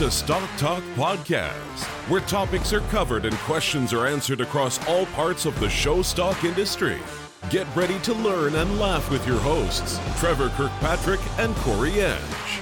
to 0.00 0.10
Stock 0.10 0.48
Talk 0.56 0.82
Podcast, 0.94 1.84
where 2.08 2.22
topics 2.22 2.72
are 2.72 2.80
covered 2.88 3.26
and 3.26 3.36
questions 3.40 3.92
are 3.92 4.06
answered 4.06 4.40
across 4.40 4.82
all 4.88 5.04
parts 5.04 5.44
of 5.44 5.60
the 5.60 5.68
show 5.68 6.00
stock 6.00 6.42
industry. 6.42 6.96
Get 7.50 7.66
ready 7.76 7.98
to 7.98 8.14
learn 8.14 8.54
and 8.54 8.78
laugh 8.78 9.10
with 9.10 9.26
your 9.26 9.38
hosts, 9.40 10.00
Trevor 10.18 10.48
Kirkpatrick 10.56 11.20
and 11.38 11.54
Corey 11.56 12.00
Edge. 12.00 12.60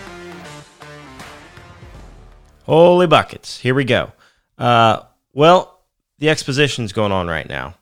Holy 2.65 3.07
buckets. 3.07 3.61
Here 3.61 3.77
we 3.77 3.84
go. 3.84 4.11
Uh, 4.59 5.02
well, 5.33 5.84
the 6.19 6.30
exposition's 6.30 6.93
going 6.93 7.12
on 7.12 7.29
right 7.29 7.48
now. 7.48 7.77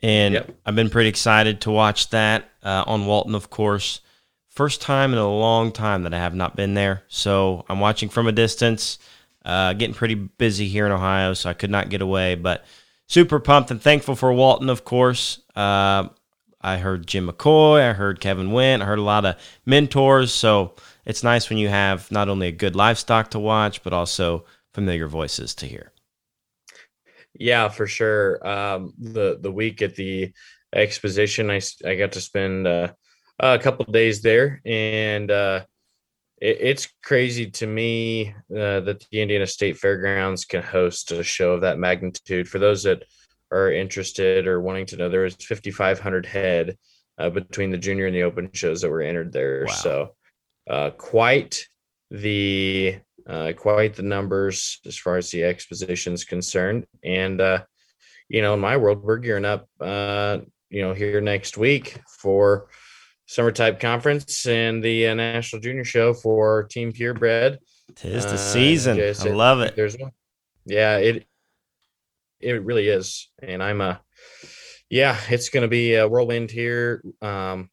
And 0.00 0.32
Yep. 0.32 0.56
I've 0.64 0.76
been 0.76 0.88
pretty 0.88 1.10
excited 1.10 1.60
to 1.60 1.70
watch 1.70 2.08
that 2.08 2.48
uh, 2.62 2.84
on 2.86 3.04
Walton, 3.04 3.34
of 3.34 3.50
course. 3.50 4.00
First 4.58 4.80
time 4.80 5.12
in 5.12 5.20
a 5.20 5.32
long 5.32 5.70
time 5.70 6.02
that 6.02 6.12
I 6.12 6.18
have 6.18 6.34
not 6.34 6.56
been 6.56 6.74
there. 6.74 7.04
So 7.06 7.64
I'm 7.68 7.78
watching 7.78 8.08
from 8.08 8.26
a 8.26 8.32
distance, 8.32 8.98
uh, 9.44 9.72
getting 9.74 9.94
pretty 9.94 10.16
busy 10.16 10.66
here 10.66 10.84
in 10.84 10.90
Ohio, 10.90 11.32
so 11.34 11.48
I 11.48 11.52
could 11.52 11.70
not 11.70 11.90
get 11.90 12.02
away. 12.02 12.34
But 12.34 12.64
super 13.06 13.38
pumped 13.38 13.70
and 13.70 13.80
thankful 13.80 14.16
for 14.16 14.32
Walton, 14.32 14.68
of 14.68 14.84
course. 14.84 15.38
Uh, 15.54 16.08
I 16.60 16.78
heard 16.78 17.06
Jim 17.06 17.28
McCoy, 17.28 17.88
I 17.88 17.92
heard 17.92 18.18
Kevin 18.18 18.50
Wynn, 18.50 18.82
I 18.82 18.86
heard 18.86 18.98
a 18.98 19.02
lot 19.02 19.24
of 19.24 19.36
mentors. 19.64 20.32
So 20.32 20.74
it's 21.06 21.22
nice 21.22 21.48
when 21.48 21.58
you 21.58 21.68
have 21.68 22.10
not 22.10 22.28
only 22.28 22.48
a 22.48 22.52
good 22.52 22.74
livestock 22.74 23.30
to 23.30 23.38
watch, 23.38 23.84
but 23.84 23.92
also 23.92 24.44
familiar 24.74 25.06
voices 25.06 25.54
to 25.54 25.66
hear. 25.66 25.92
Yeah, 27.32 27.68
for 27.68 27.86
sure. 27.86 28.44
Um, 28.44 28.92
the 28.98 29.38
the 29.40 29.52
week 29.52 29.82
at 29.82 29.94
the 29.94 30.32
exposition, 30.74 31.48
I, 31.48 31.60
I 31.86 31.94
got 31.94 32.10
to 32.10 32.20
spend 32.20 32.66
uh, 32.66 32.94
a 33.40 33.58
couple 33.58 33.84
of 33.84 33.92
days 33.92 34.20
there, 34.20 34.60
and 34.64 35.30
uh, 35.30 35.64
it, 36.40 36.58
it's 36.60 36.88
crazy 37.02 37.50
to 37.50 37.66
me 37.66 38.34
uh, 38.50 38.80
that 38.80 39.04
the 39.10 39.20
Indiana 39.20 39.46
State 39.46 39.78
Fairgrounds 39.78 40.44
can 40.44 40.62
host 40.62 41.12
a 41.12 41.22
show 41.22 41.52
of 41.52 41.62
that 41.62 41.78
magnitude. 41.78 42.48
For 42.48 42.58
those 42.58 42.82
that 42.84 43.04
are 43.50 43.72
interested 43.72 44.46
or 44.46 44.60
wanting 44.60 44.86
to 44.86 44.96
know, 44.96 45.08
there 45.08 45.22
was 45.22 45.34
5,500 45.36 46.26
head 46.26 46.76
uh, 47.18 47.30
between 47.30 47.70
the 47.70 47.78
junior 47.78 48.06
and 48.06 48.14
the 48.14 48.22
open 48.22 48.50
shows 48.52 48.80
that 48.80 48.90
were 48.90 49.02
entered 49.02 49.32
there. 49.32 49.64
Wow. 49.66 49.74
So 49.74 50.14
uh, 50.68 50.90
quite 50.90 51.66
the 52.10 52.98
uh, 53.26 53.52
quite 53.56 53.94
the 53.94 54.02
numbers 54.02 54.80
as 54.86 54.96
far 54.96 55.18
as 55.18 55.30
the 55.30 55.44
exposition 55.44 56.14
is 56.14 56.24
concerned. 56.24 56.86
And 57.04 57.40
uh, 57.40 57.64
you 58.28 58.42
know, 58.42 58.54
in 58.54 58.60
my 58.60 58.76
world, 58.76 59.02
we're 59.02 59.18
gearing 59.18 59.44
up. 59.44 59.68
Uh, 59.80 60.38
you 60.70 60.82
know, 60.82 60.92
here 60.92 61.20
next 61.20 61.56
week 61.56 61.98
for 62.20 62.68
summer 63.28 63.52
type 63.52 63.78
conference 63.78 64.46
and 64.46 64.82
the 64.82 65.06
uh, 65.06 65.14
national 65.14 65.60
junior 65.60 65.84
show 65.84 66.14
for 66.14 66.64
Team 66.64 66.90
Purebred. 66.92 67.58
Tis 67.94 68.24
the 68.24 68.32
Uh, 68.32 68.36
season. 68.36 68.98
I 68.98 69.28
love 69.34 69.60
it. 69.60 69.76
There's 69.76 69.96
one. 69.96 70.10
Yeah, 70.66 70.96
it 70.96 71.26
it 72.40 72.62
really 72.64 72.88
is, 72.88 73.28
and 73.42 73.62
I'm 73.62 73.80
uh 73.80 73.96
yeah, 74.90 75.18
it's 75.28 75.50
gonna 75.50 75.68
be 75.68 75.94
a 75.94 76.08
whirlwind 76.08 76.50
here. 76.50 77.02
Um, 77.20 77.70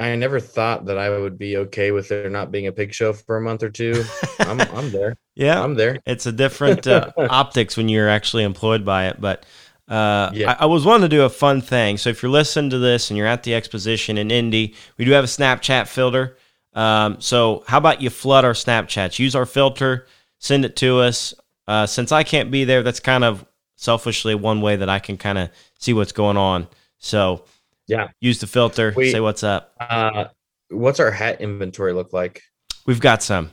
I 0.00 0.16
never 0.16 0.40
thought 0.40 0.86
that 0.86 0.98
I 0.98 1.10
would 1.10 1.38
be 1.38 1.58
okay 1.58 1.92
with 1.92 2.08
there 2.08 2.28
not 2.30 2.50
being 2.50 2.66
a 2.66 2.72
pig 2.72 2.92
show 2.94 3.12
for 3.12 3.36
a 3.36 3.40
month 3.40 3.62
or 3.62 3.70
two. 3.70 4.04
I'm 4.40 4.60
I'm 4.74 4.90
there. 4.90 5.16
Yeah, 5.34 5.62
I'm 5.62 5.74
there. 5.74 5.98
it's 6.06 6.26
a 6.26 6.32
different 6.32 6.86
uh, 6.86 7.10
optics 7.18 7.76
when 7.76 7.88
you're 7.88 8.08
actually 8.08 8.42
employed 8.44 8.84
by 8.84 9.06
it. 9.08 9.20
But 9.20 9.44
uh, 9.88 10.30
Yeah. 10.32 10.52
I, 10.52 10.62
I 10.62 10.66
was 10.66 10.84
wanting 10.84 11.08
to 11.08 11.16
do 11.16 11.22
a 11.22 11.28
fun 11.30 11.60
thing. 11.60 11.96
So 11.98 12.10
if 12.10 12.22
you're 12.22 12.30
listening 12.30 12.70
to 12.70 12.78
this 12.78 13.10
and 13.10 13.16
you're 13.18 13.26
at 13.26 13.42
the 13.44 13.54
exposition 13.54 14.18
in 14.18 14.30
Indy, 14.30 14.74
we 14.98 15.04
do 15.04 15.10
have 15.12 15.24
a 15.24 15.28
Snapchat 15.28 15.86
filter. 15.88 16.36
Um, 16.74 17.20
so 17.20 17.64
how 17.66 17.78
about 17.78 18.02
you 18.02 18.10
flood 18.10 18.44
our 18.44 18.52
Snapchats? 18.52 19.18
Use 19.18 19.34
our 19.34 19.46
filter, 19.46 20.06
send 20.38 20.64
it 20.64 20.76
to 20.76 21.00
us. 21.00 21.34
Uh, 21.66 21.86
since 21.86 22.12
I 22.12 22.22
can't 22.22 22.50
be 22.50 22.64
there, 22.64 22.82
that's 22.82 23.00
kind 23.00 23.24
of 23.24 23.44
selfishly 23.76 24.34
one 24.34 24.60
way 24.60 24.76
that 24.76 24.88
I 24.88 24.98
can 24.98 25.16
kind 25.16 25.38
of 25.38 25.50
see 25.78 25.92
what's 25.92 26.12
going 26.12 26.36
on. 26.36 26.66
So 26.98 27.44
Yeah. 27.86 28.08
use 28.20 28.38
the 28.40 28.46
filter, 28.46 28.92
We- 28.96 29.10
say 29.10 29.20
what's 29.20 29.42
up. 29.42 29.74
Uh, 29.80 30.26
what's 30.70 31.00
our 31.00 31.10
hat 31.10 31.40
inventory 31.40 31.92
look 31.92 32.12
like? 32.12 32.42
We've 32.86 33.00
got 33.00 33.22
some. 33.22 33.50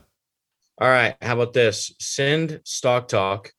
All 0.81 0.87
right, 0.89 1.15
how 1.21 1.33
about 1.35 1.53
this? 1.53 1.93
Send 1.99 2.59
Stock 2.65 3.07
Talk 3.07 3.53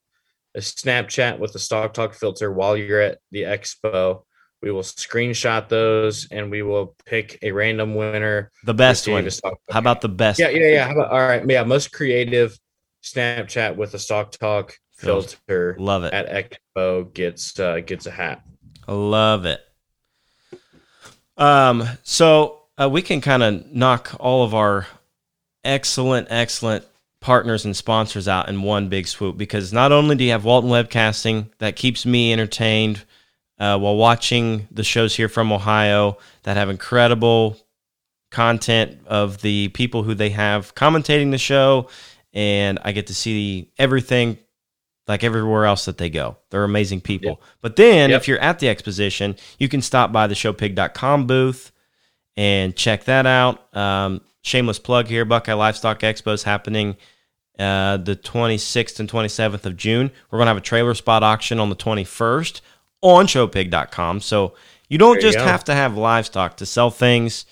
a 0.55 0.59
Snapchat 0.59 1.37
with 1.37 1.53
the 1.53 1.59
Stock 1.59 1.93
Talk 1.93 2.13
filter 2.13 2.51
while 2.51 2.77
you're 2.77 3.01
at 3.01 3.19
the 3.31 3.41
expo. 3.41 4.23
We 4.61 4.71
will 4.71 4.81
screenshot 4.81 5.69
those 5.69 6.27
and 6.31 6.49
we 6.49 6.63
will 6.63 6.95
pick 7.05 7.37
a 7.43 7.51
random 7.51 7.93
winner. 7.93 8.51
The 8.63 8.73
best 8.73 9.07
one. 9.07 9.27
a. 9.27 9.31
How 9.71 9.79
about 9.79 10.01
the 10.01 10.09
best? 10.09 10.39
Yeah, 10.39 10.49
yeah, 10.49 10.67
yeah. 10.67 10.85
How 10.87 10.93
about 10.93 11.11
all 11.11 11.19
right? 11.19 11.47
Yeah, 11.47 11.63
most 11.63 11.91
creative 11.91 12.57
Snapchat 13.03 13.75
with 13.75 13.91
the 13.91 13.99
Stock 13.99 14.31
Talk 14.31 14.75
Filter. 14.95 15.37
filter 15.47 15.75
Love 15.77 16.05
it. 16.05 16.13
at 16.13 16.49
expo 16.49 17.13
gets 17.13 17.59
uh, 17.59 17.81
gets 17.81 18.07
a 18.07 18.11
hat. 18.11 18.43
I 18.87 18.93
love 18.93 19.45
it. 19.45 19.61
Um, 21.37 21.83
so 22.03 22.63
uh, 22.77 22.89
we 22.89 23.01
can 23.01 23.21
kind 23.21 23.43
of 23.43 23.71
knock 23.71 24.15
all 24.19 24.43
of 24.43 24.55
our 24.55 24.87
excellent, 25.63 26.27
excellent 26.29 26.85
partners 27.25 27.65
and 27.65 27.75
sponsors 27.75 28.27
out 28.27 28.47
in 28.47 28.61
one 28.61 28.87
big 28.87 29.07
swoop 29.07 29.35
because 29.35 29.73
not 29.73 29.91
only 29.91 30.15
do 30.15 30.23
you 30.23 30.29
have 30.29 30.45
Walton 30.45 30.69
Webcasting 30.69 31.49
that 31.57 31.75
keeps 31.75 32.05
me 32.05 32.31
entertained 32.31 33.03
uh, 33.57 33.79
while 33.79 33.95
watching 33.95 34.67
the 34.69 34.83
shows 34.83 35.15
here 35.15 35.27
from 35.27 35.51
Ohio 35.51 36.19
that 36.43 36.55
have 36.55 36.69
incredible 36.69 37.57
content 38.29 38.99
of 39.07 39.41
the 39.41 39.69
people 39.69 40.03
who 40.03 40.13
they 40.13 40.29
have 40.29 40.75
commentating 40.75 41.31
the 41.31 41.39
show, 41.39 41.89
and 42.31 42.77
I 42.83 42.91
get 42.91 43.07
to 43.07 43.15
see 43.15 43.71
everything 43.79 44.37
like 45.07 45.23
everywhere 45.23 45.65
else 45.65 45.85
that 45.85 45.97
they 45.97 46.11
go. 46.11 46.37
They're 46.51 46.63
amazing 46.63 47.01
people. 47.01 47.41
But 47.59 47.75
then 47.75 48.11
Yep. 48.11 48.21
if 48.21 48.27
you're 48.27 48.39
at 48.39 48.59
the 48.59 48.69
exposition, 48.69 49.35
you 49.57 49.67
can 49.67 49.81
stop 49.81 50.11
by 50.11 50.27
the 50.27 50.35
showpig.com 50.35 51.25
booth 51.25 51.71
and 52.37 52.75
check 52.75 53.05
that 53.05 53.25
out. 53.25 53.75
Um, 53.75 54.21
shameless 54.43 54.77
plug 54.77 55.07
here 55.07 55.25
Buckeye 55.25 55.53
Livestock 55.53 56.01
Expo 56.01 56.33
is 56.33 56.43
happening 56.43 56.97
uh, 57.59 57.97
the 57.97 58.15
26th 58.15 58.99
and 58.99 59.09
27th 59.09 59.65
of 59.65 59.77
June. 59.77 60.11
We're 60.29 60.37
going 60.39 60.45
to 60.47 60.49
have 60.51 60.57
a 60.57 60.61
trailer 60.61 60.93
spot 60.93 61.23
auction 61.23 61.59
on 61.59 61.69
the 61.69 61.75
21st 61.75 62.61
on 63.01 63.27
showpig.com. 63.27 64.21
So 64.21 64.55
you 64.89 64.97
don't 64.97 65.13
There 65.15 65.21
just 65.21 65.37
go. 65.37 65.43
have 65.45 65.63
to 65.65 65.73
have 65.73 65.97
livestock 65.97 66.57
to 66.57 66.65
sell 66.65 66.89
things, 66.91 67.45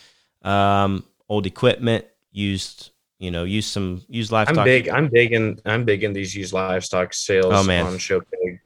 um, 0.44 1.06
old 1.30 1.46
equipment, 1.46 2.06
used, 2.32 2.92
you 3.20 3.32
know, 3.32 3.44
use 3.44 3.66
some 3.66 4.02
used 4.10 4.32
livestock. 4.32 4.58
I'm 4.60 4.64
big. 4.66 4.90
I'm 4.90 5.08
big 5.08 5.32
in. 5.32 5.60
I'm 5.66 5.84
big 5.86 6.04
in 6.04 6.14
these 6.14 6.36
used 6.36 6.54
livestock 6.54 7.14
sales 7.14 7.54
Oh, 7.56 7.64
man. 7.64 7.86
on 7.86 7.94
ShowPig. 7.94 8.60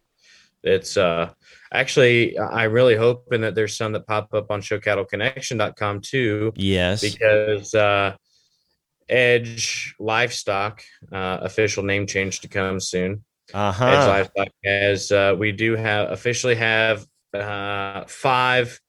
It's 0.63 0.97
uh 0.97 1.31
actually 1.71 2.37
I'm 2.37 2.71
really 2.73 2.95
hoping 2.95 3.41
that 3.41 3.55
there's 3.55 3.77
some 3.77 3.91
that 3.93 4.07
pop 4.07 4.33
up 4.33 4.49
on 4.51 4.61
ShowCattleConnection.com 4.61 6.01
too, 6.01 6.51
Yes. 6.55 7.01
because 7.01 7.73
uh, 7.75 8.15
Edge 9.09 9.95
Livestock 9.99 10.81
uh, 11.11 11.37
official 11.41 11.83
name 11.83 12.07
change 12.07 12.41
to 12.41 12.47
come 12.47 12.79
soon. 12.79 13.23
Uh 13.53 13.73
Edge. 13.79 14.07
Livestock 14.07 14.47
has 14.65 15.11
uh, 15.11 15.35
we 15.37 15.51
do 15.51 15.75
have 15.75 16.11
officially 16.11 16.55
have 16.55 17.05
uh, 17.33 18.03
five 18.07 18.79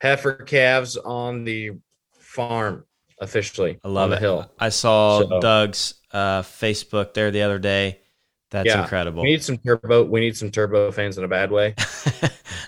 heifer 0.00 0.34
calves 0.34 0.96
on 0.96 1.44
the 1.44 1.72
farm 2.18 2.84
officially. 3.20 3.78
I 3.84 3.88
love 3.88 4.12
it. 4.12 4.20
hill. 4.20 4.50
I 4.58 4.68
saw 4.68 5.20
So- 5.22 5.40
Doug's 5.40 5.94
uh, 6.12 6.42
Facebook 6.42 7.14
there 7.14 7.30
the 7.30 7.42
other 7.42 7.58
day. 7.58 8.00
That's 8.50 8.66
Yeah. 8.66 8.82
incredible. 8.82 9.22
We 9.22 9.30
need 9.30 9.42
some 9.42 9.56
turbo. 9.58 10.04
We 10.04 10.20
need 10.20 10.36
some 10.36 10.50
turbo 10.50 10.92
fans 10.92 11.16
in 11.18 11.24
a 11.24 11.28
bad 11.28 11.50
way. 11.50 11.74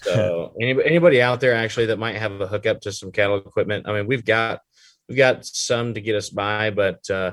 So 0.03 0.53
anybody, 0.61 0.87
anybody 0.89 1.23
out 1.23 1.41
there 1.41 1.55
actually 1.55 1.87
that 1.87 1.99
might 1.99 2.17
have 2.17 2.39
a 2.41 2.47
hookup 2.47 2.83
to 2.83 2.93
some 2.93 3.11
cattle 3.11 3.39
equipment. 3.39 3.89
I 3.89 3.93
mean, 3.95 4.07
we've 4.07 4.25
got 4.25 4.61
we've 5.09 5.19
got 5.19 5.45
some 5.45 5.95
to 5.95 6.01
get 6.01 6.15
us 6.17 6.31
by, 6.31 6.71
but 6.71 7.09
uh, 7.11 7.33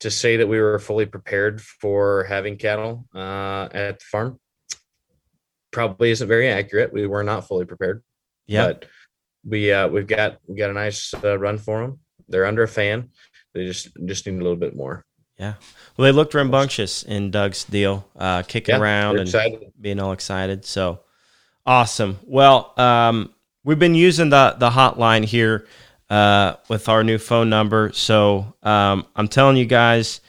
to 0.00 0.10
say 0.10 0.36
that 0.38 0.46
we 0.46 0.58
were 0.60 0.78
fully 0.78 1.06
prepared 1.06 1.60
for 1.60 2.24
having 2.24 2.56
cattle 2.56 3.06
uh, 3.14 3.68
at 3.72 3.98
the 3.98 4.04
farm 4.10 4.38
probably 5.70 6.10
isn't 6.10 6.26
very 6.28 6.48
accurate. 6.48 6.92
We 6.92 7.06
were 7.06 7.22
not 7.22 7.46
fully 7.46 7.64
prepared. 7.64 8.02
yeah. 8.46 8.66
But 8.66 8.86
we 9.44 9.72
uh, 9.72 9.88
we've 9.88 10.06
got 10.06 10.38
we 10.46 10.56
got 10.56 10.70
a 10.70 10.74
nice 10.74 11.14
uh, 11.14 11.38
run 11.38 11.56
for 11.58 11.80
them. 11.80 12.00
They're 12.28 12.44
under 12.46 12.62
a 12.62 12.68
fan. 12.68 13.10
They 13.54 13.64
just 13.66 13.88
just 14.04 14.26
need 14.26 14.34
a 14.40 14.42
little 14.42 14.56
bit 14.56 14.76
more. 14.76 15.04
Yeah. 15.38 15.54
Well, 15.96 16.04
they 16.04 16.12
looked 16.12 16.34
rambunctious 16.34 17.02
in 17.02 17.30
Doug's 17.30 17.64
deal, 17.64 18.06
uh, 18.18 18.42
kicking 18.42 18.74
Yeah, 18.74 18.80
around 18.80 19.18
and 19.18 19.28
excited. 19.28 19.72
being 19.80 19.98
all 19.98 20.12
excited. 20.12 20.66
So 20.66 21.00
awesome. 21.64 22.18
Well, 22.26 22.74
um, 22.78 23.32
we've 23.64 23.78
been 23.78 23.94
using 23.94 24.28
the 24.28 24.56
the 24.58 24.70
hotline 24.70 25.24
here 25.24 25.66
uh, 26.10 26.56
with 26.68 26.88
our 26.88 27.02
new 27.02 27.16
phone 27.16 27.48
number. 27.48 27.92
So 27.94 28.54
um, 28.62 29.06
I'm 29.16 29.28
telling 29.28 29.56
you 29.56 29.64
guys, 29.64 30.20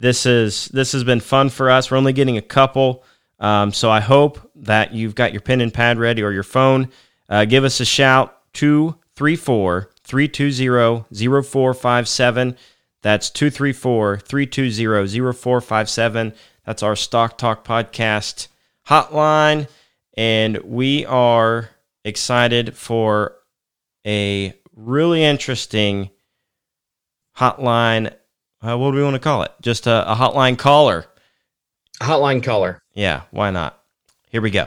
this 0.00 0.26
is 0.26 0.66
this 0.66 0.92
has 0.92 1.04
been 1.04 1.20
fun 1.20 1.48
for 1.48 1.70
us. 1.70 1.90
We're 1.90 1.96
only 1.96 2.12
getting 2.12 2.36
a 2.36 2.42
couple. 2.42 3.04
Um, 3.40 3.72
so 3.72 3.90
I 3.90 4.00
hope 4.00 4.50
that 4.56 4.92
you've 4.92 5.14
got 5.14 5.32
your 5.32 5.40
pen 5.40 5.60
and 5.60 5.72
pad 5.72 5.98
ready 5.98 6.22
or 6.22 6.32
your 6.32 6.42
phone. 6.42 6.90
Uh, 7.28 7.44
give 7.44 7.64
us 7.64 7.80
a 7.80 7.84
shout 7.84 8.36
234 8.54 9.90
320 10.02 11.42
0457. 11.42 12.56
That's 13.02 13.30
234 13.30 14.18
320 14.18 15.32
0457. 15.32 16.32
That's 16.66 16.82
our 16.82 16.96
Stock 16.96 17.38
Talk 17.38 17.64
Podcast 17.64 18.48
hotline. 18.88 19.68
And 20.16 20.58
we 20.58 21.06
are 21.06 21.70
excited 22.04 22.76
for 22.76 23.36
a 24.04 24.57
really 24.78 25.24
interesting 25.24 26.10
hotline. 27.36 28.14
Uh, 28.62 28.76
what 28.78 28.92
do 28.92 28.96
we 28.96 29.02
want 29.02 29.14
to 29.14 29.20
call 29.20 29.42
it? 29.42 29.52
Just 29.60 29.86
a, 29.86 30.10
a 30.10 30.14
hotline 30.14 30.56
caller. 30.56 31.06
Hotline 32.00 32.42
caller. 32.42 32.82
Yeah, 32.94 33.22
why 33.30 33.50
not? 33.50 33.82
Here 34.30 34.40
we 34.40 34.50
go. 34.50 34.66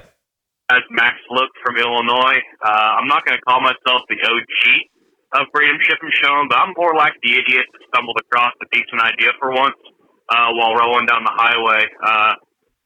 As 0.70 0.82
Max 0.90 1.16
Look 1.30 1.50
from 1.64 1.78
Illinois. 1.78 2.40
Uh, 2.64 3.00
I'm 3.00 3.08
not 3.08 3.26
going 3.26 3.38
to 3.38 3.42
call 3.44 3.62
myself 3.62 4.02
the 4.08 4.16
OG 4.24 5.42
of 5.42 5.48
Freedom 5.54 5.78
Ship 5.82 5.98
and 6.02 6.12
Show, 6.14 6.44
but 6.50 6.58
I'm 6.58 6.74
more 6.76 6.96
like 6.96 7.14
the 7.24 7.34
idiot 7.34 7.66
that 7.72 7.82
stumbled 7.88 8.18
across 8.20 8.52
a 8.62 8.68
decent 8.72 9.02
idea 9.02 9.32
for 9.40 9.52
once 9.52 9.76
uh, 10.30 10.52
while 10.52 10.76
rolling 10.76 11.06
down 11.06 11.24
the 11.24 11.36
highway. 11.36 11.84
Uh, 12.04 12.34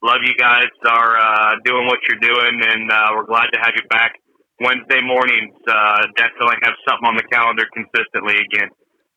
love 0.04 0.22
you 0.24 0.33
guys 0.36 0.69
are 0.88 1.18
uh, 1.18 1.56
doing 1.63 1.86
what 1.88 2.00
you're 2.07 2.22
doing, 2.22 2.62
and 2.62 2.92
uh, 2.92 3.10
we're 3.16 3.25
glad 3.25 3.50
to 3.54 3.60
have 3.60 3.74
you 3.75 3.88
back 3.89 4.13
Wednesday 4.60 5.02
mornings. 5.04 5.56
Uh, 5.68 6.07
definitely 6.16 6.57
have 6.63 6.75
something 6.88 7.07
on 7.07 7.16
the 7.18 7.28
calendar 7.31 7.66
consistently 7.74 8.40
again. 8.40 8.69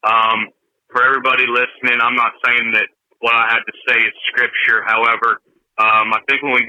Um, 0.03 0.51
for 0.91 1.05
everybody 1.05 1.47
listening, 1.47 2.01
I'm 2.01 2.17
not 2.17 2.33
saying 2.45 2.73
that 2.73 2.89
what 3.21 3.35
I 3.35 3.47
had 3.51 3.63
to 3.63 3.75
say 3.87 3.99
is 3.99 4.15
scripture. 4.33 4.83
However, 4.87 5.43
um, 5.79 6.15
I 6.15 6.21
think 6.29 6.43
when 6.43 6.55
we 6.55 6.65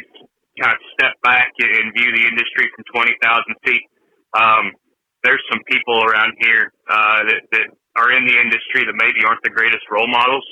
kind 0.60 0.74
of 0.74 0.82
step 0.94 1.14
back 1.24 1.52
and 1.60 1.94
view 1.96 2.10
the 2.14 2.26
industry 2.28 2.70
from 2.76 2.84
20,000 2.94 3.56
feet, 3.66 3.86
um, 4.38 4.74
there's 5.24 5.42
some 5.52 5.62
people 5.68 6.04
around 6.06 6.34
here 6.40 6.72
uh, 6.90 7.24
that, 7.26 7.42
that 7.52 7.68
are 7.98 8.12
in 8.12 8.26
the 8.26 8.38
industry 8.38 8.86
that 8.86 8.96
maybe 8.96 9.26
aren't 9.26 9.42
the 9.44 9.50
greatest 9.50 9.84
role 9.92 10.08
models. 10.08 10.46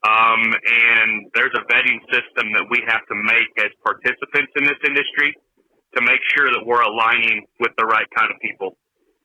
Um, 0.00 0.40
and 0.48 1.28
there's 1.36 1.52
a 1.54 1.64
vetting 1.68 2.00
system 2.08 2.52
that 2.56 2.64
we 2.72 2.80
have 2.88 3.04
to 3.04 3.14
make 3.14 3.52
as 3.60 3.70
participants 3.84 4.52
in 4.56 4.64
this 4.64 4.80
industry 4.84 5.36
to 5.96 6.00
make 6.02 6.20
sure 6.36 6.50
that 6.50 6.62
we're 6.64 6.82
aligning 6.82 7.46
with 7.58 7.72
the 7.78 7.84
right 7.84 8.06
kind 8.16 8.30
of 8.30 8.38
people. 8.40 8.76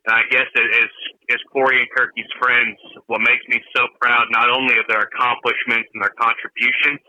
And 0.06 0.14
I 0.14 0.24
guess 0.30 0.46
as, 0.54 0.90
as 1.34 1.42
Corey 1.52 1.82
and 1.82 1.90
Kirky's 1.90 2.30
friends, 2.38 2.78
what 3.08 3.22
makes 3.22 3.42
me 3.50 3.62
so 3.76 3.88
proud, 4.02 4.26
not 4.30 4.50
only 4.50 4.78
of 4.78 4.86
their 4.88 5.02
accomplishments 5.02 5.90
and 5.94 6.02
their 6.02 6.14
contributions 6.14 7.02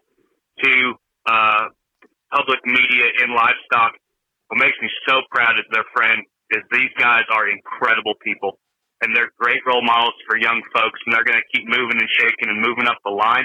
to 0.65 0.73
uh, 1.29 1.65
public 2.33 2.61
media 2.65 3.13
in 3.21 3.37
livestock, 3.37 3.97
what 4.49 4.61
makes 4.61 4.77
me 4.81 4.89
so 5.09 5.21
proud 5.31 5.59
as 5.59 5.67
their 5.73 5.85
friend 5.93 6.23
is 6.51 6.63
these 6.71 6.93
guys 6.99 7.25
are 7.33 7.49
incredible 7.49 8.15
people 8.23 8.59
and 9.03 9.15
they're 9.15 9.33
great 9.39 9.61
role 9.67 9.83
models 9.83 10.15
for 10.29 10.39
young 10.39 10.63
folks 10.73 11.01
and 11.05 11.13
they're 11.15 11.25
going 11.25 11.39
to 11.39 11.49
keep 11.53 11.69
moving 11.69 11.99
and 12.01 12.09
shaking 12.17 12.49
and 12.49 12.61
moving 12.63 12.87
up 12.87 12.97
the 13.05 13.11
line 13.11 13.45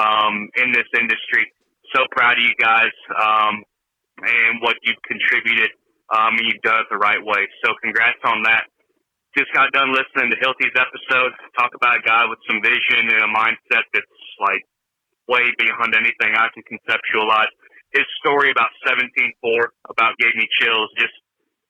um, 0.00 0.48
in 0.56 0.72
this 0.72 0.88
industry. 0.96 1.52
So 1.94 2.04
proud 2.12 2.38
of 2.38 2.44
you 2.44 2.54
guys 2.58 2.94
um, 3.12 3.62
and 4.22 4.62
what 4.62 4.76
you've 4.82 5.00
contributed 5.04 5.70
um, 6.14 6.38
and 6.38 6.44
you've 6.46 6.62
done 6.62 6.80
it 6.80 6.88
the 6.88 7.00
right 7.00 7.20
way. 7.20 7.44
So 7.64 7.74
congrats 7.82 8.20
on 8.24 8.42
that. 8.44 8.70
Just 9.36 9.52
got 9.52 9.68
done 9.76 9.92
listening 9.92 10.32
to 10.32 10.38
Hilty's 10.40 10.72
episode. 10.72 11.32
Talk 11.58 11.76
about 11.76 12.00
a 12.00 12.02
guy 12.02 12.24
with 12.24 12.40
some 12.48 12.64
vision 12.64 13.12
and 13.12 13.20
a 13.20 13.30
mindset 13.36 13.84
that's 13.92 14.16
like 14.40 14.64
way 15.28 15.52
beyond 15.60 15.92
anything 15.92 16.32
I 16.32 16.48
can 16.56 16.64
conceptualize. 16.64 17.52
His 17.92 18.08
story 18.24 18.50
about 18.50 18.72
17-4 18.88 19.36
about 19.92 20.16
gave 20.16 20.34
me 20.34 20.48
chills. 20.56 20.88
Just 20.96 21.12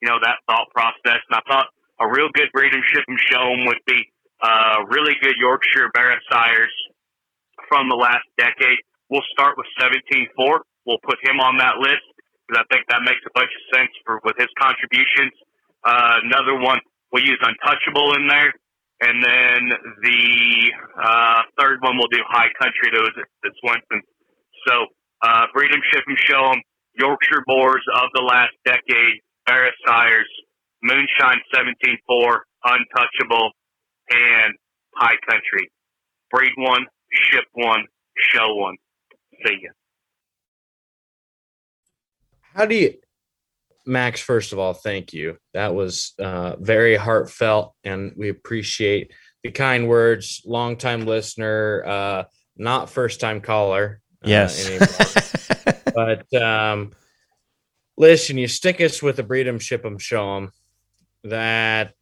you 0.02 0.08
know, 0.08 0.18
that 0.22 0.38
thought 0.46 0.68
process. 0.74 1.20
And 1.28 1.34
I 1.34 1.42
thought 1.48 1.66
a 2.00 2.06
real 2.08 2.28
good 2.34 2.52
breed 2.52 2.72
and 2.72 2.84
show 2.84 3.42
them 3.42 3.66
would 3.66 3.82
be 3.86 4.04
uh, 4.42 4.84
really 4.88 5.14
good 5.20 5.36
Yorkshire 5.38 5.90
barrow 5.94 6.20
sires 6.30 6.72
from 7.68 7.88
the 7.88 7.96
last 7.96 8.26
decade. 8.36 8.78
We'll 9.08 9.24
start 9.32 9.56
with 9.56 9.66
17-4. 9.80 10.60
We'll 10.84 11.02
put 11.02 11.18
him 11.24 11.40
on 11.40 11.56
that 11.58 11.78
list 11.78 12.04
because 12.46 12.62
I 12.62 12.74
think 12.74 12.86
that 12.88 13.02
makes 13.02 13.20
a 13.26 13.32
bunch 13.34 13.50
of 13.50 13.62
sense 13.74 13.90
for 14.04 14.20
with 14.24 14.36
his 14.38 14.48
contributions. 14.58 15.32
Uh, 15.84 16.22
another 16.24 16.58
one, 16.58 16.78
we'll 17.12 17.24
use 17.24 17.38
Untouchable 17.42 18.14
in 18.14 18.28
there. 18.28 18.52
And 19.00 19.22
then 19.22 19.60
the 20.02 20.72
uh, 21.02 21.42
third 21.60 21.82
one, 21.82 21.98
we'll 21.98 22.08
do 22.08 22.22
High 22.28 22.48
Country, 22.58 22.88
those 22.94 23.12
at 23.18 23.52
Swenson. 23.60 24.00
So, 24.66 24.86
uh, 25.22 25.46
breed 25.52 25.70
and 25.70 25.82
ship 25.92 26.04
and 26.06 26.16
show 26.18 26.40
them 26.50 26.62
Yorkshire 26.98 27.44
boars 27.46 27.82
of 27.94 28.08
the 28.14 28.22
last 28.22 28.52
decade 28.64 29.20
Barrow 29.46 29.70
Sires, 29.86 30.28
Moonshine 30.82 31.40
17-4, 31.54 32.38
Untouchable, 32.64 33.50
and 34.10 34.54
High 34.94 35.16
Country. 35.28 35.70
Breed 36.30 36.52
one, 36.56 36.86
ship 37.12 37.44
one, 37.52 37.84
show 38.32 38.54
one. 38.54 38.76
See 39.44 39.58
ya. 39.62 39.70
How 42.56 42.64
do 42.64 42.74
you, 42.74 42.94
Max? 43.84 44.18
First 44.18 44.54
of 44.54 44.58
all, 44.58 44.72
thank 44.72 45.12
you. 45.12 45.36
That 45.52 45.74
was 45.74 46.14
uh, 46.18 46.56
very 46.58 46.96
heartfelt, 46.96 47.74
and 47.84 48.14
we 48.16 48.30
appreciate 48.30 49.12
the 49.44 49.50
kind 49.50 49.86
words. 49.86 50.40
Longtime 50.46 51.04
listener, 51.04 51.84
uh, 51.86 52.24
not 52.56 52.88
first 52.88 53.20
time 53.20 53.42
caller. 53.42 54.00
Uh, 54.24 54.28
yes, 54.28 55.82
but 55.94 56.32
um, 56.32 56.92
listen, 57.98 58.38
you 58.38 58.48
stick 58.48 58.80
us 58.80 59.02
with 59.02 59.18
a 59.18 59.22
breed 59.22 59.46
'em, 59.46 59.58
ship 59.58 59.84
'em, 59.84 59.98
show 59.98 60.38
'em. 60.38 60.50
That 61.24 61.92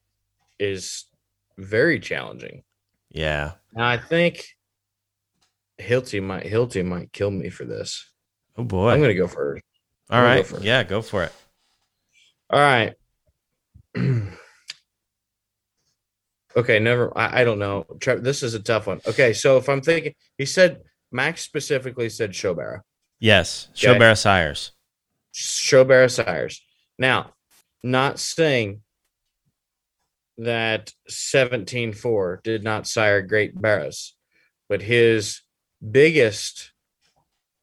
is 0.61 1.06
very 1.59 1.99
challenging. 1.99 2.62
Yeah. 3.11 3.55
Now, 3.73 3.89
I 3.89 3.99
think 3.99 4.47
Hilty 5.81 6.23
might 6.23 6.47
Hilty 6.47 6.85
might 6.85 7.12
kill 7.12 7.33
me 7.33 7.51
for 7.51 7.65
this. 7.65 8.09
Oh 8.56 8.62
boy. 8.62 8.91
I'm 8.91 9.01
gonna 9.01 9.15
go 9.15 9.27
for 9.27 9.56
it. 9.56 9.65
All 10.11 10.23
right. 10.23 10.49
Go 10.49 10.59
yeah, 10.59 10.83
go 10.83 11.03
for 11.03 11.25
it. 11.25 11.33
All 12.51 12.61
right. 12.61 12.95
okay, 16.56 16.79
never 16.79 17.17
I, 17.17 17.41
I 17.41 17.45
don't 17.45 17.59
know. 17.59 17.87
This 18.01 18.43
is 18.43 18.55
a 18.55 18.61
tough 18.61 18.87
one. 18.87 19.01
Okay, 19.06 19.33
so 19.33 19.56
if 19.56 19.69
I'm 19.69 19.81
thinking 19.81 20.15
he 20.37 20.47
said 20.47 20.83
Max 21.11 21.43
specifically 21.43 22.09
said 22.09 22.33
Showbarrow. 22.33 22.81
Yes, 23.21 23.69
okay. 23.83 24.15
Sires. 24.15 24.73
Showbarrow 25.33 26.11
sires. 26.11 26.61
Now, 26.99 27.32
not 27.82 28.19
saying 28.19 28.82
that 30.39 30.93
17-4 31.08 32.43
did 32.43 32.65
not 32.65 32.87
sire 32.87 33.23
great 33.23 33.61
barrows, 33.61 34.15
but 34.69 34.82
his 34.82 35.43
biggest 35.91 36.73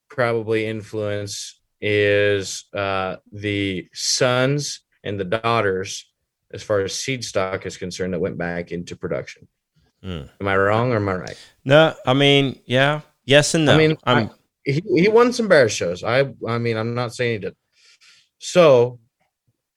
probably 0.09 0.65
influence 0.65 1.60
is 1.81 2.65
uh, 2.73 3.17
the 3.31 3.87
sons 3.93 4.81
and 5.03 5.19
the 5.19 5.25
daughters 5.25 6.11
as 6.53 6.61
far 6.63 6.81
as 6.81 6.93
seed 6.93 7.23
stock 7.23 7.65
is 7.65 7.77
concerned 7.77 8.13
that 8.13 8.19
went 8.19 8.37
back 8.37 8.71
into 8.71 8.95
production. 8.95 9.47
Mm. 10.03 10.29
Am 10.39 10.47
I 10.47 10.57
wrong 10.57 10.91
or 10.91 10.97
am 10.97 11.09
I 11.09 11.15
right? 11.15 11.37
No, 11.65 11.93
I 12.05 12.13
mean, 12.13 12.59
yeah, 12.65 13.01
yes 13.25 13.53
and 13.53 13.65
no. 13.65 13.73
I 13.73 13.77
mean, 13.77 13.97
I, 14.05 14.29
he, 14.63 14.81
he 14.95 15.07
won 15.07 15.33
some 15.33 15.47
bear 15.47 15.69
shows. 15.69 16.03
I 16.03 16.33
I 16.47 16.57
mean, 16.57 16.77
I'm 16.77 16.93
not 16.93 17.13
saying 17.13 17.33
he 17.33 17.39
did. 17.39 17.55
So 18.39 18.99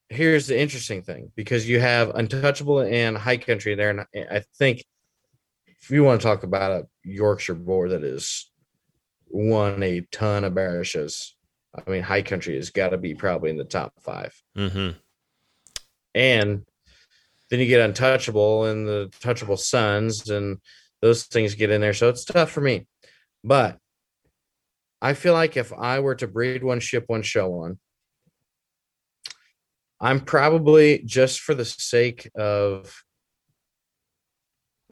here's 0.09 0.47
the 0.47 0.59
interesting 0.59 1.03
thing 1.03 1.31
because 1.35 1.69
you 1.69 1.81
have 1.81 2.15
untouchable 2.15 2.81
and 2.81 3.17
high 3.17 3.37
country 3.37 3.75
there, 3.75 3.91
and 3.91 4.29
I 4.31 4.43
think 4.59 4.85
if 5.67 5.91
you 5.91 6.05
want 6.05 6.21
to 6.21 6.27
talk 6.27 6.43
about 6.43 6.73
a 6.73 6.87
Yorkshire 7.03 7.55
boar 7.55 7.91
that 7.91 8.03
is 8.03 8.51
won 9.29 9.83
a 9.83 10.01
ton 10.11 10.45
of 10.45 10.55
barishes, 10.55 11.34
I 11.75 11.91
mean, 11.91 12.03
high 12.03 12.23
country 12.23 12.55
has 12.57 12.71
got 12.71 12.91
to 12.91 12.99
be 12.99 13.15
probably 13.15 13.51
in 13.51 13.57
the 13.57 13.65
top 13.65 13.93
5 14.01 14.43
mm-hmm. 14.57 14.99
And 16.15 16.65
then 17.51 17.61
you 17.61 17.67
get 17.67 17.81
untouchable 17.81 18.67
and 18.67 18.87
the 18.87 19.11
touchable 19.21 19.59
sons, 19.59 20.31
and 20.31 20.59
those 21.03 21.25
things 21.25 21.55
get 21.55 21.71
in 21.71 21.81
there. 21.81 21.93
So 21.93 22.09
it's 22.09 22.25
tough 22.25 22.51
for 22.51 22.61
me. 22.61 22.87
But 23.43 23.79
I 25.03 25.15
feel 25.15 25.35
like 25.35 25.57
if 25.57 25.73
I 25.73 26.01
were 26.01 26.15
to 26.15 26.29
breed 26.29 26.63
one, 26.63 26.81
ship 26.81 27.05
one, 27.09 27.23
show 27.23 27.49
one, 27.49 27.79
I'm 30.01 30.21
probably 30.21 31.03
just 31.05 31.41
for 31.41 31.55
the 31.55 31.65
sake 31.65 32.31
of 32.35 33.03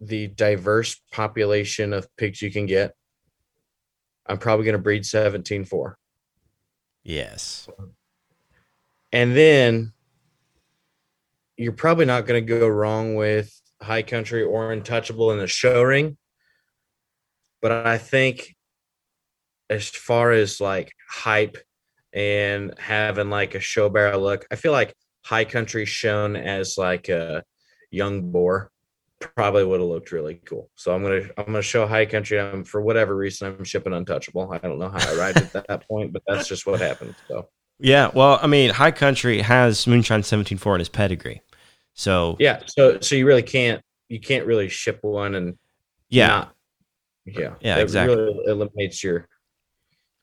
the 0.01 0.27
diverse 0.27 1.01
population 1.12 1.93
of 1.93 2.09
pigs 2.17 2.43
you 2.43 2.51
can 2.51 2.67
get. 2.67 2.95
I'm 4.27 4.39
probably 4.39 4.65
going 4.65 4.77
to 4.77 4.83
breed 4.83 5.07
17 5.07 5.65
4. 5.65 5.97
Yes. 7.02 7.68
And 9.12 9.37
then 9.37 9.92
you're 11.56 11.73
probably 11.73 12.06
not 12.06 12.26
going 12.26 12.44
to 12.44 12.59
go 12.59 12.66
wrong 12.66 13.14
with 13.14 13.61
high 13.80 14.02
country 14.02 14.42
or 14.42 14.73
untouchable 14.73 15.32
in 15.32 15.38
the 15.38 15.47
show 15.47 15.82
ring. 15.82 16.16
But 17.61 17.73
I 17.73 17.99
think 17.99 18.56
as 19.71 19.88
far 19.88 20.32
as 20.32 20.61
like 20.61 20.92
hype 21.09 21.56
and 22.12 22.75
having 22.78 23.30
like 23.30 23.54
a 23.54 23.61
show 23.61 23.88
barrow 23.88 24.18
look, 24.18 24.47
I 24.50 24.56
feel 24.56 24.73
like 24.73 24.94
High 25.25 25.44
Country 25.44 25.87
shown 25.87 26.35
as 26.35 26.76
like 26.76 27.09
a 27.09 27.44
young 27.90 28.32
boar 28.32 28.72
probably 29.23 29.64
would 29.64 29.81
have 29.81 29.88
looked 29.88 30.12
really 30.12 30.41
cool. 30.45 30.71
So 30.75 30.95
I'm 30.95 31.02
gonna 31.02 31.23
I'm 31.38 31.47
gonna 31.47 31.62
show 31.62 31.87
High 31.87 32.07
Country. 32.07 32.38
I'm 32.38 32.64
for 32.64 32.81
whatever 32.81 33.17
reason 33.17 33.49
I'm 33.49 33.64
shipping 33.64 33.93
Untouchable. 33.93 34.52
I 34.52 34.59
don't 34.59 34.79
know 34.79 34.88
how 34.88 35.11
I 35.11 35.17
arrived 35.17 35.38
at 35.38 35.52
that 35.69 35.88
point, 35.88 36.12
but 36.12 36.23
that's 36.26 36.49
just 36.49 36.67
what 36.67 36.81
happened. 36.81 37.14
So 37.29 37.49
yeah, 37.79 38.11
well, 38.14 38.38
I 38.43 38.47
mean, 38.47 38.71
High 38.71 38.91
Country 38.91 39.41
has 39.41 39.87
Moonshine 39.87 40.23
17.4 40.23 40.75
in 40.75 40.79
his 40.79 40.88
pedigree, 40.88 41.43
so 41.95 42.37
yeah, 42.38 42.62
so 42.67 43.00
so 43.00 43.14
you 43.14 43.26
really 43.26 43.43
can't 43.43 43.83
you 44.09 44.21
can't 44.21 44.47
really 44.47 44.69
ship 44.69 44.99
one 45.02 45.35
and 45.35 45.59
yeah, 46.09 46.26
not, 46.29 46.55
yeah, 47.25 47.55
Yeah, 47.61 47.79
It 47.79 47.83
exactly. 47.83 48.14
Really 48.17 48.41
eliminates 48.47 49.02
your 49.02 49.26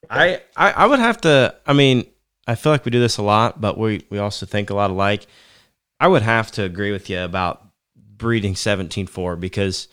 I, 0.10 0.41
I 0.56 0.72
I 0.72 0.86
would 0.86 1.00
have 1.00 1.22
to. 1.22 1.56
I 1.65 1.74
mean, 1.74 2.06
I 2.48 2.56
feel 2.56 2.72
like 2.72 2.86
we 2.86 2.91
do 2.91 3.00
this 3.00 3.18
a 3.18 3.24
lot, 3.24 3.60
but 3.60 3.77
we 3.77 4.06
we 4.10 4.18
also 4.18 4.46
think 4.46 4.70
a 4.70 4.75
lot 4.75 4.91
alike. 4.91 5.25
I 6.00 6.08
would 6.08 6.22
have 6.22 6.51
to 6.53 6.63
agree 6.63 6.91
with 6.91 7.10
you 7.10 7.20
about 7.20 7.68
breeding 8.19 8.53
17.4 8.53 9.39
because 9.39 9.88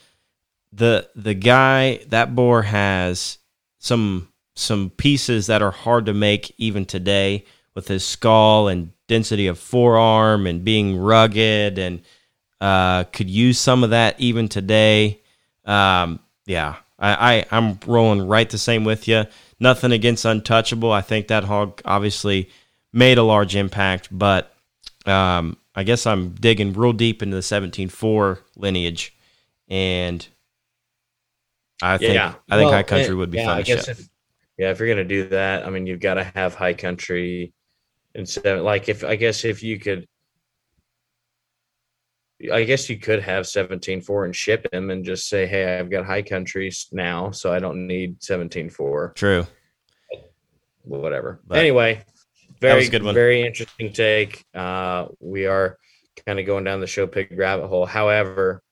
the 0.73 1.09
the 1.17 1.33
guy 1.33 2.05
that 2.09 2.35
boar 2.35 2.63
has 2.63 3.39
some 3.79 4.29
some 4.55 4.91
pieces 4.91 5.47
that 5.47 5.63
are 5.63 5.71
hard 5.71 6.07
to 6.07 6.13
make 6.15 6.55
even 6.59 6.85
today 6.85 7.45
with 7.75 7.89
his 7.89 8.05
skull 8.05 8.69
and 8.69 8.91
density 9.07 9.47
of 9.47 9.59
forearm 9.59 10.47
and 10.47 10.65
being 10.65 10.99
rugged 10.99 11.79
and 11.79 12.03
uh, 12.61 13.05
could 13.05 13.31
use 13.31 13.59
some 13.59 13.85
of 13.85 13.91
that 13.91 14.19
even 14.19 14.49
today. 14.49 15.21
Um, 15.65 16.21
yeah, 16.47 16.77
I, 16.99 17.37
I 17.37 17.45
I'm 17.51 17.79
rolling 17.87 18.27
right 18.27 18.49
the 18.49 18.59
same 18.59 18.85
with 18.85 19.07
you. 19.09 19.25
Nothing 19.61 19.93
against 19.93 20.25
untouchable. 20.25 20.93
I 20.93 21.03
think 21.03 21.29
that 21.29 21.45
hog 21.45 21.81
obviously 21.85 22.51
made 22.93 23.19
a 23.19 23.23
large 23.23 23.57
impact, 23.57 24.09
but 24.11 24.55
um, 25.07 25.57
I 25.77 25.83
guess 25.83 26.07
I'm 26.07 26.31
digging 26.31 26.73
real 26.73 26.95
deep 26.95 27.23
into 27.23 27.37
the 27.37 27.43
17.4 27.43 28.39
lineage, 28.57 29.15
and 29.69 30.27
I 31.83 31.99
think 31.99 32.15
yeah. 32.15 32.35
I 32.51 32.57
think 32.57 32.69
Well, 32.69 32.73
High 32.73 32.83
Country 32.83 33.09
and- 33.09 33.19
would 33.19 33.31
be 33.31 33.39
yeah, 33.39 33.45
fun 33.45 33.59
I 33.59 33.63
to 33.63 33.67
guess 33.67 33.89
if, 33.89 34.09
yeah, 34.57 34.71
if 34.71 34.79
you're 34.79 34.89
gonna 34.89 35.05
do 35.05 35.29
that, 35.29 35.67
I 35.67 35.71
mean, 35.71 35.87
you've 35.87 36.01
got 36.01 36.15
to 36.15 36.25
have 36.25 36.55
High 36.55 36.73
Country 36.73 37.53
instead. 38.15 38.57
Of, 38.59 38.65
like, 38.65 38.89
if 38.89 39.05
I 39.05 39.17
guess 39.17 39.45
if 39.45 39.63
you 39.63 39.79
could, 39.79 40.07
I 42.53 42.65
guess 42.65 42.89
you 42.89 42.99
could 42.99 43.23
have 43.23 43.45
17.4 43.45 44.25
and 44.25 44.35
ship 44.35 44.67
him 44.73 44.91
and 44.91 45.05
just 45.05 45.29
say, 45.29 45.47
hey, 45.47 45.79
I've 45.79 45.91
got 45.91 46.07
High 46.07 46.23
Countries 46.23 46.87
now, 46.93 47.31
so 47.31 47.53
I 47.53 47.59
don't 47.59 47.87
need 47.87 48.21
17.4. 48.21 49.15
True. 49.15 49.47
whatever. 50.83 51.41
But- 51.47 51.59
anyway, 51.59 51.95
That 51.97 52.07
very 52.61 52.89
good 52.89 53.03
one. 53.03 53.15
very 53.15 53.43
interesting 53.43 53.93
take. 53.93 54.45
Uh, 54.55 55.07
we 55.21 55.47
are 55.47 55.79
kind 56.27 56.39
of 56.39 56.47
going 56.47 56.65
down 56.65 56.81
the 56.81 56.87
show 56.87 57.07
pig 57.07 57.37
rabbit 57.37 57.69
hole. 57.69 57.87
However, 57.87 58.63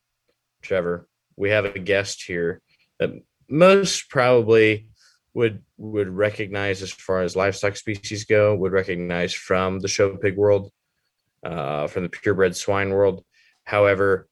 Trevor, 0.63 1.07
we 1.37 1.51
have 1.51 1.65
a 1.65 1.79
guest 1.79 2.23
here 2.23 2.61
that 2.99 3.11
most 3.49 4.09
probably 4.09 4.89
would 5.35 5.63
would 5.77 6.09
recognize 6.09 6.83
as 6.83 6.93
far 6.93 7.23
as 7.23 7.37
livestock 7.37 7.77
species 7.77 8.25
go, 8.25 8.55
would 8.55 8.73
recognize 8.73 9.35
from 9.35 9.81
the 9.81 9.89
show 9.89 10.17
pig 10.17 10.37
world, 10.37 10.71
uh, 11.45 11.87
from 11.89 12.05
the 12.05 12.09
purebred 12.09 12.57
swine 12.57 12.91
world. 12.91 13.25
However, 13.65 14.29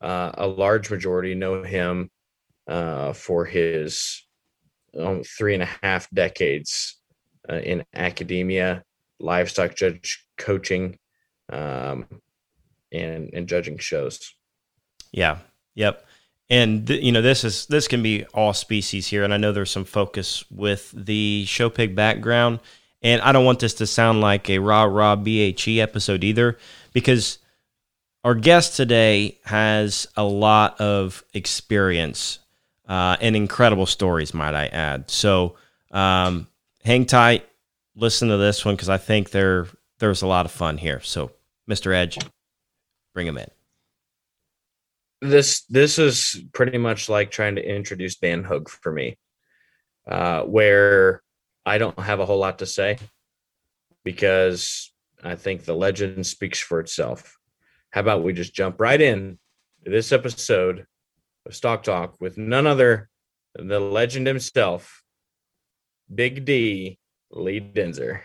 uh, 0.00 0.32
a 0.34 0.46
large 0.46 0.90
majority 0.90 1.34
know 1.34 1.62
him 1.62 2.10
uh, 2.66 3.12
for 3.12 3.44
his 3.44 4.22
um, 4.98 5.22
three 5.24 5.54
and 5.54 5.62
a 5.62 5.68
half 5.82 6.08
decades 6.10 7.00
uh, 7.50 7.56
in 7.56 7.84
academia, 7.94 8.84
livestock 9.20 9.76
judge 9.76 10.24
coaching, 10.38 10.98
um, 11.52 12.06
and 12.92 13.30
and 13.32 13.48
judging 13.48 13.78
shows. 13.78 14.34
Yeah. 15.12 15.38
Yep. 15.74 16.04
And 16.50 16.86
th- 16.86 17.02
you 17.02 17.10
know 17.10 17.22
this 17.22 17.42
is 17.44 17.66
this 17.66 17.88
can 17.88 18.02
be 18.02 18.24
all 18.34 18.52
species 18.52 19.06
here, 19.06 19.24
and 19.24 19.32
I 19.32 19.38
know 19.38 19.52
there's 19.52 19.70
some 19.70 19.84
focus 19.84 20.44
with 20.50 20.92
the 20.92 21.44
show 21.46 21.70
pig 21.70 21.94
background, 21.94 22.60
and 23.02 23.22
I 23.22 23.32
don't 23.32 23.46
want 23.46 23.60
this 23.60 23.74
to 23.74 23.86
sound 23.86 24.20
like 24.20 24.50
a 24.50 24.58
rah 24.58 24.84
rah 24.84 25.16
bhe 25.16 25.78
episode 25.78 26.22
either, 26.22 26.58
because 26.92 27.38
our 28.24 28.34
guest 28.34 28.76
today 28.76 29.38
has 29.44 30.06
a 30.16 30.24
lot 30.24 30.80
of 30.80 31.24
experience 31.32 32.40
uh, 32.88 33.16
and 33.20 33.36
incredible 33.36 33.86
stories, 33.86 34.34
might 34.34 34.54
I 34.54 34.66
add. 34.66 35.10
So 35.10 35.56
um, 35.90 36.46
hang 36.84 37.06
tight, 37.06 37.48
listen 37.96 38.28
to 38.28 38.36
this 38.36 38.64
one 38.64 38.74
because 38.74 38.88
I 38.88 38.98
think 38.98 39.30
there 39.30 39.66
there's 39.98 40.22
a 40.22 40.26
lot 40.26 40.46
of 40.46 40.52
fun 40.52 40.78
here. 40.78 41.00
So, 41.00 41.30
Mr. 41.70 41.94
Edge, 41.94 42.18
bring 43.14 43.26
him 43.26 43.38
in. 43.38 43.48
This 45.20 45.64
this 45.68 45.98
is 45.98 46.42
pretty 46.52 46.78
much 46.78 47.08
like 47.08 47.30
trying 47.30 47.56
to 47.56 47.66
introduce 47.66 48.16
Dan 48.16 48.44
Hogue 48.44 48.68
for 48.68 48.92
me, 48.92 49.16
uh, 50.06 50.42
where 50.42 51.22
I 51.64 51.78
don't 51.78 51.98
have 51.98 52.20
a 52.20 52.26
whole 52.26 52.38
lot 52.38 52.58
to 52.58 52.66
say 52.66 52.98
because 54.04 54.92
I 55.22 55.34
think 55.34 55.64
the 55.64 55.74
legend 55.74 56.26
speaks 56.26 56.60
for 56.60 56.80
itself. 56.80 57.38
How 57.90 58.00
about 58.00 58.22
we 58.22 58.32
just 58.32 58.54
jump 58.54 58.80
right 58.80 59.00
in 59.00 59.38
to 59.84 59.90
this 59.90 60.12
episode 60.12 60.84
of 61.46 61.54
Stock 61.54 61.84
Talk 61.84 62.20
with 62.20 62.36
none 62.36 62.66
other 62.66 63.08
than 63.54 63.68
the 63.68 63.80
legend 63.80 64.26
himself, 64.26 65.02
Big 66.14 66.44
D 66.44 66.98
Lee 67.34 67.60
Denzer. 67.60 68.20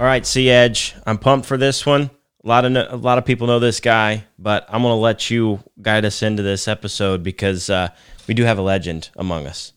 All 0.00 0.06
right, 0.10 0.26
Sea 0.26 0.50
Edge. 0.50 0.94
I'm 1.06 1.18
pumped 1.18 1.46
for 1.46 1.56
this 1.56 1.86
one. 1.86 2.10
A 2.44 2.48
lot 2.48 2.64
of 2.64 2.72
no- 2.72 2.86
a 2.90 2.96
lot 2.96 3.16
of 3.16 3.24
people 3.24 3.46
know 3.46 3.58
this 3.60 3.80
guy, 3.80 4.24
but 4.38 4.66
I'm 4.68 4.82
gonna 4.82 4.96
let 4.96 5.30
you 5.30 5.60
guide 5.80 6.04
us 6.04 6.20
into 6.22 6.42
this 6.42 6.68
episode 6.68 7.22
because 7.22 7.70
uh, 7.70 7.88
we 8.26 8.34
do 8.34 8.42
have 8.42 8.58
a 8.58 8.62
legend 8.62 9.08
among 9.16 9.46
us. 9.46 9.72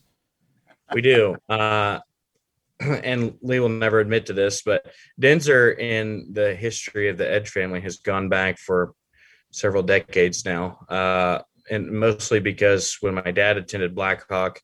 We 0.92 1.00
do. 1.00 1.36
Uh, 1.48 2.00
and 2.80 3.36
Lee 3.42 3.60
will 3.60 3.68
never 3.68 4.00
admit 4.00 4.26
to 4.26 4.32
this, 4.32 4.62
but 4.62 4.86
Denzer 5.20 5.78
in 5.78 6.28
the 6.32 6.54
history 6.54 7.08
of 7.08 7.18
the 7.18 7.30
Edge 7.30 7.50
family 7.50 7.80
has 7.80 7.98
gone 7.98 8.28
back 8.28 8.58
for 8.58 8.92
several 9.50 9.82
decades 9.82 10.44
now. 10.44 10.78
Uh, 10.88 11.40
and 11.70 11.90
mostly 11.90 12.40
because 12.40 12.96
when 13.00 13.14
my 13.14 13.30
dad 13.30 13.56
attended 13.56 13.94
Blackhawk 13.94 14.60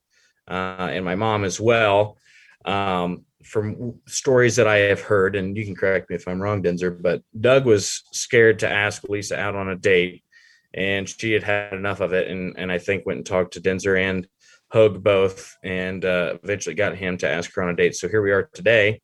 uh, 0.48 0.88
and 0.90 1.04
my 1.04 1.14
mom 1.14 1.44
as 1.44 1.60
well, 1.60 2.18
um, 2.64 3.24
from 3.42 4.00
stories 4.06 4.56
that 4.56 4.66
I 4.66 4.76
have 4.76 5.00
heard, 5.00 5.36
and 5.36 5.56
you 5.56 5.64
can 5.64 5.74
correct 5.74 6.08
me 6.08 6.16
if 6.16 6.26
I'm 6.26 6.40
wrong, 6.40 6.62
Denzer, 6.62 7.00
but 7.00 7.22
Doug 7.38 7.66
was 7.66 8.02
scared 8.12 8.60
to 8.60 8.70
ask 8.70 9.04
Lisa 9.04 9.38
out 9.38 9.54
on 9.54 9.68
a 9.68 9.76
date 9.76 10.24
and 10.72 11.08
she 11.08 11.32
had 11.32 11.42
had 11.42 11.72
enough 11.72 12.00
of 12.00 12.12
it. 12.12 12.28
And, 12.28 12.54
and 12.58 12.72
I 12.72 12.78
think 12.78 13.06
went 13.06 13.18
and 13.18 13.26
talked 13.26 13.54
to 13.54 13.60
Denzer 13.60 13.98
and 13.98 14.26
Hogue 14.74 15.04
both 15.04 15.56
and 15.62 16.04
uh, 16.04 16.36
eventually 16.42 16.74
got 16.74 16.96
him 16.96 17.16
to 17.18 17.30
ask 17.30 17.54
her 17.54 17.62
on 17.62 17.68
a 17.68 17.76
date. 17.76 17.94
So 17.94 18.08
here 18.08 18.22
we 18.22 18.32
are 18.32 18.50
today, 18.52 19.00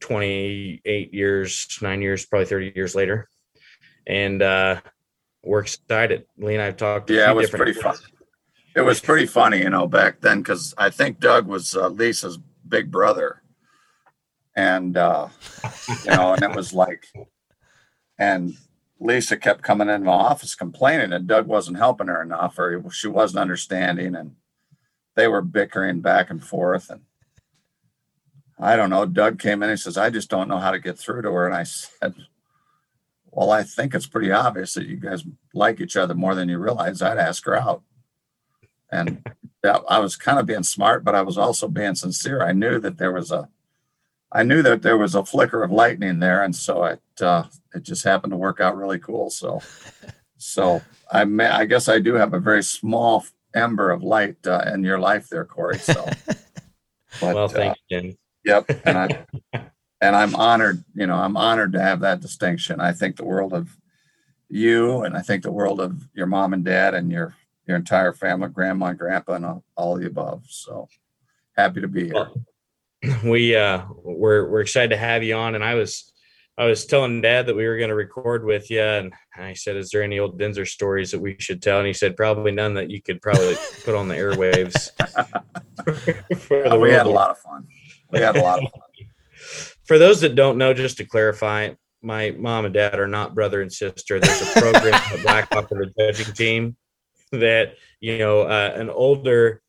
28 0.00 1.14
years, 1.14 1.66
nine 1.80 2.02
years, 2.02 2.26
probably 2.26 2.44
30 2.44 2.72
years 2.76 2.94
later. 2.94 3.26
And 4.06 4.42
uh, 4.42 4.82
we're 5.42 5.60
excited. 5.60 6.26
Lee 6.36 6.52
and 6.52 6.62
I 6.62 6.66
have 6.66 6.76
talked. 6.76 7.08
Yeah, 7.08 7.30
it 7.30 7.34
was 7.34 7.48
pretty 7.48 7.72
fun. 7.72 7.96
It 8.76 8.82
was 8.82 9.00
pretty 9.00 9.24
funny, 9.24 9.60
you 9.60 9.70
know, 9.70 9.86
back 9.86 10.20
then 10.20 10.42
because 10.42 10.74
I 10.76 10.90
think 10.90 11.20
Doug 11.20 11.46
was 11.46 11.74
uh, 11.74 11.88
Lisa's 11.88 12.38
big 12.68 12.90
brother, 12.90 13.40
and 14.54 14.94
uh, 14.98 15.28
you 16.04 16.10
know, 16.10 16.34
and 16.34 16.42
it 16.42 16.54
was 16.54 16.74
like, 16.74 17.06
and 18.18 18.54
Lisa 19.00 19.38
kept 19.38 19.62
coming 19.62 19.88
in 19.88 20.04
my 20.04 20.12
office 20.12 20.54
complaining 20.54 21.10
that 21.10 21.26
Doug 21.26 21.46
wasn't 21.46 21.78
helping 21.78 22.08
her 22.08 22.20
enough, 22.20 22.58
or 22.58 22.84
she 22.90 23.08
wasn't 23.08 23.40
understanding, 23.40 24.14
and 24.14 24.36
they 25.16 25.26
were 25.26 25.42
bickering 25.42 26.00
back 26.00 26.30
and 26.30 26.42
forth, 26.42 26.88
and 26.90 27.02
I 28.58 28.76
don't 28.76 28.90
know. 28.90 29.04
Doug 29.04 29.38
came 29.38 29.62
in 29.62 29.70
and 29.70 29.78
he 29.78 29.82
says, 29.82 29.98
"I 29.98 30.10
just 30.10 30.30
don't 30.30 30.48
know 30.48 30.58
how 30.58 30.70
to 30.70 30.78
get 30.78 30.98
through 30.98 31.22
to 31.22 31.32
her," 31.32 31.46
and 31.46 31.54
I 31.54 31.64
said. 31.64 32.14
Well, 33.32 33.50
I 33.50 33.64
think 33.64 33.94
it's 33.94 34.06
pretty 34.06 34.32
obvious 34.32 34.72
that 34.74 34.86
you 34.86 34.96
guys 34.96 35.22
like 35.52 35.78
each 35.78 35.94
other 35.94 36.14
more 36.14 36.34
than 36.34 36.48
you 36.48 36.58
realize. 36.58 37.02
I'd 37.02 37.18
ask 37.18 37.44
her 37.44 37.54
out. 37.54 37.82
And 38.90 39.26
yeah, 39.62 39.80
I 39.88 39.98
was 39.98 40.16
kind 40.16 40.38
of 40.38 40.46
being 40.46 40.62
smart, 40.62 41.04
but 41.04 41.14
I 41.14 41.22
was 41.22 41.36
also 41.36 41.68
being 41.68 41.94
sincere. 41.96 42.42
I 42.42 42.52
knew 42.52 42.78
that 42.78 42.98
there 42.98 43.12
was 43.12 43.30
a, 43.30 43.48
I 44.32 44.42
knew 44.42 44.62
that 44.62 44.82
there 44.82 44.96
was 44.96 45.14
a 45.14 45.24
flicker 45.24 45.62
of 45.62 45.70
lightning 45.70 46.18
there, 46.18 46.42
and 46.42 46.54
so 46.54 46.84
it 46.84 47.02
uh, 47.20 47.44
it 47.74 47.82
just 47.82 48.04
happened 48.04 48.30
to 48.30 48.36
work 48.36 48.60
out 48.60 48.76
really 48.76 48.98
cool. 48.98 49.28
So, 49.28 49.60
so 50.36 50.82
I 51.10 51.24
may, 51.24 51.46
I 51.46 51.64
guess 51.64 51.88
I 51.88 51.98
do 51.98 52.14
have 52.14 52.32
a 52.32 52.40
very 52.40 52.62
small 52.62 53.24
ember 53.56 53.90
of 53.90 54.02
light 54.02 54.36
uh, 54.46 54.70
in 54.72 54.84
your 54.84 54.98
life 54.98 55.28
there, 55.28 55.44
Corey. 55.44 55.78
So, 55.78 56.04
but, 56.26 57.34
Well, 57.34 57.38
uh, 57.38 57.48
thank 57.48 57.76
you, 57.88 58.00
Jen. 58.00 58.18
Yep. 58.44 58.82
And 58.84 58.98
I 58.98 59.26
and 60.00 60.14
I'm 60.14 60.34
honored, 60.36 60.84
you 60.94 61.06
know, 61.06 61.16
I'm 61.16 61.36
honored 61.36 61.72
to 61.72 61.80
have 61.80 62.00
that 62.00 62.20
distinction. 62.20 62.80
I 62.80 62.92
think 62.92 63.16
the 63.16 63.24
world 63.24 63.52
of 63.52 63.76
you 64.48 65.02
and 65.02 65.16
I 65.16 65.22
think 65.22 65.42
the 65.42 65.50
world 65.50 65.80
of 65.80 66.08
your 66.14 66.26
mom 66.26 66.52
and 66.52 66.64
dad 66.64 66.94
and 66.94 67.10
your 67.10 67.34
your 67.66 67.76
entire 67.76 68.12
family, 68.12 68.48
grandma 68.48 68.86
and 68.86 68.98
grandpa 68.98 69.34
and 69.34 69.44
all, 69.44 69.64
all 69.76 69.96
the 69.96 70.06
above. 70.06 70.44
So 70.48 70.88
Happy 71.56 71.80
to 71.80 71.88
be 71.88 72.06
here. 72.06 72.28
We 73.24 73.54
uh, 73.54 73.84
we're 74.02 74.48
we're 74.48 74.62
excited 74.62 74.88
to 74.88 74.96
have 74.96 75.22
you 75.22 75.36
on, 75.36 75.54
and 75.54 75.62
I 75.62 75.74
was 75.74 76.10
I 76.58 76.64
was 76.64 76.86
telling 76.86 77.20
Dad 77.20 77.46
that 77.46 77.56
we 77.56 77.66
were 77.66 77.76
going 77.76 77.90
to 77.90 77.94
record 77.94 78.42
with 78.44 78.70
you, 78.70 78.80
and 78.80 79.12
I 79.36 79.52
said, 79.52 79.76
"Is 79.76 79.90
there 79.90 80.02
any 80.02 80.18
old 80.18 80.40
Denzer 80.40 80.66
stories 80.66 81.10
that 81.10 81.20
we 81.20 81.36
should 81.38 81.60
tell?" 81.60 81.78
And 81.78 81.86
he 81.86 81.92
said, 81.92 82.16
"Probably 82.16 82.50
none 82.50 82.74
that 82.74 82.90
you 82.90 83.02
could 83.02 83.20
probably 83.20 83.56
put 83.84 83.94
on 83.94 84.08
the 84.08 84.14
airwaves." 84.14 84.90
yeah, 86.50 86.76
we 86.76 86.92
had 86.92 87.06
a 87.06 87.10
lot 87.10 87.30
of 87.30 87.38
fun. 87.38 87.66
We 88.10 88.20
had 88.20 88.36
a 88.36 88.42
lot 88.42 88.62
of 88.62 88.70
fun. 88.70 89.08
For 89.84 89.98
those 89.98 90.22
that 90.22 90.34
don't 90.34 90.56
know, 90.56 90.72
just 90.72 90.96
to 90.96 91.04
clarify, 91.04 91.74
my 92.02 92.30
mom 92.30 92.64
and 92.64 92.72
dad 92.72 92.98
are 92.98 93.06
not 93.06 93.34
brother 93.34 93.60
and 93.60 93.72
sister. 93.72 94.18
There's 94.18 94.42
a 94.42 94.60
program 94.60 94.94
at 94.94 95.22
Blackhawk 95.22 95.68
for 95.68 95.84
the 95.84 95.92
judging 95.98 96.32
team 96.34 96.76
that 97.32 97.74
you 98.00 98.16
know 98.16 98.42
uh, 98.42 98.72
an 98.74 98.88
older 98.88 99.60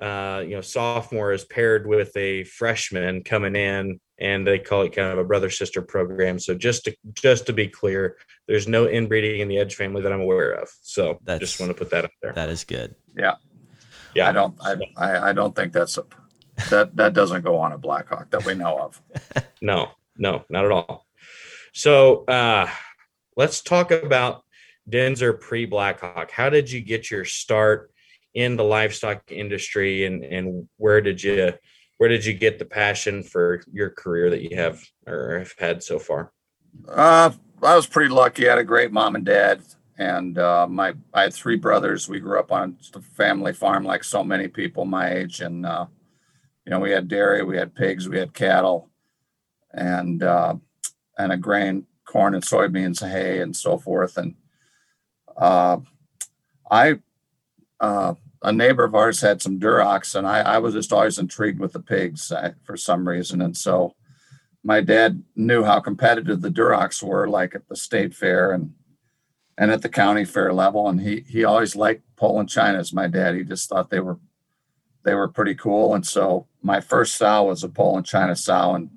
uh, 0.00 0.42
you 0.44 0.56
know 0.56 0.62
sophomore 0.62 1.32
is 1.32 1.44
paired 1.44 1.86
with 1.86 2.16
a 2.16 2.42
freshman 2.42 3.22
coming 3.22 3.54
in 3.54 4.00
and 4.18 4.46
they 4.46 4.58
call 4.58 4.82
it 4.82 4.94
kind 4.94 5.12
of 5.12 5.18
a 5.18 5.24
brother 5.24 5.50
sister 5.50 5.82
program. 5.82 6.38
So 6.38 6.54
just 6.54 6.84
to 6.84 6.96
just 7.14 7.46
to 7.46 7.52
be 7.52 7.68
clear 7.68 8.16
there's 8.46 8.66
no 8.66 8.86
inbreeding 8.86 9.40
in 9.40 9.48
the 9.48 9.58
edge 9.58 9.74
family 9.74 10.02
that 10.02 10.12
i'm 10.12 10.20
aware 10.20 10.52
of. 10.52 10.68
So 10.82 11.18
i 11.26 11.38
just 11.38 11.60
want 11.60 11.70
to 11.70 11.74
put 11.74 11.90
that 11.90 12.04
up 12.04 12.10
there. 12.22 12.32
that 12.32 12.48
is 12.48 12.64
good. 12.64 12.94
Yeah. 13.16 13.34
Yeah. 14.14 14.28
I 14.28 14.32
don't 14.32 14.56
i 14.60 14.76
i, 14.96 15.30
I 15.30 15.32
don't 15.32 15.54
think 15.54 15.72
that's 15.72 15.98
a 15.98 16.04
that 16.70 16.96
that 16.96 17.14
doesn't 17.14 17.44
go 17.44 17.58
on 17.58 17.72
a 17.72 17.78
blackhawk 17.78 18.30
that 18.30 18.44
we 18.44 18.54
know 18.54 18.78
of. 18.78 19.02
No 19.60 19.88
no 20.16 20.44
not 20.48 20.64
at 20.64 20.70
all. 20.70 21.06
So 21.72 22.24
uh 22.26 22.68
let's 23.36 23.60
talk 23.60 23.90
about 23.90 24.44
denzer 24.88 25.38
pre 25.38 25.66
blackhawk 25.66 26.30
how 26.30 26.48
did 26.48 26.70
you 26.70 26.80
get 26.80 27.10
your 27.10 27.24
start 27.24 27.90
in 28.34 28.56
the 28.56 28.64
livestock 28.64 29.22
industry 29.30 30.04
and 30.04 30.24
and 30.24 30.68
where 30.76 31.00
did 31.00 31.22
you 31.22 31.52
where 31.98 32.08
did 32.08 32.24
you 32.24 32.32
get 32.32 32.58
the 32.58 32.64
passion 32.64 33.22
for 33.22 33.62
your 33.72 33.90
career 33.90 34.30
that 34.30 34.42
you 34.42 34.56
have 34.56 34.82
or 35.06 35.38
have 35.38 35.54
had 35.58 35.82
so 35.82 35.98
far? 35.98 36.32
Uh 36.88 37.30
i 37.62 37.74
was 37.76 37.86
pretty 37.86 38.12
lucky. 38.12 38.46
I 38.46 38.50
had 38.50 38.58
a 38.58 38.64
great 38.64 38.92
mom 38.92 39.14
and 39.14 39.24
dad 39.24 39.62
and 39.98 40.38
uh, 40.38 40.66
my 40.66 40.94
i 41.12 41.22
had 41.22 41.34
three 41.34 41.56
brothers. 41.56 42.08
We 42.08 42.20
grew 42.20 42.38
up 42.38 42.52
on 42.52 42.78
a 42.94 43.00
family 43.00 43.52
farm 43.52 43.84
like 43.84 44.04
so 44.04 44.24
many 44.24 44.48
people 44.48 44.84
my 44.84 45.12
age 45.12 45.40
and 45.40 45.66
uh, 45.66 45.86
you 46.64 46.70
know 46.70 46.78
we 46.78 46.90
had 46.90 47.08
dairy 47.08 47.42
we 47.42 47.56
had 47.56 47.74
pigs 47.74 48.08
we 48.08 48.18
had 48.18 48.32
cattle 48.32 48.90
and 49.72 50.22
uh, 50.22 50.54
and 51.18 51.32
a 51.32 51.36
grain 51.36 51.86
corn 52.04 52.34
and 52.34 52.44
soybeans 52.44 53.06
hay 53.06 53.40
and 53.40 53.54
so 53.54 53.76
forth 53.76 54.16
and 54.16 54.34
uh, 55.36 55.78
i 56.70 56.98
uh, 57.80 58.14
a 58.42 58.52
neighbor 58.52 58.84
of 58.84 58.94
ours 58.94 59.20
had 59.20 59.42
some 59.42 59.58
Durocs, 59.58 60.14
and 60.14 60.26
I, 60.26 60.40
I 60.40 60.58
was 60.58 60.74
just 60.74 60.92
always 60.92 61.18
intrigued 61.18 61.58
with 61.58 61.72
the 61.72 61.80
pigs 61.80 62.30
uh, 62.30 62.52
for 62.64 62.76
some 62.76 63.08
reason. 63.08 63.42
And 63.42 63.56
so 63.56 63.94
my 64.62 64.80
dad 64.80 65.22
knew 65.34 65.64
how 65.64 65.80
competitive 65.80 66.40
the 66.40 66.50
Durocs 66.50 67.02
were, 67.02 67.28
like 67.28 67.54
at 67.54 67.68
the 67.68 67.76
state 67.76 68.14
fair 68.14 68.52
and 68.52 68.74
and 69.56 69.72
at 69.72 69.82
the 69.82 69.88
county 69.88 70.24
fair 70.24 70.52
level. 70.52 70.88
And 70.88 71.00
he 71.00 71.24
he 71.28 71.44
always 71.44 71.74
liked 71.74 72.02
Poland 72.16 72.48
Chinas. 72.48 72.94
My 72.94 73.08
dad, 73.08 73.34
he 73.34 73.42
just 73.44 73.68
thought 73.68 73.90
they 73.90 74.00
were 74.00 74.18
they 75.04 75.14
were 75.14 75.28
pretty 75.28 75.54
cool. 75.54 75.94
And 75.94 76.06
so 76.06 76.46
my 76.62 76.80
first 76.80 77.16
sow 77.16 77.44
was 77.44 77.64
a 77.64 77.68
Poland 77.68 78.06
China 78.06 78.36
sow, 78.36 78.74
and 78.74 78.90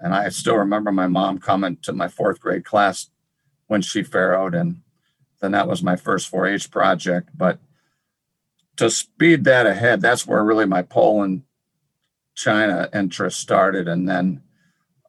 and 0.00 0.14
I 0.14 0.28
still 0.30 0.56
remember 0.56 0.90
my 0.90 1.06
mom 1.06 1.38
coming 1.38 1.76
to 1.82 1.92
my 1.92 2.08
fourth 2.08 2.40
grade 2.40 2.64
class 2.64 3.10
when 3.66 3.82
she 3.82 4.02
farrowed, 4.02 4.58
and 4.58 4.82
then 5.40 5.52
that 5.52 5.68
was 5.68 5.82
my 5.82 5.94
first 5.94 6.30
4-H 6.32 6.70
project. 6.70 7.28
But 7.36 7.58
to 8.80 8.88
speed 8.88 9.44
that 9.44 9.66
ahead, 9.66 10.00
that's 10.00 10.26
where 10.26 10.42
really 10.42 10.64
my 10.64 10.80
Poland 10.80 11.42
China 12.34 12.88
interest 12.94 13.38
started. 13.38 13.86
And 13.86 14.08
then 14.08 14.42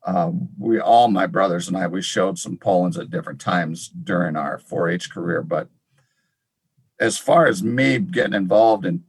uh, 0.06 0.30
we 0.60 0.82
all, 0.82 1.08
my 1.08 1.26
brothers 1.26 1.70
and 1.70 1.78
I, 1.78 1.88
we 1.88 2.02
showed 2.02 2.38
some 2.38 2.58
Polands 2.58 3.00
at 3.00 3.10
different 3.10 3.40
times 3.40 3.88
during 3.88 4.36
our 4.36 4.60
4 4.60 4.90
H 4.90 5.10
career. 5.10 5.42
But 5.42 5.70
as 7.00 7.18
far 7.18 7.48
as 7.48 7.64
me 7.64 7.98
getting 7.98 8.34
involved 8.34 8.86
in 8.86 9.06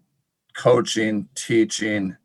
coaching, 0.57 1.29
teaching, 1.35 2.17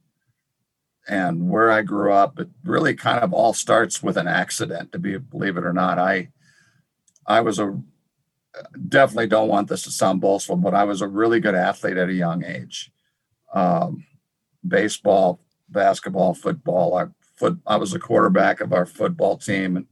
and 1.10 1.50
where 1.50 1.72
I 1.72 1.82
grew 1.82 2.14
up, 2.14 2.40
it 2.40 2.50
really 2.64 2.94
kind 2.94 3.24
of 3.24 3.34
all 3.34 3.54
starts 3.54 4.04
with 4.04 4.16
an 4.16 4.28
accident, 4.28 4.92
to 4.92 5.00
be 5.00 5.18
believe 5.18 5.58
it 5.58 5.66
or 5.66 5.74
not. 5.74 5.98
I 5.98 6.30
I 7.26 7.42
was 7.42 7.58
a 7.58 7.82
definitely 8.88 9.28
don't 9.28 9.48
want 9.48 9.68
this 9.68 9.84
to 9.84 9.92
sound 9.92 10.22
boastful, 10.22 10.56
but 10.56 10.74
I 10.74 10.84
was 10.84 11.02
a 11.02 11.08
really 11.08 11.40
good 11.40 11.56
athlete 11.56 11.98
at 11.98 12.10
a 12.10 12.14
young 12.14 12.44
age. 12.44 12.92
Um, 13.54 14.06
baseball, 14.68 15.40
basketball, 15.70 16.34
football. 16.34 16.96
I 16.96 17.06
foot 17.36 17.60
I 17.66 17.78
was 17.78 17.94
a 17.94 18.00
quarterback 18.00 18.62
of 18.62 18.74
our 18.74 18.86
football 18.86 19.38
team, 19.38 19.78
and 19.78 19.86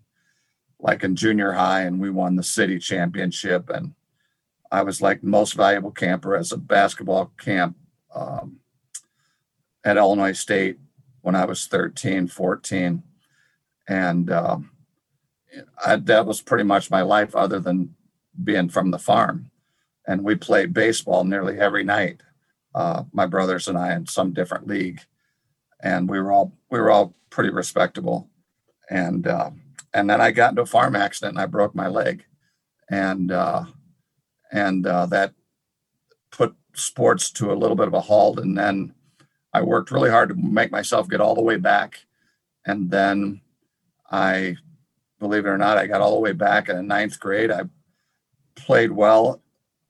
like 0.79 1.03
in 1.03 1.15
junior 1.15 1.53
high, 1.53 1.81
and 1.81 1.99
we 1.99 2.09
won 2.09 2.35
the 2.35 2.43
city 2.43 2.79
championship. 2.79 3.69
And 3.69 3.93
I 4.71 4.81
was 4.81 5.01
like 5.01 5.23
most 5.23 5.53
valuable 5.53 5.91
camper 5.91 6.35
as 6.35 6.51
a 6.51 6.57
basketball 6.57 7.31
camp 7.37 7.77
um, 8.13 8.57
at 9.83 9.97
Illinois 9.97 10.33
State 10.33 10.79
when 11.21 11.35
I 11.35 11.45
was 11.45 11.67
13, 11.67 12.27
14. 12.27 13.03
And 13.87 14.31
um, 14.31 14.71
I, 15.83 15.95
that 15.95 16.25
was 16.25 16.41
pretty 16.41 16.63
much 16.63 16.91
my 16.91 17.01
life, 17.01 17.35
other 17.35 17.59
than 17.59 17.95
being 18.43 18.69
from 18.69 18.91
the 18.91 18.99
farm. 18.99 19.51
And 20.07 20.23
we 20.23 20.35
played 20.35 20.73
baseball 20.73 21.23
nearly 21.23 21.59
every 21.59 21.83
night, 21.83 22.21
uh, 22.73 23.03
my 23.11 23.25
brothers 23.25 23.67
and 23.67 23.77
I, 23.77 23.95
in 23.95 24.05
some 24.05 24.33
different 24.33 24.67
league. 24.67 25.01
And 25.81 26.09
we 26.09 26.19
were 26.19 26.31
all 26.31 26.53
we 26.69 26.79
were 26.79 26.91
all 26.91 27.15
pretty 27.29 27.49
respectable. 27.49 28.29
And 28.89 29.27
uh, 29.27 29.51
and 29.93 30.09
then 30.09 30.21
I 30.21 30.31
got 30.31 30.51
into 30.51 30.61
a 30.61 30.67
farm 30.67 30.95
accident 30.95 31.35
and 31.35 31.41
I 31.41 31.47
broke 31.47 31.73
my 31.73 31.87
leg, 31.87 32.25
and 32.89 33.31
uh, 33.31 33.65
and 34.51 34.85
uh, 34.85 35.05
that 35.07 35.33
put 36.31 36.55
sports 36.73 37.31
to 37.31 37.51
a 37.51 37.55
little 37.55 37.75
bit 37.75 37.87
of 37.87 37.93
a 37.93 38.01
halt. 38.01 38.39
And 38.39 38.57
then 38.57 38.93
I 39.53 39.61
worked 39.61 39.91
really 39.91 40.09
hard 40.09 40.29
to 40.29 40.35
make 40.35 40.71
myself 40.71 41.07
get 41.07 41.21
all 41.21 41.33
the 41.33 41.41
way 41.41 41.55
back. 41.55 42.05
And 42.65 42.91
then 42.91 43.41
I, 44.11 44.57
believe 45.19 45.45
it 45.45 45.49
or 45.49 45.57
not, 45.57 45.77
I 45.77 45.87
got 45.87 46.01
all 46.01 46.15
the 46.15 46.19
way 46.19 46.33
back 46.33 46.67
in 46.67 46.87
ninth 46.87 47.19
grade. 47.19 47.51
I 47.51 47.61
played 48.55 48.91
well. 48.91 49.41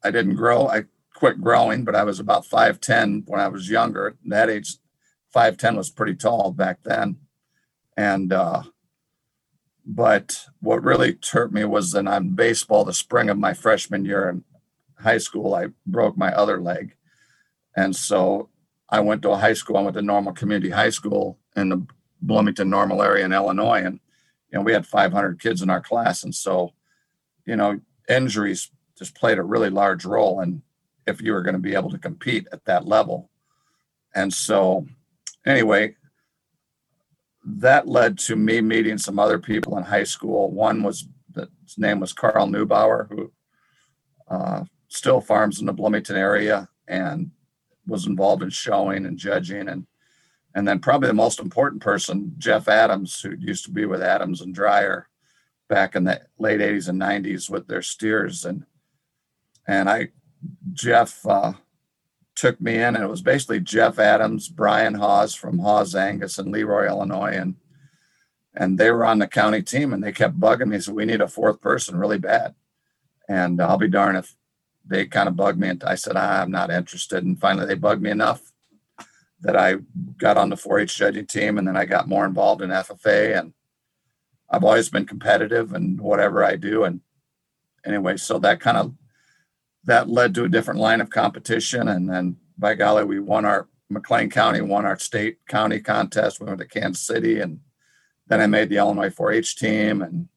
I 0.03 0.11
didn't 0.11 0.35
grow. 0.35 0.67
I 0.67 0.85
quit 1.13 1.41
growing, 1.41 1.83
but 1.83 1.95
I 1.95 2.03
was 2.03 2.19
about 2.19 2.45
5'10 2.45 3.23
when 3.27 3.39
I 3.39 3.47
was 3.47 3.69
younger. 3.69 4.07
At 4.07 4.15
that 4.25 4.49
age, 4.49 4.77
5'10 5.33 5.77
was 5.77 5.89
pretty 5.89 6.15
tall 6.15 6.51
back 6.51 6.79
then. 6.83 7.17
And, 7.97 8.33
uh, 8.33 8.63
but 9.85 10.45
what 10.59 10.83
really 10.83 11.17
hurt 11.31 11.53
me 11.53 11.63
was 11.63 11.91
that 11.91 12.07
on 12.07 12.35
baseball, 12.35 12.83
the 12.83 12.93
spring 12.93 13.29
of 13.29 13.37
my 13.37 13.53
freshman 13.53 14.05
year 14.05 14.29
in 14.29 14.43
high 14.99 15.19
school, 15.19 15.53
I 15.53 15.67
broke 15.85 16.17
my 16.17 16.33
other 16.33 16.59
leg. 16.59 16.95
And 17.75 17.95
so 17.95 18.49
I 18.89 18.99
went 18.99 19.21
to 19.23 19.31
a 19.31 19.37
high 19.37 19.53
school. 19.53 19.77
I 19.77 19.81
went 19.81 19.95
to 19.95 20.01
Normal 20.01 20.33
Community 20.33 20.69
High 20.69 20.89
School 20.89 21.37
in 21.55 21.69
the 21.69 21.85
Bloomington 22.21 22.69
Normal 22.69 23.01
area 23.01 23.25
in 23.25 23.33
Illinois. 23.33 23.83
And, 23.83 23.99
you 24.51 24.57
know, 24.57 24.61
we 24.61 24.73
had 24.73 24.87
500 24.87 25.39
kids 25.39 25.61
in 25.61 25.69
our 25.69 25.81
class. 25.81 26.23
And 26.23 26.33
so, 26.33 26.73
you 27.45 27.55
know, 27.55 27.79
injuries 28.09 28.71
just 28.97 29.15
played 29.15 29.37
a 29.37 29.43
really 29.43 29.69
large 29.69 30.05
role 30.05 30.41
in 30.41 30.61
if 31.05 31.21
you 31.21 31.33
were 31.33 31.43
going 31.43 31.55
to 31.55 31.59
be 31.59 31.75
able 31.75 31.89
to 31.91 31.97
compete 31.97 32.47
at 32.51 32.65
that 32.65 32.87
level. 32.87 33.29
And 34.15 34.33
so, 34.33 34.85
anyway, 35.45 35.95
that 37.45 37.87
led 37.87 38.17
to 38.19 38.35
me 38.35 38.61
meeting 38.61 38.97
some 38.97 39.19
other 39.19 39.37
people 39.37 39.77
in 39.77 39.83
high 39.83 40.03
school. 40.03 40.51
One 40.51 40.81
was 40.81 41.07
his 41.35 41.77
name 41.77 41.99
was 41.99 42.13
Carl 42.13 42.47
Neubauer, 42.47 43.09
who 43.09 43.31
uh, 44.29 44.63
still 44.87 45.19
farms 45.19 45.59
in 45.59 45.65
the 45.65 45.73
Bloomington 45.73 46.15
area 46.15 46.69
and 46.87 47.31
was 47.85 48.07
involved 48.07 48.41
in 48.41 48.49
showing 48.49 49.05
and 49.05 49.17
judging 49.17 49.67
and 49.67 49.85
and 50.55 50.65
then 50.65 50.79
probably 50.79 51.07
the 51.07 51.13
most 51.13 51.41
important 51.41 51.81
person, 51.81 52.33
Jeff 52.37 52.69
Adams, 52.69 53.19
who 53.19 53.35
used 53.37 53.65
to 53.65 53.71
be 53.71 53.85
with 53.85 54.01
Adams 54.01 54.39
and 54.39 54.55
Dreyer, 54.55 55.09
back 55.67 55.95
in 55.95 56.03
the 56.03 56.21
late 56.37 56.59
80s 56.59 56.89
and 56.89 57.01
90s 57.01 57.49
with 57.49 57.67
their 57.67 57.81
steers. 57.81 58.45
And 58.45 58.65
and 59.67 59.89
I 59.89 60.09
Jeff 60.73 61.25
uh, 61.25 61.53
took 62.35 62.59
me 62.61 62.75
in 62.75 62.95
and 62.95 63.03
it 63.03 63.09
was 63.09 63.21
basically 63.21 63.59
Jeff 63.59 63.97
Adams, 63.97 64.47
Brian 64.47 64.95
Hawes 64.95 65.33
from 65.33 65.59
Hawes 65.59 65.95
Angus 65.95 66.37
in 66.37 66.51
Leroy, 66.51 66.87
Illinois. 66.87 67.35
And 67.35 67.55
and 68.53 68.77
they 68.77 68.91
were 68.91 69.05
on 69.05 69.19
the 69.19 69.27
county 69.27 69.61
team 69.61 69.91
and 69.91 70.03
they 70.03 70.11
kept 70.11 70.39
bugging 70.39 70.69
me. 70.69 70.79
So 70.79 70.93
we 70.93 71.05
need 71.05 71.21
a 71.21 71.27
fourth 71.27 71.59
person 71.61 71.97
really 71.97 72.19
bad. 72.19 72.55
And 73.27 73.61
I'll 73.61 73.77
be 73.77 73.89
darned 73.89 74.17
if 74.17 74.35
they 74.85 75.05
kind 75.05 75.27
of 75.27 75.35
bugged 75.35 75.59
me 75.59 75.69
and 75.69 75.83
I 75.83 75.95
said 75.95 76.15
I'm 76.15 76.51
not 76.51 76.71
interested. 76.71 77.23
And 77.23 77.39
finally 77.39 77.65
they 77.65 77.75
bugged 77.75 78.01
me 78.01 78.11
enough 78.11 78.51
that 79.41 79.55
I 79.55 79.75
got 80.17 80.37
on 80.37 80.49
the 80.49 80.55
4-H 80.55 80.95
judging 80.97 81.25
team 81.25 81.57
and 81.57 81.67
then 81.67 81.75
I 81.75 81.85
got 81.85 82.07
more 82.07 82.25
involved 82.25 82.61
in 82.61 82.69
FFA 82.69 83.37
and 83.37 83.53
I've 84.55 84.63
always 84.63 84.87
been 84.87 85.05
competitive 85.05 85.73
and 85.73 85.99
whatever 85.99 86.41
I 86.41 86.55
do. 86.55 86.85
And 86.85 87.01
anyway, 87.85 88.15
so 88.15 88.39
that 88.39 88.61
kind 88.61 88.77
of 88.77 88.93
that 89.83 90.09
led 90.09 90.33
to 90.35 90.45
a 90.45 90.49
different 90.49 90.79
line 90.79 91.01
of 91.01 91.09
competition. 91.09 91.89
And 91.89 92.09
then 92.09 92.37
by 92.57 92.75
golly, 92.75 93.03
we 93.03 93.19
won 93.19 93.43
our 93.43 93.67
McLean 93.89 94.29
County 94.29 94.61
won 94.61 94.85
our 94.85 94.97
state 94.97 95.39
county 95.45 95.81
contest. 95.81 96.39
We 96.39 96.47
went 96.47 96.59
to 96.59 96.65
Kansas 96.65 97.05
City, 97.05 97.41
and 97.41 97.59
then 98.27 98.39
I 98.39 98.47
made 98.47 98.69
the 98.69 98.77
Illinois 98.77 99.09
4-H 99.09 99.57
team. 99.57 100.01
And 100.01 100.29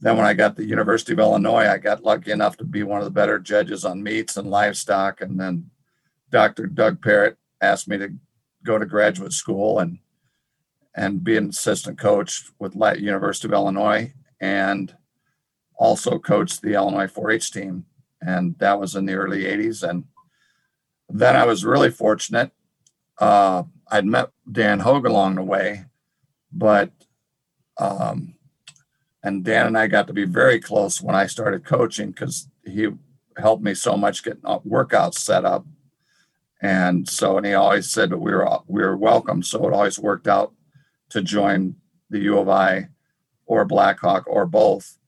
then 0.00 0.16
when 0.16 0.26
I 0.26 0.34
got 0.34 0.56
the 0.56 0.66
University 0.66 1.12
of 1.12 1.20
Illinois, 1.20 1.68
I 1.68 1.78
got 1.78 2.02
lucky 2.02 2.32
enough 2.32 2.56
to 2.56 2.64
be 2.64 2.82
one 2.82 2.98
of 2.98 3.04
the 3.04 3.12
better 3.12 3.38
judges 3.38 3.84
on 3.84 4.02
meats 4.02 4.36
and 4.36 4.50
livestock. 4.50 5.20
And 5.20 5.38
then 5.38 5.70
Dr. 6.30 6.66
Doug 6.66 7.00
Parrett 7.00 7.36
asked 7.60 7.86
me 7.86 7.96
to 7.96 8.12
go 8.64 8.76
to 8.76 8.84
graduate 8.84 9.32
school 9.32 9.78
and 9.78 9.98
and 10.94 11.24
be 11.24 11.36
an 11.36 11.48
assistant 11.48 11.98
coach 11.98 12.44
with 12.58 12.76
University 12.98 13.48
of 13.48 13.52
Illinois 13.52 14.12
and 14.40 14.96
also 15.76 16.18
coached 16.18 16.62
the 16.62 16.74
Illinois 16.74 17.06
4-H 17.06 17.50
team. 17.50 17.86
And 18.20 18.56
that 18.58 18.78
was 18.78 18.94
in 18.94 19.06
the 19.06 19.14
early 19.14 19.44
80s. 19.44 19.88
And 19.88 20.04
then 21.08 21.36
I 21.36 21.44
was 21.44 21.64
really 21.64 21.90
fortunate. 21.90 22.52
Uh, 23.18 23.64
I'd 23.90 24.06
met 24.06 24.30
Dan 24.50 24.80
Hogue 24.80 25.06
along 25.06 25.34
the 25.34 25.42
way, 25.42 25.84
but 26.52 26.90
um, 27.78 28.34
and 29.22 29.44
Dan 29.44 29.66
and 29.66 29.78
I 29.78 29.86
got 29.86 30.06
to 30.06 30.12
be 30.12 30.24
very 30.24 30.60
close 30.60 31.00
when 31.00 31.14
I 31.14 31.26
started 31.26 31.64
coaching 31.64 32.10
because 32.10 32.48
he 32.64 32.88
helped 33.36 33.62
me 33.62 33.74
so 33.74 33.96
much 33.96 34.22
get 34.22 34.42
workouts 34.42 35.14
set 35.14 35.44
up. 35.44 35.66
And 36.62 37.08
so, 37.08 37.36
and 37.36 37.46
he 37.46 37.54
always 37.54 37.90
said 37.90 38.10
that 38.10 38.18
we 38.18 38.32
were 38.32 38.48
we 38.66 38.82
were 38.82 38.96
welcome. 38.96 39.42
So 39.42 39.66
it 39.66 39.74
always 39.74 39.98
worked 39.98 40.28
out 40.28 40.52
to 41.14 41.22
join 41.22 41.74
the 42.10 42.20
U 42.20 42.38
of 42.38 42.48
I 42.48 42.88
or 43.46 43.64
Blackhawk 43.64 44.24
or 44.26 44.46
both. 44.46 44.98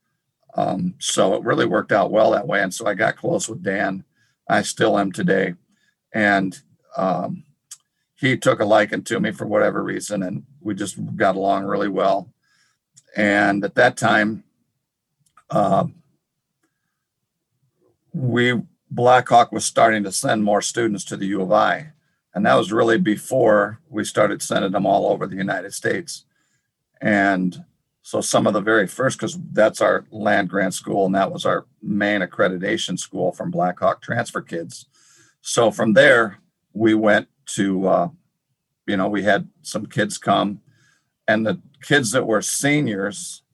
Um, 0.57 0.95
so 0.99 1.35
it 1.35 1.45
really 1.45 1.67
worked 1.67 1.93
out 1.93 2.11
well 2.11 2.31
that 2.31 2.49
way. 2.49 2.63
And 2.63 2.73
so 2.73 2.87
I 2.87 2.95
got 2.95 3.17
close 3.17 3.49
with 3.49 3.63
Dan. 3.63 4.05
I 4.49 4.63
still 4.63 4.99
am 4.99 5.13
today 5.13 5.55
and 6.17 6.59
um, 6.97 7.45
he 8.15 8.39
took 8.39 8.61
a 8.61 8.65
liking 8.65 9.03
to 9.05 9.21
me 9.21 9.31
for 9.33 9.47
whatever 9.47 9.83
reason, 9.83 10.23
and 10.23 10.45
we 10.63 10.75
just 10.75 10.97
got 11.15 11.37
along 11.37 11.67
really 11.67 11.89
well. 11.89 12.33
And 13.15 13.63
at 13.63 13.75
that 13.75 13.99
time, 13.99 14.45
uh, 15.51 15.87
we 18.15 18.63
Blackhawk 18.91 19.53
was 19.53 19.67
starting 19.67 20.05
to 20.05 20.13
send 20.13 20.43
more 20.43 20.63
students 20.63 21.05
to 21.05 21.17
the 21.19 21.27
U 21.27 21.43
of 21.43 21.53
I, 21.53 21.93
and 22.37 22.45
that 22.45 22.55
was 22.55 22.71
really 22.71 22.99
before 22.99 23.81
we 23.89 24.05
started 24.05 24.43
sending 24.43 24.71
them 24.71 24.85
all 24.85 25.07
over 25.07 25.27
the 25.27 25.37
United 25.37 25.73
States. 25.73 26.27
And 27.01 27.65
so 28.03 28.21
some 28.21 28.47
of 28.47 28.53
the 28.53 28.61
very 28.61 28.87
first, 28.87 29.19
because 29.19 29.39
that's 29.53 29.81
our 29.81 30.05
land 30.11 30.51
grant 30.51 30.75
school, 30.75 31.07
and 31.07 31.15
that 31.15 31.33
was 31.33 31.47
our 31.47 31.65
main 31.81 32.21
accreditation 32.21 32.99
school 32.99 33.33
from 33.33 33.51
Blackhawk 33.51 34.03
transfer 34.03 34.43
kids. 34.43 34.85
So 35.41 35.71
from 35.71 35.95
there, 35.95 36.39
we 36.75 36.93
went 36.93 37.29
to, 37.55 37.89
uh, 37.89 38.09
you 38.87 38.99
know, 38.99 39.09
we 39.09 39.23
had 39.23 39.49
some 39.63 39.87
kids 39.87 40.19
come, 40.19 40.61
and 41.27 41.47
the 41.47 41.63
kids 41.83 42.13
that 42.13 42.27
were 42.27 42.43
seniors, 42.43 43.45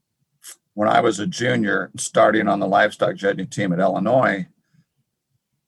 when 0.74 0.88
I 0.88 1.00
was 1.00 1.20
a 1.20 1.26
junior 1.28 1.92
starting 1.96 2.48
on 2.48 2.58
the 2.58 2.66
livestock 2.66 3.14
judging 3.14 3.46
team 3.46 3.72
at 3.72 3.78
Illinois, 3.78 4.48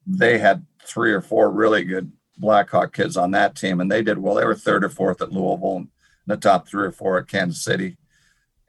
they 0.05 0.39
had 0.39 0.67
three 0.85 1.13
or 1.13 1.23
four 1.23 1.49
really 1.49 1.85
good 1.85 2.11
Blackhawk 2.37 2.93
kids 2.93 3.17
on 3.17 3.31
that 3.33 3.57
team, 3.57 3.81
and 3.81 3.91
they 3.91 4.03
did 4.03 4.19
well. 4.19 4.35
They 4.35 4.45
were 4.45 4.55
third 4.55 4.85
or 4.85 4.89
fourth 4.89 5.23
at 5.23 5.33
Louisville, 5.33 5.77
and 5.77 5.89
the 6.27 6.37
top 6.37 6.69
three 6.69 6.87
or 6.87 6.93
four 6.93 7.19
at 7.19 7.29
Kansas 7.29 7.63
City. 7.63 7.97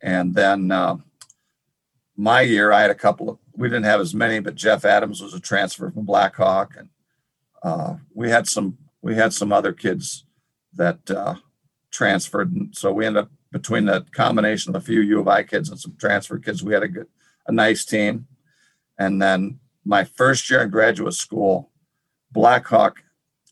And 0.01 0.35
then 0.35 0.71
uh, 0.71 0.97
my 2.15 2.41
year, 2.41 2.71
I 2.71 2.81
had 2.81 2.91
a 2.91 2.95
couple 2.95 3.29
of. 3.29 3.37
We 3.53 3.69
didn't 3.69 3.85
have 3.85 4.01
as 4.01 4.13
many, 4.13 4.39
but 4.39 4.55
Jeff 4.55 4.83
Adams 4.83 5.21
was 5.21 5.33
a 5.33 5.39
transfer 5.39 5.89
from 5.89 6.05
Blackhawk, 6.05 6.75
and 6.77 6.89
uh, 7.63 7.95
we 8.13 8.29
had 8.29 8.47
some 8.47 8.77
we 9.01 9.15
had 9.15 9.33
some 9.33 9.53
other 9.53 9.71
kids 9.71 10.25
that 10.73 11.09
uh, 11.09 11.35
transferred, 11.91 12.51
and 12.51 12.75
so 12.75 12.91
we 12.91 13.05
ended 13.05 13.23
up 13.23 13.31
between 13.55 13.85
the 13.85 14.05
combination 14.11 14.75
of 14.75 14.81
a 14.81 14.85
few 14.85 14.99
U 14.99 15.21
of 15.21 15.29
I 15.29 15.41
kids 15.41 15.69
and 15.69 15.79
some 15.79 15.95
transfer 15.97 16.37
kids, 16.37 16.61
we 16.61 16.73
had 16.73 16.83
a 16.83 16.89
good 16.89 17.07
a 17.47 17.53
nice 17.53 17.85
team. 17.85 18.27
And 18.99 19.21
then 19.21 19.59
my 19.85 20.03
first 20.03 20.49
year 20.49 20.61
in 20.61 20.69
graduate 20.69 21.13
school, 21.13 21.71
Blackhawk 22.31 22.97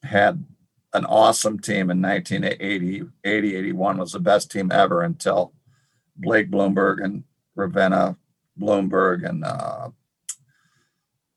had 0.04 0.46
an 0.94 1.06
awesome 1.06 1.60
team 1.60 1.90
in 1.90 2.02
1980, 2.02 3.04
80, 3.24 3.56
81 3.56 3.98
was 3.98 4.12
the 4.12 4.20
best 4.20 4.52
team 4.52 4.72
ever 4.72 5.02
until 5.02 5.54
Blake 6.16 6.52
Bloomberg 6.52 7.04
and 7.04 7.24
Ravenna 7.56 8.18
Bloomberg 8.60 9.28
and 9.28 9.44
uh, 9.44 9.90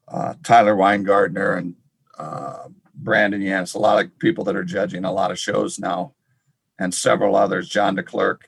uh, 0.08 0.34
Tyler 0.42 0.74
Weingartner 0.74 1.56
and 1.58 1.74
uh, 2.18 2.68
Brandon 2.94 3.40
Yanis, 3.40 3.74
a 3.74 3.78
lot 3.78 4.02
of 4.02 4.18
people 4.18 4.44
that 4.44 4.56
are 4.56 4.64
judging 4.64 5.04
a 5.04 5.12
lot 5.12 5.30
of 5.30 5.38
shows 5.38 5.78
now, 5.78 6.14
and 6.78 6.94
several 6.94 7.36
others. 7.36 7.68
John 7.68 7.96
DeClerc 7.96 8.42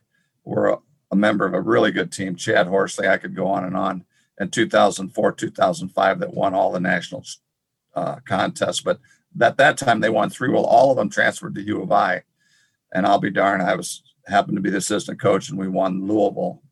were 0.45 0.69
a, 0.69 0.79
a 1.11 1.17
member 1.17 1.47
of 1.47 1.55
a 1.55 1.61
really 1.61 1.91
good 1.91 2.13
team. 2.13 2.37
Chad 2.37 2.67
Horsley, 2.67 3.09
I 3.09 3.19
could 3.19 3.35
go 3.35 3.47
on 3.47 3.65
and 3.65 3.77
on. 3.77 4.05
In 4.41 4.51
2004, 4.51 5.33
2005, 5.33 6.21
that 6.21 6.35
won 6.35 6.55
all 6.55 6.71
the 6.71 6.81
national 6.81 7.25
uh, 7.95 8.17
contests. 8.27 8.81
But 8.81 9.01
at 9.41 9.57
that 9.59 9.79
time, 9.79 10.01
they 10.01 10.11
won 10.11 10.31
three. 10.31 10.51
Well, 10.51 10.65
all 10.65 10.91
of 10.91 10.97
them 10.97 11.11
transferred 11.11 11.55
to 11.55 11.63
U 11.63 11.83
of 11.83 11.93
I, 11.93 12.23
and 12.93 13.07
I'll 13.07 13.21
be 13.21 13.31
darned, 13.31 13.63
I 13.63 13.75
was 13.75 14.03
happened 14.27 14.57
to 14.57 14.63
be 14.63 14.71
the 14.71 14.79
assistant 14.79 15.21
coach, 15.21 15.49
and 15.49 15.59
we 15.59 15.69
won 15.69 16.07
Louisville. 16.07 16.63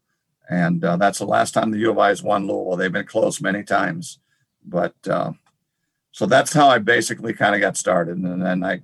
And 0.48 0.85
uh, 0.85 0.96
that's 0.96 1.18
the 1.18 1.26
last 1.26 1.52
time 1.52 1.70
the 1.70 1.79
U 1.79 1.90
of 1.90 1.98
I 1.98 2.09
has 2.09 2.22
won 2.22 2.46
Louisville. 2.46 2.76
They've 2.76 2.92
been 2.92 3.07
close 3.07 3.40
many 3.40 3.62
times, 3.62 4.18
but 4.64 4.94
uh, 5.09 5.33
so 6.12 6.26
that's 6.26 6.52
how 6.52 6.68
I 6.68 6.79
basically 6.79 7.33
kind 7.33 7.55
of 7.55 7.61
got 7.61 7.76
started. 7.76 8.18
And 8.18 8.42
then 8.42 8.62
I, 8.62 8.81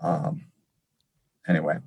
um, 0.00 0.46
anyway, 1.46 1.78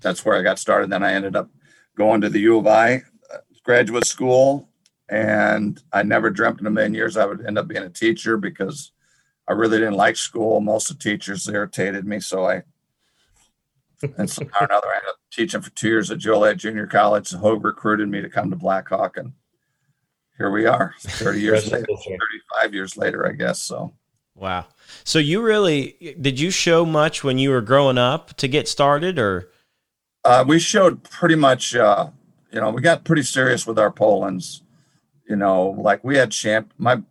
that's 0.00 0.24
where 0.24 0.36
I 0.36 0.42
got 0.42 0.58
started. 0.58 0.90
Then 0.90 1.02
I 1.02 1.14
ended 1.14 1.34
up 1.34 1.48
going 1.96 2.20
to 2.20 2.28
the 2.28 2.40
U 2.40 2.58
of 2.58 2.66
I 2.66 3.02
uh, 3.32 3.38
graduate 3.64 4.06
school. 4.06 4.68
And 5.08 5.82
I 5.92 6.04
never 6.04 6.30
dreamt 6.30 6.60
in 6.60 6.68
a 6.68 6.70
million 6.70 6.94
years 6.94 7.16
I 7.16 7.26
would 7.26 7.44
end 7.44 7.58
up 7.58 7.66
being 7.66 7.82
a 7.82 7.90
teacher 7.90 8.36
because 8.36 8.92
I 9.48 9.52
really 9.52 9.78
didn't 9.78 9.94
like 9.94 10.16
school. 10.16 10.60
Most 10.60 10.90
of 10.90 10.98
the 10.98 11.02
teachers 11.02 11.48
irritated 11.48 12.06
me. 12.06 12.20
So 12.20 12.46
I, 12.46 12.62
and 14.16 14.30
somehow 14.30 14.62
or 14.62 14.66
another, 14.66 14.88
I 14.88 14.96
ended 14.96 15.10
up 15.10 15.16
teaching 15.32 15.60
for 15.60 15.70
two 15.70 15.88
years 15.88 16.10
at 16.10 16.18
Joliet 16.18 16.56
Junior 16.56 16.86
College. 16.86 17.32
And 17.32 17.40
Hogue 17.40 17.64
recruited 17.64 18.08
me 18.08 18.22
to 18.22 18.30
come 18.30 18.50
to 18.50 18.56
Blackhawk. 18.56 19.16
And 19.16 19.32
here 20.40 20.50
we 20.50 20.64
are 20.64 20.94
30 21.00 21.38
years 21.38 21.70
later 21.70 21.84
35 21.86 22.74
years 22.74 22.96
later 22.96 23.28
i 23.28 23.32
guess 23.32 23.62
so 23.62 23.92
wow 24.34 24.64
so 25.04 25.18
you 25.18 25.42
really 25.42 26.16
did 26.18 26.40
you 26.40 26.50
show 26.50 26.86
much 26.86 27.22
when 27.22 27.36
you 27.36 27.50
were 27.50 27.60
growing 27.60 27.98
up 27.98 28.34
to 28.38 28.48
get 28.48 28.66
started 28.66 29.18
or 29.18 29.50
uh, 30.24 30.44
we 30.46 30.58
showed 30.58 31.02
pretty 31.04 31.34
much 31.34 31.76
uh, 31.76 32.08
you 32.50 32.58
know 32.58 32.70
we 32.70 32.80
got 32.80 33.04
pretty 33.04 33.22
serious 33.22 33.66
with 33.66 33.78
our 33.78 33.92
polands 33.92 34.62
you 35.28 35.36
know 35.36 35.76
like 35.78 36.02
we 36.02 36.16
had 36.16 36.30
champ 36.30 36.72
my 36.78 37.02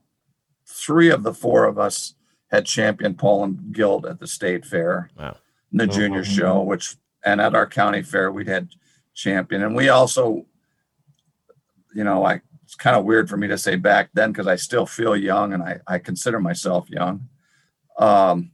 three 0.66 1.12
of 1.12 1.22
the 1.22 1.34
four 1.34 1.66
of 1.66 1.78
us 1.78 2.16
had 2.52 2.66
champion 2.66 3.14
poland 3.14 3.72
gilt 3.72 4.06
at 4.06 4.20
the 4.20 4.28
state 4.28 4.66
fair 4.66 5.10
wow 5.18 5.36
the 5.72 5.88
junior 5.88 6.24
mm-hmm. 6.24 6.40
show 6.40 6.62
which 6.62 6.96
and 7.24 7.40
at 7.40 7.56
our 7.56 7.68
county 7.68 8.02
fair 8.02 8.32
we'd 8.32 8.48
had 8.48 8.70
champion 9.14 9.64
and 9.64 9.76
we 9.76 9.90
also 9.90 10.46
you 11.94 12.04
know 12.04 12.22
like 12.22 12.42
it's 12.70 12.76
kind 12.76 12.96
of 12.96 13.04
weird 13.04 13.28
for 13.28 13.36
me 13.36 13.48
to 13.48 13.58
say 13.58 13.76
back 13.76 14.12
then 14.14 14.32
because 14.32 14.46
I 14.46 14.56
still 14.56 14.86
feel 14.86 15.16
young 15.16 15.54
and 15.54 15.64
I, 15.64 15.80
I 15.88 15.98
consider 15.98 16.40
myself 16.40 16.88
young. 16.88 17.28
Um, 17.98 18.52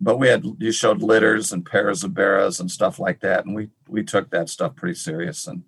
but 0.00 0.18
we 0.18 0.28
had 0.28 0.44
you 0.58 0.70
showed 0.70 1.02
litters 1.02 1.50
and 1.50 1.66
pairs 1.66 2.04
of 2.04 2.14
barrows 2.14 2.60
and 2.60 2.70
stuff 2.70 3.00
like 3.00 3.18
that, 3.22 3.46
and 3.46 3.56
we 3.56 3.70
we 3.88 4.04
took 4.04 4.30
that 4.30 4.48
stuff 4.48 4.76
pretty 4.76 4.94
serious, 4.94 5.48
and 5.48 5.64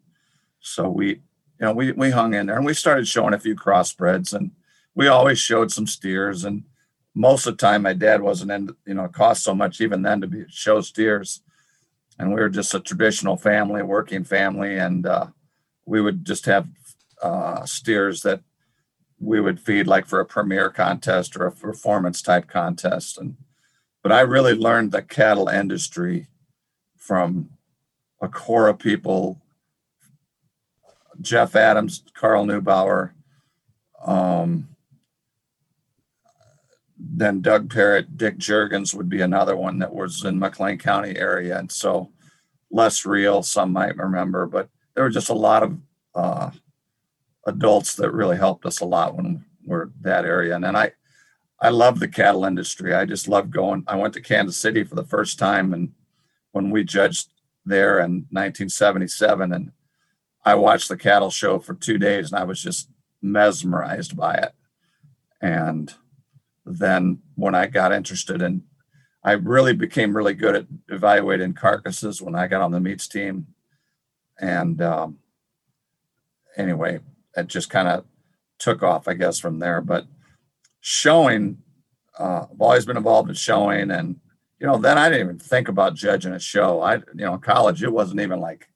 so 0.60 0.88
we 0.88 1.08
you 1.08 1.20
know 1.58 1.72
we 1.72 1.90
we 1.90 2.10
hung 2.10 2.32
in 2.32 2.46
there 2.46 2.58
and 2.58 2.64
we 2.64 2.74
started 2.74 3.08
showing 3.08 3.34
a 3.34 3.40
few 3.40 3.56
crossbreds, 3.56 4.32
and 4.32 4.52
we 4.94 5.08
always 5.08 5.40
showed 5.40 5.72
some 5.72 5.88
steers, 5.88 6.44
and 6.44 6.62
most 7.14 7.46
of 7.46 7.56
the 7.56 7.66
time 7.66 7.82
my 7.82 7.92
dad 7.92 8.22
wasn't 8.22 8.50
in 8.50 8.70
you 8.86 8.94
know 8.94 9.04
it 9.04 9.12
cost 9.12 9.42
so 9.42 9.54
much 9.54 9.80
even 9.80 10.02
then 10.02 10.20
to 10.20 10.26
be 10.26 10.44
show 10.48 10.80
steers, 10.80 11.42
and 12.18 12.30
we 12.30 12.40
were 12.40 12.48
just 12.48 12.74
a 12.74 12.80
traditional 12.80 13.36
family, 13.36 13.82
working 13.82 14.24
family, 14.24 14.78
and 14.78 15.06
uh, 15.06 15.26
we 15.84 16.00
would 16.00 16.24
just 16.24 16.46
have 16.46 16.68
uh, 17.22 17.64
steers 17.64 18.22
that 18.22 18.40
we 19.20 19.40
would 19.40 19.60
feed 19.60 19.86
like 19.86 20.06
for 20.06 20.20
a 20.20 20.26
premier 20.26 20.68
contest 20.68 21.36
or 21.36 21.46
a 21.46 21.52
performance 21.52 22.22
type 22.22 22.48
contest. 22.48 23.18
And 23.18 23.36
but 24.02 24.10
i 24.10 24.20
really 24.20 24.54
learned 24.54 24.90
the 24.90 25.02
cattle 25.02 25.48
industry 25.48 26.26
from 26.96 27.50
a 28.20 28.28
core 28.28 28.68
of 28.68 28.78
people. 28.78 29.40
Jeff 31.20 31.54
adams 31.54 32.02
carl 32.14 32.46
neubauer 32.46 33.12
um, 34.04 34.68
then 37.14 37.40
doug 37.40 37.68
parrett 37.68 38.16
dick 38.16 38.38
jurgens 38.38 38.94
would 38.94 39.08
be 39.08 39.20
another 39.20 39.56
one 39.56 39.78
that 39.78 39.94
was 39.94 40.24
in 40.24 40.38
mclean 40.38 40.78
county 40.78 41.16
area 41.16 41.58
and 41.58 41.70
so 41.70 42.10
less 42.70 43.04
real 43.04 43.42
some 43.42 43.72
might 43.72 43.96
remember 43.96 44.46
but 44.46 44.68
there 44.94 45.04
were 45.04 45.10
just 45.10 45.28
a 45.28 45.34
lot 45.34 45.62
of 45.62 45.78
uh, 46.14 46.50
adults 47.46 47.94
that 47.96 48.12
really 48.12 48.36
helped 48.36 48.66
us 48.66 48.80
a 48.80 48.84
lot 48.84 49.16
when 49.16 49.44
we're 49.64 49.90
that 50.00 50.24
area. 50.24 50.54
And 50.54 50.64
then 50.64 50.76
I, 50.76 50.92
I 51.60 51.70
love 51.70 52.00
the 52.00 52.08
cattle 52.08 52.44
industry. 52.44 52.94
I 52.94 53.04
just 53.04 53.28
love 53.28 53.50
going. 53.50 53.84
I 53.86 53.96
went 53.96 54.14
to 54.14 54.20
Kansas 54.20 54.56
City 54.56 54.84
for 54.84 54.94
the 54.94 55.04
first 55.04 55.38
time, 55.38 55.72
and 55.72 55.92
when 56.50 56.70
we 56.70 56.84
judged 56.84 57.28
there 57.64 58.00
in 58.00 58.26
1977, 58.30 59.52
and 59.52 59.72
I 60.44 60.56
watched 60.56 60.88
the 60.88 60.96
cattle 60.96 61.30
show 61.30 61.60
for 61.60 61.74
two 61.74 61.98
days, 61.98 62.32
and 62.32 62.40
I 62.40 62.44
was 62.44 62.60
just 62.60 62.88
mesmerized 63.22 64.16
by 64.16 64.34
it. 64.34 64.52
And 65.40 65.94
then 66.64 67.20
when 67.34 67.54
I 67.54 67.66
got 67.66 67.92
interested 67.92 68.42
in, 68.42 68.62
I 69.24 69.32
really 69.32 69.72
became 69.72 70.16
really 70.16 70.34
good 70.34 70.56
at 70.56 70.66
evaluating 70.88 71.54
carcasses 71.54 72.20
when 72.20 72.34
I 72.34 72.48
got 72.48 72.60
on 72.60 72.72
the 72.72 72.80
meats 72.80 73.06
team. 73.06 73.46
And 74.40 74.82
um, 74.82 75.18
anyway, 76.56 77.00
it 77.36 77.46
just 77.46 77.70
kind 77.70 77.88
of 77.88 78.04
took 78.58 78.82
off, 78.82 79.06
I 79.06 79.14
guess, 79.14 79.38
from 79.38 79.58
there. 79.58 79.80
But 79.80 80.06
showing, 80.80 81.58
uh, 82.18 82.46
I've 82.50 82.60
always 82.60 82.84
been 82.84 82.96
involved 82.96 83.28
in 83.28 83.34
showing, 83.36 83.90
and 83.90 84.20
you 84.58 84.66
know, 84.66 84.78
then 84.78 84.98
I 84.98 85.08
didn't 85.08 85.26
even 85.26 85.38
think 85.38 85.68
about 85.68 85.94
judging 85.94 86.32
a 86.32 86.40
show. 86.40 86.80
I, 86.80 86.96
you 86.96 87.02
know, 87.14 87.34
in 87.34 87.40
college, 87.40 87.82
it 87.82 87.92
wasn't 87.92 88.20
even 88.20 88.40
like 88.40 88.68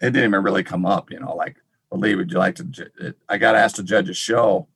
it 0.00 0.12
didn't 0.12 0.30
even 0.30 0.44
really 0.44 0.64
come 0.64 0.84
up. 0.84 1.10
You 1.10 1.20
know, 1.20 1.34
like, 1.34 1.56
well, 1.90 2.00
Lee, 2.00 2.14
would 2.14 2.30
you 2.30 2.38
like 2.38 2.56
to? 2.56 2.64
ju- 2.64 3.14
I 3.28 3.38
got 3.38 3.56
asked 3.56 3.76
to 3.76 3.82
judge 3.82 4.08
a 4.10 4.14
show. 4.14 4.68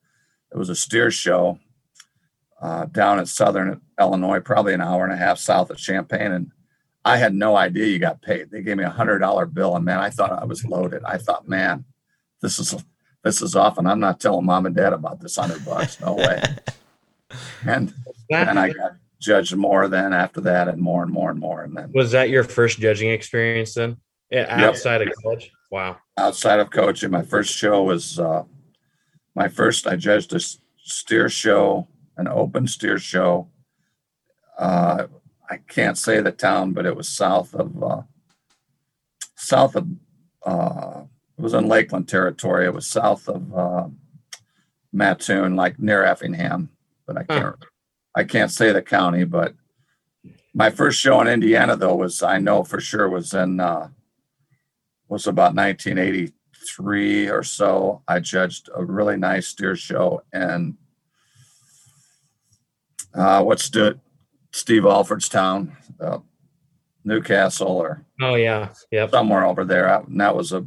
It 0.53 0.59
was 0.59 0.69
a 0.69 0.75
steer 0.75 1.11
show 1.11 1.59
uh, 2.62 2.87
down 2.87 3.18
in 3.18 3.27
southern 3.27 3.81
Illinois, 4.01 4.40
probably 4.40 4.72
an 4.72 4.81
hour 4.81 5.05
and 5.05 5.12
a 5.12 5.16
half 5.16 5.38
south 5.38 5.70
of 5.70 5.77
Champaign, 5.77 6.33
and 6.33 6.53
I 7.05 7.16
had 7.16 7.35
no 7.35 7.57
idea 7.57 7.87
you 7.87 7.98
got 7.98 8.22
paid. 8.22 8.51
They 8.51 8.62
gave 8.62 8.77
me 8.77 8.85
a 8.85 8.90
hundred 8.90 9.18
dollar 9.18 9.46
bill, 9.46 9.75
and 9.75 9.85
man, 9.85 9.98
I 9.98 10.11
thought 10.11 10.33
I 10.33 10.44
was 10.44 10.64
loaded. 10.64 11.03
I 11.05 11.18
thought, 11.18 11.48
man, 11.48 11.85
this 12.40 12.61
is 12.61 12.75
this 13.25 13.42
is 13.42 13.57
often. 13.57 13.87
I'm 13.87 14.01
not 14.01 14.20
telling 14.20 14.46
mom 14.46 14.66
and 14.66 14.77
dad 14.77 14.92
about 14.92 15.20
this 15.20 15.37
hundred 15.37 15.64
bucks. 15.64 16.01
No 16.01 16.14
way. 16.14 16.42
And 17.66 17.94
and 18.31 18.59
I 18.59 18.75
got 18.75 18.92
judged 19.18 19.57
more 19.57 19.88
then 19.88 20.12
after 20.12 20.42
that, 20.42 20.68
and 20.68 20.83
more 20.83 21.03
and 21.03 21.11
more 21.11 21.31
and 21.31 21.40
more, 21.40 21.62
and 21.62 21.75
then 21.75 21.90
Was 21.94 22.11
that 22.11 22.29
your 22.29 22.44
first 22.44 22.79
judging 22.79 23.09
experience 23.09 23.72
then? 23.72 23.96
Yeah, 24.31 24.46
outside 24.51 25.01
of 25.01 25.09
college? 25.22 25.51
Wow. 25.70 25.96
outside 26.18 26.61
of 26.61 26.68
coaching, 26.70 27.11
my 27.11 27.22
first 27.22 27.57
show 27.57 27.85
was 27.85 28.18
uh, 28.18 28.42
my 29.35 29.48
first. 29.48 29.87
I 29.87 29.96
judged 29.96 30.35
a 30.35 30.40
steer 30.85 31.31
show, 31.31 31.88
an 32.16 32.29
open 32.29 32.66
steer 32.66 32.98
show. 32.98 33.48
Uh, 34.59 35.07
I 35.51 35.57
can't 35.68 35.98
say 35.98 36.20
the 36.20 36.33
town, 36.33 36.72
but 36.72 36.87
it 36.87 36.96
was 36.96 37.09
south 37.09 37.55
of 37.55 37.83
uh, 37.83 38.03
south 39.37 39.77
of. 39.77 39.88
Uh, 40.44 41.03
it 41.38 41.42
was 41.42 41.55
in 41.55 41.68
Lakeland 41.68 42.09
territory. 42.09 42.66
It 42.66 42.75
was 42.75 42.87
south 42.87 43.29
of 43.29 43.55
uh, 43.55 43.88
Mattoon, 44.92 45.57
like 45.57 45.79
near 45.79 46.05
Effingham, 46.05 46.70
but 47.07 47.16
I 47.16 47.25
can't. 47.25 47.57
I 48.14 48.25
can't 48.25 48.51
say 48.51 48.72
the 48.72 48.83
county, 48.83 49.25
but 49.25 49.55
my 50.55 50.68
first 50.68 51.01
show 51.01 51.20
in 51.22 51.29
Indiana, 51.29 51.77
though, 51.77 51.94
was 51.94 52.22
I 52.22 52.38
know 52.38 52.62
for 52.64 52.81
sure 52.81 53.09
was 53.09 53.33
in. 53.33 53.61
Uh, 53.61 53.88
was 55.12 55.27
about 55.27 55.55
1983 55.55 57.29
or 57.29 57.42
so. 57.42 58.03
I 58.09 58.18
judged 58.18 58.70
a 58.75 58.83
really 58.83 59.18
nice 59.18 59.48
steer 59.48 59.77
show 59.77 60.22
in 60.33 60.79
uh, 63.14 63.42
what's 63.42 63.68
the 63.70 63.98
Steve 64.53 64.85
Alford's 64.85 65.29
town, 65.29 65.77
uh, 66.01 66.18
New 67.05 67.20
Castle 67.22 67.68
or 67.68 68.05
Oh 68.20 68.35
yeah. 68.35 68.68
yeah, 68.90 69.09
somewhere 69.09 69.44
over 69.44 69.64
there. 69.64 69.88
I- 69.88 70.01
And 70.03 70.20
that 70.20 70.37
was 70.37 70.53
a 70.53 70.66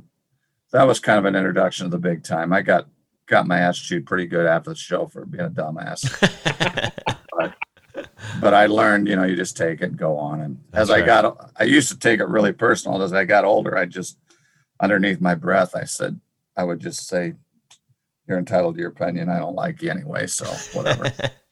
that 0.72 0.84
was 0.88 1.00
kind 1.00 1.18
of 1.20 1.26
an 1.26 1.36
introduction 1.36 1.86
to 1.86 1.90
the 1.90 1.98
big 2.00 2.24
time. 2.24 2.52
I 2.52 2.62
got 2.62 2.88
got 3.28 3.48
my 3.48 3.60
ass 3.60 3.78
chewed 3.80 4.06
pretty 4.06 4.26
good 4.28 4.46
after 4.46 4.72
the 4.72 4.76
show 4.76 5.06
for 5.08 5.26
being 5.26 5.46
a 5.46 5.50
dumbass, 5.50 6.04
but 8.42 8.54
I 8.54 8.66
learned, 8.68 9.08
you 9.08 9.16
know, 9.16 9.24
you 9.24 9.36
just 9.36 9.56
take 9.58 9.82
it 9.82 9.86
and 9.86 9.98
go 9.98 10.18
on. 10.18 10.42
And 10.42 10.58
as 10.74 10.90
That's 10.90 11.02
I 11.02 11.06
got, 11.06 11.52
I 11.58 11.64
used 11.64 11.90
to 11.90 11.98
take 11.98 12.20
it 12.20 12.28
really 12.28 12.52
personal. 12.52 13.02
As 13.02 13.14
I 13.14 13.24
got 13.26 13.46
older, 13.46 13.78
I 13.78 13.86
just 13.86 14.18
underneath 14.82 15.22
my 15.22 15.34
breath, 15.36 15.76
I 15.76 15.86
said, 15.86 16.20
I 16.58 16.64
would 16.66 16.80
just 16.82 17.08
say, 17.08 17.34
"You're 18.28 18.38
entitled 18.38 18.76
to 18.76 18.82
your 18.82 18.90
opinion. 18.92 19.30
I 19.30 19.40
don't 19.40 19.56
like 19.56 19.82
you 19.82 19.90
anyway, 19.90 20.28
so 20.28 20.46
whatever." 20.78 21.12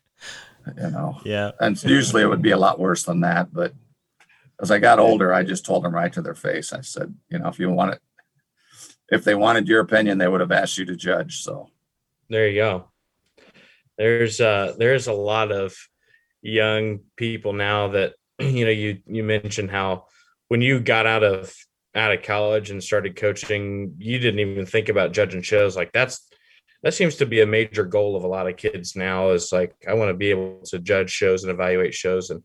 you 0.78 0.90
know. 0.90 1.20
yeah. 1.26 1.52
And 1.60 1.82
usually 1.84 2.22
it 2.22 2.28
would 2.28 2.42
be 2.42 2.52
a 2.52 2.58
lot 2.58 2.80
worse 2.80 3.04
than 3.04 3.22
that. 3.22 3.54
But 3.54 3.74
as 4.62 4.72
I 4.72 4.80
got 4.80 5.00
older, 5.00 5.34
I 5.34 5.44
just 5.44 5.66
told 5.66 5.84
them 5.84 5.94
right 5.94 6.12
to 6.14 6.22
their 6.22 6.36
face. 6.36 6.74
I 6.74 6.82
said, 6.82 7.14
you 7.30 7.40
know, 7.40 7.48
if 7.48 7.60
you 7.60 7.70
want 7.70 7.96
it, 7.96 8.02
if 9.10 9.24
they 9.24 9.36
wanted 9.36 9.68
your 9.68 9.82
opinion, 9.82 10.18
they 10.18 10.28
would 10.28 10.42
have 10.42 10.52
asked 10.52 10.78
you 10.78 10.86
to 10.86 10.96
judge. 10.96 11.42
So 11.42 11.70
There 12.30 12.48
you 12.48 12.62
go. 12.62 12.90
There's 13.98 14.42
uh 14.42 14.74
there's 14.78 15.08
a 15.08 15.14
lot 15.14 15.52
of 15.52 15.76
young 16.42 17.00
people 17.16 17.54
now 17.54 17.90
that 17.90 18.14
you 18.40 18.66
know 18.66 18.72
you 18.72 19.00
you 19.06 19.24
mentioned 19.24 19.70
how 19.70 20.06
when 20.48 20.62
you 20.62 20.80
got 20.80 21.06
out 21.06 21.24
of 21.24 21.54
out 21.96 22.12
of 22.12 22.24
college 22.24 22.72
and 22.72 22.84
started 22.84 23.16
coaching, 23.16 23.96
you 24.00 24.18
didn't 24.18 24.40
even 24.40 24.66
think 24.66 24.90
about 24.90 25.14
judging 25.14 25.44
shows. 25.44 25.76
Like 25.76 25.92
that's 25.92 26.28
that 26.84 26.94
seems 26.94 27.16
to 27.16 27.26
be 27.26 27.42
a 27.42 27.46
major 27.46 27.84
goal 27.84 28.16
of 28.16 28.24
a 28.24 28.28
lot 28.28 28.48
of 28.48 28.58
kids 28.58 28.96
now 28.96 29.32
is 29.32 29.52
like 29.52 29.76
I 29.88 29.94
want 29.94 30.10
to 30.10 30.14
be 30.14 30.30
able 30.30 30.62
to 30.66 30.80
judge 30.80 31.10
shows 31.10 31.44
and 31.44 31.52
evaluate 31.52 31.94
shows. 31.94 32.30
And 32.30 32.44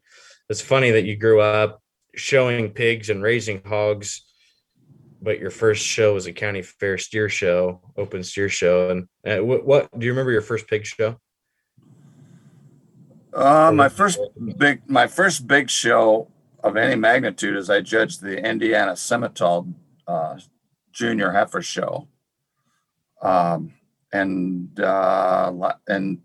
it's 0.49 0.61
funny 0.61 0.91
that 0.93 1.05
you 1.05 1.17
grew 1.17 1.41
up 1.41 1.83
showing 2.15 2.71
pigs 2.71 3.11
and 3.11 3.23
raising 3.23 3.63
hogs 3.65 4.25
but 5.21 5.41
your 5.41 5.51
first 5.51 5.85
show 5.85 6.15
was 6.15 6.27
a 6.27 6.33
county 6.33 6.63
fair 6.63 6.97
steer 6.97 7.29
show, 7.29 7.81
open 7.97 8.23
steer 8.23 8.49
show. 8.49 8.91
And 8.91 9.09
uh, 9.27 9.45
what, 9.45 9.67
what 9.67 9.99
do 9.99 10.07
you 10.07 10.13
remember 10.13 10.31
your 10.31 10.43
first 10.43 10.69
pig 10.69 10.87
show? 10.87 11.19
uh, 13.35 13.73
my 13.73 13.89
first 13.89 14.19
big, 14.57 14.83
my 14.89 15.07
first 15.07 15.47
big 15.47 15.71
show 15.71 16.29
of 16.63 16.77
any 16.77 16.97
magnitude 16.97 17.57
is 17.57 17.71
I 17.71 17.81
judged 17.81 18.21
the 18.21 18.45
Indiana 18.45 18.93
Simmental 18.93 19.73
uh, 20.07 20.39
Junior 20.93 21.31
Heifer 21.33 21.63
Show. 21.63 22.09
Um, 23.23 23.75
and 24.13 24.79
uh, 24.81 25.73
and 25.87 26.21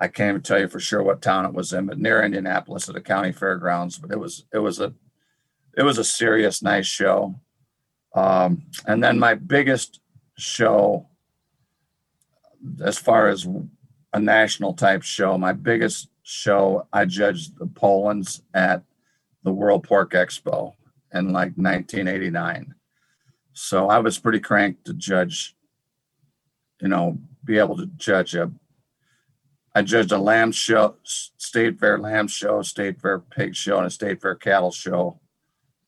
I 0.00 0.08
can't 0.08 0.30
even 0.30 0.42
tell 0.42 0.60
you 0.60 0.68
for 0.68 0.80
sure 0.80 1.02
what 1.02 1.22
town 1.22 1.44
it 1.44 1.54
was 1.54 1.72
in, 1.72 1.86
but 1.86 1.98
near 1.98 2.22
Indianapolis 2.22 2.88
at 2.88 2.94
the 2.94 3.00
county 3.00 3.32
fairgrounds. 3.32 3.98
But 3.98 4.10
it 4.10 4.18
was 4.18 4.44
it 4.52 4.58
was 4.58 4.80
a 4.80 4.94
it 5.76 5.82
was 5.82 5.98
a 5.98 6.04
serious, 6.04 6.62
nice 6.62 6.86
show. 6.86 7.40
Um, 8.14 8.64
and 8.86 9.02
then 9.02 9.18
my 9.18 9.34
biggest 9.34 10.00
show, 10.36 11.08
as 12.84 12.98
far 12.98 13.28
as 13.28 13.46
a 14.12 14.18
national 14.18 14.74
type 14.74 15.02
show, 15.02 15.38
my 15.38 15.52
biggest 15.52 16.08
show, 16.22 16.88
I 16.92 17.04
judged 17.04 17.58
the 17.58 17.66
Polands 17.66 18.42
at 18.54 18.82
the 19.44 19.52
World 19.52 19.84
Pork 19.84 20.12
Expo 20.12 20.74
in 21.12 21.32
like 21.32 21.52
1989. 21.56 22.74
So 23.52 23.88
I 23.88 23.98
was 23.98 24.18
pretty 24.18 24.40
cranked 24.40 24.84
to 24.86 24.94
judge, 24.94 25.56
you 26.80 26.88
know, 26.88 27.18
be 27.44 27.58
able 27.58 27.76
to 27.76 27.86
judge 27.86 28.34
a. 28.34 28.50
I 29.74 29.82
judged 29.82 30.12
a 30.12 30.18
lamb 30.18 30.50
show, 30.52 30.96
state 31.04 31.78
fair 31.78 31.98
lamb 31.98 32.26
show, 32.26 32.62
state 32.62 33.00
fair 33.00 33.18
pig 33.18 33.54
show, 33.54 33.78
and 33.78 33.86
a 33.86 33.90
state 33.90 34.20
fair 34.20 34.34
cattle 34.34 34.72
show, 34.72 35.20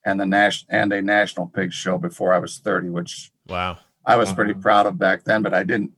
and 0.05 0.21
the 0.21 0.27
national 0.27 0.69
and 0.71 0.93
a 0.93 1.03
national 1.03 1.47
pig 1.47 1.73
show 1.73 1.99
before 1.99 2.33
I 2.33 2.39
was 2.39 2.59
30, 2.59 2.91
which 2.91 3.33
Wow. 3.49 3.79
I 4.07 4.17
was 4.17 4.33
pretty 4.33 4.55
proud 4.55 4.87
of 4.87 4.99
back 4.99 5.25
then, 5.25 5.43
but 5.43 5.55
I 5.55 5.65
didn't. 5.65 5.93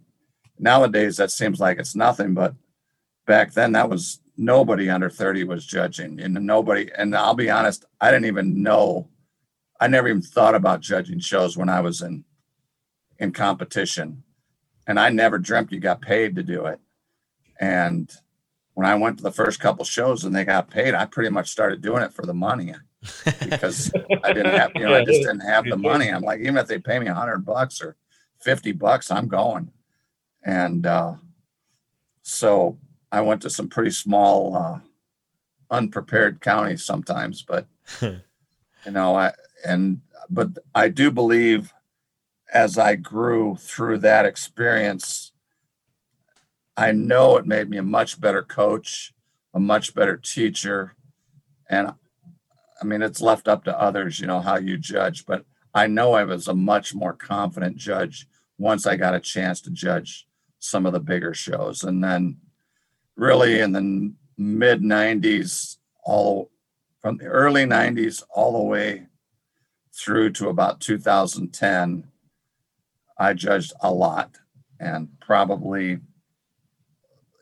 Nowadays, 0.59 1.17
that 1.17 1.31
seems 1.31 1.61
like 1.61 1.79
it's 1.79 1.95
nothing, 1.95 2.35
but 2.35 2.55
back 3.27 3.53
then, 3.53 3.73
that 3.73 3.91
was 3.91 4.21
nobody 4.37 4.89
under 4.89 5.11
30 5.11 5.45
was 5.45 5.67
judging, 5.67 6.21
and 6.21 6.35
nobody. 6.35 6.91
And 6.97 7.15
I'll 7.15 7.35
be 7.35 7.51
honest, 7.51 7.85
I 8.01 8.11
didn't 8.11 8.27
even 8.27 8.63
know. 8.63 9.09
I 9.81 9.89
never 9.89 10.09
even 10.09 10.23
thought 10.23 10.55
about 10.55 10.81
judging 10.81 11.19
shows 11.19 11.57
when 11.57 11.69
I 11.69 11.81
was 11.81 12.03
in 12.03 12.25
in 13.19 13.33
competition, 13.33 14.25
and 14.93 15.01
I 15.01 15.09
never 15.09 15.39
dreamt 15.39 15.73
you 15.73 15.81
got 15.81 16.03
paid 16.03 16.37
to 16.37 16.43
do 16.43 16.67
it. 16.67 16.79
And 17.59 18.13
when 18.75 18.87
I 18.87 18.95
went 18.95 19.17
to 19.17 19.23
the 19.23 19.33
first 19.33 19.59
couple 19.59 19.87
shows 19.87 20.25
and 20.25 20.37
they 20.37 20.45
got 20.45 20.69
paid, 20.69 20.93
I 20.93 21.07
pretty 21.07 21.31
much 21.31 21.49
started 21.49 21.81
doing 21.81 22.03
it 22.03 22.13
for 22.13 22.27
the 22.27 22.35
money 22.35 22.75
because 23.41 23.91
I 24.23 24.35
didn't 24.35 24.55
have, 24.55 24.73
you 24.75 24.83
know, 24.83 24.95
I 24.95 25.03
just 25.03 25.23
didn't 25.23 25.49
have 25.49 25.65
the 25.65 25.79
money. 25.79 26.09
I'm 26.09 26.21
like, 26.21 26.41
even 26.41 26.59
if 26.59 26.67
they 26.67 26.79
pay 26.79 26.99
me 26.99 27.07
a 27.07 27.15
hundred 27.15 27.39
bucks 27.39 27.81
or 27.81 27.97
50 28.41 28.73
bucks, 28.73 29.11
I'm 29.11 29.29
going. 29.29 29.73
And, 30.45 30.85
uh, 30.85 31.15
so 32.21 32.77
I 33.11 33.23
went 33.23 33.41
to 33.43 33.51
some 33.51 33.71
pretty 33.71 33.93
small, 33.93 34.55
uh, 34.55 34.81
unprepared 35.71 36.43
counties 36.43 36.85
sometimes, 36.85 37.41
but, 37.41 37.67
you 38.03 38.21
know, 38.91 39.17
I, 39.17 39.33
and, 39.67 40.03
but 40.29 40.51
I 40.75 40.91
do 40.91 41.11
believe 41.11 41.73
as 42.53 42.77
I 42.77 42.97
grew 42.97 43.57
through 43.57 43.99
that 43.99 44.27
experience, 44.27 45.33
I 46.77 46.93
know 46.93 47.37
it 47.37 47.47
made 47.47 47.71
me 47.71 47.79
a 47.79 47.83
much 47.83 48.21
better 48.21 48.43
coach, 48.43 49.13
a 49.55 49.61
much 49.61 49.95
better 49.95 50.17
teacher. 50.17 50.95
And 51.69 51.93
I 52.81 52.85
mean, 52.85 53.03
it's 53.03 53.21
left 53.21 53.49
up 53.49 53.65
to 53.65 53.81
others, 53.81 54.21
you 54.21 54.27
know, 54.27 54.41
how 54.41 54.57
you 54.57 54.77
judge, 54.77 55.25
but 55.27 55.45
I 55.75 55.87
know 55.87 56.13
I 56.13 56.25
was 56.25 56.49
a 56.49 56.55
much 56.55 56.95
more 56.95 57.15
confident 57.15 57.77
judge 57.77 58.27
once 58.59 58.87
I 58.87 58.97
got 58.97 59.15
a 59.15 59.21
chance 59.21 59.61
to 59.63 59.71
judge 59.71 60.27
some 60.59 60.85
of 60.85 60.93
the 60.93 61.01
bigger 61.01 61.33
shows. 61.33 61.83
And 61.83 62.05
then 62.05 62.37
really 63.17 63.61
in 63.61 63.73
the 63.73 64.13
mid 64.37 64.83
90s, 64.83 65.77
all 66.05 66.51
from 67.01 67.17
the 67.17 67.27
early 67.27 67.65
90s 67.65 68.23
all 68.31 68.53
the 68.53 68.65
way 68.65 69.07
through 69.95 70.31
to 70.31 70.49
about 70.49 70.81
2010, 70.81 72.12
I 73.23 73.35
judged 73.35 73.73
a 73.81 73.93
lot 73.93 74.37
and 74.81 75.09
probably, 75.21 76.01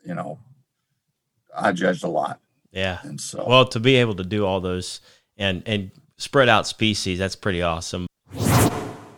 you 0.05 0.13
know, 0.13 0.37
I 1.57 1.71
judged 1.71 2.03
a 2.03 2.07
lot. 2.07 2.39
Yeah. 2.71 2.99
And 3.01 3.19
so, 3.19 3.43
Well, 3.47 3.65
to 3.65 3.79
be 3.79 3.95
able 3.95 4.13
to 4.15 4.23
do 4.23 4.45
all 4.45 4.61
those 4.61 5.01
and 5.37 5.63
and 5.65 5.89
spread 6.17 6.49
out 6.49 6.67
species, 6.67 7.17
that's 7.17 7.35
pretty 7.35 7.63
awesome. 7.63 8.05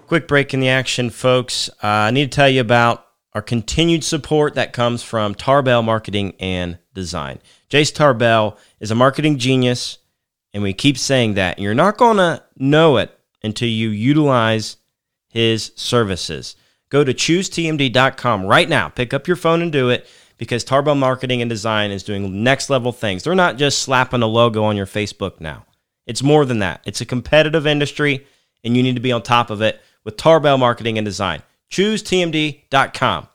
Quick 0.08 0.26
break 0.26 0.54
in 0.54 0.62
the 0.62 0.70
action, 0.70 1.10
folks. 1.10 1.70
Uh, 1.84 2.08
I 2.08 2.12
need 2.12 2.32
to 2.32 2.36
tell 2.36 2.50
you 2.50 2.62
about 2.62 3.08
our 3.34 3.42
continued 3.42 4.06
support 4.06 4.56
that 4.56 4.72
comes 4.72 5.04
from 5.04 5.36
Tarbell 5.36 5.82
Marketing 5.84 6.34
and 6.40 6.78
Design. 6.94 7.40
Jace 7.70 7.94
Tarbell 7.94 8.58
is 8.80 8.90
a 8.90 8.96
marketing 8.96 9.38
genius, 9.38 9.98
and 10.54 10.64
we 10.64 10.72
keep 10.72 10.98
saying 10.98 11.34
that. 11.34 11.60
You're 11.60 11.74
not 11.74 11.98
going 11.98 12.18
to 12.18 12.42
know 12.56 12.98
it 12.98 13.12
until 13.44 13.68
you 13.68 13.90
utilize 13.90 14.78
his 15.34 15.72
services. 15.76 16.56
Go 16.90 17.04
to 17.04 17.12
choosetmd.com 17.12 18.46
right 18.46 18.70
now. 18.70 18.88
Pick 18.88 19.16
up 19.16 19.28
your 19.28 19.36
phone 19.36 19.64
and 19.64 19.72
do 19.72 19.90
it 19.90 20.08
because 20.38 20.64
Tarbell 20.64 20.94
Marketing 20.94 21.42
and 21.42 21.50
Design 21.50 21.90
is 21.90 22.04
doing 22.04 22.44
next 22.44 22.70
level 22.70 22.92
things. 22.92 23.24
They're 23.24 23.34
not 23.34 23.58
just 23.58 23.80
slapping 23.80 24.22
a 24.22 24.28
logo 24.28 24.64
on 24.64 24.78
your 24.78 24.86
Facebook 24.86 25.42
now. 25.42 25.66
It's 26.06 26.22
more 26.22 26.46
than 26.46 26.60
that. 26.60 26.82
It's 26.86 27.02
a 27.02 27.06
competitive 27.06 27.66
industry, 27.66 28.28
and 28.64 28.78
you 28.78 28.84
need 28.84 28.94
to 28.94 29.02
be 29.02 29.12
on 29.12 29.24
top 29.24 29.50
of 29.50 29.60
it 29.64 29.82
with 30.04 30.18
Tarbell 30.18 30.60
Marketing 30.60 31.00
and 31.00 31.06
Design. 31.06 31.42
ChooseTMD.com. 31.72 33.28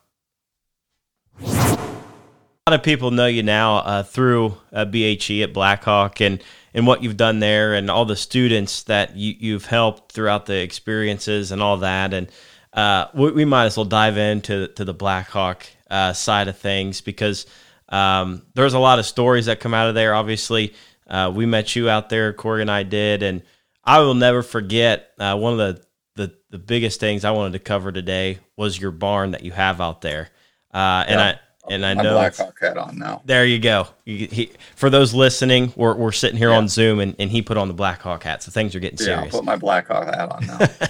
Lot 2.69 2.75
of 2.75 2.83
people 2.83 3.09
know 3.09 3.25
you 3.25 3.41
now 3.41 3.77
uh, 3.77 4.03
through 4.03 4.55
uh, 4.71 4.85
BHE 4.85 5.41
at 5.41 5.53
Blackhawk 5.53 6.21
and, 6.21 6.39
and 6.71 6.85
what 6.85 7.01
you've 7.01 7.17
done 7.17 7.39
there 7.39 7.73
and 7.73 7.89
all 7.89 8.05
the 8.05 8.15
students 8.15 8.83
that 8.83 9.15
you, 9.15 9.33
you've 9.39 9.65
helped 9.65 10.11
throughout 10.11 10.45
the 10.45 10.61
experiences 10.61 11.51
and 11.51 11.63
all 11.63 11.77
that. 11.77 12.13
And 12.13 12.29
uh, 12.71 13.07
we, 13.15 13.31
we, 13.31 13.43
might 13.43 13.65
as 13.65 13.75
well 13.75 13.87
dive 13.87 14.17
into 14.17 14.67
to 14.67 14.85
the 14.85 14.93
Blackhawk 14.93 15.65
uh, 15.89 16.13
side 16.13 16.47
of 16.47 16.59
things 16.59 17.01
because 17.01 17.47
um, 17.89 18.43
there's 18.53 18.75
a 18.75 18.79
lot 18.79 18.99
of 18.99 19.07
stories 19.07 19.47
that 19.47 19.59
come 19.59 19.73
out 19.73 19.89
of 19.89 19.95
there. 19.95 20.13
Obviously, 20.13 20.75
uh, 21.07 21.31
we 21.33 21.47
met 21.47 21.75
you 21.75 21.89
out 21.89 22.09
there, 22.09 22.33
Corey 22.33 22.61
and 22.61 22.69
I 22.69 22.83
did, 22.83 23.23
and 23.23 23.41
I 23.83 24.01
will 24.01 24.13
never 24.13 24.43
forget 24.43 25.09
uh, 25.17 25.35
one 25.35 25.53
of 25.53 25.57
the, 25.57 25.83
the 26.15 26.35
the 26.51 26.59
biggest 26.59 26.99
things 26.99 27.25
I 27.25 27.31
wanted 27.31 27.53
to 27.53 27.59
cover 27.65 27.91
today 27.91 28.37
was 28.55 28.79
your 28.79 28.91
barn 28.91 29.31
that 29.31 29.41
you 29.41 29.53
have 29.53 29.81
out 29.81 30.01
there, 30.01 30.29
uh, 30.71 31.03
and 31.07 31.19
I. 31.19 31.39
And 31.69 31.85
I 31.85 31.93
know 31.93 32.03
my 32.03 32.03
know 32.03 32.13
Blackhawk 32.15 32.59
hat 32.59 32.77
on 32.77 32.97
now. 32.97 33.21
there 33.25 33.45
you 33.45 33.59
go. 33.59 33.87
You, 34.05 34.27
he, 34.27 34.51
for 34.75 34.89
those 34.89 35.13
listening, 35.13 35.71
we're, 35.75 35.93
we're 35.95 36.11
sitting 36.11 36.37
here 36.37 36.49
Yeah. 36.49 36.57
on 36.57 36.67
Zoom, 36.67 36.99
and, 36.99 37.15
and 37.19 37.29
he 37.29 37.41
put 37.41 37.57
on 37.57 37.67
the 37.67 37.73
Blackhawk 37.73 38.23
hat, 38.23 38.41
so 38.43 38.51
things 38.51 38.75
are 38.75 38.79
getting 38.79 38.97
Yeah, 39.05 39.13
I'll 39.13 39.17
serious. 39.19 39.35
put 39.35 39.45
my 39.45 39.55
Blackhawk 39.55 40.05
hat 40.05 40.31
on 40.31 40.45
now. 40.47 40.59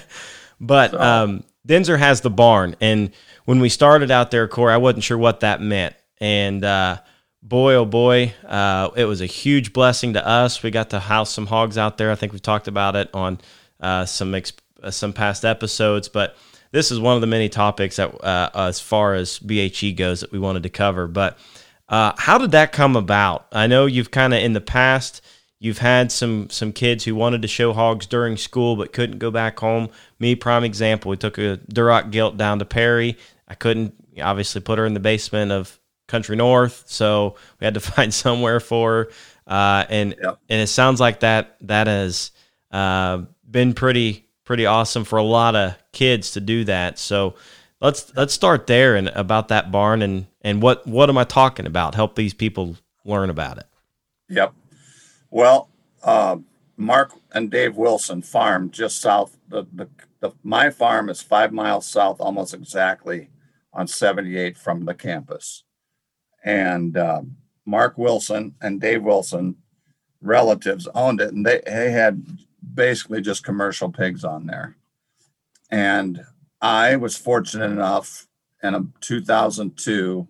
But 0.62 0.92
So- 0.92 1.00
um, 1.00 1.44
Denzer 1.68 1.98
has 2.00 2.22
the 2.22 2.30
barn, 2.30 2.76
and 2.82 3.12
when 3.46 3.60
we 3.60 3.70
started 3.70 4.12
out 4.12 4.32
there, 4.32 4.48
Corey, 4.48 4.74
I 4.74 4.78
wasn't 4.78 5.04
sure 5.04 5.18
what 5.18 5.42
that 5.42 5.62
meant, 5.62 5.96
and 6.20 6.63
uh, 6.65 6.98
boy, 7.44 7.76
oh 7.76 7.86
boy, 7.86 8.34
uh, 8.48 8.89
it 8.96 9.06
was 9.06 9.22
a 9.22 9.26
huge 9.26 9.72
blessing 9.74 10.13
to 10.13 10.26
us. 10.28 10.63
We 10.63 10.72
got 10.72 10.89
to 10.92 11.00
house 11.00 11.32
some 11.32 11.46
hogs 11.46 11.78
out 11.78 11.98
there. 11.98 12.12
I 12.12 12.15
think 12.15 12.32
we've 12.34 12.42
talked 12.42 12.68
about 12.68 12.96
it 12.96 13.10
on 13.13 13.39
uh, 13.80 14.06
some 14.06 14.34
ex- 14.36 14.54
uh, 14.84 14.92
some 14.92 15.13
past 15.13 15.46
episodes, 15.46 16.08
but 16.10 16.36
this 16.71 16.91
is 16.91 16.99
one 16.99 17.15
of 17.15 17.21
the 17.21 17.27
many 17.27 17.49
topics 17.49 17.95
that, 17.97 18.13
uh, 18.23 18.49
as 18.53 18.79
far 18.79 19.13
as 19.13 19.39
BHE 19.39 19.93
goes, 19.95 20.21
that 20.21 20.32
we 20.32 20.39
wanted 20.39 20.63
to 20.63 20.69
cover. 20.69 21.08
But 21.08 21.38
uh, 21.88 22.13
how 22.17 22.38
did 22.38 22.51
that 22.51 22.71
come 22.71 22.95
about? 22.95 23.47
I 23.51 23.67
know 23.67 23.86
you've 23.86 24.12
kind 24.12 24.34
of 24.34 24.41
in 24.41 24.53
the 24.53 24.62
past 24.62 25.21
you've 25.62 25.79
had 25.79 26.10
some 26.12 26.49
some 26.49 26.71
kids 26.71 27.03
who 27.03 27.13
wanted 27.13 27.41
to 27.41 27.47
show 27.47 27.73
hogs 27.73 28.05
during 28.05 28.38
school 28.38 28.75
but 28.77 28.93
couldn't 28.93 29.19
go 29.19 29.29
back 29.29 29.60
home. 29.60 29.89
Me, 30.19 30.36
prime 30.36 30.63
example. 30.63 31.10
We 31.10 31.17
took 31.17 31.38
a 31.38 31.60
Duroc 31.73 32.12
gilt 32.12 32.38
down 32.38 32.60
to 32.60 32.65
Perry. 32.65 33.17
I 33.47 33.55
couldn't 33.55 33.93
obviously 34.21 34.62
put 34.62 34.79
her 34.79 34.86
in 34.86 34.93
the 34.93 34.99
basement 34.99 35.51
of 35.51 35.77
Country 36.08 36.36
North, 36.38 36.84
so 36.88 37.36
we 37.60 37.65
had 37.65 37.73
to 37.73 37.79
find 37.91 38.13
somewhere 38.13 38.60
for 38.60 38.91
her. 38.91 39.12
Uh, 39.47 39.86
and 39.89 40.15
Yep. 40.21 40.39
and 40.49 40.62
it 40.62 40.67
sounds 40.67 40.99
like 41.01 41.21
that 41.21 41.58
that 41.62 41.88
has 41.88 42.32
uh, 42.71 43.23
been 43.49 43.73
pretty 43.73 44.29
pretty 44.49 44.65
awesome 44.65 45.03
for 45.03 45.17
a 45.17 45.23
lot 45.23 45.55
of 45.55 45.75
kids 45.91 46.31
to 46.31 46.39
do 46.39 46.63
that. 46.63 46.97
So 46.97 47.35
let's 47.81 48.12
let's 48.15 48.33
start 48.33 48.65
there 48.65 48.95
and 48.95 49.09
about 49.09 49.49
that 49.49 49.71
barn 49.71 50.01
and 50.01 50.25
and 50.41 50.59
what 50.59 50.88
what 50.88 51.07
am 51.07 51.19
I 51.19 51.23
talking 51.23 51.67
about? 51.67 51.93
Help 51.93 52.15
these 52.15 52.33
people 52.33 52.75
learn 53.05 53.29
about 53.29 53.59
it. 53.59 53.67
Yep. 54.27 54.55
Well, 55.29 55.69
uh, 56.01 56.38
Mark 56.77 57.13
and 57.31 57.51
Dave 57.51 57.77
Wilson 57.77 58.23
farm 58.23 58.71
just 58.71 58.99
south. 58.99 59.38
The, 59.49 59.67
the, 59.71 59.88
the 60.19 60.31
my 60.41 60.71
farm 60.71 61.09
is 61.09 61.21
five 61.21 61.53
miles 61.53 61.85
south, 61.85 62.19
almost 62.19 62.55
exactly 62.55 63.29
on 63.71 63.88
78 63.88 64.57
from 64.57 64.85
the 64.85 64.95
campus. 64.95 65.63
And 66.43 66.97
uh, 66.97 67.21
Mark 67.67 67.99
Wilson 67.99 68.55
and 68.59 68.81
Dave 68.81 69.03
Wilson, 69.03 69.57
relatives, 70.23 70.88
owned 70.95 71.21
it, 71.21 71.33
and 71.33 71.45
they, 71.45 71.62
they 71.67 71.91
had 71.91 72.25
basically 72.73 73.21
just 73.21 73.43
commercial 73.43 73.91
pigs 73.91 74.23
on 74.23 74.45
there. 74.45 74.75
And 75.71 76.21
I 76.62 76.95
was 76.95 77.17
fortunate 77.17 77.71
enough 77.71 78.27
in 78.62 78.75
um, 78.75 78.93
2002, 79.01 80.27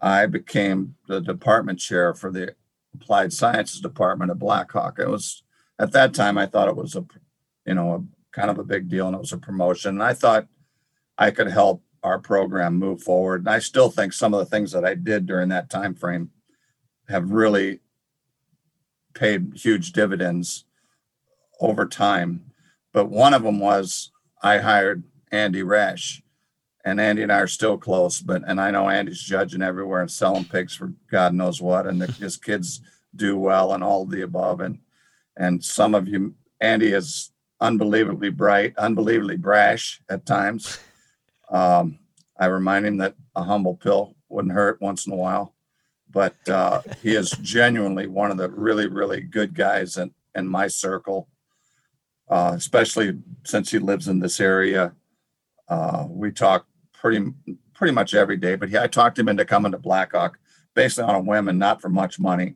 I 0.00 0.26
became 0.26 0.94
the 1.08 1.20
department 1.20 1.78
chair 1.78 2.14
for 2.14 2.30
the 2.30 2.54
applied 2.94 3.32
sciences 3.32 3.80
department 3.80 4.30
at 4.30 4.38
Blackhawk. 4.38 4.98
It 4.98 5.08
was 5.08 5.42
at 5.78 5.92
that 5.92 6.14
time 6.14 6.38
I 6.38 6.46
thought 6.46 6.68
it 6.68 6.76
was 6.76 6.94
a 6.94 7.04
you 7.66 7.74
know 7.74 7.94
a 7.94 8.36
kind 8.36 8.50
of 8.50 8.58
a 8.58 8.64
big 8.64 8.88
deal 8.88 9.06
and 9.06 9.14
it 9.16 9.20
was 9.20 9.32
a 9.32 9.38
promotion. 9.38 9.90
And 9.90 10.02
I 10.02 10.14
thought 10.14 10.46
I 11.18 11.30
could 11.30 11.48
help 11.48 11.82
our 12.02 12.18
program 12.18 12.78
move 12.78 13.02
forward. 13.02 13.42
And 13.42 13.50
I 13.50 13.58
still 13.58 13.90
think 13.90 14.12
some 14.12 14.34
of 14.34 14.40
the 14.40 14.46
things 14.46 14.72
that 14.72 14.84
I 14.84 14.94
did 14.94 15.26
during 15.26 15.48
that 15.50 15.70
time 15.70 15.94
frame 15.94 16.30
have 17.08 17.30
really 17.30 17.80
paid 19.14 19.52
huge 19.54 19.92
dividends 19.92 20.64
over 21.62 21.86
time. 21.86 22.44
But 22.92 23.06
one 23.06 23.32
of 23.32 23.42
them 23.42 23.60
was 23.60 24.10
I 24.42 24.58
hired 24.58 25.04
Andy 25.30 25.62
Rash. 25.62 26.22
And 26.84 27.00
Andy 27.00 27.22
and 27.22 27.30
I 27.30 27.38
are 27.38 27.46
still 27.46 27.78
close, 27.78 28.20
but 28.20 28.42
and 28.44 28.60
I 28.60 28.72
know 28.72 28.88
Andy's 28.88 29.22
judging 29.22 29.62
everywhere 29.62 30.00
and 30.00 30.10
selling 30.10 30.44
pigs 30.44 30.74
for 30.74 30.92
God 31.08 31.32
knows 31.32 31.62
what, 31.62 31.86
and 31.86 32.02
his 32.02 32.36
kids 32.36 32.80
do 33.14 33.38
well 33.38 33.72
and 33.72 33.84
all 33.84 34.04
the 34.04 34.22
above. 34.22 34.60
And 34.60 34.80
and 35.36 35.62
some 35.62 35.94
of 35.94 36.08
you, 36.08 36.34
Andy 36.60 36.92
is 36.92 37.30
unbelievably 37.60 38.30
bright, 38.30 38.76
unbelievably 38.76 39.36
brash 39.36 40.02
at 40.10 40.26
times. 40.26 40.80
Um, 41.48 42.00
I 42.36 42.46
remind 42.46 42.84
him 42.84 42.96
that 42.96 43.14
a 43.36 43.44
humble 43.44 43.76
pill 43.76 44.16
wouldn't 44.28 44.54
hurt 44.54 44.80
once 44.80 45.06
in 45.06 45.12
a 45.12 45.16
while, 45.16 45.54
but 46.10 46.36
uh, 46.48 46.82
he 47.00 47.14
is 47.14 47.30
genuinely 47.42 48.08
one 48.08 48.32
of 48.32 48.38
the 48.38 48.50
really, 48.50 48.88
really 48.88 49.20
good 49.20 49.54
guys 49.54 49.96
in, 49.96 50.12
in 50.34 50.48
my 50.48 50.66
circle, 50.66 51.28
uh, 52.28 52.52
especially 52.56 53.18
since 53.44 53.70
he 53.70 53.78
lives 53.78 54.08
in 54.08 54.18
this 54.18 54.40
area. 54.40 54.94
Uh, 55.68 56.06
we 56.08 56.30
talk 56.30 56.66
pretty 56.92 57.32
pretty 57.74 57.92
much 57.92 58.14
every 58.14 58.36
day, 58.36 58.54
but 58.54 58.68
he, 58.68 58.78
I 58.78 58.86
talked 58.86 59.18
him 59.18 59.28
into 59.28 59.44
coming 59.44 59.72
to 59.72 59.78
Blackhawk 59.78 60.38
basically 60.74 61.04
on 61.04 61.14
a 61.16 61.20
whim 61.20 61.48
and 61.48 61.58
not 61.58 61.80
for 61.80 61.88
much 61.88 62.18
money. 62.18 62.54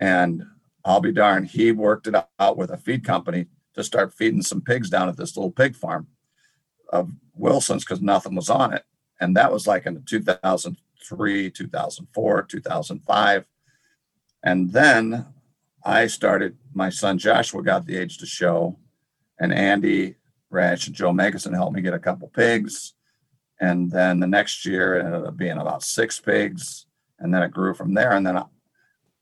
And 0.00 0.44
I'll 0.84 1.00
be 1.00 1.12
darned, 1.12 1.48
he 1.48 1.72
worked 1.72 2.06
it 2.06 2.14
out 2.38 2.56
with 2.56 2.70
a 2.70 2.76
feed 2.76 3.04
company 3.04 3.46
to 3.74 3.84
start 3.84 4.12
feeding 4.12 4.42
some 4.42 4.60
pigs 4.60 4.90
down 4.90 5.08
at 5.08 5.16
this 5.16 5.36
little 5.36 5.50
pig 5.50 5.74
farm 5.74 6.08
of 6.92 7.10
Wilson's 7.34 7.84
because 7.84 8.02
nothing 8.02 8.34
was 8.34 8.50
on 8.50 8.72
it. 8.72 8.84
And 9.20 9.36
that 9.36 9.52
was 9.52 9.66
like 9.66 9.86
in 9.86 10.02
2003, 10.04 11.50
2004, 11.50 12.42
2005. 12.42 13.44
And 14.42 14.72
then 14.72 15.26
I 15.84 16.08
started, 16.08 16.56
my 16.74 16.90
son 16.90 17.18
Joshua 17.18 17.62
got 17.62 17.86
the 17.86 17.96
age 17.96 18.18
to 18.18 18.26
show, 18.26 18.78
and 19.38 19.52
Andy 19.52 20.16
Rash 20.52 20.86
and 20.86 20.94
Joe 20.94 21.12
Megason 21.12 21.54
helped 21.54 21.74
me 21.74 21.82
get 21.82 21.94
a 21.94 21.98
couple 21.98 22.28
pigs. 22.28 22.94
And 23.60 23.90
then 23.90 24.20
the 24.20 24.26
next 24.26 24.66
year 24.66 24.96
it 24.96 25.04
ended 25.04 25.24
up 25.24 25.36
being 25.36 25.58
about 25.58 25.82
six 25.82 26.20
pigs. 26.20 26.86
And 27.18 27.32
then 27.32 27.42
it 27.42 27.52
grew 27.52 27.74
from 27.74 27.94
there. 27.94 28.12
And 28.12 28.26
then 28.26 28.42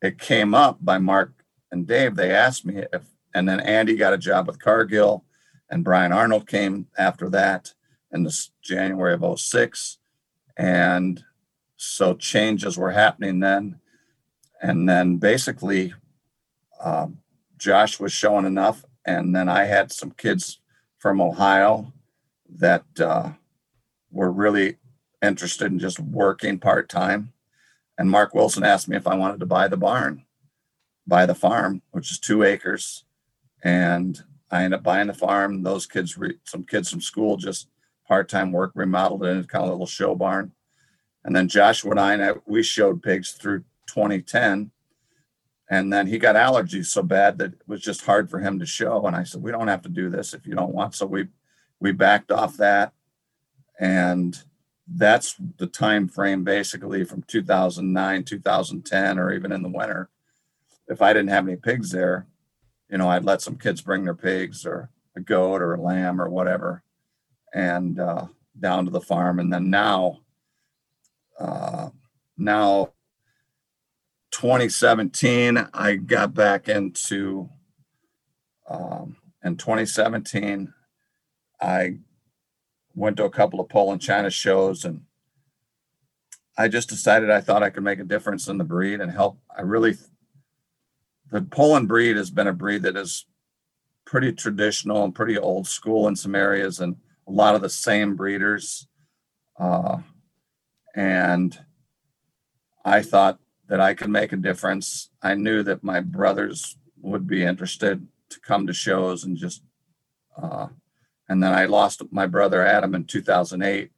it 0.03 0.19
came 0.19 0.55
up 0.55 0.79
by 0.81 0.99
Mark 0.99 1.33
and 1.71 1.87
Dave. 1.87 2.17
They 2.17 2.33
asked 2.33 2.67
me 2.67 2.85
if, 2.93 3.05
and 3.35 3.49
then 3.49 3.61
Andy 3.61 3.95
got 3.95 4.13
a 4.13 4.19
job 4.19 4.49
with 4.49 4.59
Cargill, 4.59 5.25
and 5.71 5.85
Brian 5.85 6.11
Arnold 6.11 6.49
came 6.49 6.89
after 6.99 7.31
that 7.31 7.75
in 8.11 8.25
this 8.25 8.51
January 8.61 9.15
of 9.15 9.39
06. 9.39 9.99
And 10.57 11.23
so 11.77 12.15
changes 12.15 12.77
were 12.77 12.91
happening 12.91 13.39
then. 13.39 13.79
And 14.61 14.89
then 14.89 15.19
basically, 15.19 15.95
um, 16.83 17.20
Josh 17.61 18.01
was 18.01 18.13
showing 18.13 18.47
enough. 18.47 18.85
And 19.05 19.35
then 19.35 19.49
I 19.49 19.65
had 19.65 19.93
some 19.93 20.11
kids 20.11 20.61
from 20.99 21.21
Ohio 21.21 21.93
that 22.57 22.85
uh, 22.99 23.31
were 24.11 24.33
really 24.33 24.77
interested 25.23 25.71
in 25.71 25.79
just 25.79 26.01
working 26.01 26.59
part 26.59 26.89
time. 26.89 27.33
And 27.97 28.11
Mark 28.11 28.35
Wilson 28.35 28.65
asked 28.65 28.89
me 28.89 28.97
if 28.97 29.07
I 29.07 29.15
wanted 29.15 29.41
to 29.41 29.47
buy 29.47 29.69
the 29.69 29.77
barn, 29.77 30.25
buy 31.07 31.27
the 31.27 31.35
farm, 31.35 31.83
which 31.91 32.11
is 32.11 32.19
two 32.19 32.43
acres. 32.43 33.05
And 33.63 34.21
I 34.51 34.65
ended 34.65 34.79
up 34.79 34.85
buying 34.85 35.07
the 35.07 35.15
farm. 35.15 35.63
Those 35.63 35.87
kids, 35.87 36.17
re- 36.17 36.39
some 36.45 36.65
kids 36.65 36.91
from 36.91 37.01
school, 37.01 37.37
just 37.37 37.69
part-time 38.09 38.53
work, 38.53 38.73
remodeled 38.75 39.25
it 39.25 39.29
into 39.29 39.47
kind 39.47 39.65
of 39.65 39.69
a 39.69 39.73
little 39.73 39.87
show 39.87 40.15
barn. 40.15 40.53
And 41.25 41.37
then 41.37 41.49
Joshua 41.49 41.91
and 41.91 42.01
I 42.01 42.33
we 42.47 42.63
showed 42.63 43.03
pigs 43.03 43.33
through 43.33 43.65
2010 43.87 44.71
and 45.71 45.93
then 45.93 46.09
he 46.09 46.18
got 46.18 46.35
allergies 46.35 46.87
so 46.87 47.01
bad 47.01 47.39
that 47.39 47.53
it 47.53 47.61
was 47.68 47.81
just 47.81 48.05
hard 48.05 48.29
for 48.29 48.41
him 48.41 48.59
to 48.59 48.66
show. 48.66 49.07
And 49.07 49.14
I 49.14 49.23
said, 49.23 49.41
we 49.41 49.53
don't 49.53 49.68
have 49.68 49.83
to 49.83 49.89
do 49.89 50.11
this 50.11 50.35
if 50.35 50.45
you 50.45 50.57
don't 50.57 50.75
want. 50.75 50.97
So 50.97 51.07
we 51.07 51.29
we 51.79 51.93
backed 51.93 52.33
off 52.33 52.57
that. 52.57 52.93
And 53.79 54.37
that's 54.87 55.37
the 55.59 55.68
time 55.68 56.09
frame 56.09 56.43
basically 56.43 57.05
from 57.05 57.23
2009, 57.23 58.25
2010, 58.25 59.18
or 59.18 59.33
even 59.33 59.53
in 59.53 59.62
the 59.62 59.68
winter. 59.68 60.11
If 60.89 61.01
I 61.01 61.12
didn't 61.12 61.31
have 61.31 61.47
any 61.47 61.57
pigs 61.57 61.93
there, 61.93 62.27
you 62.91 62.99
know, 62.99 63.09
I'd 63.09 63.25
let 63.25 63.41
some 63.41 63.57
kids 63.57 63.81
bring 63.81 64.05
their 64.05 64.14
pigs 64.14 64.66
or 64.66 64.91
a 65.16 65.21
goat 65.21 65.62
or 65.62 65.75
a 65.75 65.81
lamb 65.81 66.21
or 66.21 66.29
whatever, 66.29 66.83
and 67.55 68.01
uh, 68.01 68.27
down 68.59 68.87
to 68.87 68.91
the 68.91 69.01
farm. 69.01 69.39
And 69.39 69.53
then 69.53 69.71
now, 69.71 70.18
uh, 71.39 71.91
now 72.37 72.93
2017, 74.31 75.68
I 75.74 75.97
got 75.97 76.35
back 76.35 76.68
into, 76.68 77.49
um, 78.68 79.16
in 79.45 79.57
2017, 79.57 80.72
I 81.61 81.99
went 82.95 83.16
to 83.16 83.24
a 83.24 83.31
couple 83.31 83.61
of 83.61 83.68
Poland 83.68 84.01
China 84.01 84.31
shows 84.31 84.85
and 84.85 85.03
I 86.57 86.68
just 86.68 86.89
decided 86.89 87.31
I 87.31 87.41
thought 87.41 87.62
I 87.62 87.70
could 87.70 87.85
make 87.85 88.01
a 88.01 88.05
difference 88.05 88.49
in 88.49 88.59
the 88.59 88.64
breed 88.64 89.01
and 89.01 89.11
help. 89.11 89.39
I 89.57 89.62
really, 89.62 89.97
the 91.31 91.43
Poland 91.43 91.89
breed 91.89 92.16
has 92.16 92.31
been 92.31 92.47
a 92.47 92.53
breed 92.53 92.83
that 92.83 92.97
is 92.97 93.26
pretty 94.05 94.33
traditional 94.33 95.05
and 95.05 95.14
pretty 95.14 95.39
old 95.39 95.66
school 95.66 96.07
in 96.09 96.16
some 96.16 96.35
areas 96.35 96.81
and 96.81 96.97
a 97.26 97.31
lot 97.31 97.55
of 97.55 97.62
the 97.62 97.70
same 97.70 98.16
breeders. 98.16 98.87
Uh, 99.59 99.99
and 100.95 101.59
I 102.85 103.03
thought 103.03 103.39
that 103.71 103.81
I 103.81 103.95
could 103.95 104.11
make 104.11 104.33
a 104.33 104.37
difference. 104.37 105.11
I 105.23 105.37
knew 105.37 105.62
that 105.62 105.85
my 105.85 106.01
brothers 106.01 106.77
would 107.01 107.29
be 107.29 107.45
interested 107.45 108.05
to 108.31 108.41
come 108.41 108.66
to 108.66 108.73
shows 108.73 109.23
and 109.23 109.37
just, 109.37 109.62
uh, 110.37 110.66
and 111.29 111.41
then 111.41 111.55
I 111.55 111.66
lost 111.66 112.03
my 112.11 112.27
brother 112.27 112.66
Adam 112.66 112.97
in 112.97 113.05
2008, 113.05 113.93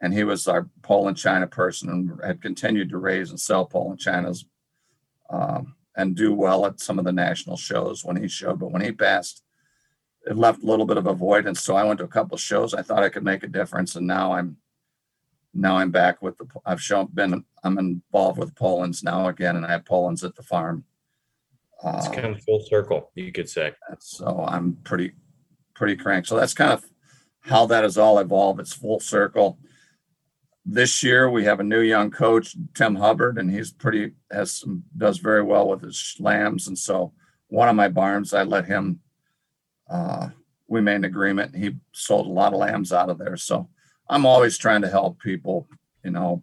and 0.00 0.14
he 0.14 0.24
was 0.24 0.48
our 0.48 0.66
Poland 0.80 1.18
China 1.18 1.46
person 1.46 1.90
and 1.90 2.24
had 2.24 2.40
continued 2.40 2.88
to 2.88 2.96
raise 2.96 3.28
and 3.28 3.38
sell 3.38 3.66
Poland 3.66 4.00
Chinas 4.00 4.46
um, 5.28 5.74
and 5.94 6.16
do 6.16 6.32
well 6.32 6.64
at 6.64 6.80
some 6.80 6.98
of 6.98 7.04
the 7.04 7.12
national 7.12 7.58
shows 7.58 8.06
when 8.06 8.16
he 8.16 8.28
showed. 8.28 8.58
But 8.58 8.72
when 8.72 8.82
he 8.82 8.92
passed, 8.92 9.42
it 10.24 10.38
left 10.38 10.62
a 10.62 10.66
little 10.66 10.86
bit 10.86 10.96
of 10.96 11.06
avoidance. 11.06 11.62
So 11.62 11.76
I 11.76 11.84
went 11.84 11.98
to 11.98 12.06
a 12.06 12.08
couple 12.08 12.38
shows. 12.38 12.72
I 12.72 12.80
thought 12.80 13.02
I 13.02 13.10
could 13.10 13.24
make 13.24 13.42
a 13.42 13.48
difference, 13.48 13.94
and 13.94 14.06
now 14.06 14.32
I'm 14.32 14.56
now 15.54 15.76
I'm 15.76 15.90
back 15.90 16.22
with 16.22 16.38
the. 16.38 16.46
I've 16.64 16.80
shown 16.82 17.08
been. 17.12 17.44
I'm 17.64 17.78
involved 17.78 18.38
with 18.38 18.54
Poland's 18.54 19.02
now 19.02 19.28
again, 19.28 19.56
and 19.56 19.64
I 19.66 19.70
have 19.70 19.84
Poland's 19.84 20.24
at 20.24 20.34
the 20.34 20.42
farm. 20.42 20.84
It's 21.84 22.06
Uh, 22.06 22.12
kind 22.12 22.26
of 22.34 22.42
full 22.42 22.60
circle, 22.68 23.10
you 23.14 23.32
could 23.32 23.48
say. 23.48 23.72
so 23.98 24.44
I'm 24.48 24.74
pretty, 24.84 25.12
pretty 25.74 25.96
cranked. 25.96 26.28
So 26.28 26.36
that's 26.36 26.54
kind 26.54 26.70
of 26.72 26.84
how 27.40 27.66
that 27.66 27.82
has 27.82 27.98
all 27.98 28.18
evolved. 28.18 28.60
It's 28.60 28.72
full 28.72 29.00
circle. 29.00 29.58
This 30.64 31.02
year 31.02 31.28
we 31.28 31.42
have 31.44 31.58
a 31.58 31.64
new 31.64 31.80
young 31.80 32.10
coach, 32.12 32.56
Tim 32.74 32.94
Hubbard, 32.94 33.36
and 33.36 33.50
he's 33.50 33.72
pretty 33.72 34.12
has 34.30 34.52
some 34.52 34.84
does 34.96 35.18
very 35.18 35.42
well 35.42 35.68
with 35.68 35.82
his 35.82 36.14
lambs. 36.20 36.68
And 36.68 36.78
so 36.78 37.12
one 37.48 37.68
of 37.68 37.74
my 37.74 37.88
barns, 37.88 38.32
I 38.32 38.44
let 38.44 38.66
him. 38.66 39.00
Uh, 39.90 40.28
we 40.68 40.80
made 40.80 40.94
an 40.96 41.04
agreement. 41.04 41.56
He 41.56 41.76
sold 41.92 42.26
a 42.26 42.30
lot 42.30 42.52
of 42.52 42.60
lambs 42.60 42.92
out 42.92 43.10
of 43.10 43.18
there. 43.18 43.36
So 43.36 43.68
I'm 44.12 44.26
always 44.26 44.58
trying 44.58 44.82
to 44.82 44.88
help 44.88 45.18
people. 45.20 45.66
You 46.04 46.10
know, 46.10 46.42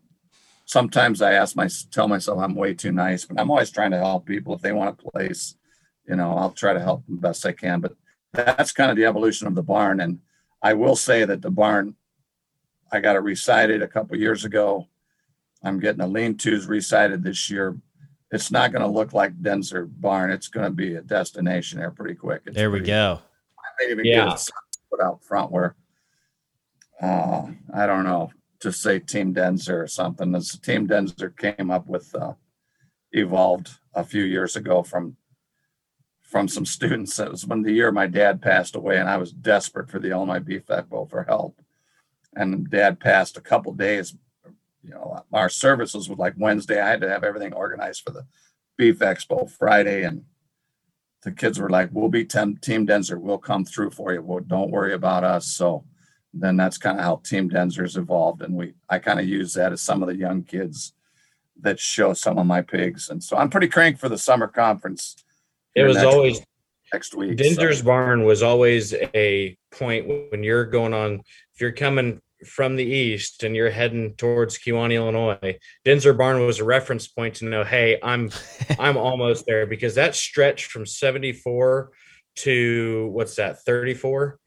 sometimes 0.66 1.22
I 1.22 1.34
ask 1.34 1.56
my 1.56 1.70
tell 1.92 2.08
myself 2.08 2.40
I'm 2.40 2.56
way 2.56 2.74
too 2.74 2.92
nice, 2.92 3.26
but 3.26 3.40
I'm 3.40 3.52
always 3.52 3.70
trying 3.70 3.92
to 3.92 3.98
help 3.98 4.26
people 4.26 4.56
if 4.56 4.62
they 4.62 4.72
want 4.72 5.00
a 5.00 5.10
place. 5.12 5.56
You 6.08 6.16
know, 6.16 6.36
I'll 6.36 6.52
try 6.52 6.74
to 6.74 6.80
help 6.80 7.06
them 7.06 7.18
best 7.18 7.46
I 7.46 7.52
can. 7.52 7.80
But 7.82 7.94
that's 8.34 8.72
kind 8.72 8.90
of 8.90 8.98
the 8.98 9.06
evolution 9.06 9.46
of 9.48 9.54
the 9.54 9.62
barn. 9.62 10.00
And 10.00 10.20
I 10.64 10.74
will 10.74 10.96
say 10.96 11.24
that 11.26 11.42
the 11.44 11.52
barn, 11.52 11.96
I 12.92 13.00
got 13.00 13.16
it 13.16 13.20
recited 13.20 13.84
a 13.84 13.88
couple 13.88 14.18
years 14.18 14.46
ago. 14.46 14.88
I'm 15.64 15.80
getting 15.80 16.00
the 16.00 16.08
lean-tos 16.08 16.66
recited 16.66 17.24
this 17.24 17.50
year. 17.52 17.78
It's 18.32 18.50
not 18.52 18.72
going 18.72 18.82
to 18.84 18.88
look 18.88 19.14
like 19.14 19.40
Denzer 19.42 19.88
Barn. 19.90 20.32
It's 20.32 20.48
going 20.48 20.66
to 20.66 20.72
be 20.72 20.96
a 20.96 21.02
destination 21.02 21.80
there 21.80 21.92
pretty 21.92 22.16
quick. 22.16 22.42
It's 22.46 22.56
There 22.56 22.72
we 22.72 22.80
pretty- 22.80 22.88
go. 22.92 23.20
I 23.60 23.86
may 23.86 23.92
even 23.92 24.06
Yeah. 24.06 24.26
get 24.26 24.34
it 24.40 24.50
put 24.90 25.02
out 25.02 25.24
front 25.24 25.52
where, 25.52 25.76
uh, 27.02 27.48
I 27.74 27.86
don't 27.86 28.04
know, 28.04 28.32
just 28.62 28.82
say 28.82 29.00
Team 29.00 29.34
Denzer 29.34 29.84
or 29.84 29.88
something. 29.88 30.32
This 30.32 30.58
Team 30.58 30.88
Denzer 30.88 31.36
came 31.36 31.72
up 31.72 31.88
with, 31.88 32.14
uh, 32.14 32.34
evolved 33.12 33.80
a 33.94 34.04
few 34.04 34.24
years 34.24 34.56
ago 34.56 34.84
from 34.84 35.18
from 36.30 36.48
some 36.48 36.66
students. 36.66 37.18
It 37.18 37.32
was 37.32 37.48
when 37.48 37.64
the 37.64 37.72
year 37.72 37.92
my 37.92 38.06
dad 38.06 38.40
passed 38.40 38.76
away, 38.76 38.98
and 38.98 39.10
I 39.10 39.18
was 39.18 39.32
desperate 39.32 39.90
for 39.90 39.98
the 39.98 40.12
Illinois 40.12 40.40
Beef 40.40 40.68
Expo 40.68 41.10
for 41.10 41.24
help. 41.24 41.60
And 42.36 42.70
Dad 42.70 43.00
passed 43.00 43.36
a 43.36 43.42
couple 43.42 43.74
days. 43.74 44.16
You 44.84 44.92
know, 44.92 45.24
our 45.34 45.50
services 45.50 46.08
was 46.08 46.20
like 46.20 46.36
Wednesday. 46.38 46.80
I 46.80 46.88
had 46.88 47.02
to 47.02 47.10
have 47.10 47.24
everything 47.24 47.54
organized 47.54 48.04
for 48.04 48.12
the 48.12 48.28
Beef 48.78 49.00
Expo 49.00 49.50
Friday, 49.50 50.04
and 50.04 50.24
the 51.24 51.32
kids 51.32 51.60
were 51.60 51.70
like, 51.70 51.90
"We'll 51.92 52.10
be 52.10 52.26
Team 52.26 52.60
Denzer. 52.62 53.20
We'll 53.20 53.40
come 53.40 53.66
through 53.66 53.92
for 53.92 54.14
you. 54.14 54.22
Well, 54.22 54.42
don't 54.42 54.72
worry 54.72 54.94
about 54.94 55.24
us." 55.24 55.48
So 55.48 55.84
then 56.34 56.58
that's 56.58 56.78
kind 56.78 56.98
of 57.00 57.04
how 57.04 57.18
Team 57.18 57.50
Denzer's 57.50 57.98
evolved, 57.98 58.42
and 58.42 58.56
we 58.56 58.74
I 58.90 59.00
kind 59.00 59.20
of 59.20 59.28
use 59.28 59.54
that 59.54 59.72
as 59.74 59.82
some 59.82 60.02
of 60.04 60.08
the 60.08 60.16
young 60.16 60.44
kids 60.44 60.94
that 61.62 61.80
show 61.80 62.14
some 62.14 62.38
of 62.38 62.46
my 62.46 62.62
pigs, 62.62 63.10
and 63.10 63.24
so 63.24 63.38
I'm 63.38 63.50
pretty 63.50 63.68
cranked 63.68 64.00
for 64.00 64.10
the 64.10 64.18
summer 64.18 64.48
conference. 64.48 65.16
It 65.76 65.84
was 65.84 65.98
next- 65.98 66.08
always 66.08 66.42
next 66.94 67.16
week. 67.16 67.40
so- 67.40 67.84
Barn 67.84 68.24
was 68.24 68.42
always 68.44 68.94
a 68.94 69.58
point 69.72 70.08
when 70.32 70.44
you're 70.44 70.66
going 70.66 70.94
on, 70.94 71.22
if 71.54 71.62
you're 71.62 71.72
coming 71.72 72.22
from 72.46 72.78
the 72.78 72.86
east 72.86 73.44
and 73.44 73.56
you're 73.56 73.70
heading 73.70 74.14
towards 74.16 74.58
Kewanee, 74.58 74.96
Illinois, 74.96 75.60
Denzer 75.86 76.18
Barn 76.18 76.46
was 76.46 76.60
a 76.60 76.64
reference 76.64 77.08
point 77.08 77.36
to 77.36 77.46
know, 77.46 77.64
hey, 77.64 78.00
I'm 78.02 78.32
I'm 78.80 78.98
almost 78.98 79.46
there 79.46 79.66
because 79.66 79.96
that 79.96 80.16
stretch 80.16 80.66
from 80.68 80.86
74 80.86 81.92
to 82.38 83.10
what's 83.12 83.36
that, 83.36 83.62
34? 83.64 84.40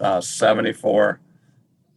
Uh, 0.00 0.20
74 0.20 1.20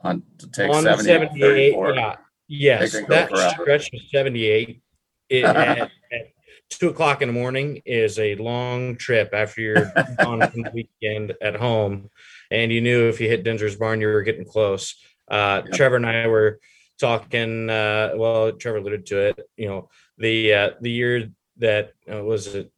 on 0.02 0.24
to 0.38 0.50
take 0.50 0.70
on 0.70 0.84
70 0.84 1.04
78, 1.04 1.76
yeah. 1.96 2.16
Yes, 2.48 2.96
that 3.08 3.30
stretch 3.30 3.94
of 3.94 4.02
78 4.12 4.82
it, 5.30 5.44
at, 5.46 5.80
at 5.80 5.92
two 6.70 6.90
o'clock 6.90 7.22
in 7.22 7.28
the 7.28 7.34
morning 7.34 7.82
is 7.86 8.18
a 8.20 8.36
long 8.36 8.96
trip 8.96 9.30
after 9.34 9.62
you're 9.62 9.92
on 10.26 10.40
the 10.40 10.72
weekend 10.74 11.34
at 11.42 11.56
home. 11.56 12.10
And 12.52 12.72
you 12.72 12.82
knew 12.82 13.08
if 13.08 13.20
you 13.22 13.28
hit 13.28 13.44
Denzer's 13.44 13.76
Barn, 13.76 14.02
you 14.02 14.08
were 14.08 14.24
getting 14.24 14.46
close. 14.46 14.96
Uh, 15.30 15.62
Yep. 15.66 15.74
Trevor 15.74 15.96
and 15.98 16.06
I 16.06 16.28
were 16.28 16.60
talking. 17.00 17.70
Uh, 17.70 18.14
well, 18.16 18.52
Trevor 18.54 18.78
alluded 18.78 19.06
to 19.08 19.28
it. 19.28 19.50
You 19.58 19.68
know, 19.68 19.90
the 20.18 20.54
uh, 20.54 20.70
the 20.82 20.92
year 20.92 21.30
that 21.58 21.94
uh, 22.12 22.24
was 22.24 22.56
it 22.56 22.72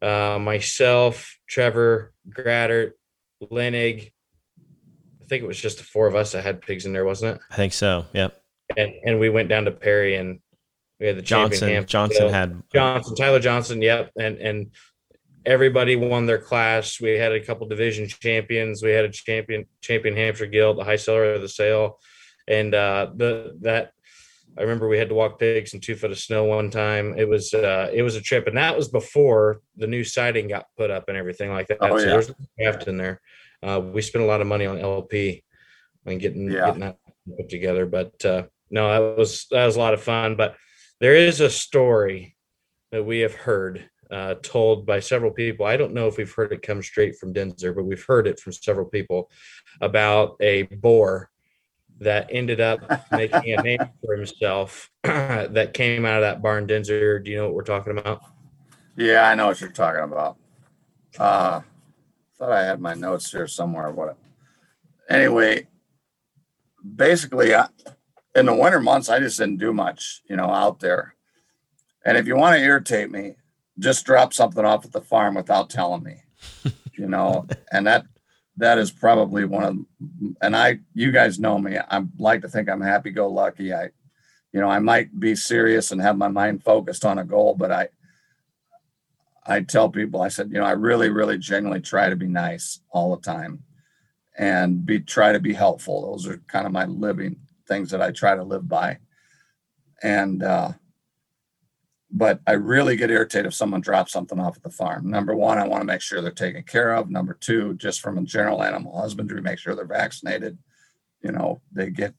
uh, 0.00 0.38
myself, 0.40 1.38
Trevor, 1.46 2.12
Gratter, 2.30 2.94
Lenig. 3.42 4.10
I 5.22 5.24
think 5.28 5.42
it 5.42 5.46
was 5.46 5.60
just 5.60 5.78
the 5.78 5.84
four 5.84 6.06
of 6.06 6.14
us 6.14 6.32
that 6.32 6.42
had 6.42 6.62
pigs 6.62 6.86
in 6.86 6.92
there, 6.92 7.04
wasn't 7.04 7.36
it? 7.36 7.42
I 7.50 7.56
think 7.56 7.72
so. 7.72 8.06
Yep. 8.12 8.40
and 8.76 8.92
and 9.04 9.20
we 9.20 9.28
went 9.28 9.48
down 9.48 9.64
to 9.64 9.70
Perry 9.70 10.16
and 10.16 10.40
we 11.00 11.06
had 11.06 11.16
the 11.16 11.22
Johnson. 11.22 11.86
Johnson 11.86 12.28
had 12.28 12.62
Johnson 12.72 13.14
Tyler 13.14 13.40
Johnson 13.40 13.82
yep 13.82 14.10
and 14.18 14.38
and 14.38 14.70
everybody 15.46 15.96
won 15.96 16.26
their 16.26 16.38
class 16.38 17.00
we 17.00 17.10
had 17.12 17.32
a 17.32 17.42
couple 17.42 17.66
division 17.66 18.06
champions 18.08 18.82
we 18.82 18.90
had 18.90 19.04
a 19.04 19.10
champion 19.10 19.64
champion 19.80 20.14
Hampshire 20.16 20.46
gilt 20.46 20.76
the 20.76 20.84
high 20.84 20.96
seller 20.96 21.32
of 21.32 21.40
the 21.40 21.48
sale 21.48 21.98
and 22.46 22.74
uh 22.74 23.08
the 23.14 23.56
that 23.62 23.92
I 24.58 24.62
remember 24.62 24.88
we 24.88 24.98
had 24.98 25.08
to 25.10 25.14
walk 25.14 25.38
pigs 25.38 25.72
in 25.72 25.80
two 25.80 25.94
foot 25.94 26.10
of 26.10 26.18
snow 26.18 26.44
one 26.44 26.70
time 26.70 27.14
it 27.16 27.28
was 27.28 27.54
uh 27.54 27.90
it 27.92 28.02
was 28.02 28.16
a 28.16 28.20
trip 28.20 28.46
and 28.48 28.56
that 28.56 28.76
was 28.76 28.88
before 28.88 29.60
the 29.76 29.86
new 29.86 30.02
siding 30.04 30.48
got 30.48 30.66
put 30.76 30.90
up 30.90 31.08
and 31.08 31.16
everything 31.16 31.50
like 31.52 31.68
that 31.68 31.78
Oh, 31.80 31.96
so 31.96 32.02
yeah. 32.02 32.08
there 32.08 32.16
was 32.16 32.34
draft 32.58 32.88
in 32.88 32.96
there 32.96 33.20
uh 33.62 33.80
we 33.80 34.02
spent 34.02 34.24
a 34.24 34.26
lot 34.28 34.40
of 34.40 34.46
money 34.48 34.66
on 34.66 34.78
LP 34.78 35.44
and 36.06 36.20
getting 36.20 36.50
Yeah. 36.50 36.66
getting 36.66 36.80
that 36.80 36.98
put 37.36 37.48
together 37.48 37.86
but 37.86 38.24
uh 38.24 38.44
no 38.70 38.88
that 38.90 39.16
was 39.18 39.46
that 39.52 39.66
was 39.66 39.76
a 39.76 39.80
lot 39.80 39.94
of 39.94 40.02
fun 40.02 40.34
but 40.34 40.56
there 41.00 41.14
is 41.14 41.40
a 41.40 41.50
story 41.50 42.36
that 42.90 43.04
we 43.04 43.20
have 43.20 43.34
heard 43.34 43.88
uh, 44.10 44.34
told 44.42 44.86
by 44.86 44.98
several 44.98 45.30
people. 45.30 45.66
I 45.66 45.76
don't 45.76 45.92
know 45.92 46.06
if 46.08 46.16
we've 46.16 46.32
heard 46.32 46.50
it 46.52 46.62
come 46.62 46.82
straight 46.82 47.16
from 47.18 47.34
Denzer, 47.34 47.74
but 47.76 47.84
we've 47.84 48.04
heard 48.06 48.26
it 48.26 48.40
from 48.40 48.54
several 48.54 48.86
people 48.86 49.30
about 49.82 50.36
a 50.40 50.62
boar 50.62 51.30
that 52.00 52.28
ended 52.30 52.60
up 52.60 52.80
making 53.12 53.54
a 53.54 53.62
name 53.62 53.80
for 54.04 54.14
himself 54.14 54.90
that 55.02 55.74
came 55.74 56.04
out 56.04 56.16
of 56.16 56.22
that 56.22 56.42
barn 56.42 56.66
Denzer. 56.66 57.22
Do 57.24 57.30
you 57.30 57.38
know 57.38 57.46
what 57.46 57.54
we're 57.54 57.62
talking 57.64 57.98
about? 57.98 58.22
Yeah, 58.96 59.28
I 59.28 59.34
know 59.34 59.46
what 59.46 59.60
you're 59.60 59.70
talking 59.70 60.04
about. 60.04 60.36
Uh, 61.18 61.60
thought 62.38 62.52
I 62.52 62.64
had 62.64 62.80
my 62.80 62.94
notes 62.94 63.30
here 63.30 63.46
somewhere. 63.46 63.90
What? 63.90 64.16
Anyway, 65.08 65.66
basically, 66.96 67.54
I, 67.54 67.68
in 68.34 68.46
the 68.46 68.54
winter 68.54 68.80
months, 68.80 69.08
I 69.08 69.18
just 69.18 69.38
didn't 69.38 69.58
do 69.58 69.72
much, 69.72 70.22
you 70.28 70.36
know, 70.36 70.50
out 70.50 70.80
there. 70.80 71.14
And 72.04 72.16
if 72.16 72.26
you 72.26 72.36
want 72.36 72.56
to 72.56 72.62
irritate 72.62 73.10
me, 73.10 73.34
just 73.78 74.06
drop 74.06 74.32
something 74.32 74.64
off 74.64 74.84
at 74.84 74.92
the 74.92 75.00
farm 75.00 75.34
without 75.34 75.70
telling 75.70 76.02
me, 76.02 76.22
you 76.92 77.08
know, 77.08 77.46
and 77.72 77.86
that 77.86 78.06
that 78.58 78.78
is 78.78 78.90
probably 78.90 79.44
one 79.44 79.64
of 79.64 79.76
and 80.42 80.56
I 80.56 80.80
you 80.94 81.10
guys 81.12 81.38
know 81.38 81.58
me. 81.58 81.78
I 81.78 82.02
like 82.18 82.42
to 82.42 82.48
think 82.48 82.68
I'm 82.68 82.80
happy 82.80 83.10
go 83.10 83.28
lucky. 83.28 83.72
I 83.72 83.90
you 84.52 84.60
know, 84.60 84.68
I 84.68 84.78
might 84.78 85.18
be 85.18 85.36
serious 85.36 85.92
and 85.92 86.00
have 86.00 86.16
my 86.16 86.28
mind 86.28 86.64
focused 86.64 87.04
on 87.04 87.18
a 87.18 87.24
goal, 87.24 87.54
but 87.54 87.70
I 87.70 87.88
I 89.46 89.62
tell 89.62 89.88
people, 89.88 90.20
I 90.20 90.28
said, 90.28 90.50
you 90.50 90.58
know, 90.58 90.64
I 90.64 90.72
really, 90.72 91.08
really 91.08 91.38
genuinely 91.38 91.80
try 91.80 92.10
to 92.10 92.16
be 92.16 92.26
nice 92.26 92.80
all 92.90 93.16
the 93.16 93.22
time 93.22 93.62
and 94.36 94.84
be 94.84 95.00
try 95.00 95.32
to 95.32 95.40
be 95.40 95.54
helpful. 95.54 96.10
Those 96.10 96.26
are 96.26 96.38
kind 96.48 96.66
of 96.66 96.72
my 96.72 96.84
living 96.84 97.36
things 97.66 97.90
that 97.90 98.02
I 98.02 98.10
try 98.10 98.34
to 98.34 98.42
live 98.42 98.68
by. 98.68 98.98
And 100.02 100.42
uh 100.42 100.72
but 102.10 102.40
I 102.46 102.52
really 102.52 102.96
get 102.96 103.10
irritated 103.10 103.46
if 103.46 103.54
someone 103.54 103.80
drops 103.80 104.12
something 104.12 104.38
off 104.38 104.56
at 104.56 104.62
the 104.62 104.70
farm. 104.70 105.10
Number 105.10 105.34
one, 105.36 105.58
I 105.58 105.66
want 105.66 105.82
to 105.82 105.86
make 105.86 106.00
sure 106.00 106.22
they're 106.22 106.30
taken 106.30 106.62
care 106.62 106.94
of. 106.94 107.10
Number 107.10 107.34
two, 107.34 107.74
just 107.74 108.00
from 108.00 108.16
a 108.16 108.22
general 108.22 108.62
animal 108.62 108.98
husbandry, 108.98 109.42
make 109.42 109.58
sure 109.58 109.74
they're 109.74 109.84
vaccinated. 109.84 110.58
You 111.22 111.32
know, 111.32 111.60
they 111.70 111.90
get, 111.90 112.14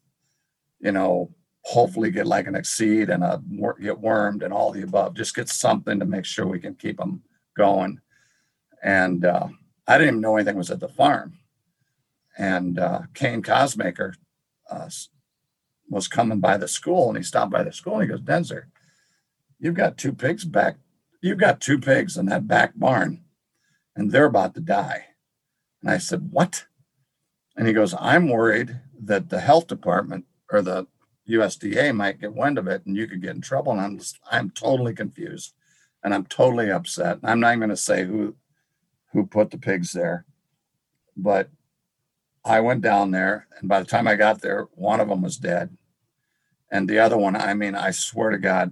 you 0.79 0.91
know, 0.91 1.33
hopefully 1.61 2.11
get 2.11 2.27
like 2.27 2.47
an 2.47 2.55
Excede 2.55 3.09
and 3.09 3.23
a 3.23 3.41
get 3.81 3.99
wormed 3.99 4.43
and 4.43 4.53
all 4.53 4.71
the 4.71 4.83
above. 4.83 5.15
Just 5.15 5.35
get 5.35 5.49
something 5.49 5.99
to 5.99 6.05
make 6.05 6.25
sure 6.25 6.45
we 6.45 6.59
can 6.59 6.75
keep 6.75 6.97
them 6.97 7.23
going. 7.57 7.99
And 8.83 9.25
uh, 9.25 9.47
I 9.87 9.97
didn't 9.97 10.13
even 10.13 10.21
know 10.21 10.37
anything 10.37 10.55
was 10.55 10.71
at 10.71 10.79
the 10.79 10.87
farm. 10.87 11.33
And 12.37 12.77
uh, 12.79 13.01
Kane 13.13 13.41
Cosmaker 13.41 14.13
uh, 14.69 14.89
was 15.89 16.07
coming 16.07 16.39
by 16.39 16.57
the 16.57 16.67
school 16.67 17.09
and 17.09 17.17
he 17.17 17.23
stopped 17.23 17.51
by 17.51 17.63
the 17.63 17.73
school 17.73 17.95
and 17.95 18.03
he 18.03 18.07
goes, 18.07 18.21
Denzer, 18.21 18.65
you've 19.59 19.75
got 19.75 19.97
two 19.97 20.13
pigs 20.13 20.45
back. 20.45 20.77
You've 21.21 21.37
got 21.37 21.61
two 21.61 21.79
pigs 21.79 22.17
in 22.17 22.27
that 22.27 22.47
back 22.47 22.73
barn 22.75 23.23
and 23.95 24.11
they're 24.11 24.25
about 24.25 24.53
to 24.55 24.61
die. 24.61 25.05
And 25.81 25.91
I 25.91 25.97
said, 25.97 26.29
What? 26.31 26.65
And 27.55 27.67
he 27.67 27.73
goes, 27.73 27.93
I'm 27.99 28.29
worried 28.29 28.79
that 29.01 29.29
the 29.29 29.41
health 29.41 29.67
department 29.67 30.25
or 30.51 30.61
the 30.61 30.87
USDA 31.29 31.93
might 31.93 32.21
get 32.21 32.33
wind 32.33 32.57
of 32.57 32.67
it 32.67 32.85
and 32.85 32.95
you 32.95 33.07
could 33.07 33.21
get 33.21 33.35
in 33.35 33.41
trouble. 33.41 33.73
And 33.73 33.81
I'm 33.81 33.97
just, 33.97 34.17
I'm 34.31 34.49
totally 34.49 34.93
confused 34.93 35.53
and 36.03 36.13
I'm 36.13 36.25
totally 36.25 36.71
upset. 36.71 37.19
I'm 37.23 37.39
not 37.39 37.49
even 37.49 37.59
going 37.59 37.69
to 37.69 37.77
say 37.77 38.05
who 38.05 38.35
who 39.11 39.25
put 39.25 39.49
the 39.49 39.57
pigs 39.57 39.91
there, 39.91 40.25
but 41.17 41.49
I 42.45 42.59
went 42.59 42.81
down 42.81 43.11
there, 43.11 43.47
and 43.57 43.67
by 43.67 43.79
the 43.79 43.85
time 43.85 44.07
I 44.07 44.15
got 44.15 44.41
there, 44.41 44.67
one 44.75 44.99
of 44.99 45.09
them 45.09 45.23
was 45.23 45.37
dead, 45.37 45.75
and 46.71 46.87
the 46.87 46.99
other 46.99 47.17
one, 47.17 47.35
I 47.35 47.55
mean, 47.55 47.73
I 47.73 47.89
swear 47.91 48.29
to 48.29 48.37
God, 48.37 48.71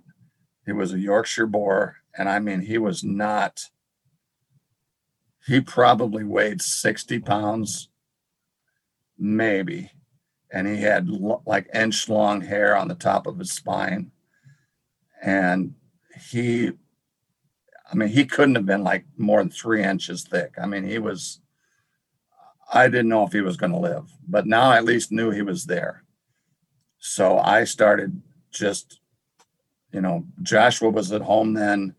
he 0.68 0.74
was 0.74 0.93
a 0.93 0.99
Yorkshire 0.99 1.47
boar, 1.47 1.97
and 2.15 2.30
I 2.30 2.38
mean, 2.38 2.61
he 2.61 2.78
was 2.78 3.03
not. 3.03 3.72
He 5.47 5.61
probably 5.61 6.24
weighed 6.24 6.61
sixty 6.61 7.18
pounds, 7.18 7.89
maybe, 9.18 9.89
and 10.51 10.68
he 10.68 10.82
had 10.82 11.09
like 11.09 11.68
inch 11.74 12.07
long 12.07 12.41
hair 12.41 12.78
on 12.78 12.88
the 12.88 12.95
top 12.95 13.26
of 13.26 13.39
his 13.39 13.51
spine, 13.51 14.11
and 15.24 15.74
he 16.30 16.74
I 17.91 17.95
mean, 17.95 18.09
he 18.09 18.26
couldn't 18.26 18.55
have 18.55 18.65
been 18.65 18.84
like 18.84 19.05
more 19.18 19.39
than 19.39 19.49
three 19.49 19.84
inches 19.84 20.24
thick. 20.24 20.55
I 20.61 20.65
mean, 20.65 20.84
he 20.84 20.99
was, 20.99 21.39
I 22.72 22.88
didn't 22.88 23.09
know 23.09 23.26
if 23.26 23.32
he 23.32 23.41
was 23.41 23.57
going 23.57 23.72
to 23.72 23.78
live, 23.78 24.11
but 24.28 24.45
now 24.45 24.72
I 24.72 24.78
at 24.78 24.86
least 24.86 25.11
knew 25.11 25.32
he 25.32 25.41
was 25.41 25.65
there. 25.65 26.03
So 26.99 27.39
I 27.39 27.63
started 27.63 28.22
just, 28.51 28.99
you 29.98 30.02
know, 30.02 30.24
Joshua 30.43 30.91
was 30.91 31.12
at 31.12 31.24
home 31.24 31.56
then. 31.56 31.95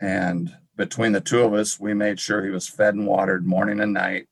And 0.00 0.52
between 0.74 1.12
the 1.12 1.20
two 1.20 1.42
of 1.42 1.54
us, 1.54 1.78
we 1.78 1.94
made 1.94 2.18
sure 2.18 2.44
he 2.44 2.50
was 2.50 2.68
fed 2.68 2.94
and 2.94 3.06
watered 3.06 3.46
morning 3.46 3.78
and 3.78 3.92
night. 3.92 4.26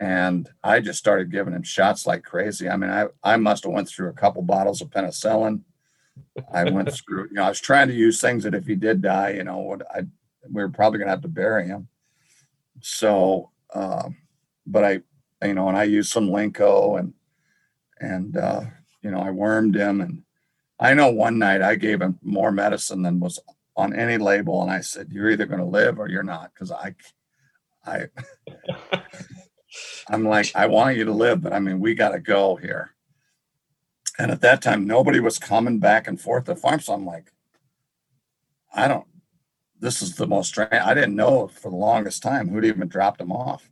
And 0.00 0.48
I 0.64 0.80
just 0.80 0.98
started 0.98 1.30
giving 1.30 1.54
him 1.54 1.62
shots 1.62 2.08
like 2.08 2.24
crazy. 2.24 2.68
I 2.68 2.76
mean, 2.76 2.90
I, 2.90 3.06
I 3.22 3.36
must 3.36 3.62
have 3.62 3.72
went 3.72 3.88
through 3.88 4.08
a 4.08 4.12
couple 4.12 4.42
bottles 4.42 4.82
of 4.82 4.90
penicillin 4.90 5.62
I 6.52 6.68
went 6.68 6.92
through, 7.06 7.28
you 7.28 7.34
know, 7.34 7.44
I 7.44 7.48
was 7.48 7.60
trying 7.60 7.86
to 7.86 7.94
use 7.94 8.20
things 8.20 8.42
that 8.42 8.56
if 8.56 8.66
he 8.66 8.74
did 8.74 9.02
die, 9.02 9.34
you 9.34 9.44
know, 9.44 9.58
what 9.58 9.82
I 9.94 10.00
we 10.50 10.62
were 10.62 10.68
probably 10.68 10.98
gonna 10.98 11.12
have 11.12 11.22
to 11.22 11.28
bury 11.28 11.68
him. 11.68 11.86
So, 12.80 13.50
um, 13.72 14.16
but 14.66 14.84
I, 14.84 15.46
you 15.46 15.54
know, 15.54 15.68
and 15.68 15.78
I 15.78 15.84
used 15.84 16.10
some 16.10 16.28
Lenko 16.28 16.98
and 16.98 17.14
and 18.00 18.36
uh, 18.36 18.62
you 19.00 19.12
know, 19.12 19.20
I 19.20 19.30
wormed 19.30 19.76
him 19.76 20.00
and 20.00 20.24
I 20.80 20.94
know 20.94 21.10
one 21.10 21.38
night 21.38 21.60
I 21.60 21.74
gave 21.74 22.00
him 22.00 22.18
more 22.22 22.50
medicine 22.50 23.02
than 23.02 23.20
was 23.20 23.38
on 23.76 23.94
any 23.94 24.16
label, 24.16 24.62
and 24.62 24.70
I 24.70 24.80
said, 24.80 25.10
"You're 25.12 25.30
either 25.30 25.46
going 25.46 25.60
to 25.60 25.66
live 25.66 25.98
or 25.98 26.08
you're 26.08 26.22
not," 26.22 26.52
because 26.54 26.72
I, 26.72 26.94
I, 27.84 28.06
I'm 30.08 30.24
like, 30.24 30.50
I 30.54 30.66
want 30.66 30.96
you 30.96 31.04
to 31.04 31.12
live, 31.12 31.42
but 31.42 31.52
I 31.52 31.58
mean, 31.58 31.80
we 31.80 31.94
got 31.94 32.10
to 32.10 32.18
go 32.18 32.56
here. 32.56 32.90
And 34.18 34.30
at 34.30 34.40
that 34.40 34.62
time, 34.62 34.86
nobody 34.86 35.20
was 35.20 35.38
coming 35.38 35.78
back 35.78 36.08
and 36.08 36.20
forth 36.20 36.46
the 36.46 36.56
farm. 36.56 36.80
So 36.80 36.94
I'm 36.94 37.06
like, 37.06 37.32
I 38.74 38.88
don't, 38.88 39.06
this 39.78 40.02
is 40.02 40.16
the 40.16 40.26
most 40.26 40.48
strange. 40.48 40.72
I 40.72 40.94
didn't 40.94 41.16
know 41.16 41.48
for 41.48 41.70
the 41.70 41.76
longest 41.76 42.22
time 42.22 42.48
who'd 42.48 42.64
even 42.64 42.88
dropped 42.88 43.20
him 43.20 43.32
off. 43.32 43.70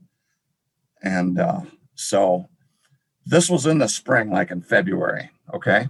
And 1.03 1.39
uh, 1.39 1.63
so 1.95 2.49
this 3.27 3.51
was 3.51 3.67
in 3.67 3.79
the 3.79 3.89
spring, 3.89 4.31
like 4.31 4.51
in 4.51 4.63
February. 4.63 5.31
Okay. 5.53 5.89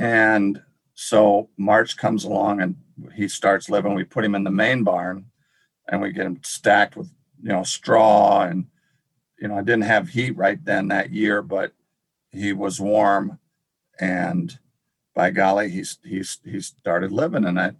And 0.00 0.62
so 0.94 1.50
March 1.58 1.96
comes 1.98 2.24
along 2.24 2.62
and 2.62 2.76
he 3.14 3.28
starts 3.28 3.68
living. 3.68 3.94
We 3.94 4.04
put 4.04 4.24
him 4.24 4.34
in 4.34 4.44
the 4.44 4.50
main 4.50 4.82
barn 4.82 5.26
and 5.88 6.00
we 6.00 6.12
get 6.12 6.26
him 6.26 6.40
stacked 6.42 6.96
with, 6.96 7.10
you 7.42 7.50
know, 7.50 7.62
straw. 7.62 8.42
And, 8.42 8.66
you 9.38 9.48
know, 9.48 9.58
I 9.58 9.62
didn't 9.62 9.82
have 9.82 10.08
heat 10.08 10.36
right 10.36 10.62
then 10.64 10.88
that 10.88 11.10
year, 11.10 11.42
but 11.42 11.72
he 12.30 12.54
was 12.54 12.80
warm 12.80 13.38
and 14.00 14.58
by 15.14 15.30
golly, 15.30 15.68
he's 15.68 15.98
he's 16.02 16.38
he 16.44 16.60
started 16.60 17.12
living 17.12 17.44
in 17.44 17.58
it. 17.58 17.74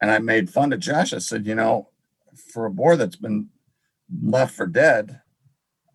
And 0.00 0.10
I 0.10 0.18
made 0.18 0.50
fun 0.50 0.72
of 0.72 0.80
Josh. 0.80 1.12
I 1.12 1.18
said, 1.18 1.46
you 1.46 1.54
know, 1.54 1.88
for 2.52 2.66
a 2.66 2.70
boar 2.70 2.96
that's 2.96 3.16
been 3.16 3.48
left 4.22 4.54
for 4.54 4.66
dead, 4.66 5.20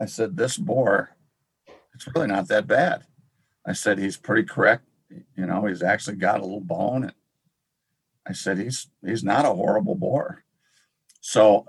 I 0.02 0.06
said, 0.06 0.36
this 0.36 0.58
boar, 0.58 1.16
it's 1.94 2.08
really 2.14 2.28
not 2.28 2.48
that 2.48 2.68
bad. 2.68 3.04
I 3.66 3.74
said, 3.74 4.00
he's 4.00 4.18
pretty 4.18 4.44
correct. 4.44 4.89
You 5.10 5.46
know, 5.46 5.66
he's 5.66 5.84
actually 5.84 6.18
got 6.18 6.40
a 6.40 6.44
little 6.44 6.62
bone. 6.62 7.04
And 7.04 7.14
I 8.28 8.34
said, 8.34 8.58
he's 8.58 8.90
he's 9.06 9.24
not 9.24 9.46
a 9.46 9.54
horrible 9.54 9.96
boar. 9.96 10.44
So 11.22 11.66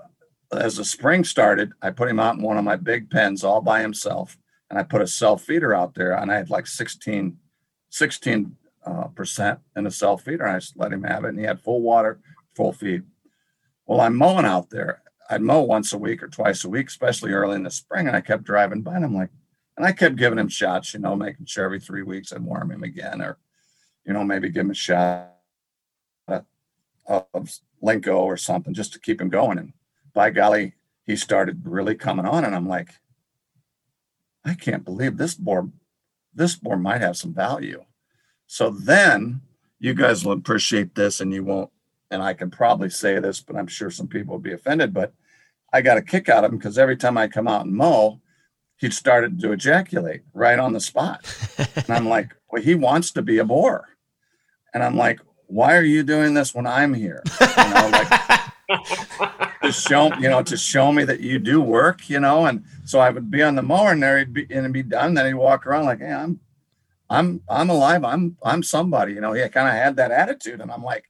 as 0.51 0.77
the 0.77 0.85
spring 0.85 1.23
started, 1.23 1.71
I 1.81 1.91
put 1.91 2.09
him 2.09 2.19
out 2.19 2.35
in 2.35 2.41
one 2.41 2.57
of 2.57 2.63
my 2.63 2.75
big 2.75 3.09
pens 3.09 3.43
all 3.43 3.61
by 3.61 3.81
himself. 3.81 4.37
And 4.69 4.79
I 4.79 4.83
put 4.83 5.01
a 5.01 5.07
self 5.07 5.43
feeder 5.43 5.73
out 5.73 5.95
there 5.95 6.13
and 6.13 6.31
I 6.31 6.37
had 6.37 6.49
like 6.49 6.67
16 6.67 7.37
16 7.89 8.55
uh, 8.85 9.07
percent 9.09 9.59
in 9.75 9.85
a 9.85 9.91
self 9.91 10.23
feeder. 10.23 10.45
And 10.45 10.55
I 10.55 10.59
just 10.59 10.77
let 10.77 10.93
him 10.93 11.03
have 11.03 11.25
it, 11.25 11.29
and 11.29 11.39
he 11.39 11.45
had 11.45 11.61
full 11.61 11.81
water, 11.81 12.19
full 12.55 12.73
feed. 12.73 13.03
Well, 13.85 14.01
I'm 14.01 14.15
mowing 14.15 14.45
out 14.45 14.69
there. 14.69 15.01
I'd 15.29 15.41
mow 15.41 15.61
once 15.61 15.93
a 15.93 15.97
week 15.97 16.23
or 16.23 16.27
twice 16.27 16.63
a 16.63 16.69
week, 16.69 16.87
especially 16.87 17.31
early 17.31 17.55
in 17.55 17.63
the 17.63 17.71
spring, 17.71 18.07
and 18.07 18.15
I 18.15 18.21
kept 18.21 18.43
driving 18.43 18.81
by, 18.81 18.95
and 18.95 19.05
I'm 19.05 19.15
like, 19.15 19.29
and 19.77 19.85
I 19.85 19.91
kept 19.91 20.15
giving 20.15 20.39
him 20.39 20.49
shots, 20.49 20.93
you 20.93 20.99
know, 20.99 21.15
making 21.15 21.45
sure 21.45 21.65
every 21.65 21.79
three 21.79 22.03
weeks 22.03 22.31
I'd 22.33 22.41
warm 22.41 22.71
him 22.71 22.83
again, 22.83 23.21
or 23.21 23.37
you 24.05 24.13
know, 24.13 24.23
maybe 24.23 24.49
give 24.49 24.65
him 24.65 24.71
a 24.71 24.75
shot 24.75 25.29
of 27.07 27.59
Lenko 27.83 28.19
or 28.19 28.37
something 28.37 28.73
just 28.73 28.93
to 28.93 28.99
keep 28.99 29.19
him 29.19 29.29
going. 29.29 29.57
And 29.57 29.73
by 30.13 30.29
golly, 30.29 30.73
he 31.05 31.15
started 31.15 31.65
really 31.65 31.95
coming 31.95 32.25
on, 32.25 32.45
and 32.45 32.55
I'm 32.55 32.67
like, 32.67 32.89
I 34.45 34.53
can't 34.53 34.85
believe 34.85 35.17
this 35.17 35.35
boar 35.35 35.69
this 36.33 36.55
board 36.55 36.81
might 36.81 37.01
have 37.01 37.17
some 37.17 37.33
value. 37.33 37.83
So 38.47 38.69
then 38.69 39.41
you 39.79 39.93
guys 39.93 40.23
will 40.23 40.31
appreciate 40.31 40.95
this 40.95 41.19
and 41.19 41.33
you 41.33 41.43
won't, 41.43 41.69
and 42.09 42.23
I 42.23 42.33
can 42.33 42.49
probably 42.49 42.89
say 42.89 43.19
this, 43.19 43.41
but 43.41 43.57
I'm 43.57 43.67
sure 43.67 43.89
some 43.89 44.07
people 44.07 44.33
will 44.33 44.41
be 44.41 44.53
offended, 44.53 44.93
but 44.93 45.13
I 45.73 45.81
got 45.81 45.97
a 45.97 46.01
kick 46.01 46.29
out 46.29 46.45
of 46.45 46.51
him 46.51 46.57
because 46.57 46.77
every 46.77 46.95
time 46.95 47.17
I 47.17 47.27
come 47.27 47.49
out 47.49 47.65
and 47.65 47.75
mow, 47.75 48.20
he'd 48.81 48.93
started 48.93 49.39
to 49.39 49.51
ejaculate 49.53 50.21
right 50.33 50.59
on 50.59 50.73
the 50.73 50.79
spot. 50.79 51.25
and 51.75 51.89
I'm 51.89 52.09
like, 52.09 52.35
well, 52.51 52.61
he 52.61 52.75
wants 52.75 53.11
to 53.11 53.21
be 53.21 53.37
a 53.37 53.45
boar. 53.45 53.87
And 54.73 54.83
I'm 54.83 54.97
like, 54.97 55.19
why 55.47 55.77
are 55.77 55.83
you 55.83 56.03
doing 56.03 56.33
this 56.33 56.53
when 56.53 56.67
I'm 56.67 56.93
here? 56.93 57.23
You 57.39 57.69
know, 57.73 57.89
like 57.91 59.51
to 59.63 59.71
show 59.71 60.13
you 60.15 60.29
know 60.29 60.41
to 60.41 60.55
show 60.57 60.91
me 60.91 61.03
that 61.03 61.19
you 61.19 61.37
do 61.37 61.59
work 61.59 62.09
you 62.09 62.21
know 62.21 62.45
and 62.45 62.63
so 62.85 62.99
i 62.99 63.09
would 63.09 63.29
be 63.29 63.43
on 63.43 63.55
the 63.55 63.61
mower 63.61 63.91
and 63.91 64.01
there 64.01 64.17
he'd 64.17 64.33
be 64.33 64.47
and 64.49 64.71
be 64.71 64.81
done 64.81 65.13
then 65.13 65.25
he'd 65.25 65.33
walk 65.33 65.67
around 65.67 65.83
like 65.83 65.99
hey 65.99 66.13
i'm 66.13 66.39
I'm 67.11 67.41
I'm 67.49 67.69
alive. 67.69 68.05
I'm 68.05 68.37
I'm 68.41 68.63
somebody. 68.63 69.13
You 69.13 69.21
know, 69.21 69.33
he 69.33 69.41
kind 69.49 69.67
of 69.67 69.73
had 69.73 69.97
that 69.97 70.11
attitude, 70.11 70.61
and 70.61 70.71
I'm 70.71 70.83
like, 70.83 71.09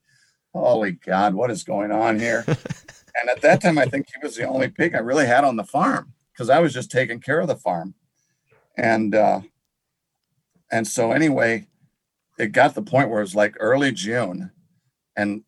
holy 0.52 0.94
God, 0.94 1.36
what 1.36 1.52
is 1.52 1.64
going 1.64 1.92
on 1.92 2.20
here? 2.20 2.44
and 2.48 3.30
at 3.30 3.42
that 3.42 3.62
time, 3.62 3.78
I 3.78 3.86
think 3.86 4.08
he 4.08 4.26
was 4.26 4.36
the 4.36 4.48
only 4.48 4.68
pig 4.68 4.96
I 4.96 5.00
really 5.00 5.28
had 5.28 5.44
on 5.44 5.56
the 5.56 5.64
farm 5.64 6.12
because 6.42 6.50
I 6.50 6.60
was 6.60 6.74
just 6.74 6.90
taking 6.90 7.20
care 7.20 7.40
of 7.40 7.48
the 7.48 7.56
farm, 7.56 7.94
and 8.76 9.14
uh, 9.14 9.42
and 10.72 10.88
so 10.88 11.12
anyway, 11.12 11.68
it 12.40 12.52
got 12.52 12.74
the 12.74 12.82
point 12.82 13.10
where 13.10 13.20
it 13.20 13.24
was 13.24 13.36
like 13.36 13.56
early 13.60 13.92
June, 13.92 14.52
and 15.16 15.44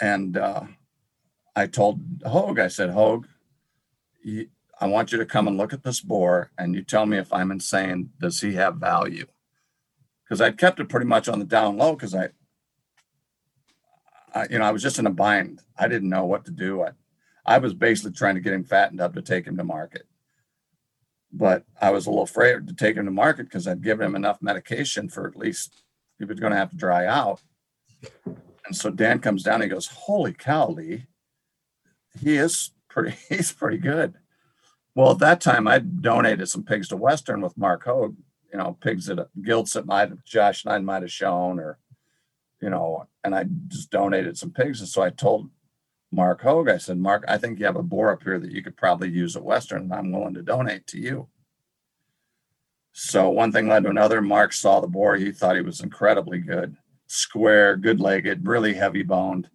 and 0.00 0.38
uh, 0.38 0.62
I 1.54 1.66
told 1.66 2.00
Hogue, 2.24 2.58
I 2.58 2.68
said, 2.68 2.90
Hogue, 2.90 3.26
I 4.80 4.86
want 4.86 5.12
you 5.12 5.18
to 5.18 5.26
come 5.26 5.48
and 5.48 5.58
look 5.58 5.74
at 5.74 5.84
this 5.84 6.00
boar, 6.00 6.50
and 6.56 6.74
you 6.74 6.82
tell 6.82 7.04
me 7.04 7.18
if 7.18 7.30
I'm 7.30 7.50
insane. 7.50 8.10
Does 8.18 8.40
he 8.40 8.54
have 8.54 8.76
value? 8.76 9.26
because 10.28 10.40
I'd 10.40 10.58
kept 10.58 10.80
it 10.80 10.88
pretty 10.88 11.06
much 11.06 11.28
on 11.28 11.38
the 11.38 11.44
down 11.44 11.76
low 11.76 11.94
because 11.94 12.14
I, 12.14 12.28
I, 14.34 14.46
you 14.50 14.58
know, 14.58 14.64
I 14.64 14.72
was 14.72 14.82
just 14.82 14.98
in 14.98 15.06
a 15.06 15.10
bind. 15.10 15.62
I 15.78 15.88
didn't 15.88 16.10
know 16.10 16.26
what 16.26 16.44
to 16.46 16.50
do. 16.50 16.82
I, 16.82 16.90
I 17.46 17.58
was 17.58 17.72
basically 17.72 18.12
trying 18.12 18.34
to 18.34 18.42
get 18.42 18.52
him 18.52 18.64
fattened 18.64 19.00
up 19.00 19.14
to 19.14 19.22
take 19.22 19.46
him 19.46 19.56
to 19.56 19.64
market. 19.64 20.06
But 21.32 21.64
I 21.80 21.90
was 21.90 22.06
a 22.06 22.10
little 22.10 22.24
afraid 22.24 22.66
to 22.66 22.74
take 22.74 22.96
him 22.96 23.04
to 23.04 23.10
market 23.10 23.44
because 23.44 23.68
I'd 23.68 23.82
given 23.82 24.06
him 24.06 24.16
enough 24.16 24.40
medication 24.40 25.08
for 25.08 25.26
at 25.26 25.36
least 25.36 25.82
he 26.18 26.24
was 26.24 26.40
going 26.40 26.52
to 26.52 26.58
have 26.58 26.70
to 26.70 26.76
dry 26.76 27.06
out. 27.06 27.42
And 28.24 28.76
so 28.76 28.90
Dan 28.90 29.18
comes 29.18 29.42
down. 29.42 29.56
And 29.56 29.64
he 29.64 29.68
goes, 29.68 29.88
"Holy 29.88 30.32
cow, 30.32 30.68
Lee! 30.68 31.06
He 32.20 32.36
is 32.36 32.72
pretty. 32.88 33.16
He's 33.28 33.52
pretty 33.52 33.78
good." 33.78 34.14
Well, 34.94 35.12
at 35.12 35.18
that 35.18 35.40
time, 35.40 35.68
I 35.68 35.78
donated 35.78 36.48
some 36.48 36.64
pigs 36.64 36.88
to 36.88 36.96
Western 36.96 37.40
with 37.40 37.56
Mark 37.56 37.84
Hogue, 37.84 38.16
you 38.52 38.58
know, 38.58 38.76
pigs 38.80 39.06
that 39.06 39.28
gilts 39.42 39.74
that 39.74 39.86
might 39.86 40.10
Josh 40.24 40.64
and 40.64 40.72
I 40.72 40.78
might 40.78 41.02
have 41.02 41.12
shown, 41.12 41.60
or 41.60 41.78
you 42.60 42.70
know, 42.70 43.06
and 43.22 43.34
I 43.34 43.46
just 43.68 43.90
donated 43.90 44.36
some 44.36 44.50
pigs. 44.50 44.80
And 44.80 44.88
so 44.88 45.02
I 45.02 45.10
told 45.10 45.50
Mark 46.10 46.40
Hogue, 46.40 46.68
I 46.68 46.78
said, 46.78 46.98
Mark, 46.98 47.24
I 47.28 47.38
think 47.38 47.58
you 47.58 47.66
have 47.66 47.76
a 47.76 47.82
boar 47.82 48.12
up 48.12 48.22
here 48.22 48.38
that 48.38 48.50
you 48.50 48.62
could 48.62 48.76
probably 48.76 49.10
use 49.10 49.36
at 49.36 49.42
Western, 49.42 49.82
and 49.82 49.94
I'm 49.94 50.12
willing 50.12 50.34
to 50.34 50.42
donate 50.42 50.86
to 50.88 50.98
you. 50.98 51.28
So 52.92 53.28
one 53.28 53.52
thing 53.52 53.68
led 53.68 53.84
to 53.84 53.90
another. 53.90 54.20
Mark 54.20 54.52
saw 54.52 54.80
the 54.80 54.86
boar. 54.86 55.16
He 55.16 55.30
thought 55.30 55.56
he 55.56 55.62
was 55.62 55.80
incredibly 55.80 56.38
good, 56.38 56.76
square, 57.06 57.76
good 57.76 58.00
legged, 58.00 58.46
really 58.46 58.74
heavy 58.74 59.02
boned. 59.02 59.50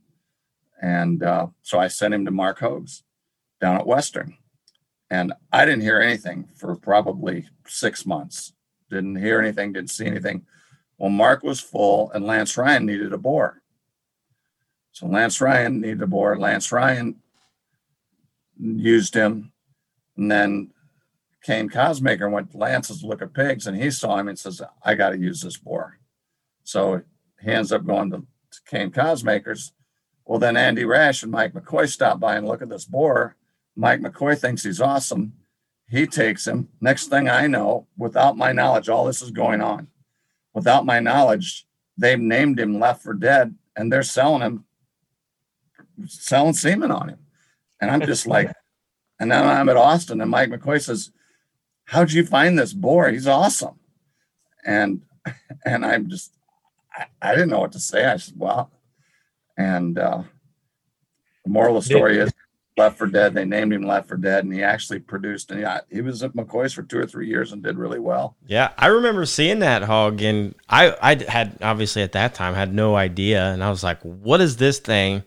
And 0.82 1.24
uh, 1.24 1.48
so 1.62 1.80
I 1.80 1.88
sent 1.88 2.14
him 2.14 2.26
to 2.26 2.32
Mark 2.32 2.60
Hogue's 2.60 3.04
down 3.60 3.78
at 3.78 3.88
Western. 3.88 4.38
And 5.10 5.34
I 5.52 5.66
didn't 5.66 5.82
hear 5.82 6.00
anything 6.00 6.50
for 6.56 6.76
probably 6.76 7.48
six 7.68 8.06
months 8.06 8.54
didn't 8.94 9.16
hear 9.16 9.40
anything, 9.40 9.74
didn't 9.74 9.90
see 9.90 10.06
anything. 10.06 10.46
Well, 10.98 11.10
Mark 11.10 11.44
was 11.44 11.60
full 11.60 12.12
and 12.12 12.26
Lance 12.26 12.58
Ryan 12.58 12.86
needed 12.86 13.12
a 13.12 13.18
boar. 13.18 13.62
So 14.94 15.08
Lance 15.08 15.42
Ryan 15.42 15.82
needed 15.82 16.04
a 16.04 16.08
boar. 16.08 16.38
Lance 16.38 16.72
Ryan 16.72 17.16
used 18.60 19.16
him. 19.16 19.52
And 20.16 20.32
then 20.32 20.72
Kane 21.44 21.70
Cosmaker 21.70 22.32
went 22.32 22.52
to 22.52 22.58
Lance's 22.58 23.04
look 23.04 23.22
at 23.22 23.34
pigs 23.34 23.68
and 23.68 23.76
he 23.76 23.92
saw 23.92 24.18
him 24.18 24.28
and 24.28 24.38
says, 24.38 24.62
I 24.84 24.96
got 24.96 25.10
to 25.10 25.18
use 25.18 25.42
this 25.42 25.58
boar. 25.58 26.00
So 26.64 27.02
he 27.42 27.52
ends 27.52 27.72
up 27.72 27.86
going 27.86 28.12
to, 28.12 28.18
to 28.18 28.60
Kane 28.68 28.92
Cosmakers. 28.92 29.72
Well, 30.26 30.40
then 30.40 30.56
Andy 30.56 30.86
Rash 30.86 31.24
and 31.24 31.32
Mike 31.32 31.54
McCoy 31.54 31.90
stop 31.90 32.20
by 32.20 32.36
and 32.36 32.48
look 32.48 32.62
at 32.62 32.70
this 32.70 32.86
boar. 32.86 33.36
Mike 33.76 34.00
McCoy 34.00 34.38
thinks 34.38 34.64
he's 34.64 34.80
awesome. 34.80 35.34
He 35.90 36.08
takes 36.08 36.48
him. 36.48 36.70
Next 36.80 37.08
thing 37.08 37.28
I 37.28 37.48
know, 37.48 37.88
without 37.98 38.38
my 38.38 38.52
knowledge, 38.52 38.88
all 38.88 39.06
this 39.06 39.22
is 39.22 39.32
going 39.32 39.62
on. 39.62 39.88
Without 40.54 40.86
my 40.86 41.00
knowledge, 41.00 41.66
they've 41.98 42.20
named 42.20 42.60
him 42.60 42.80
left 42.80 43.04
for 43.04 43.14
dead 43.14 43.56
and 43.76 43.92
they're 43.92 44.04
selling 44.04 44.42
him, 44.42 44.66
selling 46.08 46.54
semen 46.54 46.92
on 46.92 47.10
him. 47.10 47.20
And 47.82 47.92
I'm 47.92 48.02
just 48.02 48.28
like, 48.28 48.52
and 49.20 49.32
then 49.32 49.46
I'm 49.46 49.70
at 49.70 49.78
Austin 49.78 50.22
and 50.22 50.32
Mike 50.32 50.50
McCoy 50.50 50.82
says, 50.82 51.12
How'd 51.86 52.12
you 52.12 52.26
find 52.26 52.58
this 52.58 52.74
boar? 52.74 53.10
He's 53.10 53.28
awesome. 53.28 53.80
And 54.66 55.02
and 55.66 55.86
I'm 55.86 56.10
just 56.10 56.34
I, 56.96 57.06
I 57.22 57.32
didn't 57.34 57.50
know 57.50 57.60
what 57.60 57.74
to 57.74 57.80
say. 57.80 58.06
I 58.06 58.18
said, 58.18 58.36
Well, 58.38 58.72
and 59.58 59.98
uh 59.98 60.24
the 61.44 61.50
moral 61.50 61.78
of 61.78 61.84
the 61.84 61.90
story 61.90 62.20
is 62.20 62.32
Left 62.78 62.98
for 62.98 63.08
Dead. 63.08 63.34
They 63.34 63.46
named 63.46 63.74
him 63.74 63.84
Left 63.84 64.08
for 64.08 64.18
Dead, 64.18 64.44
and 64.44 64.54
he 64.54 64.64
actually 64.64 65.00
produced. 65.00 65.52
And 65.52 65.60
he, 65.60 65.96
he 65.96 66.02
was 66.02 66.24
at 66.24 66.34
McCoy's 66.34 66.74
for 66.74 66.82
two 66.82 66.98
or 66.98 67.06
three 67.06 67.28
years 67.28 67.52
and 67.52 67.62
did 67.62 67.78
really 67.78 68.00
well. 68.00 68.36
Yeah, 68.48 68.72
I 68.78 68.88
remember 68.88 69.26
seeing 69.26 69.60
that 69.60 69.84
hog, 69.84 70.22
and 70.22 70.56
I 70.70 70.96
I 71.02 71.24
had 71.30 71.58
obviously 71.62 72.02
at 72.02 72.14
that 72.14 72.34
time 72.34 72.56
had 72.56 72.74
no 72.74 72.96
idea, 72.96 73.46
and 73.52 73.64
I 73.64 73.70
was 73.70 73.84
like, 73.84 74.02
"What 74.02 74.42
is 74.42 74.58
this 74.58 74.80
thing?" 74.80 75.24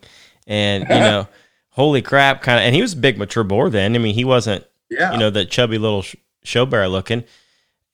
And 0.47 0.83
you 0.85 0.89
know, 0.89 1.29
holy 1.71 2.03
crap! 2.03 2.43
Kind 2.43 2.59
of, 2.59 2.65
and 2.65 2.75
he 2.75 2.83
was 2.83 2.93
a 2.93 2.99
big 2.99 3.19
mature 3.19 3.45
boar 3.45 3.71
then. 3.71 3.95
I 3.95 3.99
mean, 3.99 4.15
he 4.15 4.25
wasn't, 4.25 4.65
yeah, 4.91 5.13
you 5.13 5.19
know, 5.19 5.31
the 5.31 5.45
chubby 5.45 5.79
little 5.79 6.03
sh- 6.03 6.17
show 6.45 6.67
bear 6.67 6.89
looking. 6.89 7.25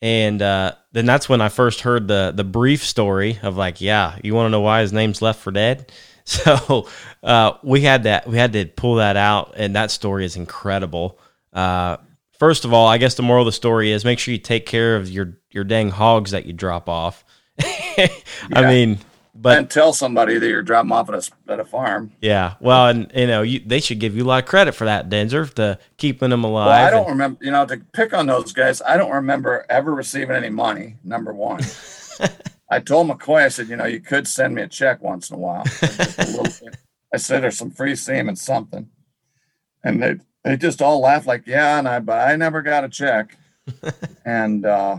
And 0.02 0.42
uh, 0.42 0.74
then 0.90 1.06
that's 1.06 1.28
when 1.28 1.40
I 1.40 1.48
first 1.48 1.82
heard 1.82 2.08
the 2.08 2.32
the 2.34 2.44
brief 2.44 2.84
story 2.84 3.38
of 3.42 3.56
like, 3.56 3.80
yeah, 3.80 4.18
you 4.22 4.34
want 4.34 4.46
to 4.46 4.50
know 4.50 4.60
why 4.60 4.80
his 4.80 4.92
name's 4.92 5.22
Left 5.22 5.40
for 5.40 5.50
Dead? 5.50 5.90
So 6.24 6.86
uh, 7.24 7.54
we 7.64 7.80
had 7.80 8.04
that 8.04 8.28
we 8.28 8.38
had 8.38 8.52
to 8.52 8.66
pull 8.66 8.94
that 8.94 9.16
out, 9.16 9.54
and 9.56 9.74
that 9.74 9.90
story 9.90 10.24
is 10.24 10.36
incredible. 10.36 11.18
Uh, 11.52 11.96
first 12.38 12.64
of 12.64 12.72
all, 12.72 12.86
I 12.86 12.98
guess 12.98 13.16
the 13.16 13.24
moral 13.24 13.42
of 13.42 13.46
the 13.46 13.52
story 13.52 13.90
is 13.90 14.04
make 14.04 14.20
sure 14.20 14.30
you 14.30 14.38
take 14.38 14.64
care 14.64 14.94
of 14.94 15.10
your 15.10 15.38
your 15.50 15.64
dang 15.64 15.90
hogs 15.90 16.30
that 16.30 16.46
you 16.46 16.52
drop 16.52 16.88
off. 16.88 17.24
I 17.60 18.20
yeah. 18.50 18.68
mean, 18.68 18.98
but 19.34 19.58
and 19.58 19.70
tell 19.70 19.92
somebody 19.92 20.38
that 20.38 20.46
you're 20.46 20.62
dropping 20.62 20.92
off 20.92 21.08
at 21.08 21.14
a 21.14 21.52
at 21.52 21.60
a 21.60 21.64
farm. 21.64 22.12
Yeah, 22.20 22.54
well, 22.60 22.88
and 22.88 23.10
you 23.14 23.26
know, 23.26 23.42
you, 23.42 23.60
they 23.60 23.80
should 23.80 23.98
give 23.98 24.16
you 24.16 24.24
a 24.24 24.26
lot 24.26 24.42
of 24.42 24.48
credit 24.48 24.72
for 24.72 24.84
that, 24.84 25.08
Denzer, 25.08 25.52
to 25.54 25.78
keeping 25.96 26.30
them 26.30 26.44
alive. 26.44 26.66
Well, 26.66 26.86
I 26.86 26.90
don't 26.90 27.00
and, 27.02 27.10
remember, 27.10 27.44
you 27.44 27.50
know, 27.50 27.64
to 27.66 27.78
pick 27.92 28.12
on 28.12 28.26
those 28.26 28.52
guys. 28.52 28.82
I 28.82 28.96
don't 28.96 29.12
remember 29.12 29.64
ever 29.70 29.94
receiving 29.94 30.36
any 30.36 30.50
money. 30.50 30.96
Number 31.02 31.32
one. 31.32 31.62
I 32.72 32.80
told 32.80 33.06
McCoy, 33.06 33.44
I 33.44 33.48
said, 33.48 33.68
you 33.68 33.76
know, 33.76 33.84
you 33.84 34.00
could 34.00 34.26
send 34.26 34.54
me 34.54 34.62
a 34.62 34.66
check 34.66 35.02
once 35.02 35.28
in 35.28 35.36
a 35.36 35.38
while. 35.38 35.62
A 35.82 36.62
I 37.12 37.18
said, 37.18 37.42
there's 37.42 37.58
some 37.58 37.70
free 37.70 37.94
semen, 37.94 38.34
something. 38.34 38.88
And 39.84 40.02
they, 40.02 40.14
they 40.42 40.56
just 40.56 40.80
all 40.80 41.00
laughed 41.00 41.26
like, 41.26 41.46
yeah, 41.46 41.78
and 41.78 41.86
I, 41.86 41.98
but 41.98 42.26
I 42.26 42.34
never 42.36 42.62
got 42.62 42.84
a 42.84 42.88
check. 42.88 43.36
and 44.24 44.64
uh, 44.64 44.96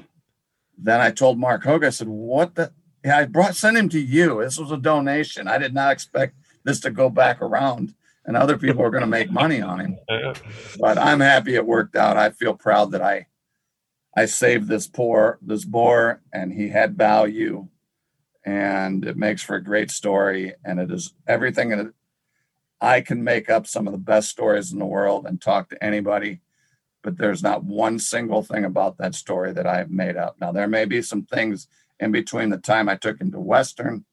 then 0.77 1.01
I 1.01 1.09
told 1.09 1.39
Mark 1.39 1.63
Hogue, 1.63 1.83
I 1.83 1.89
said, 1.89 2.07
what 2.07 2.53
the, 2.53 2.71
yeah, 3.03 3.17
I 3.17 3.25
brought, 3.25 3.55
sent 3.55 3.77
him 3.77 3.89
to 3.89 3.99
you. 3.99 4.41
This 4.41 4.57
was 4.57 4.71
a 4.71 4.77
donation. 4.77 5.47
I 5.47 5.57
did 5.57 5.73
not 5.73 5.91
expect 5.91 6.35
this 6.63 6.79
to 6.81 6.91
go 6.91 7.09
back 7.09 7.41
around 7.41 7.93
and 8.25 8.37
other 8.37 8.57
people 8.57 8.81
are 8.83 8.89
going 8.89 9.01
to 9.01 9.07
make 9.07 9.31
money 9.31 9.61
on 9.61 9.79
him. 9.79 9.97
But 10.79 10.97
I'm 10.97 11.19
happy 11.19 11.55
it 11.55 11.65
worked 11.65 11.95
out. 11.95 12.17
I 12.17 12.29
feel 12.29 12.53
proud 12.53 12.91
that 12.91 13.01
I 13.01 13.27
I 14.15 14.25
saved 14.25 14.67
this 14.67 14.87
poor 14.87 15.39
this 15.41 15.65
boar 15.65 16.21
and 16.31 16.53
he 16.53 16.69
had 16.69 16.97
value 16.97 17.67
and 18.45 19.05
it 19.05 19.17
makes 19.17 19.41
for 19.41 19.55
a 19.55 19.63
great 19.63 19.89
story 19.89 20.53
and 20.63 20.79
it 20.79 20.91
is 20.91 21.13
everything 21.27 21.71
in 21.71 21.79
it 21.79 21.87
I 22.79 23.01
can 23.01 23.23
make 23.23 23.49
up 23.49 23.65
some 23.65 23.87
of 23.87 23.93
the 23.93 23.99
best 23.99 24.29
stories 24.29 24.71
in 24.71 24.79
the 24.79 24.85
world 24.85 25.25
and 25.25 25.41
talk 25.41 25.69
to 25.69 25.83
anybody 25.83 26.41
but 27.03 27.17
there's 27.17 27.43
not 27.43 27.63
one 27.63 27.99
single 27.99 28.41
thing 28.41 28.63
about 28.63 28.97
that 28.97 29.13
story 29.13 29.51
that 29.53 29.67
I 29.67 29.77
have 29.77 29.91
made 29.91 30.15
up. 30.15 30.37
Now 30.39 30.51
there 30.51 30.67
may 30.67 30.85
be 30.85 31.01
some 31.01 31.23
things 31.23 31.67
in 31.99 32.11
between 32.11 32.49
the 32.49 32.57
time 32.57 32.89
I 32.89 32.95
took 32.95 33.19
him 33.19 33.31
to 33.31 33.39
Western 33.39 34.05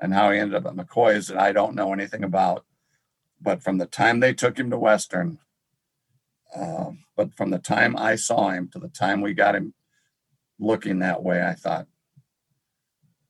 and 0.00 0.12
how 0.12 0.30
he 0.30 0.38
ended 0.38 0.56
up 0.56 0.66
at 0.66 0.76
McCoy's 0.76 1.28
that 1.28 1.38
I 1.38 1.52
don't 1.52 1.74
know 1.74 1.92
anything 1.92 2.24
about. 2.24 2.64
But 3.40 3.62
from 3.62 3.78
the 3.78 3.86
time 3.86 4.20
they 4.20 4.34
took 4.34 4.58
him 4.58 4.70
to 4.70 4.78
Western, 4.78 5.38
uh, 6.54 6.92
but 7.16 7.34
from 7.34 7.50
the 7.50 7.58
time 7.58 7.96
I 7.96 8.16
saw 8.16 8.50
him 8.50 8.68
to 8.72 8.78
the 8.78 8.88
time 8.88 9.20
we 9.20 9.34
got 9.34 9.54
him 9.54 9.74
looking 10.58 10.98
that 11.00 11.22
way, 11.22 11.42
I 11.42 11.54
thought, 11.54 11.86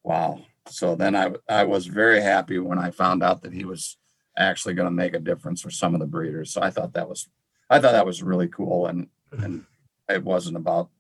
wow. 0.02 0.42
So 0.68 0.94
then 0.94 1.14
I, 1.14 1.32
I 1.48 1.64
was 1.64 1.86
very 1.86 2.20
happy 2.20 2.58
when 2.58 2.78
I 2.78 2.90
found 2.90 3.22
out 3.22 3.42
that 3.42 3.52
he 3.52 3.64
was 3.64 3.96
actually 4.36 4.74
going 4.74 4.86
to 4.86 4.92
make 4.92 5.14
a 5.14 5.20
difference 5.20 5.62
for 5.62 5.70
some 5.70 5.94
of 5.94 6.00
the 6.00 6.06
breeders. 6.06 6.52
So 6.52 6.62
I 6.62 6.70
thought 6.70 6.92
that 6.94 7.08
was, 7.08 7.28
I 7.70 7.78
thought 7.78 7.92
that 7.92 8.06
was 8.06 8.22
really 8.22 8.48
cool. 8.48 8.86
And, 8.86 9.08
and 9.32 9.64
it 10.08 10.22
wasn't 10.24 10.56
about, 10.56 10.90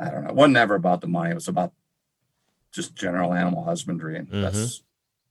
I 0.00 0.10
don't 0.10 0.24
know, 0.24 0.30
it 0.30 0.34
wasn't 0.34 0.56
ever 0.56 0.74
about 0.74 1.00
the 1.00 1.06
money. 1.06 1.30
It 1.30 1.34
was 1.34 1.48
about 1.48 1.72
just 2.72 2.96
general 2.96 3.32
animal 3.32 3.64
husbandry. 3.64 4.16
And 4.16 4.28
mm-hmm. 4.28 4.42
that's, 4.42 4.82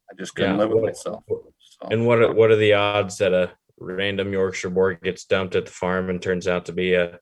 I 0.10 0.16
just 0.16 0.36
couldn't 0.36 0.54
yeah. 0.54 0.58
live 0.58 0.70
with 0.70 0.84
myself. 0.84 1.24
So. 1.28 1.88
And 1.90 2.06
what 2.06 2.22
are, 2.22 2.34
what 2.34 2.52
are 2.52 2.56
the 2.56 2.74
odds 2.74 3.18
that 3.18 3.34
a 3.34 3.52
random 3.78 4.32
Yorkshire 4.32 4.70
boar 4.70 4.94
gets 4.94 5.26
dumped 5.26 5.56
at 5.56 5.66
the 5.66 5.72
farm 5.72 6.10
and 6.10 6.22
turns 6.22 6.48
out 6.48 6.66
to 6.66 6.72
be 6.72 6.94
a, 6.94 7.20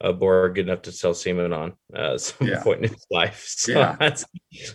a 0.00 0.12
boar 0.12 0.48
good 0.50 0.68
enough 0.68 0.82
to 0.82 0.92
sell 0.92 1.12
semen 1.12 1.52
on 1.52 1.72
uh, 1.94 2.14
at 2.14 2.20
some 2.20 2.46
yeah. 2.46 2.62
point 2.62 2.84
in 2.84 2.90
his 2.90 3.06
life. 3.10 3.44
So 3.58 3.72
yeah. 3.72 3.96
that's 3.98 4.24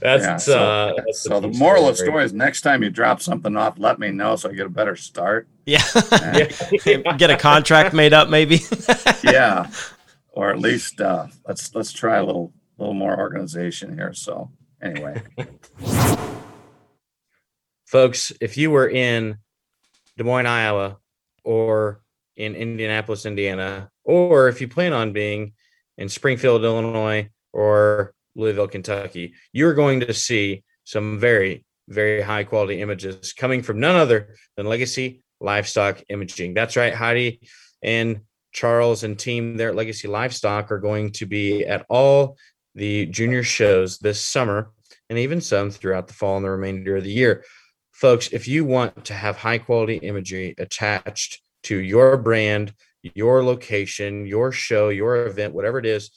that's, 0.02 0.24
yeah. 0.24 0.38
so, 0.38 0.60
uh, 0.60 0.94
that's 0.98 1.24
so 1.24 1.40
the, 1.40 1.50
the 1.50 1.58
moral 1.58 1.88
of 1.88 1.98
the 1.98 2.04
story 2.04 2.24
is 2.26 2.34
next 2.34 2.62
time 2.62 2.84
you 2.84 2.90
drop 2.90 3.22
something 3.22 3.56
off, 3.56 3.76
let 3.78 3.98
me 4.00 4.12
know 4.12 4.36
so 4.36 4.50
I 4.50 4.54
get 4.54 4.66
a 4.66 4.70
better 4.70 4.96
start. 4.96 5.48
Yeah. 5.66 5.84
get 7.18 7.30
a 7.30 7.38
contract 7.38 7.94
made 7.94 8.14
up 8.14 8.30
maybe. 8.30 8.60
yeah. 9.24 9.72
Or 10.34 10.50
at 10.50 10.60
least 10.60 11.00
uh, 11.00 11.28
let's 11.48 11.74
let's 11.76 11.92
try 11.92 12.18
a 12.18 12.26
little 12.26 12.54
little 12.78 12.94
more 12.94 13.18
organization 13.18 13.96
here. 13.96 14.14
So 14.14 14.52
anyway, 14.82 15.22
folks, 17.86 18.32
if 18.42 18.58
you 18.58 18.72
were 18.72 18.90
in 18.90 19.38
Des 20.18 20.24
Moines, 20.24 20.48
Iowa, 20.48 20.98
or 21.44 22.02
in 22.36 22.56
Indianapolis, 22.56 23.26
Indiana, 23.26 23.90
or 24.04 24.48
if 24.48 24.60
you 24.60 24.68
plan 24.68 24.94
on 24.94 25.14
being 25.14 25.54
in 25.98 26.10
Springfield, 26.10 26.64
Illinois, 26.64 27.30
or 27.52 28.14
Louisville, 28.36 28.68
Kentucky, 28.68 29.34
you're 29.52 29.76
going 29.76 30.00
to 30.00 30.14
see 30.14 30.64
some 30.84 31.20
very, 31.20 31.66
very 31.88 32.22
high 32.22 32.44
quality 32.44 32.82
images 32.82 33.34
coming 33.34 33.62
from 33.62 33.80
none 33.80 33.96
other 33.96 34.36
than 34.58 34.66
Legacy 34.66 35.22
Livestock 35.40 36.02
Imaging. 36.10 36.56
That's 36.56 36.76
right, 36.76 36.94
Heidi 36.94 37.42
and 37.84 38.22
Charles 38.54 39.04
and 39.04 39.18
team 39.18 39.58
there 39.58 39.70
at 39.70 39.76
Legacy 39.76 40.08
Livestock 40.08 40.72
are 40.72 40.80
going 40.80 41.12
to 41.14 41.26
be 41.26 41.66
at 41.66 41.86
all 41.90 42.38
the 42.76 43.06
junior 43.08 43.44
shows 43.44 44.00
this 44.00 44.24
summer 44.24 44.72
and 45.10 45.20
even 45.20 45.42
some 45.42 45.70
throughout 45.70 46.08
the 46.08 46.14
fall 46.14 46.38
and 46.38 46.46
the 46.46 46.50
remainder 46.50 46.96
of 46.96 47.04
the 47.04 47.12
year. 47.12 47.44
Folks, 47.92 48.30
if 48.30 48.48
you 48.48 48.66
want 48.66 49.06
to 49.06 49.14
have 49.14 49.38
high 49.38 49.58
quality 49.58 49.98
imagery 49.98 50.56
attached 50.58 51.42
to 51.64 51.78
your 51.78 52.18
brand, 52.18 52.74
your 53.02 53.44
location, 53.44 54.26
your 54.26 54.52
show, 54.52 54.90
your 54.90 55.28
event, 55.28 55.54
whatever 55.54 55.78
it 55.78 55.86
is, 55.86 56.10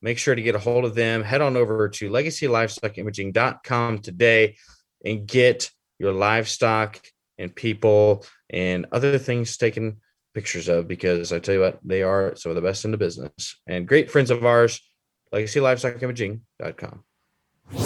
make 0.00 0.18
sure 0.18 0.34
to 0.34 0.42
get 0.42 0.54
a 0.54 0.58
hold 0.58 0.84
of 0.84 0.94
them. 0.94 1.22
Head 1.22 1.40
on 1.40 1.56
over 1.56 1.88
to 1.88 2.10
legacylivestockimaging.com 2.10 3.98
today 4.00 4.56
and 5.04 5.26
get 5.26 5.70
your 5.98 6.12
livestock 6.12 7.00
and 7.38 7.54
people 7.54 8.24
and 8.50 8.86
other 8.92 9.18
things 9.18 9.56
taken 9.56 9.98
pictures 10.34 10.68
of 10.68 10.88
because 10.88 11.32
I 11.32 11.38
tell 11.38 11.54
you 11.54 11.60
what, 11.60 11.78
they 11.84 12.02
are 12.02 12.34
some 12.36 12.50
of 12.50 12.56
the 12.56 12.62
best 12.62 12.84
in 12.84 12.90
the 12.90 12.96
business 12.96 13.56
and 13.66 13.86
great 13.86 14.10
friends 14.10 14.30
of 14.30 14.44
ours, 14.44 14.80
legacylivestockimaging.com. 15.34 17.04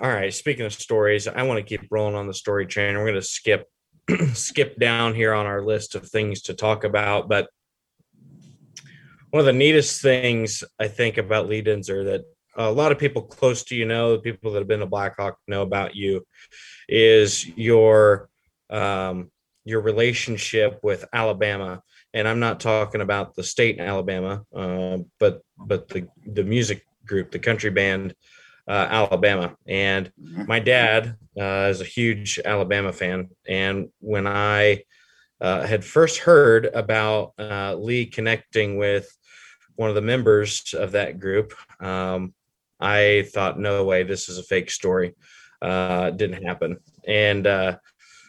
All 0.00 0.10
right, 0.10 0.34
speaking 0.34 0.66
of 0.66 0.72
stories, 0.72 1.28
I 1.28 1.42
want 1.42 1.58
to 1.58 1.64
keep 1.64 1.88
rolling 1.90 2.16
on 2.16 2.26
the 2.26 2.34
story 2.34 2.66
train. 2.66 2.94
We're 2.94 3.04
going 3.04 3.14
to 3.14 3.22
skip 3.22 3.66
skip 4.34 4.78
down 4.78 5.14
here 5.14 5.34
on 5.34 5.46
our 5.46 5.62
list 5.62 5.94
of 5.96 6.08
things 6.08 6.42
to 6.42 6.54
talk 6.54 6.84
about, 6.84 7.28
but 7.28 7.48
one 9.30 9.40
of 9.40 9.46
the 9.46 9.52
neatest 9.52 10.00
things 10.00 10.62
I 10.78 10.88
think 10.88 11.18
about 11.18 11.48
Lee 11.48 11.62
Denzer 11.62 12.04
that 12.04 12.24
a 12.56 12.70
lot 12.70 12.92
of 12.92 12.98
people 12.98 13.22
close 13.22 13.64
to 13.64 13.76
you 13.76 13.84
know, 13.84 14.12
the 14.12 14.22
people 14.22 14.52
that 14.52 14.60
have 14.60 14.68
been 14.68 14.80
to 14.80 14.86
Blackhawk 14.86 15.36
know 15.46 15.62
about 15.62 15.94
you, 15.94 16.24
is 16.88 17.46
your 17.56 18.28
um, 18.70 19.30
your 19.66 19.82
relationship 19.82 20.78
with 20.82 21.04
Alabama. 21.12 21.82
And 22.14 22.26
I'm 22.26 22.40
not 22.40 22.60
talking 22.60 23.02
about 23.02 23.34
the 23.34 23.42
state 23.42 23.76
in 23.76 23.84
Alabama, 23.84 24.44
uh, 24.54 24.98
but 25.20 25.42
but 25.58 25.88
the 25.88 26.08
the 26.24 26.44
music 26.44 26.86
group, 27.04 27.30
the 27.30 27.38
country 27.38 27.70
band 27.70 28.14
uh, 28.68 28.86
Alabama. 28.90 29.56
And 29.66 30.10
my 30.16 30.58
dad 30.60 31.16
uh, 31.38 31.68
is 31.70 31.80
a 31.80 31.84
huge 31.84 32.40
Alabama 32.44 32.92
fan. 32.92 33.30
And 33.46 33.88
when 34.00 34.26
I 34.26 34.84
uh, 35.40 35.66
had 35.66 35.84
first 35.84 36.18
heard 36.18 36.66
about 36.66 37.32
uh, 37.38 37.74
Lee 37.76 38.06
connecting 38.06 38.76
with 38.76 39.08
one 39.76 39.88
of 39.88 39.94
the 39.94 40.00
members 40.00 40.74
of 40.74 40.92
that 40.92 41.20
group, 41.20 41.54
um, 41.80 42.34
I 42.80 43.28
thought, 43.32 43.58
no 43.58 43.84
way, 43.84 44.02
this 44.02 44.28
is 44.28 44.38
a 44.38 44.42
fake 44.42 44.70
story. 44.70 45.14
Uh, 45.62 46.10
didn't 46.10 46.42
happen. 46.42 46.78
And 47.06 47.46
uh, 47.46 47.78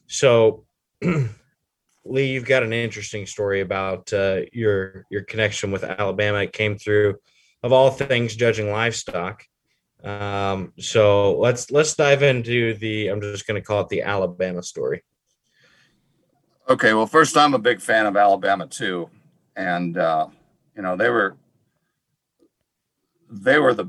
so, 0.07 0.65
Lee, 2.05 2.31
you've 2.31 2.45
got 2.45 2.63
an 2.63 2.73
interesting 2.73 3.25
story 3.25 3.61
about 3.61 4.11
uh, 4.13 4.41
your 4.53 5.05
your 5.09 5.23
connection 5.23 5.71
with 5.71 5.83
Alabama. 5.83 6.39
It 6.39 6.53
came 6.53 6.77
through, 6.77 7.15
of 7.63 7.71
all 7.71 7.91
things, 7.91 8.35
judging 8.35 8.71
livestock. 8.71 9.43
Um, 10.03 10.73
so 10.79 11.37
let's 11.37 11.71
let's 11.71 11.95
dive 11.95 12.23
into 12.23 12.75
the. 12.75 13.07
I'm 13.07 13.21
just 13.21 13.47
going 13.47 13.61
to 13.61 13.65
call 13.65 13.81
it 13.81 13.89
the 13.89 14.03
Alabama 14.03 14.63
story. 14.63 15.03
Okay, 16.69 16.93
well, 16.93 17.07
first, 17.07 17.37
I'm 17.37 17.53
a 17.53 17.59
big 17.59 17.81
fan 17.81 18.05
of 18.05 18.17
Alabama 18.17 18.67
too, 18.67 19.09
and 19.55 19.97
uh, 19.97 20.27
you 20.75 20.81
know 20.81 20.95
they 20.95 21.09
were 21.09 21.37
they 23.29 23.59
were 23.59 23.73
the 23.73 23.87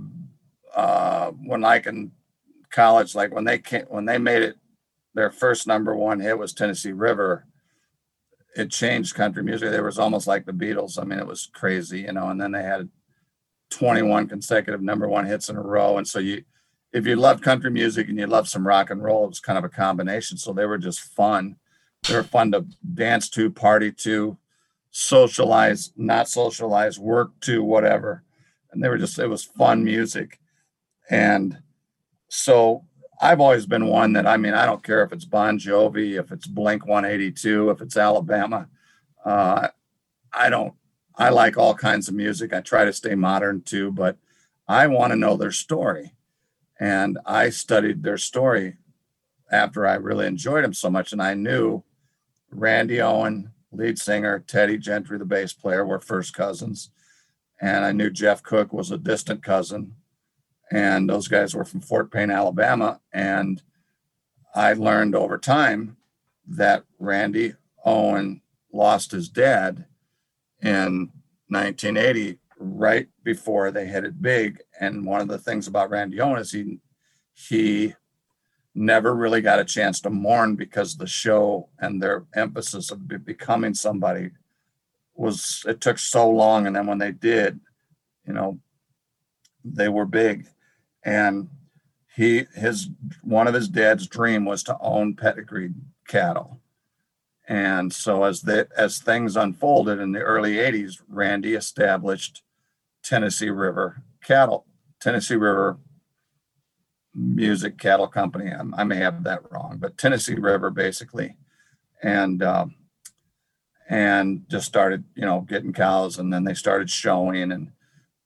uh, 0.75 1.31
when 1.31 1.65
I 1.65 1.79
can 1.79 2.13
college, 2.71 3.15
like 3.15 3.33
when 3.33 3.45
they 3.45 3.59
came 3.59 3.85
when 3.89 4.05
they 4.05 4.19
made 4.19 4.43
it, 4.43 4.57
their 5.15 5.31
first 5.31 5.67
number 5.67 5.95
one 5.95 6.21
hit 6.21 6.39
was 6.39 6.53
Tennessee 6.53 6.93
River. 6.93 7.47
It 8.57 8.71
changed 8.71 9.15
country 9.15 9.43
music. 9.43 9.71
There 9.71 9.85
was 9.85 9.99
almost 9.99 10.27
like 10.27 10.47
the 10.47 10.53
Beatles. 10.53 11.01
I 11.01 11.05
mean, 11.05 11.19
it 11.19 11.27
was 11.27 11.49
crazy, 11.53 12.01
you 12.01 12.13
know. 12.13 12.29
And 12.29 12.41
then 12.41 12.53
they 12.53 12.63
had 12.63 12.89
21 13.71 14.29
consecutive 14.29 14.83
number 14.83 15.09
one 15.09 15.27
hits 15.27 15.49
in 15.49 15.57
a 15.57 15.63
row. 15.63 15.99
And 15.99 16.07
so 16.07 16.19
you, 16.19 16.45
if 16.93 17.07
you 17.07 17.17
love 17.17 17.41
country 17.41 17.71
music 17.71 18.09
and 18.09 18.19
you 18.19 18.27
love 18.27 18.49
some 18.49 18.67
rock 18.67 18.91
and 18.91 19.03
roll, 19.03 19.25
it 19.25 19.29
was 19.29 19.41
kind 19.41 19.59
of 19.59 19.65
a 19.65 19.69
combination. 19.69 20.39
So 20.39 20.53
they 20.53 20.67
were 20.67 20.79
just 20.79 21.01
fun. 21.01 21.57
They 22.09 22.15
were 22.15 22.23
fun 22.23 22.53
to 22.53 22.67
dance 22.95 23.29
to, 23.31 23.51
party 23.51 23.93
to, 23.93 24.39
socialize, 24.91 25.93
not 25.97 26.29
socialize, 26.29 26.99
work 26.99 27.39
to, 27.43 27.63
whatever. 27.63 28.25
And 28.73 28.83
they 28.83 28.89
were 28.89 28.99
just, 28.99 29.19
it 29.19 29.29
was 29.29 29.45
fun 29.45 29.85
music. 29.85 30.41
And 31.11 31.59
so 32.29 32.85
I've 33.21 33.41
always 33.41 33.67
been 33.67 33.87
one 33.87 34.13
that, 34.13 34.27
I 34.27 34.37
mean, 34.37 34.55
I 34.55 34.65
don't 34.65 34.83
care 34.83 35.03
if 35.03 35.13
it's 35.13 35.25
Bon 35.25 35.59
Jovi, 35.59 36.19
if 36.19 36.31
it's 36.31 36.47
Blink 36.47 36.87
182, 36.87 37.71
if 37.71 37.81
it's 37.81 37.97
Alabama. 37.97 38.69
Uh, 39.25 39.69
I 40.33 40.51
don't, 40.51 40.75
I 41.17 41.31
like 41.31 41.57
all 41.57 41.75
kinds 41.75 42.09
of 42.09 42.15
music. 42.15 42.53
I 42.53 42.61
try 42.61 42.85
to 42.85 42.93
stay 42.93 43.17
modern 43.17 43.63
too, 43.63 43.91
but 43.91 44.17
I 44.69 44.87
want 44.87 45.13
to 45.13 45.19
know 45.19 45.37
their 45.37 45.51
story. 45.51 46.15
And 46.79 47.19
I 47.27 47.51
studied 47.51 48.05
their 48.05 48.19
story 48.19 48.77
after 49.51 49.85
I 49.85 49.95
really 49.95 50.27
enjoyed 50.27 50.63
them 50.63 50.75
so 50.75 50.89
much. 50.89 51.13
And 51.13 51.21
I 51.21 51.35
knew 51.35 51.83
Randy 52.51 53.01
Owen, 53.01 53.51
lead 53.73 53.99
singer, 53.99 54.39
Teddy 54.39 54.79
Gentry, 54.79 55.19
the 55.19 55.25
bass 55.25 55.53
player, 55.53 55.85
were 55.85 55.99
first 55.99 56.35
cousins. 56.35 56.91
And 57.61 57.85
I 57.85 57.91
knew 57.91 58.11
Jeff 58.11 58.45
Cook 58.45 58.73
was 58.73 58.93
a 58.93 58.99
distant 58.99 59.43
cousin 59.43 59.95
and 60.71 61.09
those 61.09 61.29
guys 61.29 61.55
were 61.55 61.65
from 61.65 61.81
Fort 61.81 62.11
Payne, 62.11 62.31
Alabama. 62.31 63.01
And 63.13 63.63
I 64.55 64.75
learned 64.75 65.15
over 65.15 65.39
time 65.39 65.97
that 66.47 66.85
Randy 66.99 67.55
Owen 67.85 68.43
lost 68.73 69.13
his 69.13 69.29
dad 69.29 69.87
in 70.63 71.11
1980, 71.49 72.39
right 72.59 73.09
before 73.23 73.71
they 73.71 73.87
hit 73.87 74.05
it 74.05 74.21
big. 74.21 74.61
And 74.81 75.07
one 75.07 75.21
of 75.21 75.29
the 75.29 75.39
things 75.39 75.67
about 75.67 75.91
Randy 75.91 76.21
Owen 76.21 76.41
is 76.41 76.53
he 76.53 76.81
he 77.35 77.95
never 78.75 79.15
really 79.15 79.41
got 79.41 79.61
a 79.61 79.65
chance 79.65 80.01
to 80.01 80.11
mourn 80.11 80.57
because 80.57 80.97
the 80.97 81.07
show 81.07 81.69
and 81.79 82.03
their 82.03 82.25
emphasis 82.35 82.91
of 82.91 83.09
becoming 83.25 83.75
somebody 83.75 84.31
was 85.15 85.65
it 85.67 85.81
took 85.81 85.99
so 85.99 86.29
long 86.31 86.67
and 86.67 86.77
then 86.77 86.87
when 86.87 86.99
they 86.99 87.11
did 87.11 87.59
you 88.27 88.33
know 88.33 88.59
they 89.65 89.89
were 89.89 90.07
big 90.07 90.47
and 91.05 91.49
he 92.15 92.47
his 92.55 92.89
one 93.23 93.47
of 93.47 93.55
his 93.55 93.69
dad's 93.69 94.07
dream 94.07 94.45
was 94.45 94.63
to 94.65 94.77
own 94.81 95.15
pedigreed 95.15 95.75
cattle. 96.07 96.61
And 97.47 97.93
so 97.93 98.25
as 98.25 98.43
the 98.43 98.69
as 98.77 98.99
things 98.99 99.37
unfolded 99.37 100.01
in 100.01 100.13
the 100.13 100.21
early 100.21 100.55
80s 100.55 101.01
randy 101.09 101.55
established 101.55 102.43
tennessee 103.03 103.51
river 103.51 104.03
cattle 104.23 104.67
tennessee 105.01 105.37
river 105.37 105.79
music 107.15 107.79
cattle 107.79 108.09
company. 108.09 108.51
I, 108.51 108.81
I 108.81 108.85
may 108.85 108.97
have 108.97 109.25
that 109.25 109.51
wrong 109.51 109.79
but 109.81 109.97
tennessee 109.97 110.35
river 110.35 110.71
basically. 110.71 111.37
And 112.03 112.43
um, 112.43 112.75
and 113.89 114.45
just 114.49 114.67
started 114.67 115.05
you 115.15 115.25
know 115.25 115.43
getting 115.43 115.73
cows 115.73 116.19
and 116.19 116.33
then 116.33 116.45
they 116.45 116.55
started 116.55 116.91
showing 116.91 117.53
and 117.53 117.71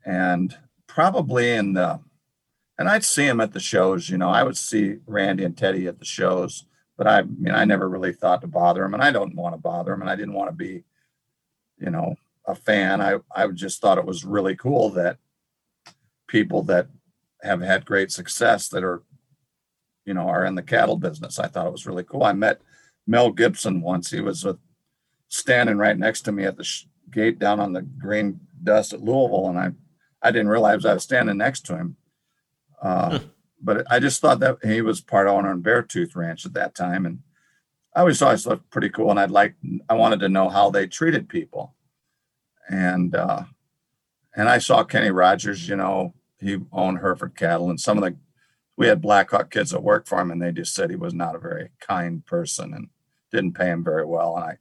and 0.05 0.57
probably 0.87 1.53
in 1.53 1.75
the 1.75 2.01
and 2.83 2.89
I'd 2.89 3.05
see 3.05 3.27
him 3.27 3.41
at 3.41 3.53
the 3.53 3.61
shows. 3.61 4.11
You 4.11 4.19
know, 4.19 4.29
I 4.29 4.43
would 4.43 4.57
see 4.57 4.97
Randy 5.07 5.45
and 5.45 5.57
Teddy 5.57 5.87
at 5.87 6.01
the 6.01 6.05
shows, 6.05 6.67
but 6.99 7.07
I, 7.07 7.21
I 7.21 7.23
mean, 7.23 7.55
I 7.55 7.65
never 7.65 7.89
really 7.89 8.13
thought 8.13 8.41
to 8.41 8.49
bother 8.49 8.85
him, 8.85 8.93
and 8.93 9.01
I 9.01 9.13
don't 9.13 9.37
want 9.37 9.55
to 9.55 9.61
bother 9.61 9.93
him, 9.93 10.01
and 10.01 10.11
I 10.11 10.17
didn't 10.17 10.35
want 10.35 10.51
to 10.51 10.57
be, 10.57 10.83
you 11.79 11.91
know, 11.91 12.17
a 12.45 12.57
fan. 12.57 13.01
I 13.01 13.19
I 13.33 13.47
just 13.47 13.81
thought 13.81 13.99
it 13.99 14.05
was 14.05 14.25
really 14.25 14.57
cool 14.57 14.91
that 14.91 15.19
people 16.27 16.65
that 16.65 16.89
have 17.43 17.61
had 17.61 17.87
great 17.87 18.11
success 18.11 18.69
that 18.71 18.83
are, 18.83 19.05
you 20.05 20.15
know, 20.15 20.29
are 20.29 20.45
in 20.45 20.57
the 20.57 20.63
cattle 20.63 20.97
business. 20.97 21.39
I 21.39 21.47
thought 21.47 21.69
it 21.69 21.73
was 21.73 21.87
really 21.87 22.03
cool. 22.03 22.25
I 22.25 22.33
met 22.33 22.63
Mel 23.07 23.31
Gibson 23.31 23.81
once. 23.81 24.11
He 24.11 24.21
was 24.21 24.45
a, 24.45 24.59
standing 25.29 25.79
right 25.79 25.97
next 25.97 26.23
to 26.23 26.33
me 26.33 26.47
at 26.47 26.57
the 26.57 26.65
sh- 26.65 26.87
gate 27.13 27.39
down 27.39 27.61
on 27.61 27.75
the 27.75 27.83
green 27.83 28.41
dust 28.61 28.93
at 28.93 29.05
Louisville, 29.05 29.51
and 29.51 29.59
I 29.61 29.71
I 30.21 30.33
didn't 30.33 30.49
realize 30.49 30.85
I 30.85 30.95
was 30.95 31.05
standing 31.05 31.37
next 31.37 31.65
to 31.67 31.77
him 31.77 31.97
uh, 32.83 33.21
but 33.63 33.87
I 33.91 34.01
just 34.01 34.21
thought 34.21 34.41
that 34.41 34.59
he 34.63 34.83
was 34.83 35.01
part 35.01 35.29
owner 35.29 35.51
on 35.51 35.63
Beartooth 35.63 36.15
Ranch 36.17 36.45
at 36.45 36.53
that 36.55 36.75
time, 36.75 37.07
and 37.07 37.21
I 37.95 38.01
always 38.01 38.19
thought 38.19 38.35
it 38.35 38.47
looked 38.47 38.71
pretty 38.71 38.91
cool. 38.91 39.11
And 39.11 39.21
I'd 39.21 39.31
like, 39.31 39.55
I 39.89 39.95
wanted 39.95 40.21
to 40.21 40.29
know 40.29 40.49
how 40.49 40.71
they 40.71 40.87
treated 40.87 41.29
people, 41.29 41.75
and 42.69 43.15
uh, 43.15 43.45
and 44.35 44.49
I 44.49 44.59
saw 44.59 44.85
Kenny 44.85 45.11
Rogers. 45.11 45.69
You 45.69 45.77
know, 45.77 46.15
he 46.41 46.59
owned 46.73 46.99
Hereford 46.99 47.37
cattle, 47.37 47.71
and 47.71 47.81
some 47.81 47.97
of 47.97 48.05
the 48.05 48.17
we 48.77 48.87
had 48.89 49.01
Blackhawk 49.01 49.51
kids 49.51 49.71
that 49.71 49.83
worked 49.83 50.09
for 50.09 50.21
him, 50.21 50.31
and 50.31 50.43
they 50.43 50.51
just 50.51 50.75
said 50.75 50.91
he 50.91 50.97
was 50.97 51.15
not 51.15 51.37
a 51.37 51.39
very 51.39 51.71
kind 51.81 52.25
person 52.27 52.75
and 52.75 52.89
didn't 53.31 53.53
pay 53.53 53.67
him 53.67 53.85
very 53.85 54.05
well. 54.05 54.37
And 54.37 54.45
I 54.45 54.59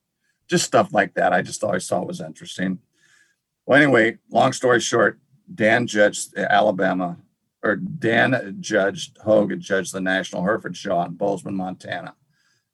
just 0.48 0.66
stuff 0.66 0.94
like 0.94 1.14
that. 1.16 1.34
I 1.34 1.42
just 1.42 1.64
always 1.64 1.88
thought 1.88 2.08
was 2.08 2.22
interesting. 2.22 2.80
Well, 3.66 3.82
anyway, 3.82 4.18
long 4.30 4.54
story 4.54 4.80
short, 4.80 5.20
Dan 5.54 5.88
judged 5.88 6.36
Alabama, 6.36 7.18
or 7.64 7.76
Dan 7.76 8.58
judged 8.60 9.18
Hogue 9.24 9.58
judged 9.60 9.94
the 9.94 10.02
National 10.02 10.44
Hereford 10.44 10.76
Show 10.76 11.02
in 11.02 11.14
Bozeman, 11.14 11.56
Montana, 11.56 12.16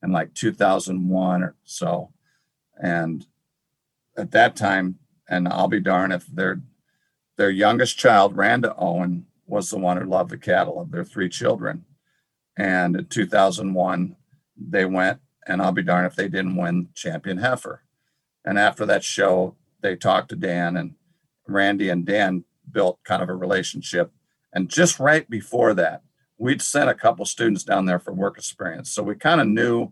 in 0.01 0.11
like 0.11 0.33
2001 0.33 1.43
or 1.43 1.55
so. 1.63 2.11
And 2.81 3.25
at 4.17 4.31
that 4.31 4.55
time, 4.55 4.99
and 5.29 5.47
I'll 5.47 5.67
be 5.67 5.79
darned 5.79 6.13
if 6.13 6.25
their 6.27 6.61
their 7.37 7.49
youngest 7.51 7.97
child, 7.97 8.35
Randa 8.35 8.75
Owen, 8.77 9.27
was 9.45 9.69
the 9.69 9.77
one 9.77 9.97
who 9.97 10.05
loved 10.05 10.31
the 10.31 10.37
cattle 10.37 10.81
of 10.81 10.91
their 10.91 11.03
three 11.03 11.29
children. 11.29 11.85
And 12.57 12.95
in 12.95 13.05
2001, 13.05 14.15
they 14.57 14.85
went, 14.85 15.19
and 15.47 15.61
I'll 15.61 15.71
be 15.71 15.83
darned 15.83 16.07
if 16.07 16.15
they 16.15 16.27
didn't 16.27 16.55
win 16.55 16.89
champion 16.95 17.37
heifer. 17.37 17.83
And 18.43 18.57
after 18.57 18.85
that 18.87 19.03
show, 19.03 19.55
they 19.81 19.95
talked 19.95 20.29
to 20.29 20.35
Dan, 20.35 20.75
and 20.75 20.95
Randy 21.47 21.89
and 21.89 22.05
Dan 22.05 22.43
built 22.71 22.99
kind 23.03 23.21
of 23.21 23.29
a 23.29 23.35
relationship. 23.35 24.11
And 24.53 24.69
just 24.69 24.99
right 24.99 25.29
before 25.29 25.73
that, 25.75 26.03
we'd 26.37 26.61
sent 26.61 26.89
a 26.89 26.95
couple 26.95 27.25
students 27.25 27.63
down 27.63 27.85
there 27.85 27.99
for 27.99 28.13
work 28.13 28.37
experience. 28.37 28.91
So 28.91 29.03
we 29.03 29.15
kind 29.15 29.41
of 29.41 29.47
knew 29.47 29.91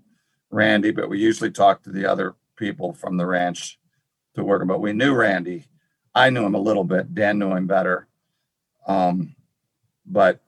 Randy, 0.50 0.92
but 0.92 1.10
we 1.10 1.20
usually 1.20 1.52
talked 1.52 1.84
to 1.86 1.92
the 1.92 2.06
other 2.06 2.36
people 2.56 2.94
from 2.94 3.18
the 3.18 3.26
ranch 3.26 3.80
to 4.36 4.44
work. 4.44 4.66
But 4.68 4.82
we 4.82 4.94
knew 4.94 5.14
Randy. 5.14 5.66
I 6.14 6.30
knew 6.30 6.46
him 6.46 6.56
a 6.56 6.60
little 6.60 6.84
bit. 6.84 7.14
Dan 7.14 7.40
knew 7.40 7.54
him 7.54 7.68
better. 7.68 8.08
Um, 8.88 9.36
but 10.06 10.42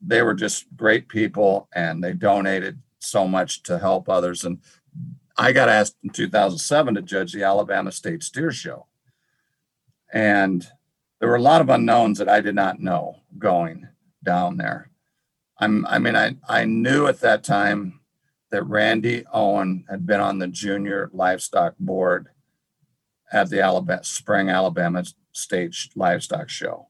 they 0.00 0.22
were 0.22 0.34
just 0.34 0.66
great 0.76 1.08
people 1.08 1.68
and 1.74 2.04
they 2.04 2.12
donated 2.12 2.80
so 2.98 3.26
much 3.26 3.62
to 3.64 3.78
help 3.78 4.08
others. 4.08 4.44
And 4.44 4.58
I 5.36 5.52
got 5.52 5.68
asked 5.68 5.96
in 6.02 6.10
2007 6.10 6.94
to 6.94 7.02
judge 7.02 7.32
the 7.32 7.42
Alabama 7.42 7.92
State 7.92 8.22
Steer 8.22 8.52
Show. 8.52 8.86
And 10.12 10.66
there 11.18 11.28
were 11.28 11.36
a 11.36 11.42
lot 11.42 11.60
of 11.60 11.68
unknowns 11.68 12.18
that 12.18 12.28
I 12.28 12.40
did 12.40 12.54
not 12.54 12.80
know 12.80 13.16
going 13.38 13.88
down 14.22 14.56
there. 14.56 14.90
I'm, 15.58 15.86
I 15.86 15.98
mean, 15.98 16.16
I, 16.16 16.36
I 16.48 16.64
knew 16.64 17.06
at 17.06 17.20
that 17.20 17.42
time 17.42 18.00
that 18.50 18.64
Randy 18.64 19.24
Owen 19.32 19.84
had 19.88 20.06
been 20.06 20.20
on 20.20 20.38
the 20.38 20.48
junior 20.48 21.10
livestock 21.12 21.74
board 21.78 22.28
at 23.32 23.50
the 23.50 23.60
Alabama 23.60 24.04
Spring 24.04 24.50
Alabama 24.50 25.04
State 25.32 25.74
Livestock 25.94 26.48
Show. 26.48 26.88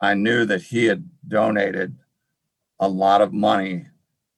I 0.00 0.14
knew 0.14 0.44
that 0.44 0.62
he 0.62 0.86
had 0.86 1.08
donated 1.26 1.96
a 2.78 2.88
lot 2.88 3.20
of 3.20 3.32
money 3.32 3.86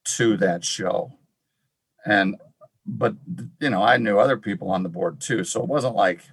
to 0.03 0.35
that 0.37 0.65
show. 0.65 1.13
And, 2.03 2.37
but, 2.85 3.15
you 3.59 3.69
know, 3.69 3.83
I 3.83 3.97
knew 3.97 4.17
other 4.17 4.37
people 4.37 4.71
on 4.71 4.81
the 4.81 4.89
board 4.89 5.21
too. 5.21 5.43
So 5.43 5.61
it 5.61 5.69
wasn't 5.69 5.95
like 5.95 6.23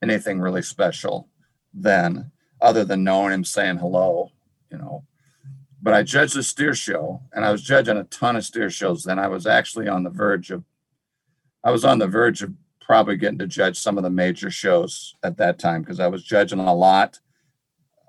anything 0.00 0.40
really 0.40 0.62
special 0.62 1.28
then, 1.74 2.30
other 2.60 2.84
than 2.84 3.04
knowing 3.04 3.32
him 3.32 3.44
saying 3.44 3.78
hello, 3.78 4.30
you 4.70 4.78
know. 4.78 5.04
But 5.80 5.94
I 5.94 6.02
judged 6.02 6.36
the 6.36 6.42
steer 6.42 6.74
show 6.74 7.22
and 7.32 7.44
I 7.44 7.50
was 7.50 7.62
judging 7.62 7.96
a 7.96 8.04
ton 8.04 8.36
of 8.36 8.44
steer 8.44 8.70
shows. 8.70 9.02
Then 9.02 9.18
I 9.18 9.26
was 9.26 9.46
actually 9.46 9.88
on 9.88 10.04
the 10.04 10.10
verge 10.10 10.50
of, 10.50 10.64
I 11.64 11.72
was 11.72 11.84
on 11.84 11.98
the 11.98 12.06
verge 12.06 12.42
of 12.42 12.52
probably 12.80 13.16
getting 13.16 13.38
to 13.38 13.46
judge 13.46 13.78
some 13.78 13.96
of 13.96 14.04
the 14.04 14.10
major 14.10 14.50
shows 14.50 15.16
at 15.22 15.38
that 15.38 15.58
time 15.58 15.82
because 15.82 15.98
I 15.98 16.06
was 16.06 16.22
judging 16.22 16.60
a 16.60 16.74
lot 16.74 17.20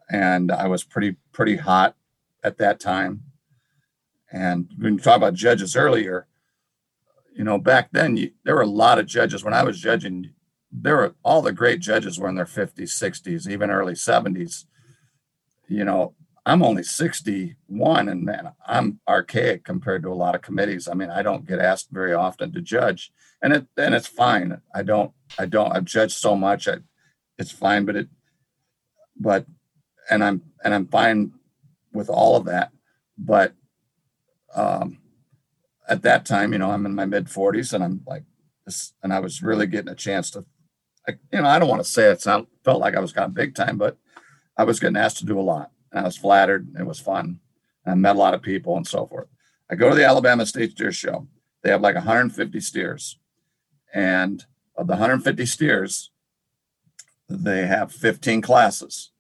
and 0.10 0.52
I 0.52 0.68
was 0.68 0.84
pretty 0.84 1.16
pretty 1.32 1.56
hot 1.56 1.96
at 2.44 2.58
that 2.58 2.80
time. 2.80 3.24
And 4.32 4.70
when 4.78 4.94
you 4.94 5.00
talk 5.00 5.18
about 5.18 5.36
judges 5.36 5.76
earlier, 5.76 6.28
you 7.36 7.44
know, 7.44 7.58
back 7.58 7.90
then 7.92 8.18
you, 8.18 8.32
there 8.44 8.56
were 8.56 8.62
a 8.62 8.68
lot 8.68 9.00
of 9.00 9.06
judges. 9.06 9.44
When 9.44 9.54
I 9.54 9.64
was 9.64 9.80
judging, 9.80 10.32
there 10.76 10.96
were 10.96 11.16
all 11.24 11.42
the 11.42 11.52
great 11.52 11.80
judges 11.80 12.20
were 12.20 12.30
in 12.30 12.36
their 12.36 12.46
50s, 12.46 12.90
60s, 12.90 13.48
even 13.48 13.70
early 13.70 13.94
70s. 13.94 14.66
You 15.68 15.86
know, 15.86 16.16
I'm 16.46 16.64
only 16.64 16.84
61 16.84 18.10
and 18.10 18.24
man, 18.24 18.54
I'm 18.66 19.00
archaic 19.08 19.64
compared 19.64 20.04
to 20.04 20.10
a 20.10 20.16
lot 20.16 20.36
of 20.36 20.42
committees. 20.42 20.88
I 20.88 20.94
mean, 20.94 21.10
I 21.10 21.22
don't 21.22 21.48
get 21.48 21.60
asked 21.60 21.90
very 21.92 22.14
often 22.14 22.52
to 22.54 22.62
judge 22.62 23.12
and 23.44 23.54
it, 23.54 23.68
and 23.78 23.94
it's 23.94 24.08
fine. 24.08 24.62
I 24.74 24.84
don't, 24.84 25.12
I 25.38 25.46
don't, 25.46 25.72
I've 25.76 25.86
judged 25.86 26.18
so 26.18 26.36
much. 26.36 26.68
I, 26.68 26.78
it's 27.38 27.52
fine, 27.52 27.86
but 27.86 27.98
it, 27.98 28.08
but 29.20 29.46
and 30.10 30.24
I'm 30.24 30.42
and 30.64 30.74
I'm 30.74 30.88
fine 30.88 31.34
with 31.92 32.10
all 32.10 32.38
of 32.38 32.46
that. 32.46 32.72
But 33.18 33.54
um, 34.56 35.00
at 35.88 36.04
that 36.04 36.26
time, 36.26 36.54
you 36.54 36.60
know, 36.60 36.72
I'm 36.72 36.86
in 36.86 36.96
my 36.96 37.06
mid 37.06 37.26
40s, 37.26 37.74
and 37.74 37.84
I'm 37.84 38.02
like, 38.08 38.24
this, 38.66 38.94
and 39.04 39.14
I 39.14 39.20
was 39.20 39.44
really 39.44 39.68
getting 39.68 39.92
a 39.92 39.96
chance 39.96 40.32
to, 40.32 40.46
like, 41.08 41.20
you 41.32 41.42
know, 41.42 41.48
I 41.48 41.60
don't 41.60 41.70
want 41.70 41.84
to 41.84 41.90
say 41.90 42.10
it 42.10 42.22
sound 42.22 42.48
felt 42.64 42.80
like 42.80 42.96
I 42.96 43.00
was 43.00 43.14
kind 43.14 43.26
of 43.26 43.34
big 43.34 43.56
time, 43.56 43.78
but 43.78 43.98
I 44.58 44.64
was 44.64 44.80
getting 44.80 44.98
asked 44.98 45.18
to 45.20 45.26
do 45.26 45.40
a 45.40 45.42
lot, 45.42 45.72
and 45.92 46.02
I 46.02 46.04
was 46.04 46.18
flattered. 46.18 46.68
It 46.80 46.86
was 46.86 47.00
fun. 47.00 47.40
And 47.86 47.92
I 47.92 47.96
met 47.96 48.16
a 48.16 48.20
lot 48.20 48.34
of 48.34 48.42
people 48.42 48.78
and 48.78 48.88
so 48.88 49.06
forth. 49.06 49.28
I 49.70 49.76
go 49.76 49.90
to 49.90 49.96
the 49.96 50.06
Alabama 50.06 50.46
State 50.46 50.72
Steer 50.72 50.92
Show. 50.92 51.28
They 51.62 51.72
have 51.72 51.82
like 51.82 51.96
150 51.96 52.60
steers, 52.60 53.20
and 53.94 54.46
of 54.76 54.88
the 54.88 54.94
150 54.94 55.46
steers, 55.46 56.12
they 57.30 57.66
have 57.66 57.92
15 57.92 58.42
classes 58.42 59.12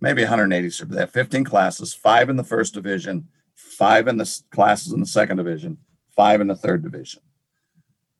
maybe 0.00 0.22
180 0.22 0.84
but 0.84 0.94
they 0.94 1.00
have 1.00 1.10
15 1.10 1.44
classes 1.44 1.94
five 1.94 2.28
in 2.28 2.36
the 2.36 2.44
first 2.44 2.74
division 2.74 3.28
five 3.54 4.08
in 4.08 4.16
the 4.16 4.40
classes 4.50 4.92
in 4.92 5.00
the 5.00 5.06
second 5.06 5.36
division 5.36 5.78
five 6.16 6.40
in 6.40 6.46
the 6.46 6.56
third 6.56 6.82
division 6.82 7.20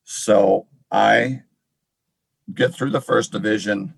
so 0.04 0.66
i 0.90 1.42
get 2.54 2.74
through 2.74 2.90
the 2.90 3.00
first 3.00 3.32
division 3.32 3.94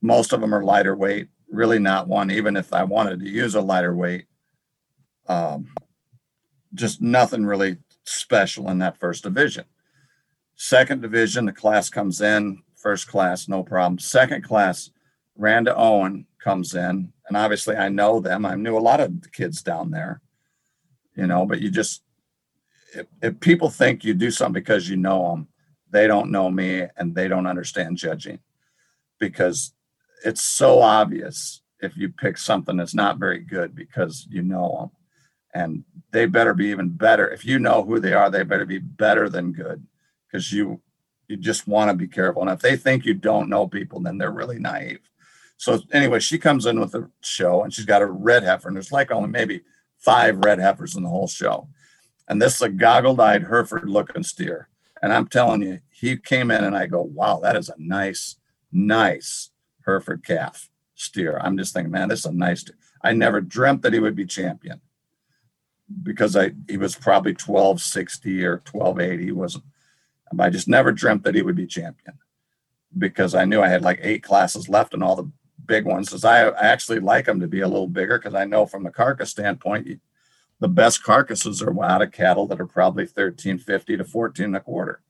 most 0.00 0.32
of 0.32 0.40
them 0.40 0.54
are 0.54 0.64
lighter 0.64 0.96
weight 0.96 1.28
really 1.50 1.78
not 1.78 2.08
one 2.08 2.30
even 2.30 2.56
if 2.56 2.72
i 2.72 2.82
wanted 2.82 3.20
to 3.20 3.28
use 3.28 3.54
a 3.54 3.60
lighter 3.60 3.94
weight. 3.94 4.26
Um, 5.28 5.68
just 6.74 7.00
nothing 7.00 7.44
really 7.44 7.76
special 8.04 8.68
in 8.70 8.78
that 8.78 8.98
first 8.98 9.22
division. 9.22 9.64
Second 10.56 11.02
division 11.02 11.46
the 11.46 11.52
class 11.52 11.88
comes 11.88 12.20
in 12.20 12.62
first 12.74 13.06
class 13.06 13.48
no 13.48 13.62
problem. 13.62 13.98
Second 13.98 14.42
class 14.42 14.90
randa 15.36 15.74
owen 15.76 16.26
comes 16.42 16.74
in, 16.74 17.12
and 17.28 17.36
obviously 17.36 17.76
I 17.76 17.88
know 17.88 18.20
them. 18.20 18.44
I 18.44 18.56
knew 18.56 18.76
a 18.76 18.80
lot 18.80 19.00
of 19.00 19.22
the 19.22 19.28
kids 19.28 19.62
down 19.62 19.90
there, 19.90 20.20
you 21.16 21.26
know, 21.26 21.46
but 21.46 21.60
you 21.60 21.70
just 21.70 22.02
if, 22.94 23.06
if 23.22 23.40
people 23.40 23.70
think 23.70 24.04
you 24.04 24.14
do 24.14 24.30
something 24.30 24.60
because 24.60 24.88
you 24.88 24.96
know 24.96 25.30
them, 25.30 25.48
they 25.92 26.06
don't 26.06 26.30
know 26.30 26.50
me 26.50 26.86
and 26.96 27.14
they 27.14 27.28
don't 27.28 27.46
understand 27.46 27.96
judging. 27.96 28.40
Because 29.20 29.72
it's 30.24 30.42
so 30.42 30.80
obvious 30.80 31.62
if 31.80 31.96
you 31.96 32.08
pick 32.08 32.38
something 32.38 32.76
that's 32.76 32.94
not 32.94 33.18
very 33.18 33.38
good 33.38 33.74
because 33.74 34.26
you 34.30 34.42
know 34.42 34.76
them 34.78 34.90
and 35.54 35.84
they 36.12 36.26
better 36.26 36.54
be 36.54 36.66
even 36.66 36.88
better. 36.88 37.28
If 37.28 37.44
you 37.44 37.58
know 37.58 37.84
who 37.84 38.00
they 38.00 38.14
are 38.14 38.30
they 38.30 38.42
better 38.42 38.66
be 38.66 38.78
better 38.78 39.28
than 39.28 39.52
good. 39.52 39.86
Because 40.26 40.52
you 40.52 40.80
you 41.28 41.36
just 41.36 41.68
want 41.68 41.90
to 41.90 41.96
be 41.96 42.08
careful. 42.08 42.42
And 42.42 42.50
if 42.50 42.60
they 42.60 42.76
think 42.76 43.04
you 43.04 43.14
don't 43.14 43.48
know 43.48 43.68
people 43.68 44.00
then 44.00 44.18
they're 44.18 44.30
really 44.30 44.58
naive. 44.58 45.00
So 45.56 45.80
anyway, 45.92 46.18
she 46.18 46.38
comes 46.38 46.66
in 46.66 46.80
with 46.80 46.90
the 46.90 47.08
show 47.20 47.62
and 47.62 47.72
she's 47.72 47.84
got 47.84 48.02
a 48.02 48.06
red 48.06 48.42
heifer, 48.42 48.66
and 48.66 48.76
there's 48.76 48.90
like 48.90 49.12
only 49.12 49.28
maybe 49.28 49.60
five 49.98 50.38
red 50.38 50.58
heifers 50.58 50.96
in 50.96 51.04
the 51.04 51.08
whole 51.08 51.28
show. 51.28 51.68
And 52.26 52.42
this 52.42 52.56
is 52.56 52.62
a 52.62 52.68
goggled-eyed 52.68 53.44
Hereford 53.44 53.88
looking 53.88 54.24
steer. 54.24 54.68
And 55.02 55.12
I'm 55.12 55.26
telling 55.26 55.62
you, 55.62 55.80
he 55.90 56.16
came 56.16 56.50
in 56.50 56.64
and 56.64 56.76
I 56.76 56.86
go, 56.86 57.02
wow, 57.02 57.40
that 57.42 57.56
is 57.56 57.68
a 57.68 57.74
nice, 57.76 58.36
nice 58.70 59.50
Hereford 59.84 60.24
calf 60.24 60.70
steer. 60.94 61.38
I'm 61.42 61.58
just 61.58 61.74
thinking, 61.74 61.90
man, 61.90 62.08
this 62.08 62.20
is 62.20 62.26
a 62.26 62.32
nice. 62.32 62.64
I 63.02 63.12
never 63.12 63.40
dreamt 63.40 63.82
that 63.82 63.92
he 63.92 63.98
would 63.98 64.14
be 64.14 64.26
champion 64.26 64.80
because 66.02 66.36
I 66.36 66.52
he 66.68 66.76
was 66.76 66.94
probably 66.94 67.32
1260 67.32 68.44
or 68.44 68.62
1280. 68.70 69.24
He 69.24 69.32
wasn't. 69.32 69.64
I 70.38 70.48
just 70.48 70.68
never 70.68 70.92
dreamt 70.92 71.24
that 71.24 71.34
he 71.34 71.42
would 71.42 71.56
be 71.56 71.66
champion 71.66 72.18
because 72.96 73.34
I 73.34 73.44
knew 73.44 73.60
I 73.60 73.68
had 73.68 73.82
like 73.82 74.00
eight 74.02 74.22
classes 74.22 74.68
left 74.68 74.94
and 74.94 75.02
all 75.02 75.16
the 75.16 75.30
big 75.66 75.84
ones 75.84 76.12
is 76.12 76.24
I, 76.24 76.48
I 76.48 76.66
actually 76.66 77.00
like 77.00 77.26
them 77.26 77.40
to 77.40 77.48
be 77.48 77.60
a 77.60 77.68
little 77.68 77.88
bigger 77.88 78.18
because 78.18 78.34
I 78.34 78.44
know 78.44 78.66
from 78.66 78.82
the 78.82 78.90
carcass 78.90 79.30
standpoint, 79.30 80.00
the 80.62 80.68
best 80.68 81.02
carcasses 81.02 81.60
are 81.60 81.84
out 81.84 82.02
of 82.02 82.12
cattle 82.12 82.46
that 82.46 82.60
are 82.60 82.66
probably 82.66 83.02
1350 83.02 83.96
to 83.96 84.04
14 84.04 84.44
and 84.44 84.56
a 84.56 84.60
quarter. 84.60 85.02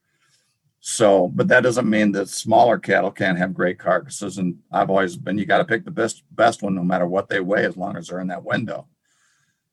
So, 0.80 1.28
but 1.28 1.46
that 1.48 1.62
doesn't 1.62 1.88
mean 1.88 2.12
that 2.12 2.30
smaller 2.30 2.78
cattle 2.78 3.10
can't 3.10 3.36
have 3.36 3.52
great 3.52 3.78
carcasses. 3.78 4.38
And 4.38 4.60
I've 4.72 4.88
always 4.88 5.14
been, 5.14 5.36
you 5.36 5.44
got 5.44 5.58
to 5.58 5.66
pick 5.66 5.84
the 5.84 5.90
best, 5.90 6.22
best 6.30 6.62
one, 6.62 6.74
no 6.74 6.82
matter 6.82 7.06
what 7.06 7.28
they 7.28 7.40
weigh, 7.40 7.66
as 7.66 7.76
long 7.76 7.98
as 7.98 8.08
they're 8.08 8.20
in 8.20 8.28
that 8.28 8.44
window. 8.44 8.88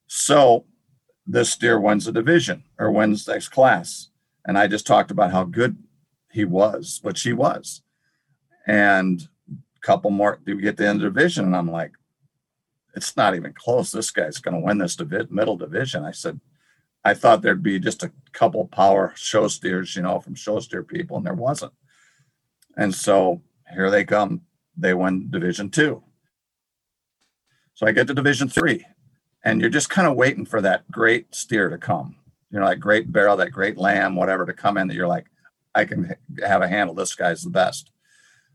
So 0.08 0.66
this 1.26 1.52
steer 1.52 1.80
wins 1.80 2.06
the 2.06 2.12
division 2.12 2.66
or 2.78 2.92
wins 2.92 3.26
next 3.26 3.48
class. 3.48 4.10
And 4.46 4.58
I 4.58 4.68
just 4.68 4.86
talked 4.86 5.12
about 5.12 5.32
how 5.32 5.46
good 5.46 5.78
he 6.30 6.44
was, 6.44 7.00
what 7.04 7.18
she 7.18 7.32
was. 7.32 7.84
And 8.68 9.26
couple 9.82 10.12
more 10.12 10.38
Do 10.46 10.58
we 10.58 10.62
get 10.62 10.76
the 10.76 10.86
end 10.86 11.02
of 11.02 11.14
the 11.14 11.20
division. 11.20 11.46
And 11.46 11.56
I'm 11.56 11.72
like, 11.72 11.94
it's 12.96 13.16
not 13.16 13.36
even 13.36 13.54
close. 13.54 13.92
This 13.92 14.12
guy's 14.12 14.40
going 14.40 14.56
to 14.56 14.66
win 14.66 14.78
this 14.78 14.96
divi- 14.96 15.28
middle 15.30 15.58
division. 15.58 16.04
I 16.04 16.12
said, 16.12 16.40
I 17.04 17.14
thought 17.14 17.42
there'd 17.42 17.64
be 17.64 17.80
just 17.80 18.04
a 18.04 18.12
couple 18.34 18.68
power 18.68 19.14
show 19.16 19.48
steers, 19.48 19.96
you 19.96 20.02
know, 20.02 20.20
from 20.20 20.36
show 20.36 20.60
steer 20.60 20.84
people, 20.84 21.18
and 21.18 21.26
there 21.26 21.34
wasn't. 21.34 21.74
And 22.78 22.94
so 22.94 23.42
here 23.74 23.90
they 23.90 24.04
come. 24.04 24.42
They 24.78 24.94
win 24.94 25.30
Division 25.30 25.70
Two. 25.70 26.04
So 27.74 27.86
I 27.86 27.92
get 27.92 28.08
to 28.08 28.14
Division 28.14 28.50
Three, 28.50 28.86
and 29.44 29.62
you're 29.62 29.70
just 29.70 29.90
kind 29.90 30.08
of 30.08 30.18
waiting 30.18 30.46
for 30.46 30.62
that 30.62 30.90
great 30.92 31.34
steer 31.34 31.70
to 31.70 31.78
come. 31.78 32.18
You 32.52 32.60
know, 32.60 32.68
that 32.68 32.80
great 32.80 33.12
barrel, 33.12 33.38
that 33.38 33.52
great 33.52 33.78
lamb, 33.78 34.16
whatever, 34.16 34.46
to 34.46 34.54
come 34.54 34.78
in 34.78 34.88
that 34.88 34.96
you're 34.96 35.08
like, 35.08 35.28
I 35.76 35.86
can 35.86 36.16
have 36.46 36.62
a 36.62 36.68
handle. 36.68 36.96
This 36.96 37.16
guy's 37.16 37.44
the 37.44 37.50
best. 37.50 37.92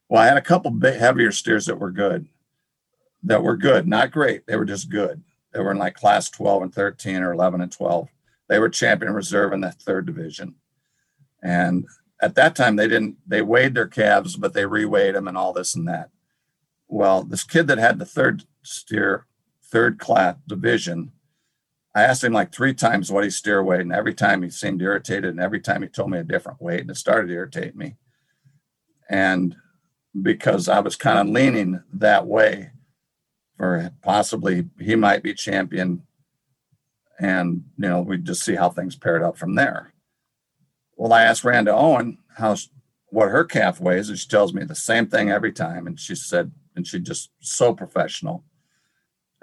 Well, 0.09 0.23
I 0.23 0.27
had 0.27 0.37
a 0.37 0.43
couple 0.43 0.77
heavier 0.81 1.33
steers 1.33 1.67
that 1.67 1.79
were 1.79 1.91
good, 1.91 2.27
that 3.25 3.43
were 3.43 3.57
good, 3.57 3.89
not 3.89 4.11
great. 4.11 4.47
They 4.47 4.57
were 4.57 4.65
just 4.65 4.91
good. 4.91 5.23
They 5.53 5.61
were 5.61 5.71
in 5.71 5.79
like 5.79 5.95
class 5.95 6.31
12 6.31 6.63
and 6.65 6.75
13 6.75 7.23
or 7.23 7.33
11 7.33 7.61
and 7.61 7.73
12. 7.73 8.09
They 8.49 8.59
were 8.59 8.69
champion 8.69 9.13
reserve 9.13 9.53
in 9.53 9.61
the 9.61 9.73
third 9.73 10.07
division. 10.07 10.57
And 11.43 11.87
at 12.21 12.35
that 12.35 12.57
time, 12.57 12.77
they 12.77 12.89
didn't, 12.89 13.17
they 13.27 13.43
weighed 13.43 13.75
their 13.75 13.87
calves, 13.87 14.37
but 14.37 14.53
they 14.53 14.65
reweighed 14.65 15.15
them 15.15 15.29
and 15.29 15.37
all 15.37 15.53
this 15.53 15.75
and 15.75 15.87
that. 15.89 16.11
Well, 16.89 17.23
this 17.23 17.45
kid 17.45 17.67
that 17.69 17.79
had 17.79 17.99
the 17.99 18.05
third 18.05 18.45
steer, 18.63 19.27
third 19.63 19.99
class 19.99 20.37
division, 20.47 21.13
I 21.95 22.03
asked 22.03 22.25
him 22.25 22.33
like 22.33 22.53
three 22.53 22.75
times 22.75 23.11
what 23.11 23.25
he 23.25 23.31
steer 23.31 23.63
weighed, 23.63 23.83
and 23.83 23.93
every 23.93 24.15
time 24.15 24.43
he 24.43 24.51
seemed 24.51 24.83
irritated, 24.83 25.31
and 25.31 25.41
every 25.41 25.61
time 25.61 25.83
he 25.83 25.89
told 25.89 26.11
me 26.11 26.19
a 26.19 26.25
different 26.25 26.61
weight, 26.61 26.81
and 26.81 26.91
it 26.91 26.97
started 26.97 27.29
to 27.29 27.35
irritate 27.35 27.77
me. 27.77 27.97
And 29.09 29.57
because 30.21 30.69
I 30.69 30.81
was 30.81 30.97
kind 30.97 31.19
of 31.19 31.33
leaning 31.33 31.83
that 31.93 32.27
way 32.27 32.71
for 33.57 33.91
possibly 34.03 34.69
he 34.81 34.97
might 34.97 35.23
be 35.23 35.35
champion, 35.35 36.03
and 37.19 37.65
you 37.77 37.89
know 37.89 38.03
we 38.03 38.19
just 38.19 38.45
see 38.45 38.55
how 38.55 38.71
things 38.71 38.97
paired 38.97 39.23
up 39.23 39.37
from 39.37 39.55
there. 39.55 39.93
Well, 40.97 41.13
I 41.13 41.23
asked 41.23 41.45
Randa 41.45 41.75
Owen 41.75 42.19
how 42.37 42.57
what 43.07 43.31
her 43.31 43.45
calf 43.45 43.81
weighs, 43.81 44.09
and 44.09 44.19
she 44.19 44.29
tells 44.29 44.53
me 44.53 44.65
the 44.65 44.75
same 44.75 45.07
thing 45.07 45.31
every 45.31 45.53
time, 45.53 45.87
and 45.87 45.99
she 45.99 46.15
said, 46.15 46.53
and 46.75 46.87
she 46.87 46.99
just 46.99 47.31
so 47.41 47.73
professional 47.75 48.45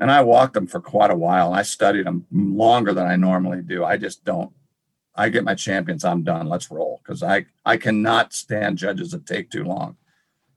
and 0.02 0.10
I 0.10 0.24
walked 0.24 0.56
them 0.56 0.66
for 0.66 0.82
quite 0.82 1.12
a 1.12 1.16
while. 1.16 1.54
I 1.54 1.62
studied 1.62 2.08
them 2.08 2.26
longer 2.32 2.92
than 2.92 3.06
I 3.06 3.16
normally 3.16 3.62
do. 3.62 3.86
I 3.86 3.98
just 3.98 4.26
don't. 4.26 4.52
I 5.16 5.30
get 5.30 5.44
my 5.44 5.54
champions. 5.54 6.04
I'm 6.04 6.24
done. 6.24 6.50
Let's 6.50 6.72
roll 6.72 7.00
because 7.04 7.22
I 7.22 7.46
I 7.66 7.78
cannot 7.78 8.34
stand 8.34 8.80
judges 8.80 9.12
that 9.12 9.28
take 9.28 9.52
too 9.52 9.64
long, 9.64 9.98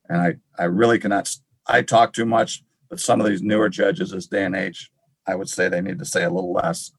and 0.09 0.19
I 0.19 0.37
I 0.59 0.65
really 0.65 0.99
cannot. 0.99 1.37
I 1.67 1.83
talk 1.83 2.15
too 2.15 2.25
much, 2.25 2.65
but 2.95 3.01
some 3.01 3.21
of 3.21 3.27
these 3.27 3.43
newer 3.43 3.69
judges, 3.69 4.13
this 4.13 4.29
day 4.29 4.45
and 4.45 4.55
age, 4.55 4.91
I 5.27 5.35
would 5.35 5.49
say 5.49 5.69
they 5.69 5.81
need 5.81 5.99
to 5.99 6.05
say 6.05 6.25
a 6.25 6.31
little 6.31 6.53
less 6.53 6.93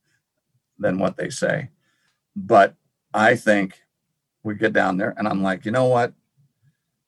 than 0.77 0.99
what 0.99 1.17
they 1.17 1.29
say. 1.29 1.69
But 2.35 2.75
I 3.13 3.35
think 3.35 3.79
we 4.43 4.55
get 4.55 4.73
down 4.73 4.97
there, 4.97 5.13
and 5.17 5.27
I'm 5.27 5.41
like, 5.41 5.65
you 5.65 5.71
know 5.71 5.87
what? 5.87 6.13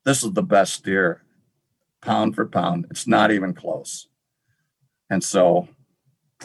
This 0.06 0.24
is 0.24 0.32
the 0.32 0.44
best 0.44 0.74
steer, 0.74 1.22
pound 2.02 2.36
for 2.36 2.46
pound. 2.46 2.88
It's 2.90 3.08
not 3.08 3.32
even 3.32 3.54
close 3.54 4.08
and 5.10 5.24
so 5.24 5.68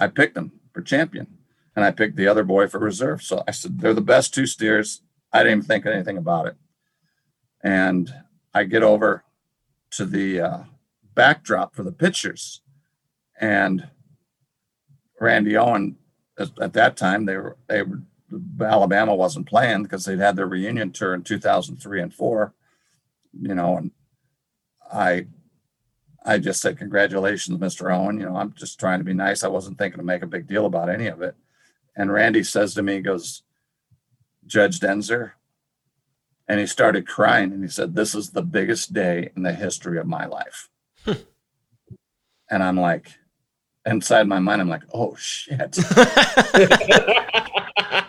I 0.00 0.06
picked 0.08 0.34
them 0.34 0.52
for 0.72 0.82
champion 0.82 1.38
and 1.74 1.84
I 1.84 1.90
picked 1.90 2.16
the 2.16 2.28
other 2.28 2.44
boy 2.44 2.68
for 2.68 2.78
reserve. 2.78 3.22
So 3.22 3.42
I 3.46 3.52
said, 3.52 3.80
they're 3.80 3.94
the 3.94 4.00
best 4.00 4.34
two 4.34 4.46
steers. 4.46 5.02
I 5.32 5.38
didn't 5.42 5.58
even 5.58 5.68
think 5.68 5.86
anything 5.86 6.18
about 6.18 6.46
it. 6.46 6.56
And 7.62 8.12
I 8.54 8.64
get 8.64 8.82
over 8.82 9.24
to 9.92 10.04
the 10.04 10.40
uh, 10.40 10.58
backdrop 11.14 11.74
for 11.74 11.82
the 11.82 11.92
pictures. 11.92 12.60
And 13.40 13.88
Randy 15.20 15.56
Owen, 15.56 15.96
at, 16.38 16.50
at 16.60 16.72
that 16.74 16.96
time, 16.96 17.26
they 17.26 17.36
were, 17.36 17.56
they 17.68 17.82
were, 17.82 18.02
Alabama 18.60 19.14
wasn't 19.14 19.48
playing 19.48 19.82
because 19.82 20.04
they'd 20.04 20.18
had 20.18 20.36
their 20.36 20.46
reunion 20.46 20.90
tour 20.90 21.14
in 21.14 21.22
2003 21.22 22.00
and 22.00 22.14
four, 22.14 22.54
you 23.38 23.54
know, 23.54 23.76
and 23.76 23.90
I 24.90 25.26
I 26.24 26.38
just 26.38 26.60
said, 26.60 26.78
Congratulations, 26.78 27.58
Mr. 27.58 27.94
Owen. 27.94 28.18
You 28.18 28.26
know, 28.26 28.36
I'm 28.36 28.52
just 28.52 28.78
trying 28.78 29.00
to 29.00 29.04
be 29.04 29.14
nice. 29.14 29.42
I 29.42 29.48
wasn't 29.48 29.78
thinking 29.78 29.98
to 29.98 30.04
make 30.04 30.22
a 30.22 30.26
big 30.26 30.46
deal 30.46 30.66
about 30.66 30.88
any 30.88 31.06
of 31.06 31.22
it. 31.22 31.34
And 31.96 32.12
Randy 32.12 32.42
says 32.42 32.74
to 32.74 32.82
me, 32.82 32.94
he 32.94 33.00
goes, 33.00 33.42
Judge 34.46 34.80
Denzer. 34.80 35.32
And 36.48 36.58
he 36.60 36.66
started 36.66 37.06
crying 37.06 37.52
and 37.52 37.62
he 37.62 37.68
said, 37.68 37.94
This 37.94 38.14
is 38.14 38.30
the 38.30 38.42
biggest 38.42 38.92
day 38.92 39.30
in 39.36 39.42
the 39.42 39.52
history 39.52 39.98
of 39.98 40.06
my 40.06 40.26
life. 40.26 40.68
And 41.06 42.62
I'm 42.62 42.78
like, 42.78 43.08
inside 43.86 44.28
my 44.28 44.38
mind, 44.38 44.60
I'm 44.60 44.68
like, 44.68 44.84
Oh 44.92 45.14
shit. 45.16 45.78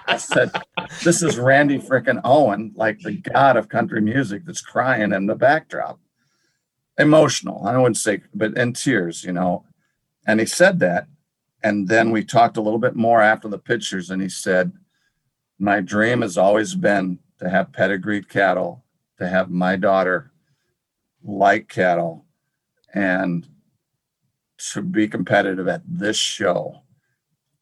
I 0.07 0.17
said, 0.17 0.51
This 1.03 1.23
is 1.23 1.37
Randy 1.39 1.79
freaking 1.79 2.21
Owen, 2.23 2.73
like 2.75 2.99
the 2.99 3.13
god 3.17 3.57
of 3.57 3.69
country 3.69 4.01
music 4.01 4.45
that's 4.45 4.61
crying 4.61 5.11
in 5.13 5.25
the 5.25 5.35
backdrop 5.35 5.99
emotional. 6.97 7.65
I 7.65 7.77
wouldn't 7.77 7.97
say, 7.97 8.21
but 8.33 8.57
in 8.57 8.73
tears, 8.73 9.23
you 9.23 9.31
know. 9.31 9.65
And 10.25 10.39
he 10.39 10.45
said 10.45 10.79
that. 10.79 11.07
And 11.63 11.87
then 11.87 12.11
we 12.11 12.23
talked 12.23 12.57
a 12.57 12.61
little 12.61 12.79
bit 12.79 12.95
more 12.95 13.21
after 13.21 13.47
the 13.47 13.57
pictures, 13.57 14.09
and 14.09 14.21
he 14.21 14.29
said, 14.29 14.73
My 15.59 15.79
dream 15.79 16.21
has 16.21 16.37
always 16.37 16.75
been 16.75 17.19
to 17.39 17.49
have 17.49 17.71
pedigreed 17.71 18.29
cattle, 18.29 18.83
to 19.17 19.27
have 19.27 19.49
my 19.49 19.75
daughter 19.75 20.31
like 21.23 21.69
cattle, 21.69 22.25
and 22.93 23.47
to 24.71 24.81
be 24.81 25.07
competitive 25.07 25.67
at 25.67 25.81
this 25.85 26.17
show. 26.17 26.81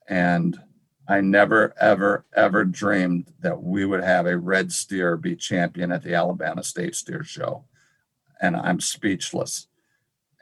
And 0.08 0.60
I 1.08 1.22
never, 1.22 1.74
ever, 1.80 2.26
ever 2.36 2.66
dreamed 2.66 3.34
that 3.40 3.62
we 3.62 3.86
would 3.86 4.04
have 4.04 4.26
a 4.26 4.38
red 4.38 4.72
steer 4.72 5.18
be 5.18 5.36
champion 5.36 5.92
at 5.92 6.04
the 6.04 6.14
Alabama 6.14 6.64
State 6.64 6.96
Steer 6.96 7.24
Show 7.24 7.66
and 8.42 8.56
I'm 8.58 8.80
speechless. 8.80 9.68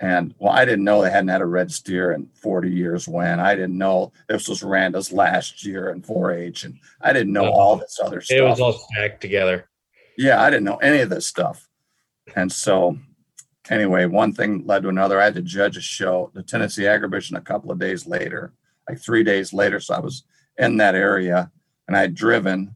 And 0.02 0.34
well, 0.40 0.54
I 0.54 0.64
didn't 0.64 0.86
know 0.86 1.02
they 1.02 1.12
hadn't 1.12 1.28
had 1.28 1.42
a 1.42 1.46
red 1.46 1.72
steer 1.72 2.14
in 2.14 2.28
40 2.34 2.72
years 2.72 3.08
when 3.08 3.40
I 3.42 3.54
didn't 3.54 3.78
know 3.78 4.14
this 4.30 4.48
was 4.48 4.64
Randa's 4.64 5.12
last 5.12 5.66
year 5.66 5.90
in 5.90 6.02
4 6.02 6.32
H. 6.32 6.64
And 6.64 6.80
I 7.02 7.12
didn't 7.12 7.34
know 7.34 7.52
all 7.52 7.76
this 7.76 8.00
other 8.02 8.22
stuff. 8.22 8.38
It 8.38 8.42
was 8.42 8.62
all 8.62 8.72
stacked 8.72 9.20
together. 9.20 9.70
Yeah, 10.18 10.42
I 10.42 10.50
didn't 10.50 10.64
know 10.64 10.78
any 10.78 11.00
of 11.00 11.10
this 11.10 11.28
stuff. 11.28 11.68
And 12.36 12.50
so, 12.50 12.98
anyway, 13.70 14.06
one 14.06 14.34
thing 14.34 14.66
led 14.66 14.84
to 14.84 14.90
another. 14.90 15.20
I 15.20 15.26
had 15.26 15.36
to 15.36 15.42
judge 15.42 15.78
a 15.78 15.82
show, 15.82 16.32
the 16.34 16.44
Tennessee 16.44 16.84
Agribition, 16.84 17.38
a 17.38 17.42
couple 17.42 17.72
of 17.72 17.80
days 17.80 18.08
later, 18.08 18.54
like 18.88 19.00
three 19.00 19.24
days 19.24 19.54
later. 19.54 19.80
So 19.80 19.96
I 19.96 20.00
was 20.00 20.24
in 20.58 20.78
that 20.78 20.96
area 20.96 21.52
and 21.88 21.96
I 21.96 22.02
had 22.02 22.16
driven 22.16 22.76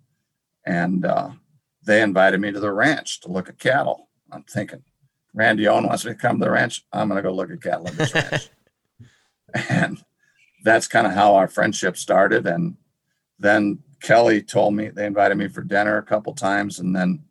and 0.65 1.05
uh, 1.05 1.31
they 1.83 2.01
invited 2.01 2.39
me 2.39 2.51
to 2.51 2.59
the 2.59 2.71
ranch 2.71 3.21
to 3.21 3.31
look 3.31 3.49
at 3.49 3.59
cattle. 3.59 4.09
I'm 4.31 4.43
thinking, 4.43 4.83
Randy 5.33 5.67
Owen 5.67 5.87
wants 5.87 6.05
me 6.05 6.11
to 6.11 6.17
come 6.17 6.39
to 6.39 6.45
the 6.45 6.51
ranch. 6.51 6.85
I'm 6.93 7.09
going 7.09 7.21
to 7.21 7.27
go 7.27 7.33
look 7.33 7.51
at 7.51 7.61
cattle 7.61 7.87
at 7.87 7.97
this 7.97 8.13
ranch. 8.13 8.49
and 9.69 10.03
that's 10.63 10.87
kind 10.87 11.05
of 11.05 11.13
how 11.13 11.35
our 11.35 11.47
friendship 11.47 11.97
started. 11.97 12.47
And 12.47 12.77
then 13.39 13.79
Kelly 14.01 14.41
told 14.41 14.75
me 14.75 14.89
they 14.89 15.05
invited 15.05 15.37
me 15.37 15.47
for 15.47 15.61
dinner 15.61 15.97
a 15.97 16.03
couple 16.03 16.33
times, 16.33 16.79
and 16.79 16.95
then 16.95 17.23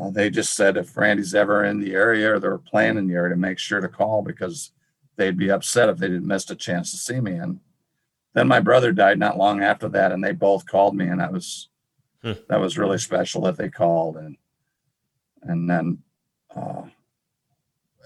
uh, 0.00 0.10
they 0.10 0.28
just 0.28 0.54
said 0.54 0.76
if 0.76 0.96
Randy's 0.96 1.34
ever 1.34 1.64
in 1.64 1.80
the 1.80 1.94
area 1.94 2.34
or 2.34 2.38
they're 2.38 2.58
playing 2.58 2.98
in 2.98 3.06
the 3.06 3.14
area, 3.14 3.34
to 3.34 3.40
make 3.40 3.58
sure 3.58 3.80
to 3.80 3.88
call 3.88 4.22
because 4.22 4.72
they'd 5.16 5.38
be 5.38 5.50
upset 5.50 5.88
if 5.88 5.98
they 5.98 6.08
didn't 6.08 6.26
miss 6.26 6.50
a 6.50 6.54
chance 6.54 6.90
to 6.90 6.96
see 6.96 7.20
me. 7.20 7.32
And 7.32 7.60
then 8.34 8.46
my 8.46 8.60
brother 8.60 8.92
died 8.92 9.18
not 9.18 9.38
long 9.38 9.62
after 9.62 9.88
that, 9.88 10.12
and 10.12 10.22
they 10.22 10.32
both 10.32 10.66
called 10.66 10.94
me, 10.94 11.06
and 11.06 11.20
that 11.20 11.32
was 11.32 11.68
hmm. 12.22 12.32
that 12.48 12.60
was 12.60 12.78
really 12.78 12.98
special 12.98 13.42
that 13.42 13.56
they 13.56 13.70
called. 13.70 14.16
And 14.16 14.36
and 15.42 15.70
then 15.70 16.02
uh, 16.54 16.82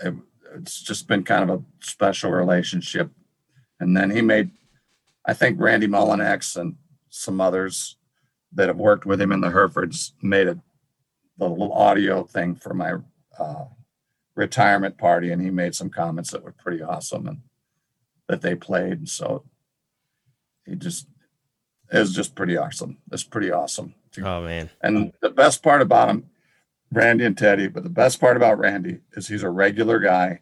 it, 0.04 0.14
it's 0.54 0.80
just 0.82 1.08
been 1.08 1.24
kind 1.24 1.48
of 1.48 1.60
a 1.60 1.64
special 1.80 2.30
relationship. 2.30 3.10
And 3.80 3.96
then 3.96 4.10
he 4.10 4.20
made, 4.20 4.50
I 5.24 5.32
think 5.32 5.60
Randy 5.60 5.86
Mullinex 5.86 6.56
and 6.56 6.76
some 7.08 7.40
others 7.40 7.96
that 8.52 8.68
have 8.68 8.76
worked 8.76 9.06
with 9.06 9.20
him 9.20 9.32
in 9.32 9.40
the 9.40 9.50
Herefords 9.50 10.12
made 10.22 10.48
a 10.48 10.58
the 11.40 11.48
little 11.48 11.72
audio 11.72 12.22
thing 12.22 12.54
for 12.54 12.74
my 12.74 12.92
uh, 13.38 13.64
retirement 14.34 14.98
party, 14.98 15.32
and 15.32 15.42
he 15.42 15.50
made 15.50 15.74
some 15.74 15.90
comments 15.90 16.30
that 16.30 16.44
were 16.44 16.52
pretty 16.52 16.82
awesome 16.82 17.26
and 17.26 17.40
that 18.28 18.42
they 18.42 18.54
played. 18.54 18.92
And 18.92 19.08
so 19.08 19.44
he 20.66 20.76
just 20.76 21.08
was 21.92 22.14
just 22.14 22.34
pretty 22.34 22.56
awesome. 22.56 22.98
It's 23.10 23.24
pretty 23.24 23.50
awesome. 23.50 23.94
Oh 24.22 24.42
man! 24.42 24.70
And 24.82 25.12
the 25.20 25.30
best 25.30 25.62
part 25.62 25.80
about 25.80 26.10
him, 26.10 26.30
Randy 26.92 27.24
and 27.24 27.36
Teddy. 27.36 27.68
But 27.68 27.84
the 27.84 27.88
best 27.88 28.20
part 28.20 28.36
about 28.36 28.58
Randy 28.58 28.98
is 29.12 29.28
he's 29.28 29.42
a 29.42 29.50
regular 29.50 29.98
guy. 29.98 30.40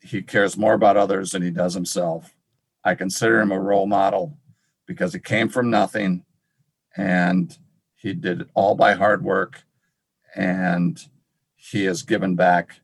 He 0.00 0.22
cares 0.22 0.56
more 0.56 0.74
about 0.74 0.96
others 0.96 1.32
than 1.32 1.42
he 1.42 1.50
does 1.50 1.74
himself. 1.74 2.34
I 2.84 2.94
consider 2.94 3.40
him 3.40 3.50
a 3.50 3.58
role 3.58 3.86
model 3.86 4.38
because 4.86 5.12
he 5.12 5.18
came 5.18 5.48
from 5.48 5.70
nothing 5.70 6.24
and 6.96 7.56
he 7.96 8.12
did 8.12 8.42
it 8.42 8.48
all 8.54 8.74
by 8.74 8.92
hard 8.92 9.24
work 9.24 9.64
and 10.34 10.98
he 11.56 11.84
has 11.84 12.02
given 12.02 12.36
back 12.36 12.80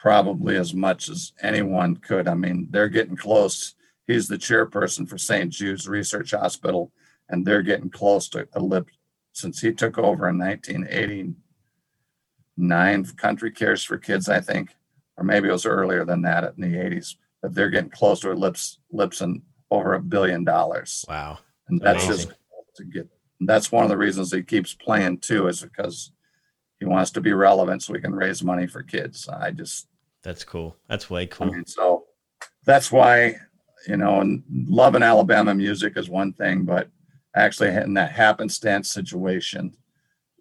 probably 0.00 0.56
as 0.56 0.72
much 0.74 1.08
as 1.08 1.32
anyone 1.42 1.96
could. 1.96 2.28
I 2.28 2.34
mean, 2.34 2.68
they're 2.70 2.88
getting 2.88 3.16
close. 3.16 3.74
He's 4.06 4.28
the 4.28 4.38
chairperson 4.38 5.08
for 5.08 5.18
St. 5.18 5.50
Jude's 5.50 5.88
Research 5.88 6.30
Hospital, 6.30 6.92
and 7.28 7.44
they're 7.44 7.62
getting 7.62 7.90
close 7.90 8.28
to 8.30 8.46
a 8.54 8.60
lip 8.60 8.88
since 9.32 9.60
he 9.60 9.72
took 9.72 9.98
over 9.98 10.28
in 10.28 10.38
1989. 10.38 13.04
Country 13.16 13.50
Cares 13.50 13.82
for 13.84 13.98
Kids, 13.98 14.28
I 14.28 14.40
think, 14.40 14.70
or 15.16 15.24
maybe 15.24 15.48
it 15.48 15.52
was 15.52 15.66
earlier 15.66 16.04
than 16.04 16.22
that 16.22 16.54
in 16.56 16.60
the 16.60 16.78
80s. 16.78 17.16
But 17.42 17.54
they're 17.54 17.70
getting 17.70 17.90
close 17.90 18.20
to 18.20 18.32
lips 18.32 18.78
lips 18.90 19.20
and 19.20 19.42
over 19.70 19.94
a 19.94 20.00
billion 20.00 20.44
dollars. 20.44 21.04
Wow, 21.08 21.38
and 21.68 21.80
that's 21.80 22.06
Amazing. 22.06 22.30
just 22.30 22.36
to 22.76 22.84
get. 22.84 23.08
That's 23.40 23.70
one 23.70 23.84
of 23.84 23.90
the 23.90 23.96
reasons 23.96 24.32
he 24.32 24.42
keeps 24.42 24.74
playing 24.74 25.18
too, 25.18 25.46
is 25.46 25.62
because 25.62 26.10
he 26.78 26.86
wants 26.86 27.10
to 27.12 27.20
be 27.20 27.32
relevant 27.32 27.82
so 27.82 27.92
we 27.92 28.00
can 28.00 28.14
raise 28.14 28.42
money 28.42 28.66
for 28.66 28.82
kids. 28.82 29.28
I 29.28 29.50
just 29.50 29.88
that's 30.22 30.44
cool. 30.44 30.76
That's 30.88 31.10
way 31.10 31.26
cool. 31.26 31.48
I 31.48 31.50
mean, 31.50 31.66
so 31.66 32.04
that's 32.64 32.92
why 32.92 33.36
you 33.86 33.96
know, 33.96 34.20
and 34.20 34.42
loving 34.50 35.02
Alabama 35.02 35.54
music 35.54 35.96
is 35.96 36.08
one 36.08 36.32
thing, 36.32 36.64
but 36.64 36.88
actually 37.34 37.70
in 37.70 37.94
that 37.94 38.12
happenstance 38.12 38.90
situation 38.90 39.76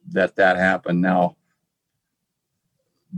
that 0.09 0.35
that 0.35 0.57
happened. 0.57 1.01
Now, 1.01 1.37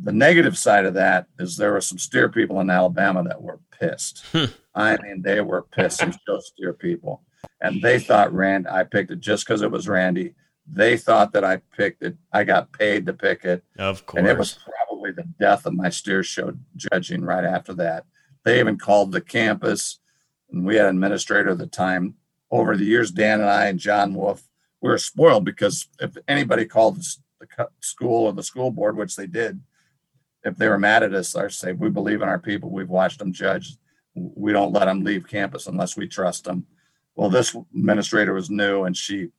the 0.03 0.11
negative 0.11 0.57
side 0.57 0.85
of 0.85 0.93
that 0.95 1.27
is 1.39 1.55
there 1.55 1.73
were 1.73 1.81
some 1.81 1.97
steer 1.97 2.29
people 2.29 2.59
in 2.59 2.69
Alabama 2.69 3.23
that 3.23 3.41
were 3.41 3.59
pissed. 3.71 4.25
Hmm. 4.31 4.45
I 4.75 4.97
mean, 5.01 5.23
they 5.23 5.41
were 5.41 5.63
pissed. 5.63 5.97
Some 5.97 6.13
steer 6.13 6.73
people, 6.73 7.23
and 7.59 7.81
they 7.81 7.99
thought 7.99 8.31
Rand. 8.31 8.65
I 8.67 8.83
picked 8.83 9.11
it 9.11 9.19
just 9.19 9.45
because 9.45 9.61
it 9.61 9.71
was 9.71 9.89
Randy 9.89 10.35
they 10.71 10.97
thought 10.97 11.33
that 11.33 11.43
I 11.43 11.57
picked 11.75 12.03
it. 12.03 12.15
I 12.31 12.43
got 12.43 12.71
paid 12.71 13.05
to 13.05 13.13
pick 13.13 13.43
it. 13.43 13.63
Of 13.77 14.05
course. 14.05 14.19
And 14.19 14.27
it 14.27 14.37
was 14.37 14.59
probably 14.87 15.11
the 15.11 15.27
death 15.39 15.65
of 15.65 15.73
my 15.73 15.89
steer 15.89 16.23
show 16.23 16.53
judging 16.75 17.23
right 17.23 17.43
after 17.43 17.73
that. 17.75 18.05
They 18.43 18.59
even 18.59 18.77
called 18.77 19.11
the 19.11 19.21
campus, 19.21 19.99
and 20.51 20.65
we 20.65 20.75
had 20.75 20.85
an 20.85 20.95
administrator 20.95 21.51
at 21.51 21.57
the 21.57 21.67
time. 21.67 22.15
Over 22.51 22.75
the 22.75 22.85
years, 22.85 23.11
Dan 23.11 23.41
and 23.41 23.49
I 23.49 23.67
and 23.67 23.77
John 23.77 24.15
Wolf, 24.15 24.43
we 24.81 24.89
were 24.89 24.97
spoiled 24.97 25.45
because 25.45 25.87
if 25.99 26.17
anybody 26.27 26.65
called 26.65 26.97
the 26.97 27.67
school 27.79 28.25
or 28.25 28.33
the 28.33 28.43
school 28.43 28.71
board, 28.71 28.97
which 28.97 29.15
they 29.15 29.27
did, 29.27 29.61
if 30.43 30.55
they 30.55 30.67
were 30.67 30.79
mad 30.79 31.03
at 31.03 31.13
us, 31.13 31.35
I 31.35 31.47
say, 31.49 31.73
we 31.73 31.89
believe 31.89 32.21
in 32.21 32.29
our 32.29 32.39
people. 32.39 32.69
We've 32.69 32.89
watched 32.89 33.19
them 33.19 33.33
judge. 33.33 33.75
We 34.15 34.51
don't 34.51 34.73
let 34.73 34.85
them 34.85 35.03
leave 35.03 35.27
campus 35.27 35.67
unless 35.67 35.95
we 35.95 36.07
trust 36.07 36.45
them. 36.45 36.65
Well, 37.15 37.29
this 37.29 37.55
administrator 37.75 38.33
was 38.33 38.49
new 38.49 38.85
and 38.85 38.95
she 38.95 39.29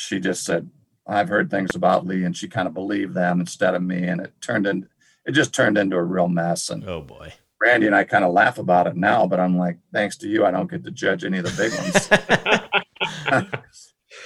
she 0.00 0.18
just 0.18 0.44
said, 0.44 0.68
I've 1.06 1.28
heard 1.28 1.50
things 1.50 1.74
about 1.74 2.06
Lee, 2.06 2.24
and 2.24 2.36
she 2.36 2.48
kind 2.48 2.66
of 2.66 2.74
believed 2.74 3.14
them 3.14 3.40
instead 3.40 3.74
of 3.74 3.82
me. 3.82 4.04
And 4.04 4.20
it 4.20 4.32
turned 4.40 4.66
in, 4.66 4.88
it 5.26 5.32
just 5.32 5.54
turned 5.54 5.76
into 5.76 5.96
a 5.96 6.02
real 6.02 6.28
mess. 6.28 6.70
And 6.70 6.88
oh 6.88 7.02
boy, 7.02 7.32
Randy 7.60 7.86
and 7.86 7.94
I 7.94 8.04
kind 8.04 8.24
of 8.24 8.32
laugh 8.32 8.58
about 8.58 8.86
it 8.86 8.96
now, 8.96 9.26
but 9.26 9.40
I'm 9.40 9.58
like, 9.58 9.78
thanks 9.92 10.16
to 10.18 10.28
you, 10.28 10.46
I 10.46 10.50
don't 10.50 10.70
get 10.70 10.84
to 10.84 10.90
judge 10.90 11.24
any 11.24 11.38
of 11.38 11.44
the 11.44 11.52
big 11.52 11.72
ones. 11.78 12.08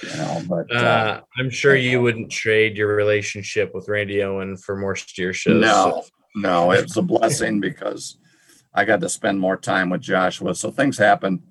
you 0.03 0.17
know, 0.17 0.41
but 0.47 0.73
uh, 0.73 0.79
uh, 0.79 1.21
I'm 1.37 1.49
sure 1.49 1.75
you 1.75 2.01
wouldn't 2.01 2.31
trade 2.31 2.77
your 2.77 2.95
relationship 2.95 3.73
with 3.73 3.89
Randy 3.89 4.23
Owen 4.23 4.55
for 4.55 4.77
more 4.77 4.95
steer 4.95 5.33
shows. 5.33 5.61
No, 5.61 6.03
so. 6.03 6.09
no, 6.35 6.71
it's 6.71 6.95
a 6.95 7.01
blessing 7.01 7.59
because 7.59 8.17
I 8.73 8.85
got 8.85 9.01
to 9.01 9.09
spend 9.09 9.39
more 9.39 9.57
time 9.57 9.89
with 9.89 10.01
Joshua. 10.01 10.55
So 10.55 10.71
things 10.71 10.97
happen 10.97 11.43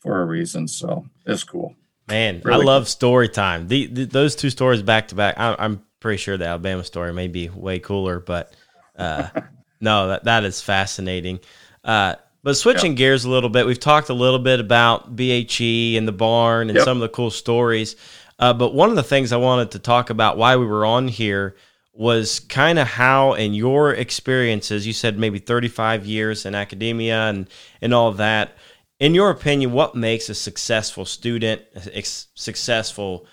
for 0.00 0.20
a 0.20 0.26
reason. 0.26 0.68
So 0.68 1.06
it's 1.24 1.44
cool. 1.44 1.74
Man, 2.08 2.42
really 2.44 2.62
I 2.62 2.64
love 2.64 2.88
story 2.88 3.28
time. 3.28 3.68
The, 3.68 3.86
the, 3.86 4.04
those 4.04 4.34
two 4.34 4.50
stories 4.50 4.82
back 4.82 5.08
to 5.08 5.14
back. 5.14 5.38
I, 5.38 5.56
am 5.58 5.82
pretty 6.00 6.18
sure 6.18 6.36
the 6.36 6.46
Alabama 6.46 6.84
story 6.84 7.12
may 7.12 7.28
be 7.28 7.48
way 7.48 7.78
cooler, 7.78 8.20
but 8.20 8.52
uh, 8.96 9.28
no, 9.80 10.08
that 10.08 10.24
that 10.24 10.44
is 10.44 10.60
fascinating. 10.60 11.40
Uh, 11.84 12.16
but 12.42 12.54
switching 12.54 12.92
yep. 12.92 12.98
gears 12.98 13.24
a 13.24 13.30
little 13.30 13.50
bit, 13.50 13.66
we've 13.66 13.78
talked 13.78 14.08
a 14.08 14.14
little 14.14 14.40
bit 14.40 14.58
about 14.58 15.14
BHE 15.14 15.96
and 15.96 16.08
the 16.08 16.12
barn 16.12 16.70
and 16.70 16.76
yep. 16.76 16.84
some 16.84 16.96
of 16.96 17.02
the 17.02 17.08
cool 17.08 17.30
stories. 17.30 17.94
Uh, 18.38 18.52
but 18.52 18.74
one 18.74 18.90
of 18.90 18.96
the 18.96 19.02
things 19.04 19.32
I 19.32 19.36
wanted 19.36 19.70
to 19.72 19.78
talk 19.78 20.10
about 20.10 20.36
why 20.36 20.56
we 20.56 20.66
were 20.66 20.84
on 20.84 21.06
here 21.06 21.54
was 21.92 22.40
kind 22.40 22.78
of 22.78 22.88
how, 22.88 23.34
in 23.34 23.54
your 23.54 23.92
experiences, 23.92 24.86
you 24.86 24.92
said 24.92 25.18
maybe 25.18 25.38
35 25.38 26.06
years 26.06 26.46
in 26.46 26.54
academia 26.54 27.28
and 27.28 27.48
and 27.80 27.94
all 27.94 28.12
that 28.12 28.56
in 29.02 29.14
your 29.14 29.30
opinion, 29.30 29.72
what 29.72 29.96
makes 29.96 30.28
a 30.28 30.34
successful 30.34 31.04
student, 31.04 31.62
a 31.92 32.02
successful 32.04 33.26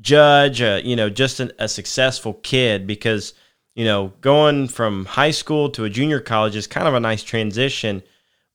judge, 0.00 0.62
you 0.62 0.96
know, 0.96 1.10
just 1.10 1.38
an, 1.38 1.52
a 1.58 1.68
successful 1.68 2.32
kid? 2.32 2.86
Because 2.86 3.34
you 3.74 3.84
know, 3.84 4.14
going 4.22 4.68
from 4.68 5.04
high 5.04 5.30
school 5.30 5.68
to 5.70 5.84
a 5.84 5.90
junior 5.90 6.18
college 6.18 6.56
is 6.56 6.66
kind 6.66 6.88
of 6.88 6.94
a 6.94 7.00
nice 7.00 7.22
transition. 7.22 8.02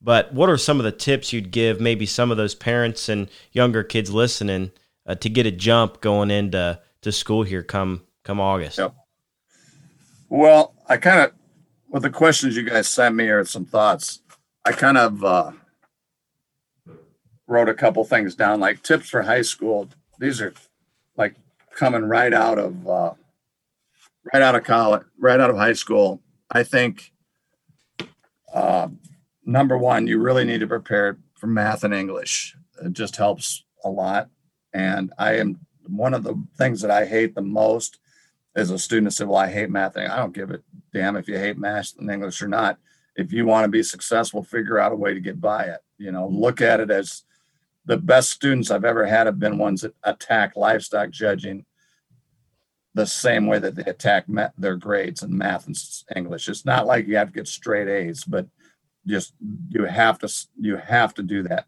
But 0.01 0.34
what 0.34 0.49
are 0.49 0.58
some 0.58 0.80
of 0.80 0.84
the 0.84 0.91
tips 0.91 1.32
you'd 1.32 1.51
give 1.51 1.80
maybe 1.80 2.08
some 2.08 2.32
of 2.32 2.38
those 2.38 2.55
parents 2.55 3.08
and 3.08 3.30
younger 3.51 3.84
kids 3.84 4.10
listening 4.12 4.72
uh, 5.05 5.14
to 5.16 5.30
get 5.30 5.45
a 5.45 5.51
jump 5.51 6.01
going 6.01 6.32
into 6.32 6.80
to 7.01 7.12
school 7.12 7.43
here 7.43 7.62
come 7.62 8.01
come 8.24 8.39
August? 8.39 8.80
Yep. 8.80 8.95
Well, 10.30 10.74
I 10.89 10.97
kind 10.97 11.20
of 11.20 11.34
with 11.89 12.01
the 12.01 12.10
questions 12.10 12.58
you 12.58 12.64
guys 12.64 12.88
sent 12.88 13.14
me 13.14 13.28
or 13.30 13.45
some 13.45 13.66
thoughts, 13.66 14.22
I 14.66 14.72
kind 14.72 14.97
of 14.97 15.24
uh, 15.24 15.51
wrote 17.48 17.70
a 17.70 17.74
couple 17.74 18.04
things 18.04 18.36
down 18.36 18.60
like 18.60 18.84
tips 18.84 19.10
for 19.10 19.22
high 19.22 19.41
school. 19.41 19.89
These 20.20 20.41
are 20.41 20.54
like 21.16 21.36
coming 21.76 22.04
right 22.04 22.34
out 22.34 22.60
of 22.60 22.88
uh, 22.88 23.14
right 24.34 24.43
out 24.43 24.56
of 24.56 24.64
college, 24.64 25.04
right 25.18 25.39
out 25.39 25.50
of 25.50 25.58
high 25.58 25.74
school. 25.74 26.22
I 26.52 26.64
think 26.64 27.12
uh, 28.54 28.89
number 29.45 29.78
one, 29.78 30.08
you 30.08 30.20
really 30.20 30.45
need 30.45 30.60
to 30.60 30.68
prepare 30.68 31.18
for 31.36 31.48
math 31.48 31.84
and 31.84 31.93
English. 31.93 32.56
It 32.84 32.93
just 32.93 33.16
helps 33.16 33.64
a 33.84 33.89
lot. 33.89 34.30
And 34.74 35.14
I 35.18 35.34
am 35.36 35.60
one 35.88 36.14
of 36.14 36.24
the 36.24 36.41
things 36.58 36.82
that 36.82 36.91
I 36.91 37.06
hate 37.06 37.34
the 37.34 37.41
most 37.41 38.00
as 38.56 38.72
a 38.72 38.80
student 38.80 39.14
said, 39.14 39.28
Well, 39.28 39.38
I 39.38 39.48
hate 39.48 39.70
math. 39.70 39.98
I 39.98 40.18
don't 40.18 40.34
give 40.34 40.52
a 40.52 40.60
damn 40.93 41.16
if 41.16 41.28
you 41.28 41.38
hate 41.38 41.58
math 41.58 41.93
and 41.98 42.10
English 42.10 42.41
or 42.41 42.48
not. 42.48 42.80
If 43.16 43.32
you 43.32 43.45
want 43.45 43.66
to 43.66 43.70
be 43.70 43.84
successful, 43.84 44.43
figure 44.43 44.80
out 44.80 44.91
a 44.91 44.95
way 44.95 45.14
to 45.14 45.20
get 45.20 45.39
by 45.39 45.64
it. 45.64 45.80
You 45.98 46.12
know, 46.12 46.28
look 46.28 46.62
at 46.62 46.80
it 46.80 46.91
as 46.91 47.24
the 47.88 47.98
best 47.98 48.32
students 48.32 48.70
I've 48.70 48.86
ever 48.86 49.06
had 49.06 49.28
have 49.28 49.40
been 49.40 49.58
ones 49.58 49.82
that 49.82 49.96
attack 50.04 50.55
livestock 50.55 51.09
judging 51.09 51.66
the 52.93 53.08
same 53.08 53.47
way 53.47 53.59
that 53.59 53.76
they 53.76 53.84
attack 53.84 54.26
their 54.58 54.76
grades 54.76 55.24
in 55.24 55.38
math 55.38 55.68
and 55.68 55.78
English. 56.16 56.50
It's 56.50 56.66
not 56.66 56.86
like 56.86 57.08
you 57.08 57.16
have 57.16 57.28
to 57.28 57.34
get 57.34 57.47
straight 57.47 57.88
A's, 57.88 58.24
but 58.26 58.47
just 59.05 59.34
you 59.70 59.86
have 59.86 60.20
to 60.20 60.47
you 60.59 60.76
have 60.76 61.14
to 61.14 61.24
do 61.24 61.43
that. 61.43 61.66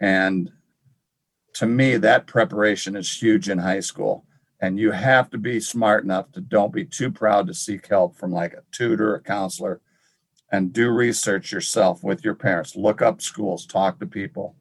And 0.00 0.50
to 1.54 1.66
me, 1.66 1.98
that 1.98 2.26
preparation 2.26 2.96
is 2.96 3.20
huge 3.20 3.50
in 3.50 3.58
high 3.58 3.80
school. 3.80 4.24
And 4.60 4.78
you 4.78 4.92
have 4.92 5.28
to 5.30 5.38
be 5.38 5.60
smart 5.60 6.04
enough 6.04 6.32
to 6.32 6.40
don't 6.40 6.72
be 6.72 6.84
too 6.84 7.12
proud 7.12 7.46
to 7.46 7.54
seek 7.54 7.86
help 7.86 8.16
from 8.16 8.32
like 8.32 8.54
a 8.54 8.64
tutor, 8.72 9.14
a 9.14 9.20
counselor, 9.20 9.80
and 10.50 10.72
do 10.72 10.90
research 10.90 11.52
yourself 11.52 12.02
with 12.02 12.24
your 12.24 12.34
parents. 12.34 12.74
Look 12.74 13.02
up 13.02 13.20
schools, 13.20 13.66
talk 13.66 14.00
to 14.00 14.06
people 14.06 14.56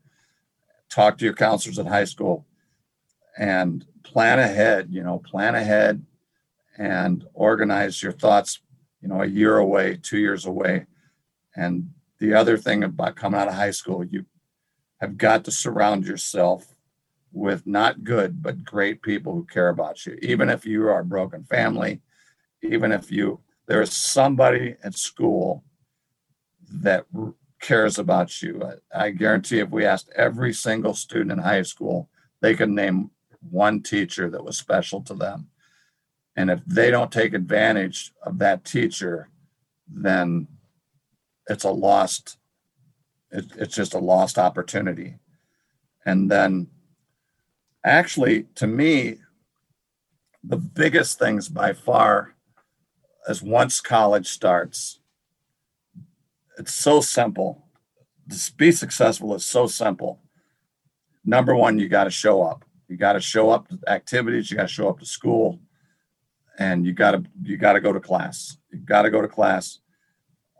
talk 0.90 1.18
to 1.18 1.26
your 1.26 1.34
counselors 1.34 1.80
at 1.80 1.88
high 1.88 2.06
school 2.06 2.46
and 3.38 3.86
plan 4.04 4.40
ahead, 4.40 4.88
you 4.90 5.04
know, 5.04 5.20
plan 5.20 5.56
ahead 5.56 6.06
and 6.78 7.26
organize 7.34 8.02
your 8.02 8.12
thoughts, 8.12 8.62
you 9.02 9.08
know, 9.08 9.22
a 9.22 9.28
year 9.28 9.58
away, 9.58 10.00
two 10.02 10.18
years 10.18 10.46
away. 10.46 10.86
And 11.56 11.90
the 12.20 12.34
other 12.34 12.58
thing 12.58 12.84
about 12.84 13.16
coming 13.16 13.40
out 13.40 13.48
of 13.48 13.54
high 13.54 13.72
school, 13.72 14.04
you 14.04 14.26
have 15.02 15.18
got 15.18 15.44
to 15.46 15.52
surround 15.52 16.06
yourself 16.06 16.76
with 17.32 17.68
not 17.68 18.04
good, 18.04 18.42
but 18.42 18.64
great 18.64 19.02
people 19.02 19.34
who 19.34 19.46
care 19.46 19.70
about 19.70 20.06
you. 20.06 20.18
Even 20.22 20.50
if 20.50 20.66
you 20.66 20.88
are 20.88 21.00
a 21.00 21.06
broken 21.06 21.44
family, 21.44 22.02
even 22.64 22.92
if 22.92 23.12
you, 23.12 23.40
there 23.68 23.82
is 23.82 23.96
somebody 23.96 24.76
at 24.84 24.98
school 24.98 25.64
that 26.70 27.06
cares 27.60 27.98
about 27.98 28.42
you. 28.42 28.62
I, 28.94 29.06
I 29.06 29.10
guarantee 29.12 29.60
if 29.60 29.70
we 29.70 29.86
asked 29.86 30.10
every 30.16 30.54
single 30.54 30.94
student 30.94 31.32
in 31.32 31.40
high 31.40 31.64
school, 31.64 32.10
they 32.42 32.56
could 32.56 32.70
name 32.70 33.12
one 33.50 33.82
teacher 33.82 34.30
that 34.30 34.44
was 34.44 34.58
special 34.58 35.02
to 35.04 35.14
them. 35.14 35.48
And 36.36 36.52
if 36.52 36.64
they 36.66 36.92
don't 36.92 37.12
take 37.12 37.34
advantage 37.34 38.14
of 38.22 38.38
that 38.40 38.64
teacher, 38.64 39.30
then 39.88 40.48
it's 41.48 41.64
a 41.64 41.72
lost, 41.72 42.38
it, 43.32 43.46
it's 43.58 43.76
just 43.76 43.94
a 43.94 44.00
lost 44.00 44.38
opportunity. 44.38 45.16
And 46.06 46.30
then, 46.30 46.68
actually, 47.84 48.44
to 48.56 48.68
me, 48.68 49.18
the 50.44 50.58
biggest 50.58 51.20
things 51.20 51.50
by 51.50 51.74
far 51.74 52.36
is 53.28 53.42
once 53.42 53.82
college 53.82 54.28
starts, 54.28 55.00
it's 56.58 56.74
so 56.74 57.02
simple. 57.02 57.64
To 58.30 58.54
be 58.56 58.72
successful 58.72 59.34
is 59.36 59.46
so 59.46 59.68
simple. 59.68 60.20
Number 61.24 61.56
one, 61.56 61.80
you 61.80 61.88
got 61.88 62.06
to 62.06 62.10
show 62.10 62.42
up. 62.44 62.66
You 62.88 62.98
got 62.98 63.14
to 63.14 63.22
show 63.22 63.50
up 63.50 63.68
to 63.70 63.80
activities. 63.88 64.50
You 64.50 64.58
got 64.58 64.64
to 64.64 64.74
show 64.74 64.90
up 64.90 65.00
to 65.00 65.06
school, 65.06 65.60
and 66.58 66.86
you 66.86 66.94
got 66.94 67.12
to 67.12 67.24
you 67.42 67.58
got 67.58 67.74
to 67.74 67.82
go 67.82 67.94
to 67.94 68.00
class. 68.00 68.58
You 68.72 68.80
got 68.80 69.04
to 69.04 69.10
go 69.10 69.22
to 69.22 69.28
class. 69.28 69.80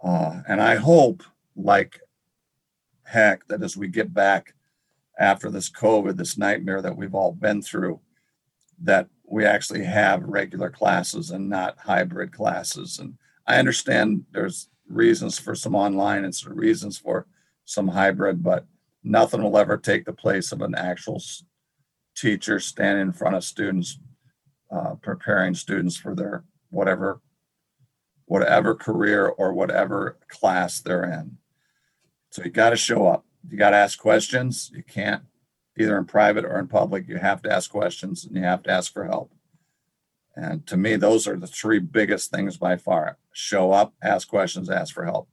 Uh, 0.04 0.42
and 0.48 0.62
I 0.62 0.76
hope, 0.76 1.24
like 1.56 2.00
heck, 3.04 3.48
that 3.48 3.64
as 3.64 3.78
we 3.78 3.88
get 3.88 4.14
back 4.14 4.54
after 5.18 5.50
this 5.50 5.70
COVID, 5.70 6.18
this 6.18 6.38
nightmare 6.38 6.82
that 6.82 6.96
we've 6.96 7.16
all 7.16 7.32
been 7.32 7.62
through, 7.62 8.00
that 8.84 9.08
we 9.24 9.46
actually 9.46 9.84
have 9.84 10.24
regular 10.24 10.70
classes 10.70 11.32
and 11.32 11.50
not 11.50 11.78
hybrid 11.80 12.32
classes. 12.32 13.00
And 13.00 13.18
I 13.48 13.58
understand 13.58 14.26
there's 14.32 14.70
reasons 14.90 15.40
for 15.40 15.56
some 15.56 15.76
online 15.76 16.24
and 16.24 16.34
some 16.34 16.54
reasons 16.54 16.98
for 16.98 17.28
some 17.66 17.90
hybrid, 17.90 18.44
but 18.44 18.66
nothing 19.04 19.42
will 19.42 19.58
ever 19.58 19.78
take 19.78 20.06
the 20.06 20.14
place 20.14 20.52
of 20.52 20.62
an 20.62 20.76
actual 20.76 21.22
teacher 22.16 22.60
standing 22.60 23.08
in 23.08 23.14
front 23.14 23.36
of 23.36 23.44
students, 23.44 24.00
uh, 24.72 24.96
preparing 24.96 25.54
students 25.54 25.96
for 25.96 26.16
their 26.16 26.44
whatever 26.70 27.22
whatever 28.26 28.76
career 28.76 29.26
or 29.26 29.54
whatever 29.54 30.18
class 30.28 30.82
they're 30.82 31.06
in. 31.06 31.38
So 32.30 32.44
you 32.44 32.52
got 32.52 32.72
to 32.72 32.76
show 32.76 33.08
up. 33.08 33.26
You 33.50 33.58
got 33.58 33.70
to 33.70 33.78
ask 33.78 33.98
questions. 33.98 34.70
You 34.76 34.84
can't 34.84 35.24
either 35.78 35.98
in 35.98 36.06
private 36.06 36.44
or 36.44 36.60
in 36.60 36.68
public. 36.68 37.08
You 37.08 37.18
have 37.18 37.42
to 37.44 37.52
ask 37.52 37.72
questions 37.72 38.26
and 38.26 38.36
you 38.36 38.44
have 38.44 38.64
to 38.64 38.70
ask 38.70 38.92
for 38.92 39.06
help. 39.06 39.32
And 40.38 40.66
to 40.68 40.78
me, 40.78 40.96
those 40.98 41.28
are 41.28 41.36
the 41.36 41.48
three 41.48 41.80
biggest 41.80 42.30
things 42.30 42.58
by 42.58 42.78
far 42.78 43.18
show 43.34 43.72
up, 43.72 43.96
ask 44.04 44.28
questions, 44.28 44.70
ask 44.70 44.94
for 44.94 45.04
help. 45.04 45.28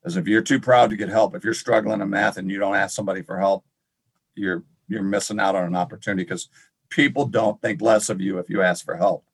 Because 0.00 0.16
if 0.16 0.26
you're 0.26 0.42
too 0.42 0.58
proud 0.58 0.88
to 0.88 0.96
get 0.96 1.10
help, 1.10 1.36
if 1.36 1.44
you're 1.44 1.52
struggling 1.52 2.00
in 2.00 2.08
math 2.08 2.38
and 2.38 2.50
you 2.50 2.58
don't 2.58 2.74
ask 2.74 2.96
somebody 2.96 3.20
for 3.20 3.38
help, 3.38 3.64
you're 4.34 4.64
you're 4.88 5.02
missing 5.02 5.38
out 5.38 5.54
on 5.54 5.64
an 5.64 5.76
opportunity 5.76 6.24
because 6.24 6.48
people 6.88 7.26
don't 7.26 7.60
think 7.60 7.82
less 7.82 8.08
of 8.08 8.22
you 8.22 8.38
if 8.38 8.48
you 8.48 8.62
ask 8.62 8.86
for 8.86 8.96
help. 8.96 9.26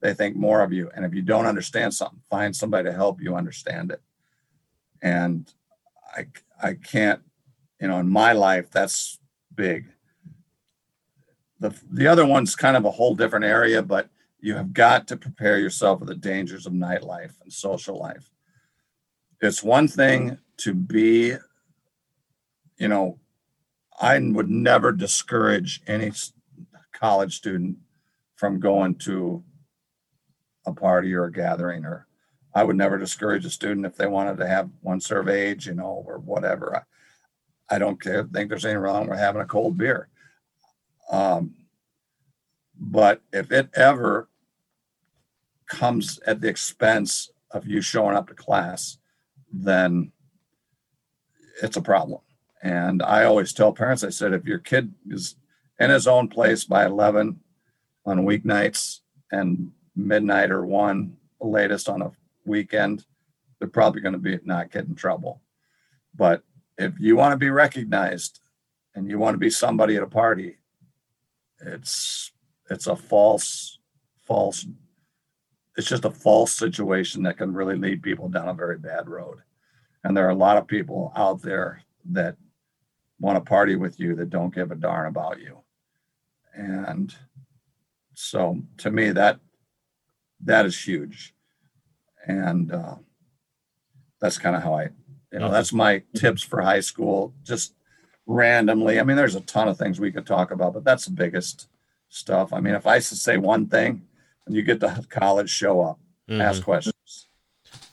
They 0.00 0.14
think 0.14 0.34
more 0.34 0.62
of 0.62 0.72
you. 0.72 0.90
And 0.96 1.04
if 1.04 1.12
you 1.12 1.20
don't 1.20 1.44
understand 1.44 1.92
something, 1.92 2.22
find 2.30 2.56
somebody 2.56 2.88
to 2.88 2.94
help 2.94 3.20
you 3.20 3.36
understand 3.36 3.90
it. 3.90 4.00
And 5.02 5.52
I 6.16 6.26
I 6.62 6.74
can't, 6.74 7.20
you 7.82 7.88
know, 7.88 7.98
in 7.98 8.08
my 8.08 8.32
life, 8.32 8.70
that's 8.70 9.18
big. 9.54 9.88
The 11.60 11.78
the 11.90 12.06
other 12.06 12.24
one's 12.24 12.56
kind 12.56 12.78
of 12.78 12.86
a 12.86 12.90
whole 12.90 13.14
different 13.14 13.44
area, 13.44 13.82
but 13.82 14.08
you 14.44 14.54
have 14.54 14.74
got 14.74 15.08
to 15.08 15.16
prepare 15.16 15.58
yourself 15.58 16.00
for 16.00 16.04
the 16.04 16.14
dangers 16.14 16.66
of 16.66 16.74
nightlife 16.74 17.32
and 17.42 17.50
social 17.50 17.98
life. 17.98 18.30
It's 19.40 19.62
one 19.62 19.88
thing 19.88 20.36
to 20.58 20.74
be, 20.74 21.34
you 22.76 22.88
know, 22.88 23.18
I 23.98 24.18
would 24.18 24.50
never 24.50 24.92
discourage 24.92 25.80
any 25.86 26.12
college 26.92 27.38
student 27.38 27.78
from 28.36 28.60
going 28.60 28.96
to 28.96 29.42
a 30.66 30.74
party 30.74 31.14
or 31.14 31.24
a 31.24 31.32
gathering, 31.32 31.86
or 31.86 32.06
I 32.54 32.64
would 32.64 32.76
never 32.76 32.98
discourage 32.98 33.46
a 33.46 33.50
student 33.50 33.86
if 33.86 33.96
they 33.96 34.06
wanted 34.06 34.36
to 34.36 34.46
have 34.46 34.68
one 34.82 35.00
serve 35.00 35.30
age, 35.30 35.66
you 35.66 35.74
know, 35.74 36.04
or 36.06 36.18
whatever. 36.18 36.84
I, 37.70 37.76
I 37.76 37.78
don't 37.78 37.98
care. 37.98 38.24
think 38.24 38.50
there's 38.50 38.66
anything 38.66 38.82
wrong 38.82 39.08
with 39.08 39.18
having 39.18 39.40
a 39.40 39.46
cold 39.46 39.78
beer. 39.78 40.10
Um, 41.10 41.54
but 42.78 43.22
if 43.32 43.50
it 43.50 43.70
ever 43.74 44.28
comes 45.66 46.20
at 46.26 46.40
the 46.40 46.48
expense 46.48 47.30
of 47.50 47.66
you 47.66 47.80
showing 47.80 48.16
up 48.16 48.28
to 48.28 48.34
class, 48.34 48.98
then 49.52 50.12
it's 51.62 51.76
a 51.76 51.82
problem. 51.82 52.20
And 52.62 53.02
I 53.02 53.24
always 53.24 53.52
tell 53.52 53.72
parents, 53.72 54.02
I 54.02 54.10
said, 54.10 54.32
if 54.32 54.46
your 54.46 54.58
kid 54.58 54.92
is 55.08 55.36
in 55.78 55.90
his 55.90 56.06
own 56.06 56.28
place 56.28 56.64
by 56.64 56.86
11 56.86 57.38
on 58.06 58.18
weeknights 58.18 59.00
and 59.30 59.70
midnight 59.94 60.50
or 60.50 60.64
one 60.64 61.16
latest 61.40 61.88
on 61.88 62.02
a 62.02 62.12
weekend, 62.44 63.04
they're 63.58 63.68
probably 63.68 64.00
going 64.00 64.14
to 64.14 64.18
be 64.18 64.38
not 64.44 64.70
get 64.70 64.86
in 64.86 64.94
trouble. 64.94 65.40
But 66.14 66.42
if 66.78 66.94
you 66.98 67.16
want 67.16 67.32
to 67.32 67.36
be 67.36 67.50
recognized 67.50 68.40
and 68.94 69.08
you 69.08 69.18
want 69.18 69.34
to 69.34 69.38
be 69.38 69.50
somebody 69.50 69.96
at 69.96 70.02
a 70.02 70.08
party, 70.08 70.58
it's 71.60 72.32
it's 72.70 72.86
a 72.86 72.96
false 72.96 73.78
false 74.22 74.66
it's 75.76 75.88
just 75.88 76.04
a 76.04 76.10
false 76.10 76.52
situation 76.52 77.22
that 77.24 77.38
can 77.38 77.52
really 77.52 77.76
lead 77.76 78.02
people 78.02 78.28
down 78.28 78.48
a 78.48 78.54
very 78.54 78.78
bad 78.78 79.08
road. 79.08 79.38
And 80.04 80.16
there 80.16 80.26
are 80.26 80.30
a 80.30 80.36
lot 80.36 80.56
of 80.56 80.66
people 80.66 81.12
out 81.16 81.42
there 81.42 81.82
that 82.10 82.36
want 83.18 83.36
to 83.36 83.48
party 83.48 83.76
with 83.76 83.98
you 83.98 84.14
that 84.16 84.30
don't 84.30 84.54
give 84.54 84.70
a 84.70 84.76
darn 84.76 85.06
about 85.06 85.40
you. 85.40 85.58
And 86.54 87.14
so 88.14 88.62
to 88.78 88.90
me, 88.90 89.10
that 89.10 89.40
that 90.44 90.66
is 90.66 90.80
huge. 90.80 91.34
And 92.26 92.70
uh, 92.72 92.96
that's 94.20 94.38
kind 94.38 94.54
of 94.54 94.62
how 94.62 94.74
I, 94.74 94.88
you 95.32 95.38
know, 95.38 95.50
that's 95.50 95.72
my 95.72 96.02
tips 96.14 96.42
for 96.42 96.60
high 96.60 96.80
school, 96.80 97.34
just 97.42 97.74
randomly. 98.26 99.00
I 99.00 99.02
mean, 99.02 99.16
there's 99.16 99.34
a 99.34 99.40
ton 99.40 99.68
of 99.68 99.78
things 99.78 99.98
we 99.98 100.12
could 100.12 100.26
talk 100.26 100.50
about, 100.50 100.74
but 100.74 100.84
that's 100.84 101.06
the 101.06 101.12
biggest 101.12 101.68
stuff. 102.08 102.52
I 102.52 102.60
mean, 102.60 102.74
if 102.74 102.86
I 102.86 102.98
say 103.00 103.36
one 103.36 103.66
thing, 103.66 104.02
when 104.44 104.54
you 104.54 104.62
get 104.62 104.80
the 104.80 105.06
college, 105.08 105.50
show 105.50 105.80
up, 105.80 105.98
mm-hmm. 106.28 106.40
ask 106.40 106.62
questions. 106.62 106.94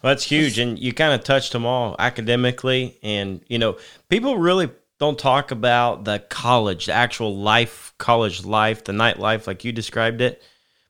Well, 0.02 0.10
that's 0.10 0.24
huge, 0.24 0.58
and 0.58 0.78
you 0.78 0.92
kind 0.92 1.14
of 1.14 1.24
touched 1.24 1.52
them 1.52 1.64
all 1.64 1.94
academically, 1.98 2.98
and 3.02 3.40
you 3.48 3.58
know, 3.58 3.78
people 4.08 4.36
really 4.36 4.70
don't 4.98 5.18
talk 5.18 5.50
about 5.50 6.04
the 6.04 6.18
college, 6.18 6.86
the 6.86 6.92
actual 6.92 7.36
life, 7.36 7.94
college 7.98 8.44
life, 8.44 8.84
the 8.84 8.92
nightlife, 8.92 9.46
like 9.46 9.64
you 9.64 9.72
described 9.72 10.20
it. 10.20 10.42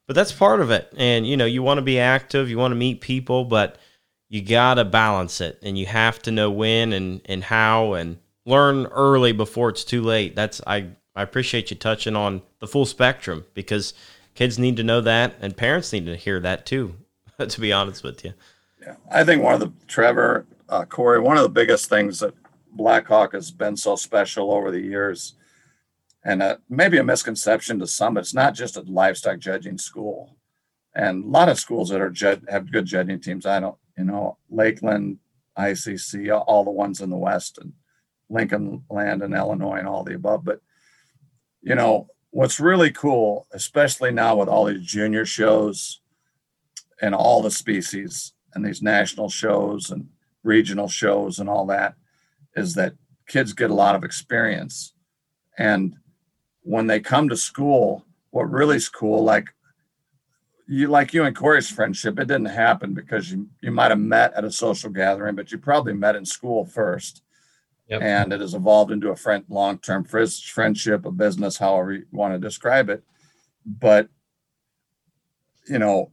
But 0.07 0.15
that's 0.15 0.31
part 0.31 0.61
of 0.61 0.71
it, 0.71 0.91
and 0.97 1.27
you 1.27 1.37
know, 1.37 1.45
you 1.45 1.61
want 1.61 1.77
to 1.77 1.83
be 1.83 1.99
active, 1.99 2.49
you 2.49 2.57
want 2.57 2.71
to 2.71 2.75
meet 2.75 3.01
people, 3.01 3.45
but 3.45 3.77
you 4.29 4.41
gotta 4.41 4.83
balance 4.83 5.41
it, 5.41 5.59
and 5.61 5.77
you 5.77 5.85
have 5.85 6.19
to 6.23 6.31
know 6.31 6.49
when 6.49 6.91
and 6.91 7.21
and 7.25 7.43
how, 7.43 7.93
and 7.93 8.17
learn 8.45 8.87
early 8.87 9.31
before 9.31 9.69
it's 9.69 9.83
too 9.83 10.01
late. 10.01 10.35
That's 10.35 10.59
I 10.65 10.87
I 11.15 11.21
appreciate 11.21 11.69
you 11.69 11.77
touching 11.77 12.15
on 12.15 12.41
the 12.59 12.67
full 12.67 12.85
spectrum 12.85 13.45
because 13.53 13.93
kids 14.35 14.59
need 14.59 14.77
to 14.77 14.83
know 14.83 15.01
that, 15.01 15.35
and 15.41 15.55
parents 15.55 15.91
need 15.93 16.05
to 16.05 16.15
hear 16.15 16.39
that 16.39 16.65
too. 16.65 16.95
to 17.49 17.61
be 17.61 17.73
honest 17.73 18.03
with 18.03 18.23
you. 18.23 18.33
Yeah, 18.81 18.95
I 19.11 19.23
think 19.23 19.43
one 19.43 19.53
of 19.53 19.59
the 19.59 19.71
Trevor 19.87 20.45
uh, 20.69 20.85
Corey, 20.85 21.19
one 21.19 21.37
of 21.37 21.43
the 21.43 21.49
biggest 21.49 21.89
things 21.89 22.19
that 22.19 22.33
Blackhawk 22.71 23.33
has 23.33 23.51
been 23.51 23.77
so 23.77 23.95
special 23.95 24.51
over 24.51 24.71
the 24.71 24.81
years, 24.81 25.35
and 26.23 26.41
uh, 26.41 26.57
maybe 26.69 26.97
a 26.97 27.03
misconception 27.03 27.79
to 27.79 27.87
some, 27.87 28.17
it's 28.17 28.33
not 28.33 28.55
just 28.55 28.77
a 28.77 28.81
livestock 28.81 29.39
judging 29.39 29.77
school, 29.77 30.35
and 30.95 31.23
a 31.23 31.27
lot 31.27 31.49
of 31.49 31.59
schools 31.59 31.89
that 31.89 32.01
are 32.01 32.09
ju- 32.09 32.41
have 32.49 32.71
good 32.71 32.85
judging 32.85 33.19
teams. 33.19 33.45
I 33.45 33.59
don't, 33.59 33.77
you 33.97 34.05
know, 34.05 34.37
Lakeland, 34.49 35.19
ICC, 35.57 36.43
all 36.47 36.63
the 36.63 36.71
ones 36.71 37.01
in 37.01 37.09
the 37.09 37.17
West, 37.17 37.57
and 37.59 37.73
Lincoln 38.29 38.83
Land 38.89 39.21
and 39.21 39.33
Illinois, 39.33 39.77
and 39.77 39.87
all 39.87 40.03
the 40.03 40.15
above. 40.15 40.43
But 40.43 40.61
you 41.61 41.75
know, 41.75 42.07
what's 42.33 42.59
really 42.59 42.91
cool, 42.91 43.47
especially 43.53 44.11
now 44.11 44.35
with 44.35 44.49
all 44.49 44.65
these 44.65 44.81
junior 44.81 45.23
shows 45.23 46.01
and 46.99 47.13
all 47.13 47.43
the 47.43 47.51
species 47.51 48.33
and 48.53 48.65
these 48.65 48.81
national 48.81 49.29
shows 49.29 49.91
and 49.91 50.09
regional 50.41 50.87
shows 50.87 51.37
and 51.37 51.47
all 51.47 51.67
that, 51.67 51.93
is 52.55 52.73
that 52.73 52.93
kids 53.27 53.53
get 53.53 53.69
a 53.69 53.75
lot 53.75 53.95
of 53.95 54.03
experience. 54.03 54.93
And 55.59 55.95
when 56.63 56.87
they 56.87 56.99
come 56.99 57.29
to 57.29 57.37
school, 57.37 58.03
what 58.31 58.49
really 58.49 58.77
is 58.77 58.89
cool, 58.89 59.23
like 59.23 59.49
you 60.67 60.87
like 60.87 61.13
you 61.13 61.25
and 61.25 61.35
Corey's 61.35 61.69
friendship, 61.69 62.17
it 62.17 62.27
didn't 62.27 62.45
happen 62.45 62.95
because 62.95 63.31
you 63.31 63.47
you 63.61 63.69
might 63.69 63.91
have 63.91 63.99
met 63.99 64.33
at 64.33 64.43
a 64.43 64.51
social 64.51 64.89
gathering, 64.89 65.35
but 65.35 65.51
you 65.51 65.59
probably 65.59 65.93
met 65.93 66.15
in 66.15 66.25
school 66.25 66.65
first. 66.65 67.21
Yep. 67.89 68.01
And 68.01 68.33
it 68.33 68.41
has 68.41 68.53
evolved 68.53 68.91
into 68.91 69.09
a 69.09 69.15
friend, 69.15 69.43
long-term 69.49 70.05
friendship, 70.05 71.05
a 71.05 71.11
business, 71.11 71.57
however 71.57 71.93
you 71.93 72.05
want 72.11 72.33
to 72.33 72.39
describe 72.39 72.89
it. 72.89 73.03
But 73.65 74.09
you 75.67 75.79
know, 75.79 76.11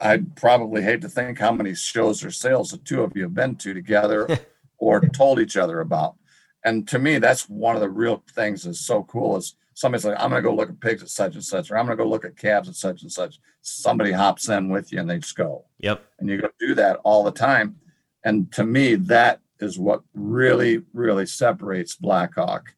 I'd 0.00 0.36
probably 0.36 0.82
hate 0.82 1.00
to 1.02 1.08
think 1.08 1.38
how 1.38 1.52
many 1.52 1.74
shows 1.74 2.24
or 2.24 2.30
sales 2.30 2.70
the 2.70 2.78
two 2.78 3.02
of 3.02 3.16
you 3.16 3.22
have 3.22 3.34
been 3.34 3.56
to 3.56 3.74
together 3.74 4.28
or 4.78 5.00
told 5.00 5.40
each 5.40 5.56
other 5.56 5.80
about. 5.80 6.16
And 6.64 6.86
to 6.88 6.98
me, 6.98 7.18
that's 7.18 7.48
one 7.48 7.76
of 7.76 7.80
the 7.80 7.88
real 7.88 8.22
things 8.34 8.64
that's 8.64 8.80
so 8.80 9.04
cool 9.04 9.36
is 9.36 9.54
somebody's 9.74 10.04
like, 10.04 10.16
I'm 10.18 10.30
going 10.30 10.42
to 10.42 10.48
go 10.48 10.54
look 10.54 10.68
at 10.68 10.80
pigs 10.80 11.02
at 11.02 11.08
such 11.08 11.34
and 11.34 11.44
such, 11.44 11.70
or 11.70 11.78
I'm 11.78 11.86
going 11.86 11.96
to 11.96 12.02
go 12.02 12.10
look 12.10 12.24
at 12.24 12.36
calves 12.36 12.68
at 12.68 12.74
such 12.74 13.02
and 13.02 13.12
such. 13.12 13.38
Somebody 13.62 14.12
hops 14.12 14.48
in 14.48 14.68
with 14.68 14.92
you 14.92 15.00
and 15.00 15.08
they 15.08 15.18
just 15.18 15.36
go. 15.36 15.64
Yep. 15.78 16.04
And 16.18 16.28
you 16.28 16.38
go 16.38 16.48
do 16.58 16.74
that 16.74 16.96
all 17.04 17.22
the 17.22 17.30
time. 17.30 17.76
And 18.24 18.50
to 18.52 18.64
me, 18.64 18.96
that 18.96 19.40
is 19.60 19.78
what 19.78 20.02
really, 20.14 20.82
really 20.92 21.26
separates 21.26 21.96
Blackhawk 21.96 22.74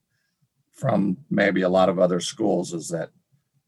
from 0.73 1.19
maybe 1.31 1.63
a 1.63 1.69
lot 1.69 1.89
of 1.89 1.99
other 1.99 2.21
schools 2.21 2.73
is 2.73 2.89
that 2.89 3.11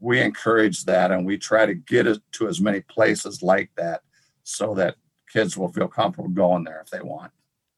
we 0.00 0.20
encourage 0.20 0.84
that 0.84 1.12
and 1.12 1.24
we 1.24 1.38
try 1.38 1.66
to 1.66 1.74
get 1.74 2.06
it 2.06 2.20
to 2.32 2.48
as 2.48 2.60
many 2.60 2.80
places 2.80 3.42
like 3.42 3.70
that 3.76 4.00
so 4.42 4.74
that 4.74 4.96
kids 5.32 5.56
will 5.56 5.68
feel 5.68 5.88
comfortable 5.88 6.28
going 6.28 6.64
there 6.64 6.80
if 6.80 6.90
they 6.90 7.00
want. 7.00 7.30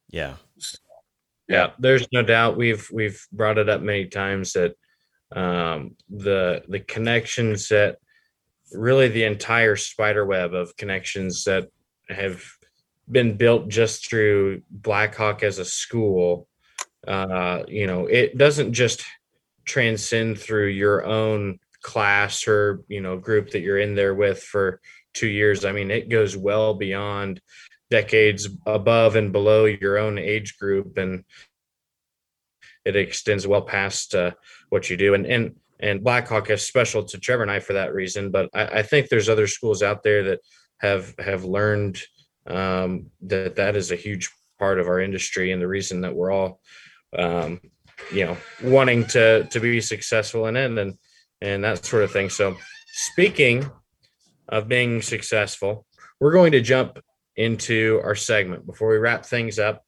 Yeah. 0.09 0.35
So, 0.59 0.79
yeah, 1.49 1.71
there's 1.79 2.07
no 2.13 2.23
doubt 2.23 2.57
we've 2.57 2.89
we've 2.93 3.21
brought 3.33 3.59
it 3.59 3.69
up 3.69 3.83
many 3.83 4.07
times 4.07 4.53
that 4.53 4.75
um, 5.35 5.97
the 6.09 6.63
the 6.69 6.81
connections 6.81 7.69
that 7.69 7.99
really 8.73 9.09
the 9.09 9.25
entire 9.25 9.77
spider 9.77 10.25
web 10.25 10.55
of 10.55 10.77
connections 10.77 11.45
that 11.45 11.69
have 12.09 12.43
been 13.11 13.37
built 13.37 13.69
just 13.69 14.09
through 14.09 14.63
Blackhawk 14.71 15.43
as 15.43 15.59
a 15.59 15.65
school. 15.65 16.49
Uh, 17.07 17.65
you 17.69 17.87
know, 17.87 18.07
it 18.07 18.39
doesn't 18.39 18.73
just 18.73 19.05
transcend 19.65 20.39
through 20.39 20.69
your 20.69 21.05
own 21.05 21.59
class 21.83 22.49
or 22.49 22.83
you 22.89 23.01
know 23.01 23.19
group 23.19 23.51
that 23.51 23.61
you're 23.61 23.79
in 23.79 23.95
there 23.95 24.15
with 24.15 24.43
for 24.43 24.81
two 25.13 25.29
years. 25.29 25.65
I 25.65 25.73
mean, 25.73 25.91
it 25.91 26.09
goes 26.09 26.37
well 26.37 26.75
beyond 26.75 27.41
decades 27.91 28.49
above 28.67 29.17
and 29.17 29.33
below 29.33 29.67
your 29.67 29.99
own 29.99 30.19
age 30.19 30.59
group, 30.59 30.97
and 30.99 31.25
it 32.85 32.97
extends 32.97 33.47
well 33.47 33.63
past 33.63 34.15
uh, 34.15 34.33
what 34.71 34.91
you 34.91 34.97
do. 34.97 35.15
And 35.15 35.27
and 35.27 35.57
and 35.81 36.03
Blackhawk 36.03 36.51
is 36.51 36.67
special 36.67 37.05
to 37.05 37.19
Trevor 37.19 37.43
and 37.43 37.51
I 37.51 37.61
for 37.61 37.75
that 37.75 37.95
reason. 37.95 38.31
But 38.31 38.49
I, 38.55 38.65
I 38.79 38.83
think 38.83 39.09
there's 39.09 39.29
other 39.29 39.47
schools 39.47 39.83
out 39.83 40.03
there 40.03 40.23
that 40.25 40.41
have 40.79 41.15
have 41.19 41.45
learned 41.45 42.01
um, 42.47 43.07
that 43.23 43.57
that 43.57 43.77
is 43.77 43.91
a 43.91 43.97
huge 43.97 44.31
part 44.59 44.79
of 44.79 44.87
our 44.87 45.01
industry 45.01 45.53
and 45.53 45.61
the 45.61 45.69
reason 45.69 46.03
that 46.03 46.15
we're 46.15 46.31
all 46.31 46.61
um, 47.19 47.61
you 48.13 48.25
know 48.25 48.37
wanting 48.63 49.05
to 49.07 49.45
to 49.45 49.61
be 49.61 49.81
successful 49.81 50.47
in 50.47 50.57
it 50.57 50.71
and 50.79 50.99
and 51.41 51.65
that 51.65 51.85
sort 51.85 52.05
of 52.05 52.13
thing. 52.13 52.31
So 52.31 52.57
speaking 52.93 53.71
of 54.49 54.69
being 54.69 55.03
successful, 55.03 55.87
we're 56.21 56.33
going 56.33 56.53
to 56.53 56.61
jump 56.61 56.99
into 57.37 58.01
our 58.05 58.15
segment 58.15 58.67
before 58.67 58.91
we 58.91 58.97
wrap 58.97 59.25
things 59.25 59.59
up 59.59 59.83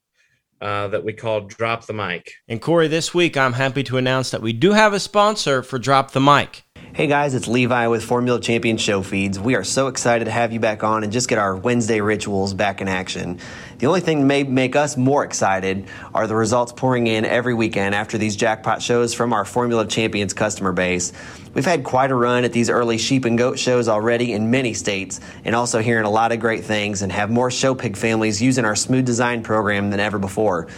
uh, 0.60 0.88
that 0.88 1.04
we 1.04 1.12
call 1.12 1.42
Drop 1.42 1.86
the 1.86 1.92
Mic. 1.92 2.32
And 2.48 2.60
Corey, 2.60 2.88
this 2.88 3.12
week 3.12 3.36
I'm 3.36 3.52
happy 3.52 3.82
to 3.84 3.96
announce 3.96 4.30
that 4.30 4.42
we 4.42 4.52
do 4.52 4.72
have 4.72 4.92
a 4.92 5.00
sponsor 5.00 5.62
for 5.62 5.78
Drop 5.78 6.12
the 6.12 6.20
Mic. 6.20 6.64
Hey 6.94 7.06
guys, 7.06 7.34
it's 7.34 7.46
Levi 7.46 7.88
with 7.88 8.02
Formula 8.02 8.40
Champion 8.40 8.78
Show 8.78 9.02
Feeds. 9.02 9.38
We 9.38 9.54
are 9.54 9.64
so 9.64 9.88
excited 9.88 10.24
to 10.24 10.30
have 10.30 10.52
you 10.52 10.60
back 10.60 10.82
on 10.82 11.04
and 11.04 11.12
just 11.12 11.28
get 11.28 11.38
our 11.38 11.54
Wednesday 11.54 12.00
rituals 12.00 12.54
back 12.54 12.80
in 12.80 12.88
action. 12.88 13.38
The 13.78 13.86
only 13.86 14.00
thing 14.00 14.20
that 14.20 14.26
may 14.26 14.42
make 14.42 14.74
us 14.74 14.96
more 14.96 15.22
excited 15.22 15.86
are 16.14 16.26
the 16.26 16.34
results 16.34 16.72
pouring 16.72 17.08
in 17.08 17.26
every 17.26 17.52
weekend 17.52 17.94
after 17.94 18.16
these 18.16 18.34
jackpot 18.34 18.80
shows 18.80 19.12
from 19.12 19.34
our 19.34 19.44
Formula 19.44 19.86
Champions 19.86 20.32
customer 20.32 20.72
base. 20.72 21.12
We've 21.52 21.66
had 21.66 21.84
quite 21.84 22.10
a 22.10 22.14
run 22.14 22.44
at 22.44 22.54
these 22.54 22.70
early 22.70 22.96
sheep 22.96 23.26
and 23.26 23.36
goat 23.36 23.58
shows 23.58 23.86
already 23.86 24.32
in 24.32 24.50
many 24.50 24.72
states 24.72 25.20
and 25.44 25.54
also 25.54 25.82
hearing 25.82 26.06
a 26.06 26.10
lot 26.10 26.32
of 26.32 26.40
great 26.40 26.64
things 26.64 27.02
and 27.02 27.12
have 27.12 27.30
more 27.30 27.50
show 27.50 27.74
pig 27.74 27.98
families 27.98 28.40
using 28.40 28.64
our 28.64 28.76
smooth 28.76 29.04
design 29.04 29.42
program 29.42 29.90
than 29.90 30.00
ever 30.00 30.18
before. 30.18 30.68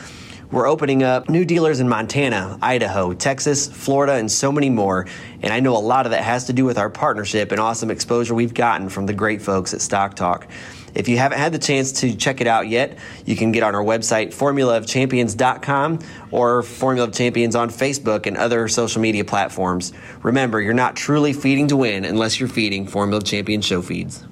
We're 0.50 0.66
opening 0.66 1.04
up 1.04 1.28
new 1.28 1.44
dealers 1.44 1.78
in 1.78 1.88
Montana, 1.88 2.58
Idaho, 2.60 3.12
Texas, 3.12 3.68
Florida, 3.68 4.14
and 4.14 4.32
so 4.32 4.50
many 4.50 4.70
more. 4.70 5.06
And 5.42 5.52
I 5.52 5.60
know 5.60 5.76
a 5.76 5.78
lot 5.78 6.06
of 6.06 6.12
that 6.12 6.24
has 6.24 6.46
to 6.46 6.52
do 6.52 6.64
with 6.64 6.78
our 6.78 6.90
partnership 6.90 7.52
and 7.52 7.60
awesome 7.60 7.92
exposure 7.92 8.34
we've 8.34 8.54
gotten 8.54 8.88
from 8.88 9.06
the 9.06 9.12
great 9.12 9.42
folks 9.42 9.72
at 9.72 9.82
Stock 9.82 10.16
Talk. 10.16 10.48
If 10.98 11.08
you 11.08 11.16
haven't 11.16 11.38
had 11.38 11.52
the 11.52 11.60
chance 11.60 11.92
to 12.00 12.12
check 12.16 12.40
it 12.40 12.48
out 12.48 12.66
yet, 12.66 12.98
you 13.24 13.36
can 13.36 13.52
get 13.52 13.62
on 13.62 13.72
our 13.76 13.84
website, 13.84 14.34
formulaofchampions.com, 14.34 16.00
or 16.32 16.62
Formula 16.64 17.06
of 17.06 17.14
Champions 17.14 17.54
on 17.54 17.70
Facebook 17.70 18.26
and 18.26 18.36
other 18.36 18.66
social 18.66 19.00
media 19.00 19.24
platforms. 19.24 19.92
Remember, 20.24 20.60
you're 20.60 20.74
not 20.74 20.96
truly 20.96 21.32
feeding 21.32 21.68
to 21.68 21.76
win 21.76 22.04
unless 22.04 22.40
you're 22.40 22.48
feeding 22.48 22.84
Formula 22.84 23.18
of 23.18 23.24
Champions 23.24 23.64
show 23.64 23.80
feeds. 23.80 24.26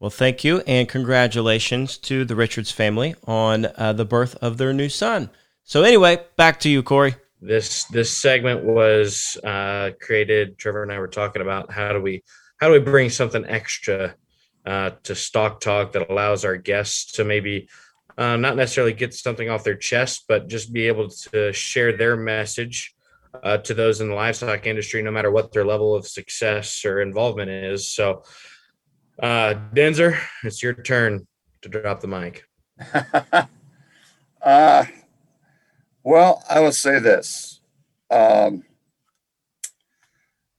Well, 0.00 0.10
thank 0.10 0.42
you, 0.42 0.60
and 0.66 0.88
congratulations 0.88 1.98
to 1.98 2.24
the 2.24 2.34
Richards 2.34 2.72
family 2.72 3.14
on 3.28 3.68
uh, 3.76 3.92
the 3.92 4.04
birth 4.04 4.34
of 4.42 4.58
their 4.58 4.72
new 4.72 4.88
son. 4.88 5.30
So, 5.62 5.84
anyway, 5.84 6.24
back 6.36 6.58
to 6.60 6.68
you, 6.68 6.82
Corey. 6.82 7.14
This 7.40 7.84
this 7.84 8.10
segment 8.10 8.64
was 8.64 9.38
uh, 9.44 9.90
created. 10.00 10.58
Trevor 10.58 10.82
and 10.82 10.90
I 10.90 10.98
were 10.98 11.06
talking 11.06 11.42
about 11.42 11.70
how 11.70 11.92
do 11.92 12.00
we 12.00 12.24
how 12.56 12.66
do 12.66 12.72
we 12.72 12.80
bring 12.80 13.08
something 13.08 13.44
extra 13.46 14.16
uh, 14.66 14.90
to 15.04 15.14
Stock 15.14 15.60
Talk 15.60 15.92
that 15.92 16.10
allows 16.10 16.44
our 16.44 16.56
guests 16.56 17.12
to 17.12 17.24
maybe 17.24 17.68
uh, 18.18 18.36
not 18.36 18.56
necessarily 18.56 18.92
get 18.92 19.14
something 19.14 19.48
off 19.48 19.64
their 19.64 19.76
chest, 19.76 20.24
but 20.28 20.48
just 20.48 20.72
be 20.72 20.86
able 20.86 21.08
to 21.08 21.52
share 21.52 21.96
their 21.96 22.16
message 22.16 22.94
uh, 23.42 23.58
to 23.58 23.74
those 23.74 24.00
in 24.00 24.08
the 24.08 24.14
livestock 24.14 24.66
industry, 24.66 25.02
no 25.02 25.10
matter 25.10 25.30
what 25.30 25.52
their 25.52 25.64
level 25.64 25.94
of 25.94 26.06
success 26.06 26.84
or 26.84 27.00
involvement 27.00 27.50
is. 27.50 27.88
So 27.88 28.24
uh, 29.22 29.54
Denzer, 29.74 30.18
it's 30.44 30.62
your 30.62 30.74
turn 30.74 31.26
to 31.62 31.68
drop 31.68 32.00
the 32.00 32.08
mic. 32.08 32.44
uh, 34.42 34.84
well, 36.02 36.42
I 36.48 36.60
will 36.60 36.72
say 36.72 36.98
this. 36.98 37.60
Um, 38.10 38.64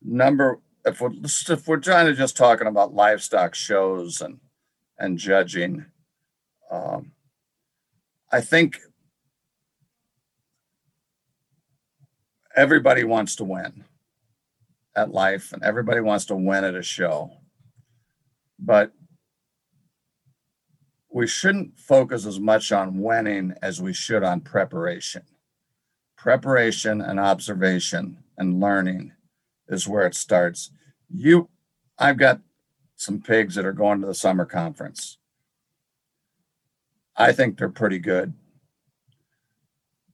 number, 0.02 0.60
if 0.86 1.02
we're, 1.02 1.12
if 1.24 1.68
we're 1.68 1.78
trying 1.78 2.08
to 2.08 2.14
just 2.14 2.38
talking 2.38 2.68
about 2.68 2.94
livestock 2.94 3.56
shows 3.56 4.22
and, 4.22 4.40
and 4.98 5.18
judging, 5.18 5.86
um, 6.70 7.12
I 8.32 8.42
think 8.42 8.80
everybody 12.56 13.04
wants 13.04 13.36
to 13.38 13.44
win 13.44 13.86
at 14.96 15.12
life 15.12 15.54
and 15.54 15.64
everybody 15.64 16.02
wants 16.02 16.26
to 16.26 16.36
win 16.36 16.64
at 16.64 16.76
a 16.76 16.84
show 16.84 17.32
but 18.62 18.94
we 21.10 21.28
shouldn't 21.28 21.78
focus 21.78 22.26
as 22.26 22.40
much 22.40 22.72
on 22.72 23.00
winning 23.00 23.54
as 23.62 23.82
we 23.82 23.92
should 23.92 24.24
on 24.24 24.40
preparation. 24.40 25.24
Preparation 26.16 27.02
and 27.02 27.20
observation 27.20 28.24
and 28.38 28.62
learning 28.62 29.12
is 29.72 29.88
where 29.88 30.06
it 30.06 30.16
starts. 30.16 30.72
You, 31.10 31.50
I've 31.98 32.18
got 32.18 32.42
some 32.96 33.22
pigs 33.22 33.56
that 33.56 33.66
are 33.66 33.74
going 33.74 34.02
to 34.02 34.08
the 34.08 34.14
summer 34.14 34.46
conference. 34.46 35.18
I 37.16 37.32
think 37.32 37.58
they're 37.58 37.70
pretty 37.70 38.00
good, 38.00 38.34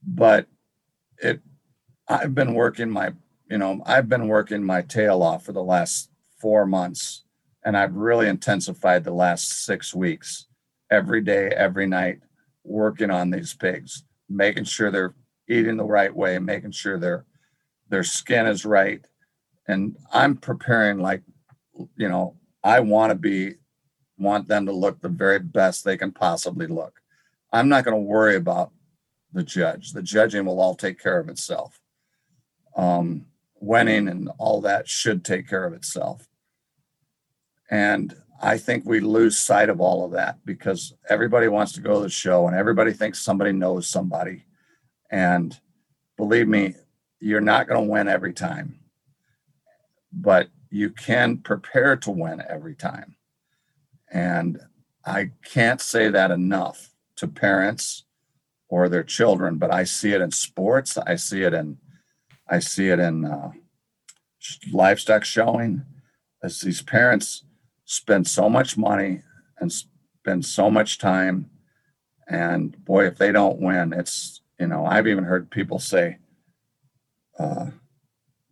but 0.02 0.46
it, 1.18 1.40
I've 2.08 2.34
been 2.34 2.54
working 2.54 2.90
my, 2.90 3.12
you 3.50 3.58
know, 3.58 3.82
I've 3.84 4.08
been 4.08 4.28
working 4.28 4.64
my 4.64 4.82
tail 4.82 5.22
off 5.22 5.44
for 5.44 5.52
the 5.52 5.62
last 5.62 6.10
four 6.40 6.66
months 6.66 7.24
and 7.64 7.76
I've 7.76 7.94
really 7.94 8.28
intensified 8.28 9.04
the 9.04 9.12
last 9.12 9.64
six 9.64 9.94
weeks, 9.94 10.46
every 10.90 11.20
day, 11.20 11.48
every 11.48 11.86
night, 11.86 12.20
working 12.64 13.10
on 13.10 13.30
these 13.30 13.54
pigs, 13.54 14.04
making 14.28 14.64
sure 14.64 14.90
they're 14.90 15.14
eating 15.48 15.76
the 15.76 15.84
right 15.84 16.14
way, 16.14 16.38
making 16.38 16.72
sure 16.72 16.98
their 16.98 17.24
their 17.90 18.04
skin 18.04 18.46
is 18.46 18.64
right. 18.64 19.04
And 19.68 19.96
I'm 20.12 20.36
preparing 20.36 20.98
like, 20.98 21.22
you 21.96 22.08
know, 22.08 22.36
I 22.64 22.80
want 22.80 23.10
to 23.10 23.14
be 23.14 23.54
want 24.18 24.48
them 24.48 24.66
to 24.66 24.72
look 24.72 25.00
the 25.00 25.08
very 25.08 25.38
best 25.38 25.84
they 25.84 25.96
can 25.96 26.10
possibly 26.10 26.66
look. 26.66 27.00
I'm 27.52 27.68
not 27.68 27.84
going 27.84 27.96
to 27.96 28.02
worry 28.02 28.34
about 28.34 28.72
the 29.32 29.44
judge. 29.44 29.92
The 29.92 30.02
judging 30.02 30.44
will 30.44 30.60
all 30.60 30.74
take 30.74 31.00
care 31.00 31.20
of 31.20 31.28
itself. 31.28 31.80
Um, 32.76 33.26
winning 33.60 34.08
and 34.08 34.30
all 34.38 34.60
that 34.62 34.88
should 34.88 35.24
take 35.24 35.48
care 35.48 35.64
of 35.64 35.72
itself. 35.72 36.28
And 37.70 38.14
I 38.40 38.56
think 38.56 38.84
we 38.84 39.00
lose 39.00 39.36
sight 39.36 39.68
of 39.68 39.80
all 39.80 40.04
of 40.04 40.12
that 40.12 40.38
because 40.44 40.94
everybody 41.08 41.48
wants 41.48 41.72
to 41.72 41.80
go 41.80 41.94
to 41.94 42.00
the 42.00 42.08
show 42.08 42.46
and 42.46 42.56
everybody 42.56 42.92
thinks 42.92 43.20
somebody 43.20 43.52
knows 43.52 43.88
somebody. 43.88 44.44
And 45.10 45.58
believe 46.16 46.46
me, 46.46 46.74
you're 47.20 47.40
not 47.40 47.66
going 47.66 47.84
to 47.84 47.90
win 47.90 48.08
every 48.08 48.32
time, 48.32 48.78
but 50.12 50.48
you 50.70 50.90
can 50.90 51.38
prepare 51.38 51.96
to 51.96 52.10
win 52.10 52.42
every 52.48 52.74
time. 52.74 53.16
And 54.10 54.60
I 55.04 55.30
can't 55.44 55.80
say 55.80 56.08
that 56.10 56.30
enough 56.30 56.90
to 57.16 57.28
parents 57.28 58.04
or 58.68 58.88
their 58.88 59.02
children, 59.02 59.56
but 59.56 59.72
I 59.72 59.84
see 59.84 60.12
it 60.12 60.20
in 60.20 60.30
sports. 60.30 60.98
I 60.98 61.16
see 61.16 61.42
it 61.42 61.54
in, 61.54 61.78
I 62.48 62.58
see 62.58 62.88
it 62.88 62.98
in 62.98 63.24
uh, 63.24 63.50
livestock 64.72 65.24
showing. 65.24 65.84
As 66.42 66.60
these 66.60 66.82
parents 66.82 67.44
spend 67.84 68.26
so 68.26 68.48
much 68.48 68.76
money 68.76 69.22
and 69.58 69.72
spend 69.72 70.44
so 70.44 70.70
much 70.70 70.98
time. 70.98 71.50
And 72.28 72.84
boy, 72.84 73.06
if 73.06 73.16
they 73.16 73.32
don't 73.32 73.60
win, 73.60 73.92
it's, 73.92 74.42
you 74.60 74.66
know, 74.66 74.84
I've 74.84 75.06
even 75.06 75.24
heard 75.24 75.50
people 75.50 75.78
say, 75.78 76.18
uh, 77.38 77.66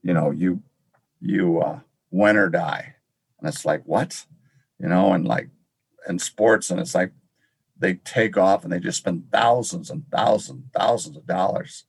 you 0.02 0.14
know, 0.14 0.30
you, 0.30 0.62
you 1.20 1.60
uh, 1.60 1.80
win 2.10 2.36
or 2.36 2.48
die. 2.48 2.96
And 3.38 3.48
it's 3.48 3.64
like, 3.64 3.82
what? 3.84 4.24
You 4.78 4.88
know, 4.88 5.12
and 5.12 5.26
like 5.26 5.48
in 6.08 6.18
sports, 6.18 6.70
and 6.70 6.80
it's 6.80 6.94
like 6.94 7.12
they 7.78 7.94
take 7.94 8.36
off 8.36 8.64
and 8.64 8.72
they 8.72 8.80
just 8.80 8.98
spend 8.98 9.30
thousands 9.30 9.90
and 9.90 10.04
thousands, 10.10 10.64
thousands 10.74 11.16
of 11.16 11.26
dollars. 11.26 11.84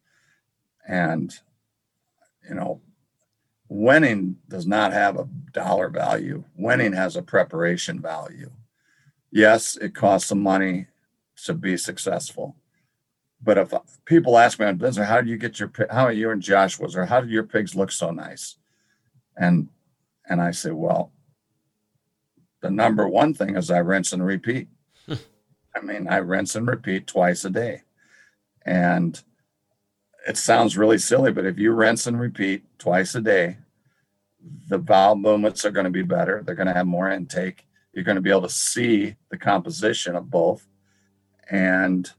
And, 0.88 1.34
you 2.48 2.56
know, 2.56 2.82
winning 3.70 4.38
does 4.48 4.66
not 4.66 4.94
have 4.94 5.18
a 5.18 5.28
dollar 5.52 5.90
value. 5.90 6.44
Winning 6.56 6.94
has 6.94 7.16
a 7.16 7.22
preparation 7.22 8.02
value. 8.02 8.52
Yes, 9.32 9.78
it 9.78 9.94
costs 9.94 10.30
some 10.30 10.42
money 10.42 10.88
to 11.44 11.54
be 11.54 11.78
successful. 11.78 12.56
But 13.42 13.58
if 13.58 13.74
people 14.06 14.38
ask 14.38 14.60
me 14.60 14.66
on 14.66 14.78
business, 14.78 15.08
how 15.08 15.22
do 15.22 15.30
you 15.30 15.38
get 15.38 15.60
your 15.60 15.72
how 15.92 16.06
are 16.06 16.12
you 16.12 16.32
and 16.32 16.42
Josh 16.42 16.80
was 16.80 16.96
or 16.96 17.06
how 17.06 17.22
do 17.22 17.28
your 17.28 17.44
pigs 17.44 17.76
look 17.76 17.92
so 17.92 18.12
nice? 18.12 18.56
And 19.40 19.70
and 20.30 20.42
I 20.42 20.52
say, 20.52 20.72
well, 20.72 21.12
the 22.62 22.70
number 22.70 23.08
one 23.08 23.34
thing 23.34 23.56
is 23.56 23.72
I 23.72 23.78
rinse 23.78 24.12
and 24.12 24.26
repeat. 24.26 24.68
Hmm. 25.06 25.14
I 25.76 25.82
mean, 25.82 26.08
I 26.08 26.18
rinse 26.18 26.56
and 26.56 26.68
repeat 26.68 27.08
twice 27.08 27.46
a 27.46 27.50
day. 27.50 27.84
And 28.66 29.22
it 30.28 30.38
sounds 30.38 30.78
really 30.78 30.98
silly, 30.98 31.32
but 31.32 31.46
if 31.46 31.58
you 31.58 31.72
rinse 31.72 32.08
and 32.08 32.20
repeat 32.20 32.66
twice 32.78 33.16
a 33.16 33.22
day, 33.22 33.58
the 34.68 34.78
bowel 34.78 35.16
movements 35.16 35.64
are 35.66 35.72
going 35.72 35.86
to 35.86 35.90
be 35.90 36.04
better. 36.04 36.44
They're 36.44 36.56
going 36.56 36.68
to 36.68 36.74
have 36.74 36.88
more 36.88 37.10
intake. 37.10 37.66
You're 37.94 38.04
going 38.04 38.16
to 38.16 38.22
be 38.22 38.30
able 38.30 38.42
to 38.42 38.50
see 38.50 39.16
the 39.30 39.38
composition 39.38 40.16
of 40.16 40.30
both. 40.30 40.68
And 41.50 42.12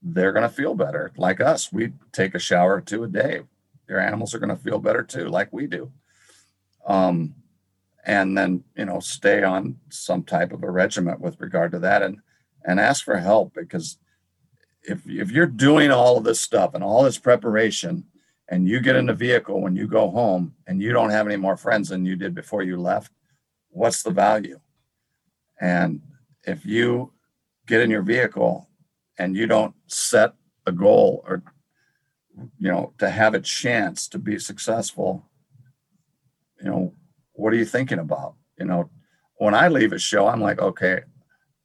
they're 0.00 0.32
going 0.32 0.48
to 0.48 0.54
feel 0.54 0.74
better. 0.74 1.12
Like 1.16 1.40
us, 1.40 1.72
we 1.72 1.92
take 2.12 2.34
a 2.34 2.38
shower 2.38 2.76
or 2.76 2.80
two 2.80 3.04
a 3.04 3.08
day. 3.08 3.42
Your 3.88 4.00
animals 4.00 4.34
are 4.34 4.38
going 4.38 4.56
to 4.56 4.62
feel 4.62 4.78
better 4.78 5.02
too, 5.02 5.28
like 5.28 5.52
we 5.52 5.66
do. 5.66 5.90
Um, 6.86 7.34
and 8.04 8.36
then 8.36 8.64
you 8.76 8.84
know 8.84 9.00
stay 9.00 9.42
on 9.42 9.76
some 9.88 10.24
type 10.24 10.52
of 10.52 10.62
a 10.62 10.70
regiment 10.70 11.20
with 11.20 11.40
regard 11.40 11.72
to 11.72 11.78
that, 11.80 12.02
and 12.02 12.18
and 12.64 12.80
ask 12.80 13.04
for 13.04 13.18
help 13.18 13.54
because 13.54 13.98
if 14.82 15.06
if 15.06 15.30
you're 15.30 15.46
doing 15.46 15.90
all 15.90 16.18
of 16.18 16.24
this 16.24 16.40
stuff 16.40 16.74
and 16.74 16.82
all 16.82 17.04
this 17.04 17.18
preparation, 17.18 18.04
and 18.48 18.68
you 18.68 18.80
get 18.80 18.96
in 18.96 19.06
the 19.06 19.14
vehicle 19.14 19.60
when 19.60 19.76
you 19.76 19.86
go 19.86 20.10
home 20.10 20.54
and 20.66 20.82
you 20.82 20.92
don't 20.92 21.10
have 21.10 21.26
any 21.26 21.36
more 21.36 21.56
friends 21.56 21.88
than 21.88 22.04
you 22.04 22.16
did 22.16 22.34
before 22.34 22.62
you 22.62 22.76
left, 22.76 23.12
what's 23.70 24.02
the 24.02 24.10
value? 24.10 24.60
And 25.60 26.00
if 26.44 26.66
you 26.66 27.12
get 27.66 27.80
in 27.80 27.90
your 27.90 28.02
vehicle 28.02 28.68
and 29.18 29.36
you 29.36 29.46
don't 29.46 29.74
set 29.86 30.34
a 30.66 30.72
goal 30.72 31.24
or 31.26 31.42
you 32.58 32.70
know 32.70 32.92
to 32.98 33.08
have 33.08 33.34
a 33.34 33.40
chance 33.40 34.08
to 34.08 34.18
be 34.18 34.38
successful 34.38 35.28
you 36.62 36.70
know 36.70 36.94
what 37.32 37.52
are 37.52 37.56
you 37.56 37.64
thinking 37.64 37.98
about 37.98 38.34
you 38.58 38.64
know 38.64 38.90
when 39.36 39.54
i 39.54 39.68
leave 39.68 39.92
a 39.92 39.98
show 39.98 40.26
i'm 40.26 40.40
like 40.40 40.60
okay 40.60 41.00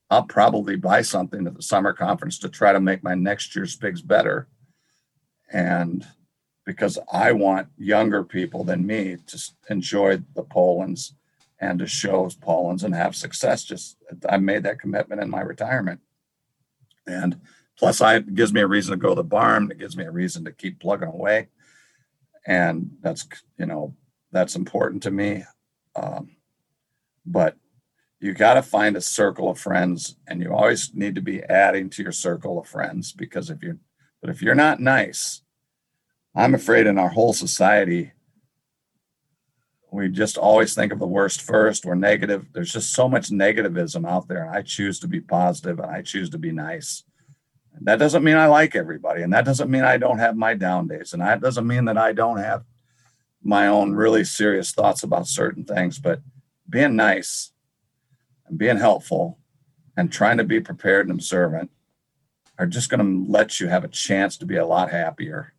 i'll 0.09 0.23
probably 0.23 0.75
buy 0.75 1.01
something 1.01 1.45
at 1.45 1.55
the 1.55 1.61
summer 1.61 1.93
conference 1.93 2.39
to 2.39 2.49
try 2.49 2.71
to 2.73 2.79
make 2.79 3.03
my 3.03 3.15
next 3.15 3.55
year's 3.55 3.75
pigs 3.75 4.01
better 4.01 4.47
and 5.51 6.05
because 6.65 6.97
i 7.11 7.31
want 7.31 7.67
younger 7.77 8.23
people 8.23 8.63
than 8.63 8.85
me 8.85 9.17
to 9.25 9.39
enjoy 9.69 10.17
the 10.35 10.43
polands 10.43 11.13
and 11.59 11.79
to 11.79 11.87
show 11.87 12.25
polands 12.41 12.83
and 12.83 12.93
have 12.93 13.15
success 13.15 13.63
just 13.63 13.97
i 14.29 14.37
made 14.37 14.63
that 14.63 14.79
commitment 14.79 15.21
in 15.21 15.29
my 15.29 15.41
retirement 15.41 15.99
and 17.05 17.39
plus 17.77 18.01
I 18.01 18.15
it 18.15 18.35
gives 18.35 18.53
me 18.53 18.61
a 18.61 18.67
reason 18.67 18.91
to 18.91 18.97
go 18.97 19.09
to 19.09 19.15
the 19.15 19.23
barn. 19.23 19.71
It 19.71 19.79
gives 19.79 19.95
me 19.95 20.03
a 20.03 20.11
reason 20.11 20.43
to 20.45 20.51
keep 20.51 20.79
plugging 20.79 21.07
away. 21.07 21.47
And 22.45 22.91
that's, 23.01 23.27
you 23.57 23.65
know, 23.65 23.95
that's 24.31 24.55
important 24.55 25.03
to 25.03 25.11
me. 25.11 25.43
Um, 25.95 26.35
but 27.25 27.55
you 28.19 28.33
got 28.33 28.55
to 28.55 28.61
find 28.61 28.95
a 28.95 29.01
circle 29.01 29.49
of 29.49 29.59
friends 29.59 30.15
and 30.27 30.41
you 30.41 30.53
always 30.53 30.93
need 30.93 31.15
to 31.15 31.21
be 31.21 31.43
adding 31.43 31.89
to 31.91 32.03
your 32.03 32.11
circle 32.11 32.59
of 32.59 32.67
friends 32.67 33.11
because 33.11 33.49
if 33.49 33.61
you're, 33.61 33.77
but 34.21 34.29
if 34.29 34.41
you're 34.41 34.55
not 34.55 34.79
nice, 34.79 35.41
I'm 36.35 36.55
afraid 36.55 36.87
in 36.87 36.97
our 36.97 37.09
whole 37.09 37.33
society, 37.33 38.13
we 39.91 40.09
just 40.09 40.37
always 40.37 40.75
think 40.75 40.91
of 40.91 40.99
the 40.99 41.07
worst 41.07 41.41
first. 41.41 41.85
We're 41.85 41.95
negative. 41.95 42.47
There's 42.53 42.71
just 42.71 42.93
so 42.93 43.07
much 43.07 43.29
negativism 43.29 44.07
out 44.07 44.27
there. 44.27 44.43
And 44.45 44.55
I 44.55 44.61
choose 44.61 44.99
to 44.99 45.07
be 45.07 45.21
positive 45.21 45.79
and 45.79 45.89
I 45.89 46.01
choose 46.01 46.29
to 46.31 46.37
be 46.37 46.51
nice. 46.51 47.03
And 47.75 47.85
that 47.85 47.99
doesn't 47.99 48.23
mean 48.23 48.35
I 48.35 48.47
like 48.47 48.75
everybody. 48.75 49.21
And 49.21 49.33
that 49.33 49.45
doesn't 49.45 49.69
mean 49.69 49.83
I 49.83 49.97
don't 49.97 50.19
have 50.19 50.35
my 50.35 50.55
down 50.55 50.87
days. 50.87 51.13
And 51.13 51.21
that 51.21 51.41
doesn't 51.41 51.65
mean 51.65 51.85
that 51.85 51.97
I 51.97 52.13
don't 52.13 52.37
have 52.37 52.63
my 53.47 53.67
own 53.67 53.93
really 53.93 54.25
serious 54.25 54.71
thoughts 54.71 55.03
about 55.03 55.27
certain 55.27 55.63
things. 55.63 55.99
But 55.99 56.21
being 56.69 56.95
nice 56.95 57.53
and 58.45 58.57
being 58.57 58.77
helpful 58.77 59.39
and 59.95 60.11
trying 60.11 60.37
to 60.37 60.43
be 60.43 60.59
prepared 60.59 61.07
and 61.07 61.17
observant 61.17 61.71
are 62.59 62.67
just 62.67 62.89
going 62.89 62.99
to 62.99 63.31
let 63.31 63.59
you 63.59 63.67
have 63.67 63.83
a 63.83 63.89
chance 63.89 64.37
to 64.37 64.45
be 64.45 64.57
a 64.57 64.65
lot 64.65 64.91
happier 64.91 65.53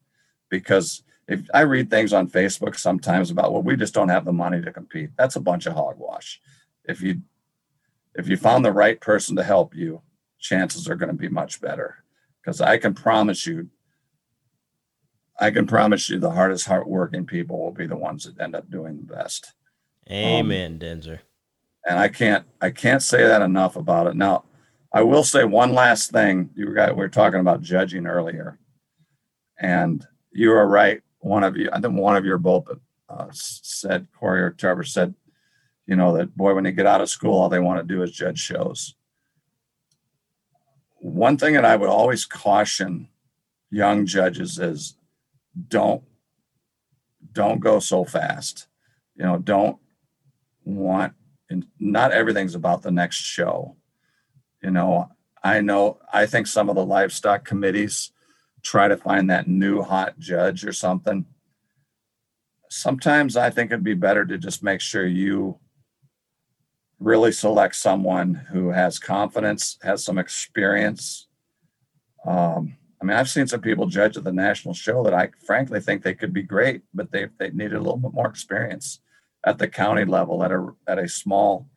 because 0.51 1.02
if 1.27 1.43
I 1.52 1.60
read 1.60 1.90
things 1.90 2.12
on 2.12 2.28
Facebook 2.28 2.77
sometimes 2.77 3.31
about 3.31 3.52
well, 3.52 3.62
we 3.62 3.77
just 3.77 3.94
don't 3.94 4.09
have 4.09 4.24
the 4.24 4.32
money 4.32 4.62
to 4.62 4.73
compete. 4.73 5.10
That's 5.16 5.36
a 5.36 5.40
bunch 5.40 5.66
of 5.66 5.74
hogwash. 5.74 6.40
If 6.85 7.02
you 7.02 7.23
if 8.15 8.28
you 8.28 8.36
found 8.36 8.65
the 8.65 8.73
right 8.73 9.01
person 9.01 9.36
to 9.36 9.44
help 9.44 9.74
you, 9.74 10.02
chances 10.39 10.89
are 10.89 10.97
going 10.97 11.10
to 11.10 11.15
be 11.15 11.28
much 11.28 11.60
better. 11.60 12.02
Because 12.40 12.60
I 12.60 12.78
can 12.78 12.94
promise 12.94 13.47
you, 13.47 13.69
I 15.39 15.51
can 15.51 15.66
promise 15.66 16.10
you, 16.10 16.19
the 16.19 16.31
hardest, 16.31 16.66
hardworking 16.66 17.27
people 17.27 17.60
will 17.60 17.73
be 17.73 17.86
the 17.86 17.97
ones 17.97 18.24
that 18.24 18.43
end 18.43 18.55
up 18.55 18.70
doing 18.70 18.97
the 18.97 19.15
best. 19.15 19.52
Amen, 20.10 20.73
um, 20.73 20.78
Denzer. 20.78 21.20
And 21.89 21.98
I 21.98 22.09
can't 22.09 22.44
I 22.60 22.70
can't 22.70 23.02
say 23.02 23.23
that 23.23 23.43
enough 23.43 23.77
about 23.77 24.09
it. 24.09 24.16
Now, 24.16 24.44
I 24.93 25.02
will 25.02 25.24
say 25.24 25.44
one 25.44 25.73
last 25.74 26.10
thing. 26.10 26.51
You 26.55 26.66
were, 26.66 26.86
we 26.89 26.94
were 26.94 27.09
talking 27.09 27.40
about 27.40 27.62
judging 27.62 28.06
earlier, 28.06 28.59
and 29.60 30.06
you 30.32 30.52
are 30.52 30.66
right 30.66 31.02
one 31.20 31.44
of 31.44 31.56
you, 31.56 31.69
I 31.73 31.81
think 31.81 31.94
one 31.94 32.16
of 32.16 32.24
you 32.24 32.36
both 32.39 32.69
uh, 33.09 33.27
said, 33.32 34.06
Corey 34.19 34.43
or 34.43 34.51
Trevor 34.51 34.85
said, 34.85 35.15
you 35.86 35.97
know, 35.97 36.16
that 36.16 36.36
boy, 36.36 36.55
when 36.55 36.65
they 36.65 36.73
get 36.73 36.86
out 36.86 37.01
of 37.01 37.09
school, 37.09 37.40
all 37.40 37.48
they 37.48 37.59
want 37.59 37.81
to 37.81 37.94
do 37.94 38.02
is 38.02 38.12
judge 38.12 38.39
shows. 38.39 38.94
One 40.97 41.36
thing 41.36 41.55
that 41.55 41.65
I 41.65 41.77
would 41.77 41.89
always 41.89 42.24
caution 42.24 43.09
young 43.70 44.05
judges 44.05 44.59
is 44.59 44.97
don't 45.66 46.02
don't 47.32 47.60
go 47.60 47.78
so 47.78 48.05
fast. 48.05 48.68
You 49.16 49.24
know, 49.24 49.39
don't 49.39 49.78
want 50.64 51.14
and 51.51 51.66
not 51.78 52.12
everything's 52.12 52.55
about 52.55 52.82
the 52.82 52.90
next 52.90 53.16
show. 53.16 53.76
You 54.62 54.70
know, 54.70 55.10
I 55.43 55.60
know 55.60 55.98
I 56.12 56.26
think 56.26 56.47
some 56.47 56.68
of 56.68 56.76
the 56.76 56.85
livestock 56.85 57.44
committees 57.44 58.12
try 58.62 58.89
to 58.89 58.97
find 58.97 59.30
that 59.30 59.48
new 59.48 59.82
hot 59.82 60.18
judge 60.18 60.64
or 60.64 60.72
something. 60.72 61.26
Sometimes 62.68 63.36
I 63.36 63.51
think 63.51 63.70
it'd 63.70 63.85
be 63.85 63.94
better 63.94 64.26
to 64.26 64.36
just 64.36 64.62
make 64.62 64.80
sure 64.80 65.06
you 65.06 65.59
really 66.98 67.32
select 67.32 67.76
someone 67.76 68.35
who 68.51 68.70
has 68.70 68.98
confidence, 68.98 69.78
has 69.82 70.05
some 70.05 70.18
experience. 70.18 71.28
Um, 72.26 72.77
I 73.01 73.05
mean, 73.05 73.16
I've 73.16 73.29
seen 73.29 73.47
some 73.47 73.61
people 73.61 73.87
judge 73.87 74.16
at 74.16 74.25
the 74.25 74.33
national 74.33 74.75
show 74.75 75.05
that 75.05 75.15
I 75.15 75.31
frankly 75.47 75.81
think 75.81 76.03
they 76.03 76.15
could 76.15 76.33
be 76.33 76.43
great, 76.43 76.83
but 76.93 77.12
they 77.12 77.29
they 77.39 77.51
needed 77.51 77.75
a 77.75 77.81
little 77.81 77.97
bit 77.97 78.12
more 78.12 78.29
experience 78.29 79.01
at 79.45 79.59
the 79.59 79.69
county 79.69 80.05
level 80.05 80.43
at 80.43 80.53
a 80.53 80.69
at 80.87 80.99
a 80.99 81.09
small 81.09 81.69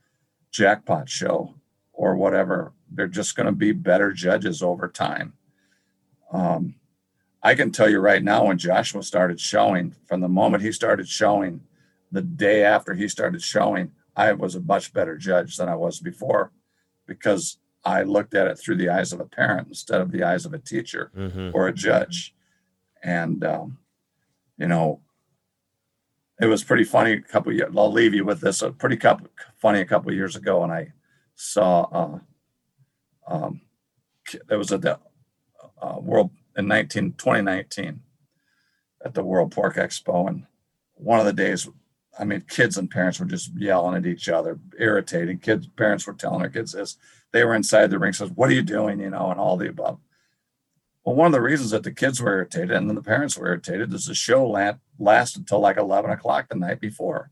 jackpot 0.52 1.10
show 1.10 1.56
or 1.94 2.16
whatever. 2.16 2.74
They're 2.92 3.08
just 3.08 3.36
going 3.36 3.46
to 3.46 3.52
be 3.52 3.72
better 3.72 4.12
judges 4.12 4.64
over 4.64 4.88
time. 4.88 5.34
Um, 6.34 6.76
I 7.44 7.56
can 7.56 7.72
tell 7.72 7.90
you 7.90 8.00
right 8.00 8.24
now, 8.24 8.46
when 8.46 8.58
Joshua 8.58 9.04
started 9.04 9.40
showing, 9.40 9.96
from 10.08 10.22
the 10.22 10.28
moment 10.28 10.64
he 10.64 10.72
started 10.72 11.08
showing, 11.08 11.62
the 12.12 12.22
day 12.22 12.64
after 12.64 12.94
he 12.94 13.08
started 13.08 13.42
showing, 13.42 13.92
I 14.16 14.34
was 14.34 14.56
a 14.56 14.62
much 14.62 14.94
better 14.94 15.18
judge 15.18 15.58
than 15.58 15.70
I 15.70 15.76
was 15.76 16.00
before 16.00 16.52
because 17.08 17.58
I 17.84 18.04
looked 18.04 18.34
at 18.34 18.48
it 18.48 18.60
through 18.60 18.76
the 18.78 18.90
eyes 18.90 19.12
of 19.12 19.20
a 19.20 19.26
parent 19.26 19.70
instead 19.70 20.02
of 20.02 20.12
the 20.12 20.24
eyes 20.24 20.46
of 20.46 20.54
a 20.54 20.60
teacher 20.60 21.12
mm-hmm. 21.16 21.50
or 21.54 21.68
a 21.68 21.74
judge. 21.74 22.36
And, 23.04 23.44
um, 23.44 23.80
you 24.58 24.68
know, 24.68 25.02
it 26.40 26.48
was 26.48 26.64
pretty 26.64 26.84
funny 26.84 27.14
a 27.14 27.22
couple 27.22 27.54
years. 27.54 27.74
I'll 27.76 27.92
leave 27.92 28.14
you 28.14 28.26
with 28.26 28.42
this. 28.42 28.62
A 28.62 28.72
pretty 28.72 28.98
couple, 28.98 29.28
funny 29.58 29.80
a 29.80 29.86
couple 29.86 30.14
years 30.14 30.36
ago, 30.36 30.64
and 30.64 30.72
I 30.72 30.94
saw 31.36 31.82
uh, 31.92 32.20
um, 33.28 33.62
there 34.48 34.58
was 34.58 34.72
a 34.72 35.00
uh, 35.82 36.00
World 36.00 36.32
in 36.58 36.68
19, 36.68 37.14
2019 37.14 38.02
at 39.04 39.14
the 39.14 39.24
World 39.24 39.52
Pork 39.52 39.76
Expo. 39.76 40.28
And 40.28 40.46
one 40.94 41.20
of 41.20 41.26
the 41.26 41.34
days, 41.34 41.68
I 42.20 42.26
mean, 42.26 42.42
kids 42.42 42.78
and 42.78 42.90
parents 42.90 43.20
were 43.20 43.26
just 43.26 43.56
yelling 43.56 43.96
at 43.96 44.06
each 44.06 44.28
other, 44.30 44.60
irritating. 44.78 45.40
Kids, 45.40 45.68
parents 45.68 46.06
were 46.06 46.14
telling 46.14 46.42
their 46.42 46.50
kids 46.50 46.74
this. 46.74 46.98
They 47.32 47.46
were 47.46 47.56
inside 47.56 47.90
the 47.90 48.00
ring, 48.00 48.14
says, 48.14 48.32
What 48.32 48.50
are 48.50 48.54
you 48.54 48.62
doing? 48.62 49.00
You 49.00 49.10
know, 49.10 49.32
and 49.32 49.40
all 49.40 49.58
the 49.58 49.70
above. 49.70 50.00
Well, 51.04 51.16
one 51.16 51.28
of 51.28 51.32
the 51.32 51.42
reasons 51.42 51.72
that 51.72 51.84
the 51.84 51.92
kids 51.92 52.22
were 52.22 52.34
irritated 52.34 52.72
and 52.72 52.88
then 52.88 52.96
the 52.96 53.02
parents 53.02 53.38
were 53.38 53.48
irritated 53.48 53.94
is 53.94 54.06
the 54.06 54.14
show 54.14 54.48
lasted 55.00 55.40
until 55.40 55.60
like 55.60 55.78
11 55.78 56.12
o'clock 56.12 56.50
the 56.50 56.56
night 56.56 56.80
before. 56.80 57.32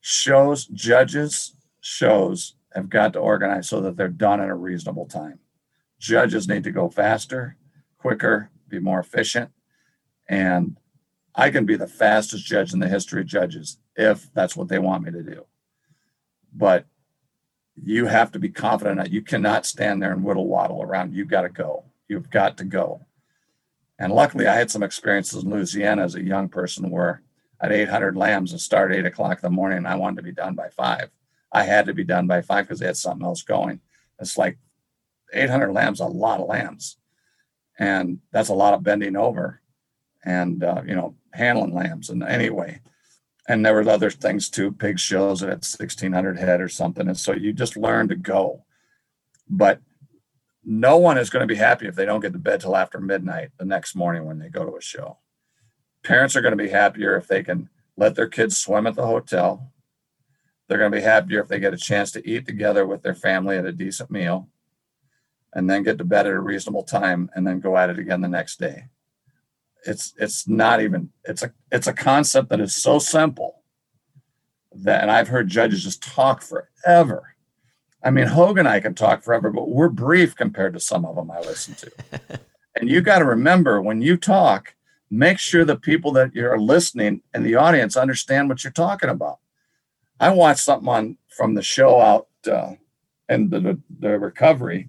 Shows, 0.00 0.66
judges, 0.66 1.54
shows 1.80 2.56
have 2.74 2.90
got 2.90 3.12
to 3.14 3.20
organize 3.20 3.68
so 3.68 3.80
that 3.80 3.96
they're 3.96 4.08
done 4.08 4.40
in 4.40 4.50
a 4.50 4.56
reasonable 4.56 5.06
time. 5.06 5.38
Judges 5.98 6.48
need 6.48 6.64
to 6.64 6.70
go 6.72 6.90
faster, 6.90 7.56
quicker, 7.98 8.50
be 8.68 8.78
more 8.78 9.00
efficient. 9.00 9.50
And 10.28 10.76
I 11.34 11.50
can 11.50 11.64
be 11.64 11.76
the 11.76 11.86
fastest 11.86 12.44
judge 12.44 12.72
in 12.72 12.80
the 12.80 12.88
history 12.88 13.22
of 13.22 13.26
judges 13.26 13.78
if 13.96 14.32
that's 14.34 14.56
what 14.56 14.68
they 14.68 14.78
want 14.78 15.04
me 15.04 15.12
to 15.12 15.22
do. 15.22 15.46
But 16.52 16.86
you 17.74 18.06
have 18.06 18.32
to 18.32 18.38
be 18.38 18.50
confident 18.50 18.98
that 18.98 19.10
you 19.12 19.22
cannot 19.22 19.64
stand 19.64 20.02
there 20.02 20.12
and 20.12 20.22
whittle 20.22 20.46
waddle 20.46 20.82
around. 20.82 21.14
You've 21.14 21.28
got 21.28 21.42
to 21.42 21.48
go. 21.48 21.84
You've 22.08 22.30
got 22.30 22.58
to 22.58 22.64
go. 22.64 23.06
And 23.98 24.12
luckily, 24.12 24.46
I 24.46 24.54
had 24.54 24.70
some 24.70 24.82
experiences 24.82 25.44
in 25.44 25.50
Louisiana 25.50 26.02
as 26.02 26.14
a 26.14 26.22
young 26.22 26.48
person 26.48 26.90
where 26.90 27.22
I 27.60 27.66
had 27.66 27.72
800 27.72 28.16
lambs 28.16 28.52
and 28.52 28.60
started 28.60 28.98
eight 28.98 29.06
o'clock 29.06 29.38
in 29.38 29.42
the 29.42 29.50
morning 29.50 29.78
and 29.78 29.88
I 29.88 29.94
wanted 29.94 30.16
to 30.16 30.22
be 30.22 30.32
done 30.32 30.54
by 30.54 30.68
five. 30.68 31.10
I 31.50 31.62
had 31.62 31.86
to 31.86 31.94
be 31.94 32.04
done 32.04 32.26
by 32.26 32.42
five 32.42 32.66
because 32.66 32.80
they 32.80 32.86
had 32.86 32.96
something 32.96 33.24
else 33.24 33.42
going. 33.42 33.80
It's 34.20 34.36
like 34.36 34.58
800 35.32 35.72
lambs, 35.72 36.00
a 36.00 36.06
lot 36.06 36.40
of 36.40 36.48
lambs. 36.48 36.98
And 37.78 38.18
that's 38.32 38.48
a 38.50 38.54
lot 38.54 38.74
of 38.74 38.82
bending 38.82 39.16
over 39.16 39.61
and, 40.24 40.62
uh, 40.62 40.82
you 40.86 40.94
know, 40.94 41.14
handling 41.32 41.74
lambs. 41.74 42.10
And 42.10 42.22
anyway, 42.22 42.80
and 43.48 43.64
there 43.64 43.74
were 43.74 43.88
other 43.88 44.10
things 44.10 44.48
too, 44.48 44.72
pig 44.72 44.98
shows 44.98 45.42
at 45.42 45.64
1600 45.64 46.38
head 46.38 46.60
or 46.60 46.68
something. 46.68 47.08
And 47.08 47.18
so 47.18 47.32
you 47.32 47.52
just 47.52 47.76
learn 47.76 48.08
to 48.08 48.14
go. 48.14 48.64
But 49.48 49.80
no 50.64 50.96
one 50.96 51.18
is 51.18 51.30
going 51.30 51.46
to 51.46 51.52
be 51.52 51.58
happy 51.58 51.86
if 51.86 51.96
they 51.96 52.06
don't 52.06 52.20
get 52.20 52.32
to 52.32 52.38
bed 52.38 52.60
till 52.60 52.76
after 52.76 53.00
midnight 53.00 53.50
the 53.58 53.64
next 53.64 53.96
morning 53.96 54.24
when 54.24 54.38
they 54.38 54.48
go 54.48 54.64
to 54.64 54.76
a 54.76 54.80
show. 54.80 55.18
Parents 56.04 56.36
are 56.36 56.40
going 56.40 56.56
to 56.56 56.62
be 56.62 56.70
happier 56.70 57.16
if 57.16 57.26
they 57.26 57.42
can 57.42 57.68
let 57.96 58.14
their 58.14 58.28
kids 58.28 58.56
swim 58.56 58.86
at 58.86 58.94
the 58.94 59.06
hotel. 59.06 59.72
They're 60.68 60.78
going 60.78 60.92
to 60.92 60.98
be 60.98 61.02
happier 61.02 61.40
if 61.40 61.48
they 61.48 61.58
get 61.58 61.74
a 61.74 61.78
chance 61.78 62.12
to 62.12 62.28
eat 62.28 62.46
together 62.46 62.86
with 62.86 63.02
their 63.02 63.14
family 63.14 63.56
at 63.56 63.66
a 63.66 63.72
decent 63.72 64.10
meal 64.10 64.48
and 65.52 65.68
then 65.68 65.82
get 65.82 65.98
to 65.98 66.04
bed 66.04 66.26
at 66.26 66.32
a 66.32 66.40
reasonable 66.40 66.84
time 66.84 67.30
and 67.34 67.46
then 67.46 67.60
go 67.60 67.76
at 67.76 67.90
it 67.90 67.98
again 67.98 68.20
the 68.20 68.28
next 68.28 68.58
day. 68.58 68.86
It's 69.84 70.14
it's 70.18 70.46
not 70.46 70.80
even 70.80 71.10
it's 71.24 71.42
a 71.42 71.52
it's 71.70 71.86
a 71.86 71.92
concept 71.92 72.50
that 72.50 72.60
is 72.60 72.74
so 72.74 72.98
simple 72.98 73.62
that 74.74 75.02
and 75.02 75.10
I've 75.10 75.28
heard 75.28 75.48
judges 75.48 75.84
just 75.84 76.02
talk 76.02 76.42
forever. 76.42 77.34
I 78.04 78.10
mean, 78.10 78.26
Hogan 78.26 78.66
and 78.66 78.68
I 78.68 78.80
can 78.80 78.94
talk 78.94 79.22
forever, 79.22 79.50
but 79.50 79.68
we're 79.68 79.88
brief 79.88 80.34
compared 80.34 80.74
to 80.74 80.80
some 80.80 81.04
of 81.04 81.16
them 81.16 81.30
I 81.30 81.40
listen 81.40 81.74
to. 81.74 82.40
and 82.76 82.88
you 82.88 83.00
got 83.00 83.20
to 83.20 83.24
remember 83.24 83.80
when 83.80 84.02
you 84.02 84.16
talk, 84.16 84.74
make 85.10 85.38
sure 85.38 85.64
the 85.64 85.76
people 85.76 86.10
that 86.12 86.34
you're 86.34 86.58
listening 86.58 87.22
and 87.32 87.46
the 87.46 87.54
audience 87.54 87.96
understand 87.96 88.48
what 88.48 88.64
you're 88.64 88.72
talking 88.72 89.10
about. 89.10 89.38
I 90.18 90.30
watched 90.30 90.60
something 90.60 90.88
on 90.88 91.18
from 91.28 91.54
the 91.54 91.62
show 91.62 92.00
out 92.00 92.28
uh, 92.50 92.74
and 93.28 93.50
the, 93.50 93.80
the 94.00 94.18
recovery, 94.18 94.88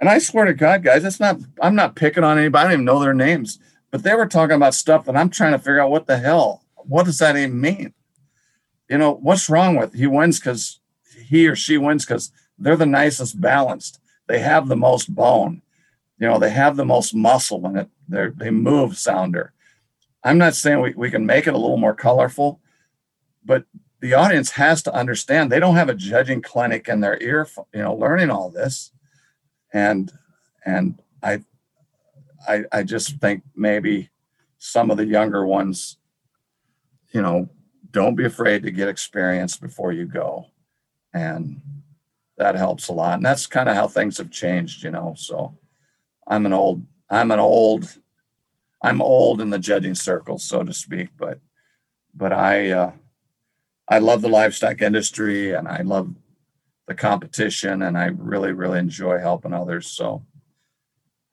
and 0.00 0.08
I 0.08 0.18
swear 0.18 0.44
to 0.44 0.54
God, 0.54 0.82
guys, 0.82 1.04
it's 1.04 1.20
not. 1.20 1.38
I'm 1.62 1.74
not 1.74 1.96
picking 1.96 2.24
on 2.24 2.38
anybody. 2.38 2.60
I 2.60 2.64
don't 2.64 2.72
even 2.74 2.84
know 2.84 3.00
their 3.00 3.14
names, 3.14 3.58
but 3.94 4.02
they 4.02 4.16
were 4.16 4.26
talking 4.26 4.56
about 4.56 4.74
stuff 4.74 5.04
that 5.04 5.16
I'm 5.16 5.30
trying 5.30 5.52
to 5.52 5.58
figure 5.60 5.78
out 5.78 5.88
what 5.88 6.08
the 6.08 6.18
hell. 6.18 6.64
What 6.74 7.04
does 7.04 7.18
that 7.18 7.36
even 7.36 7.60
mean? 7.60 7.94
You 8.90 8.98
know, 8.98 9.12
what's 9.12 9.48
wrong 9.48 9.76
with 9.76 9.94
he 9.94 10.08
wins 10.08 10.40
because 10.40 10.80
he 11.16 11.46
or 11.46 11.54
she 11.54 11.78
wins 11.78 12.04
because 12.04 12.32
they're 12.58 12.74
the 12.74 12.86
nicest 12.86 13.40
balanced. 13.40 14.00
They 14.26 14.40
have 14.40 14.66
the 14.66 14.74
most 14.74 15.14
bone. 15.14 15.62
You 16.18 16.26
know, 16.26 16.40
they 16.40 16.50
have 16.50 16.74
the 16.74 16.84
most 16.84 17.14
muscle 17.14 17.64
in 17.66 17.76
it. 17.76 17.88
They 18.08 18.30
they 18.34 18.50
move 18.50 18.98
sounder. 18.98 19.52
I'm 20.24 20.38
not 20.38 20.56
saying 20.56 20.80
we, 20.80 20.94
we 20.94 21.08
can 21.08 21.24
make 21.24 21.46
it 21.46 21.54
a 21.54 21.58
little 21.58 21.76
more 21.76 21.94
colorful, 21.94 22.60
but 23.44 23.64
the 24.00 24.14
audience 24.14 24.50
has 24.50 24.82
to 24.82 24.92
understand 24.92 25.52
they 25.52 25.60
don't 25.60 25.76
have 25.76 25.88
a 25.88 25.94
judging 25.94 26.42
clinic 26.42 26.88
in 26.88 26.98
their 26.98 27.22
ear, 27.22 27.46
you 27.72 27.82
know, 27.82 27.94
learning 27.94 28.30
all 28.30 28.50
this. 28.50 28.90
And 29.72 30.10
and 30.64 30.98
I 31.22 31.44
I 32.48 32.64
I 32.72 32.82
just 32.82 33.20
think 33.20 33.42
maybe 33.54 34.10
some 34.58 34.90
of 34.90 34.96
the 34.96 35.06
younger 35.06 35.46
ones, 35.46 35.98
you 37.12 37.20
know, 37.20 37.48
don't 37.90 38.16
be 38.16 38.24
afraid 38.24 38.62
to 38.62 38.70
get 38.70 38.88
experience 38.88 39.56
before 39.56 39.92
you 39.92 40.06
go. 40.06 40.46
And 41.12 41.60
that 42.38 42.56
helps 42.56 42.88
a 42.88 42.92
lot. 42.92 43.14
And 43.14 43.24
that's 43.24 43.46
kind 43.46 43.68
of 43.68 43.76
how 43.76 43.86
things 43.86 44.18
have 44.18 44.30
changed, 44.30 44.82
you 44.82 44.90
know. 44.90 45.14
So 45.16 45.56
I'm 46.26 46.46
an 46.46 46.52
old, 46.52 46.82
I'm 47.10 47.30
an 47.30 47.38
old, 47.38 47.98
I'm 48.82 49.00
old 49.00 49.40
in 49.40 49.50
the 49.50 49.58
judging 49.58 49.94
circle, 49.94 50.38
so 50.38 50.64
to 50.64 50.72
speak. 50.72 51.10
But, 51.16 51.40
but 52.14 52.32
I, 52.32 52.70
uh, 52.70 52.92
I 53.88 53.98
love 53.98 54.22
the 54.22 54.28
livestock 54.28 54.82
industry 54.82 55.52
and 55.52 55.68
I 55.68 55.82
love 55.82 56.14
the 56.88 56.94
competition 56.94 57.82
and 57.82 57.96
I 57.96 58.06
really, 58.06 58.52
really 58.52 58.78
enjoy 58.78 59.18
helping 59.18 59.52
others. 59.52 59.86
So 59.86 60.24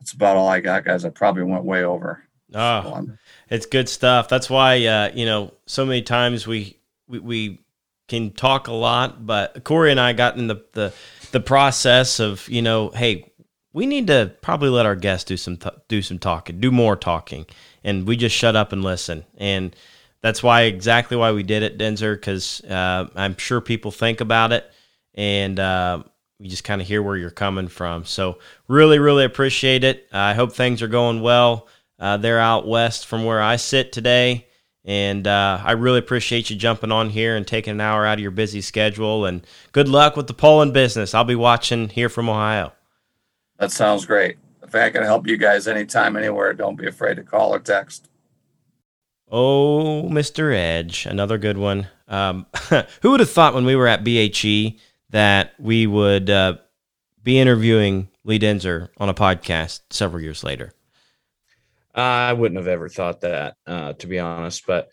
that's 0.01 0.13
about 0.13 0.35
all 0.35 0.47
I 0.47 0.61
got, 0.61 0.83
guys. 0.83 1.05
I 1.05 1.09
probably 1.09 1.43
went 1.43 1.63
way 1.63 1.83
over. 1.83 2.23
Oh, 2.55 3.07
it's 3.51 3.67
good 3.67 3.87
stuff. 3.87 4.27
That's 4.27 4.49
why, 4.49 4.83
uh, 4.83 5.11
you 5.13 5.27
know, 5.27 5.53
so 5.67 5.85
many 5.85 6.01
times 6.01 6.47
we, 6.47 6.79
we, 7.07 7.19
we 7.19 7.59
can 8.07 8.31
talk 8.31 8.67
a 8.67 8.73
lot, 8.73 9.27
but 9.27 9.63
Corey 9.63 9.91
and 9.91 9.99
I 9.99 10.13
got 10.13 10.37
in 10.37 10.47
the, 10.47 10.65
the, 10.73 10.91
the 11.31 11.39
process 11.39 12.19
of, 12.19 12.49
you 12.49 12.63
know, 12.63 12.89
hey, 12.89 13.31
we 13.73 13.85
need 13.85 14.07
to 14.07 14.33
probably 14.41 14.69
let 14.69 14.87
our 14.87 14.95
guests 14.95 15.25
do 15.25 15.37
some 15.37 15.59
do 15.87 16.01
some 16.01 16.17
talking, 16.17 16.59
do 16.59 16.71
more 16.71 16.95
talking, 16.95 17.45
and 17.83 18.07
we 18.07 18.17
just 18.17 18.35
shut 18.35 18.55
up 18.55 18.73
and 18.73 18.83
listen. 18.83 19.23
And 19.37 19.75
that's 20.21 20.41
why 20.41 20.63
exactly 20.63 21.15
why 21.15 21.31
we 21.31 21.43
did 21.43 21.63
it, 21.63 21.77
Denzer, 21.77 22.15
because 22.15 22.61
uh, 22.65 23.07
I'm 23.15 23.37
sure 23.37 23.61
people 23.61 23.91
think 23.91 24.19
about 24.19 24.51
it, 24.51 24.69
and 25.13 25.59
uh, 25.59 26.03
we 26.41 26.47
just 26.47 26.63
kind 26.63 26.81
of 26.81 26.87
hear 26.87 27.03
where 27.03 27.15
you're 27.15 27.29
coming 27.29 27.67
from. 27.67 28.03
So 28.03 28.39
really, 28.67 28.97
really 28.97 29.23
appreciate 29.23 29.83
it. 29.83 30.07
I 30.11 30.33
hope 30.33 30.53
things 30.53 30.81
are 30.81 30.87
going 30.87 31.21
well. 31.21 31.67
Uh, 31.99 32.17
they're 32.17 32.39
out 32.39 32.67
west 32.67 33.05
from 33.05 33.25
where 33.25 33.41
I 33.41 33.57
sit 33.57 33.91
today. 33.91 34.47
And 34.83 35.27
uh, 35.27 35.61
I 35.63 35.73
really 35.73 35.99
appreciate 35.99 36.49
you 36.49 36.55
jumping 36.55 36.91
on 36.91 37.11
here 37.11 37.35
and 37.35 37.45
taking 37.45 37.71
an 37.71 37.81
hour 37.81 38.07
out 38.07 38.17
of 38.17 38.21
your 38.21 38.31
busy 38.31 38.61
schedule. 38.61 39.25
And 39.25 39.45
good 39.71 39.87
luck 39.87 40.17
with 40.17 40.25
the 40.25 40.33
Poland 40.33 40.73
business. 40.73 41.13
I'll 41.13 41.23
be 41.23 41.35
watching 41.35 41.89
here 41.89 42.09
from 42.09 42.27
Ohio. 42.27 42.73
That 43.59 43.71
sounds 43.71 44.07
great. 44.07 44.37
If 44.63 44.73
I 44.73 44.89
can 44.89 45.03
help 45.03 45.27
you 45.27 45.37
guys 45.37 45.67
anytime, 45.67 46.15
anywhere, 46.15 46.53
don't 46.53 46.75
be 46.75 46.87
afraid 46.87 47.17
to 47.17 47.23
call 47.23 47.53
or 47.53 47.59
text. 47.59 48.09
Oh, 49.29 50.09
Mr. 50.09 50.55
Edge, 50.55 51.05
another 51.05 51.37
good 51.37 51.59
one. 51.59 51.87
Um, 52.07 52.47
who 53.03 53.11
would 53.11 53.19
have 53.19 53.29
thought 53.29 53.53
when 53.53 53.65
we 53.65 53.75
were 53.75 53.87
at 53.87 54.03
BHE 54.03 54.79
that 55.11 55.53
we 55.59 55.87
would 55.87 56.29
uh, 56.29 56.55
be 57.23 57.39
interviewing 57.39 58.09
Lee 58.23 58.39
Denzer 58.39 58.89
on 58.97 59.09
a 59.09 59.13
podcast 59.13 59.81
several 59.89 60.21
years 60.21 60.43
later? 60.43 60.73
I 61.93 62.33
wouldn't 62.33 62.59
have 62.59 62.67
ever 62.67 62.89
thought 62.89 63.21
that, 63.21 63.55
uh, 63.67 63.93
to 63.93 64.07
be 64.07 64.19
honest. 64.19 64.65
But 64.65 64.89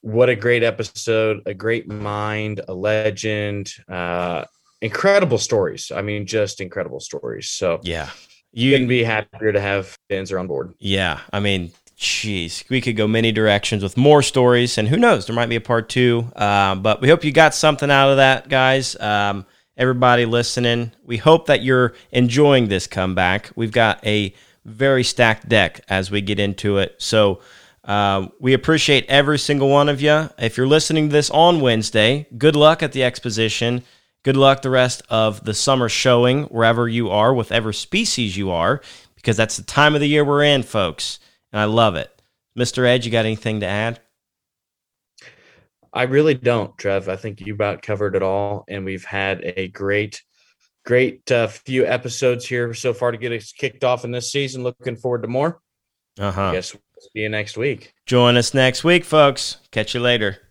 what 0.00 0.28
a 0.28 0.36
great 0.36 0.62
episode! 0.62 1.42
A 1.46 1.54
great 1.54 1.88
mind, 1.88 2.60
a 2.68 2.74
legend, 2.74 3.72
uh, 3.88 4.44
incredible 4.80 5.38
stories. 5.38 5.90
I 5.94 6.02
mean, 6.02 6.26
just 6.26 6.60
incredible 6.60 7.00
stories. 7.00 7.50
So 7.50 7.80
yeah, 7.82 8.10
you 8.52 8.76
can 8.76 8.86
be 8.86 9.02
happier 9.02 9.52
to 9.52 9.60
have 9.60 9.96
Denzer 10.08 10.38
on 10.38 10.46
board. 10.46 10.74
Yeah, 10.78 11.20
I 11.32 11.40
mean, 11.40 11.72
jeez, 11.98 12.68
we 12.70 12.80
could 12.80 12.96
go 12.96 13.08
many 13.08 13.32
directions 13.32 13.82
with 13.82 13.96
more 13.96 14.22
stories, 14.22 14.78
and 14.78 14.86
who 14.88 14.96
knows, 14.96 15.26
there 15.26 15.34
might 15.34 15.48
be 15.48 15.56
a 15.56 15.60
part 15.60 15.88
two. 15.88 16.30
Uh, 16.36 16.76
but 16.76 17.00
we 17.00 17.08
hope 17.08 17.24
you 17.24 17.32
got 17.32 17.54
something 17.54 17.90
out 17.90 18.10
of 18.10 18.18
that, 18.18 18.48
guys. 18.48 18.98
Um, 19.00 19.44
everybody 19.76 20.24
listening, 20.24 20.92
we 21.04 21.16
hope 21.16 21.46
that 21.46 21.62
you're 21.62 21.94
enjoying 22.12 22.68
this 22.68 22.86
comeback. 22.86 23.50
We've 23.56 23.72
got 23.72 24.04
a 24.06 24.32
very 24.64 25.02
stacked 25.02 25.48
deck 25.48 25.80
as 25.88 26.10
we 26.10 26.20
get 26.20 26.38
into 26.38 26.78
it. 26.78 26.94
So 26.98 27.40
um, 27.84 28.32
we 28.38 28.52
appreciate 28.52 29.06
every 29.08 29.38
single 29.38 29.68
one 29.68 29.88
of 29.88 30.00
you. 30.00 30.30
If 30.38 30.56
you're 30.56 30.66
listening 30.68 31.08
to 31.08 31.12
this 31.12 31.30
on 31.30 31.60
Wednesday, 31.60 32.28
good 32.36 32.54
luck 32.54 32.82
at 32.82 32.92
the 32.92 33.02
exposition. 33.02 33.82
Good 34.22 34.36
luck 34.36 34.62
the 34.62 34.70
rest 34.70 35.02
of 35.08 35.44
the 35.44 35.54
summer 35.54 35.88
showing, 35.88 36.44
wherever 36.44 36.86
you 36.86 37.08
are, 37.10 37.32
whatever 37.32 37.72
species 37.72 38.36
you 38.36 38.50
are, 38.50 38.82
because 39.16 39.36
that's 39.36 39.56
the 39.56 39.62
time 39.62 39.94
of 39.94 40.00
the 40.00 40.08
year 40.08 40.24
we're 40.24 40.44
in, 40.44 40.62
folks. 40.62 41.18
And 41.52 41.60
I 41.60 41.64
love 41.64 41.96
it. 41.96 42.10
Mr. 42.58 42.86
Ed, 42.86 43.04
you 43.04 43.10
got 43.10 43.24
anything 43.24 43.60
to 43.60 43.66
add? 43.66 44.00
I 45.92 46.02
really 46.02 46.34
don't, 46.34 46.76
Trev. 46.76 47.08
I 47.08 47.16
think 47.16 47.40
you 47.40 47.54
about 47.54 47.82
covered 47.82 48.14
it 48.14 48.22
all. 48.22 48.64
And 48.68 48.84
we've 48.84 49.04
had 49.04 49.42
a 49.44 49.68
great 49.68 50.22
great 50.84 51.30
uh, 51.30 51.46
few 51.46 51.86
episodes 51.86 52.46
here 52.46 52.72
so 52.72 52.94
far 52.94 53.10
to 53.10 53.18
get 53.18 53.32
us 53.32 53.52
kicked 53.52 53.84
off 53.84 54.04
in 54.04 54.10
this 54.10 54.32
season. 54.32 54.62
Looking 54.62 54.96
forward 54.96 55.22
to 55.22 55.28
more. 55.28 55.60
Uh 56.18 56.30
huh. 56.30 56.52
Guess 56.52 56.74
we'll 56.74 56.82
see 57.00 57.20
you 57.20 57.28
next 57.28 57.56
week. 57.56 57.94
Join 58.06 58.36
us 58.36 58.54
next 58.54 58.84
week, 58.84 59.04
folks. 59.04 59.58
Catch 59.70 59.94
you 59.94 60.00
later. 60.00 60.47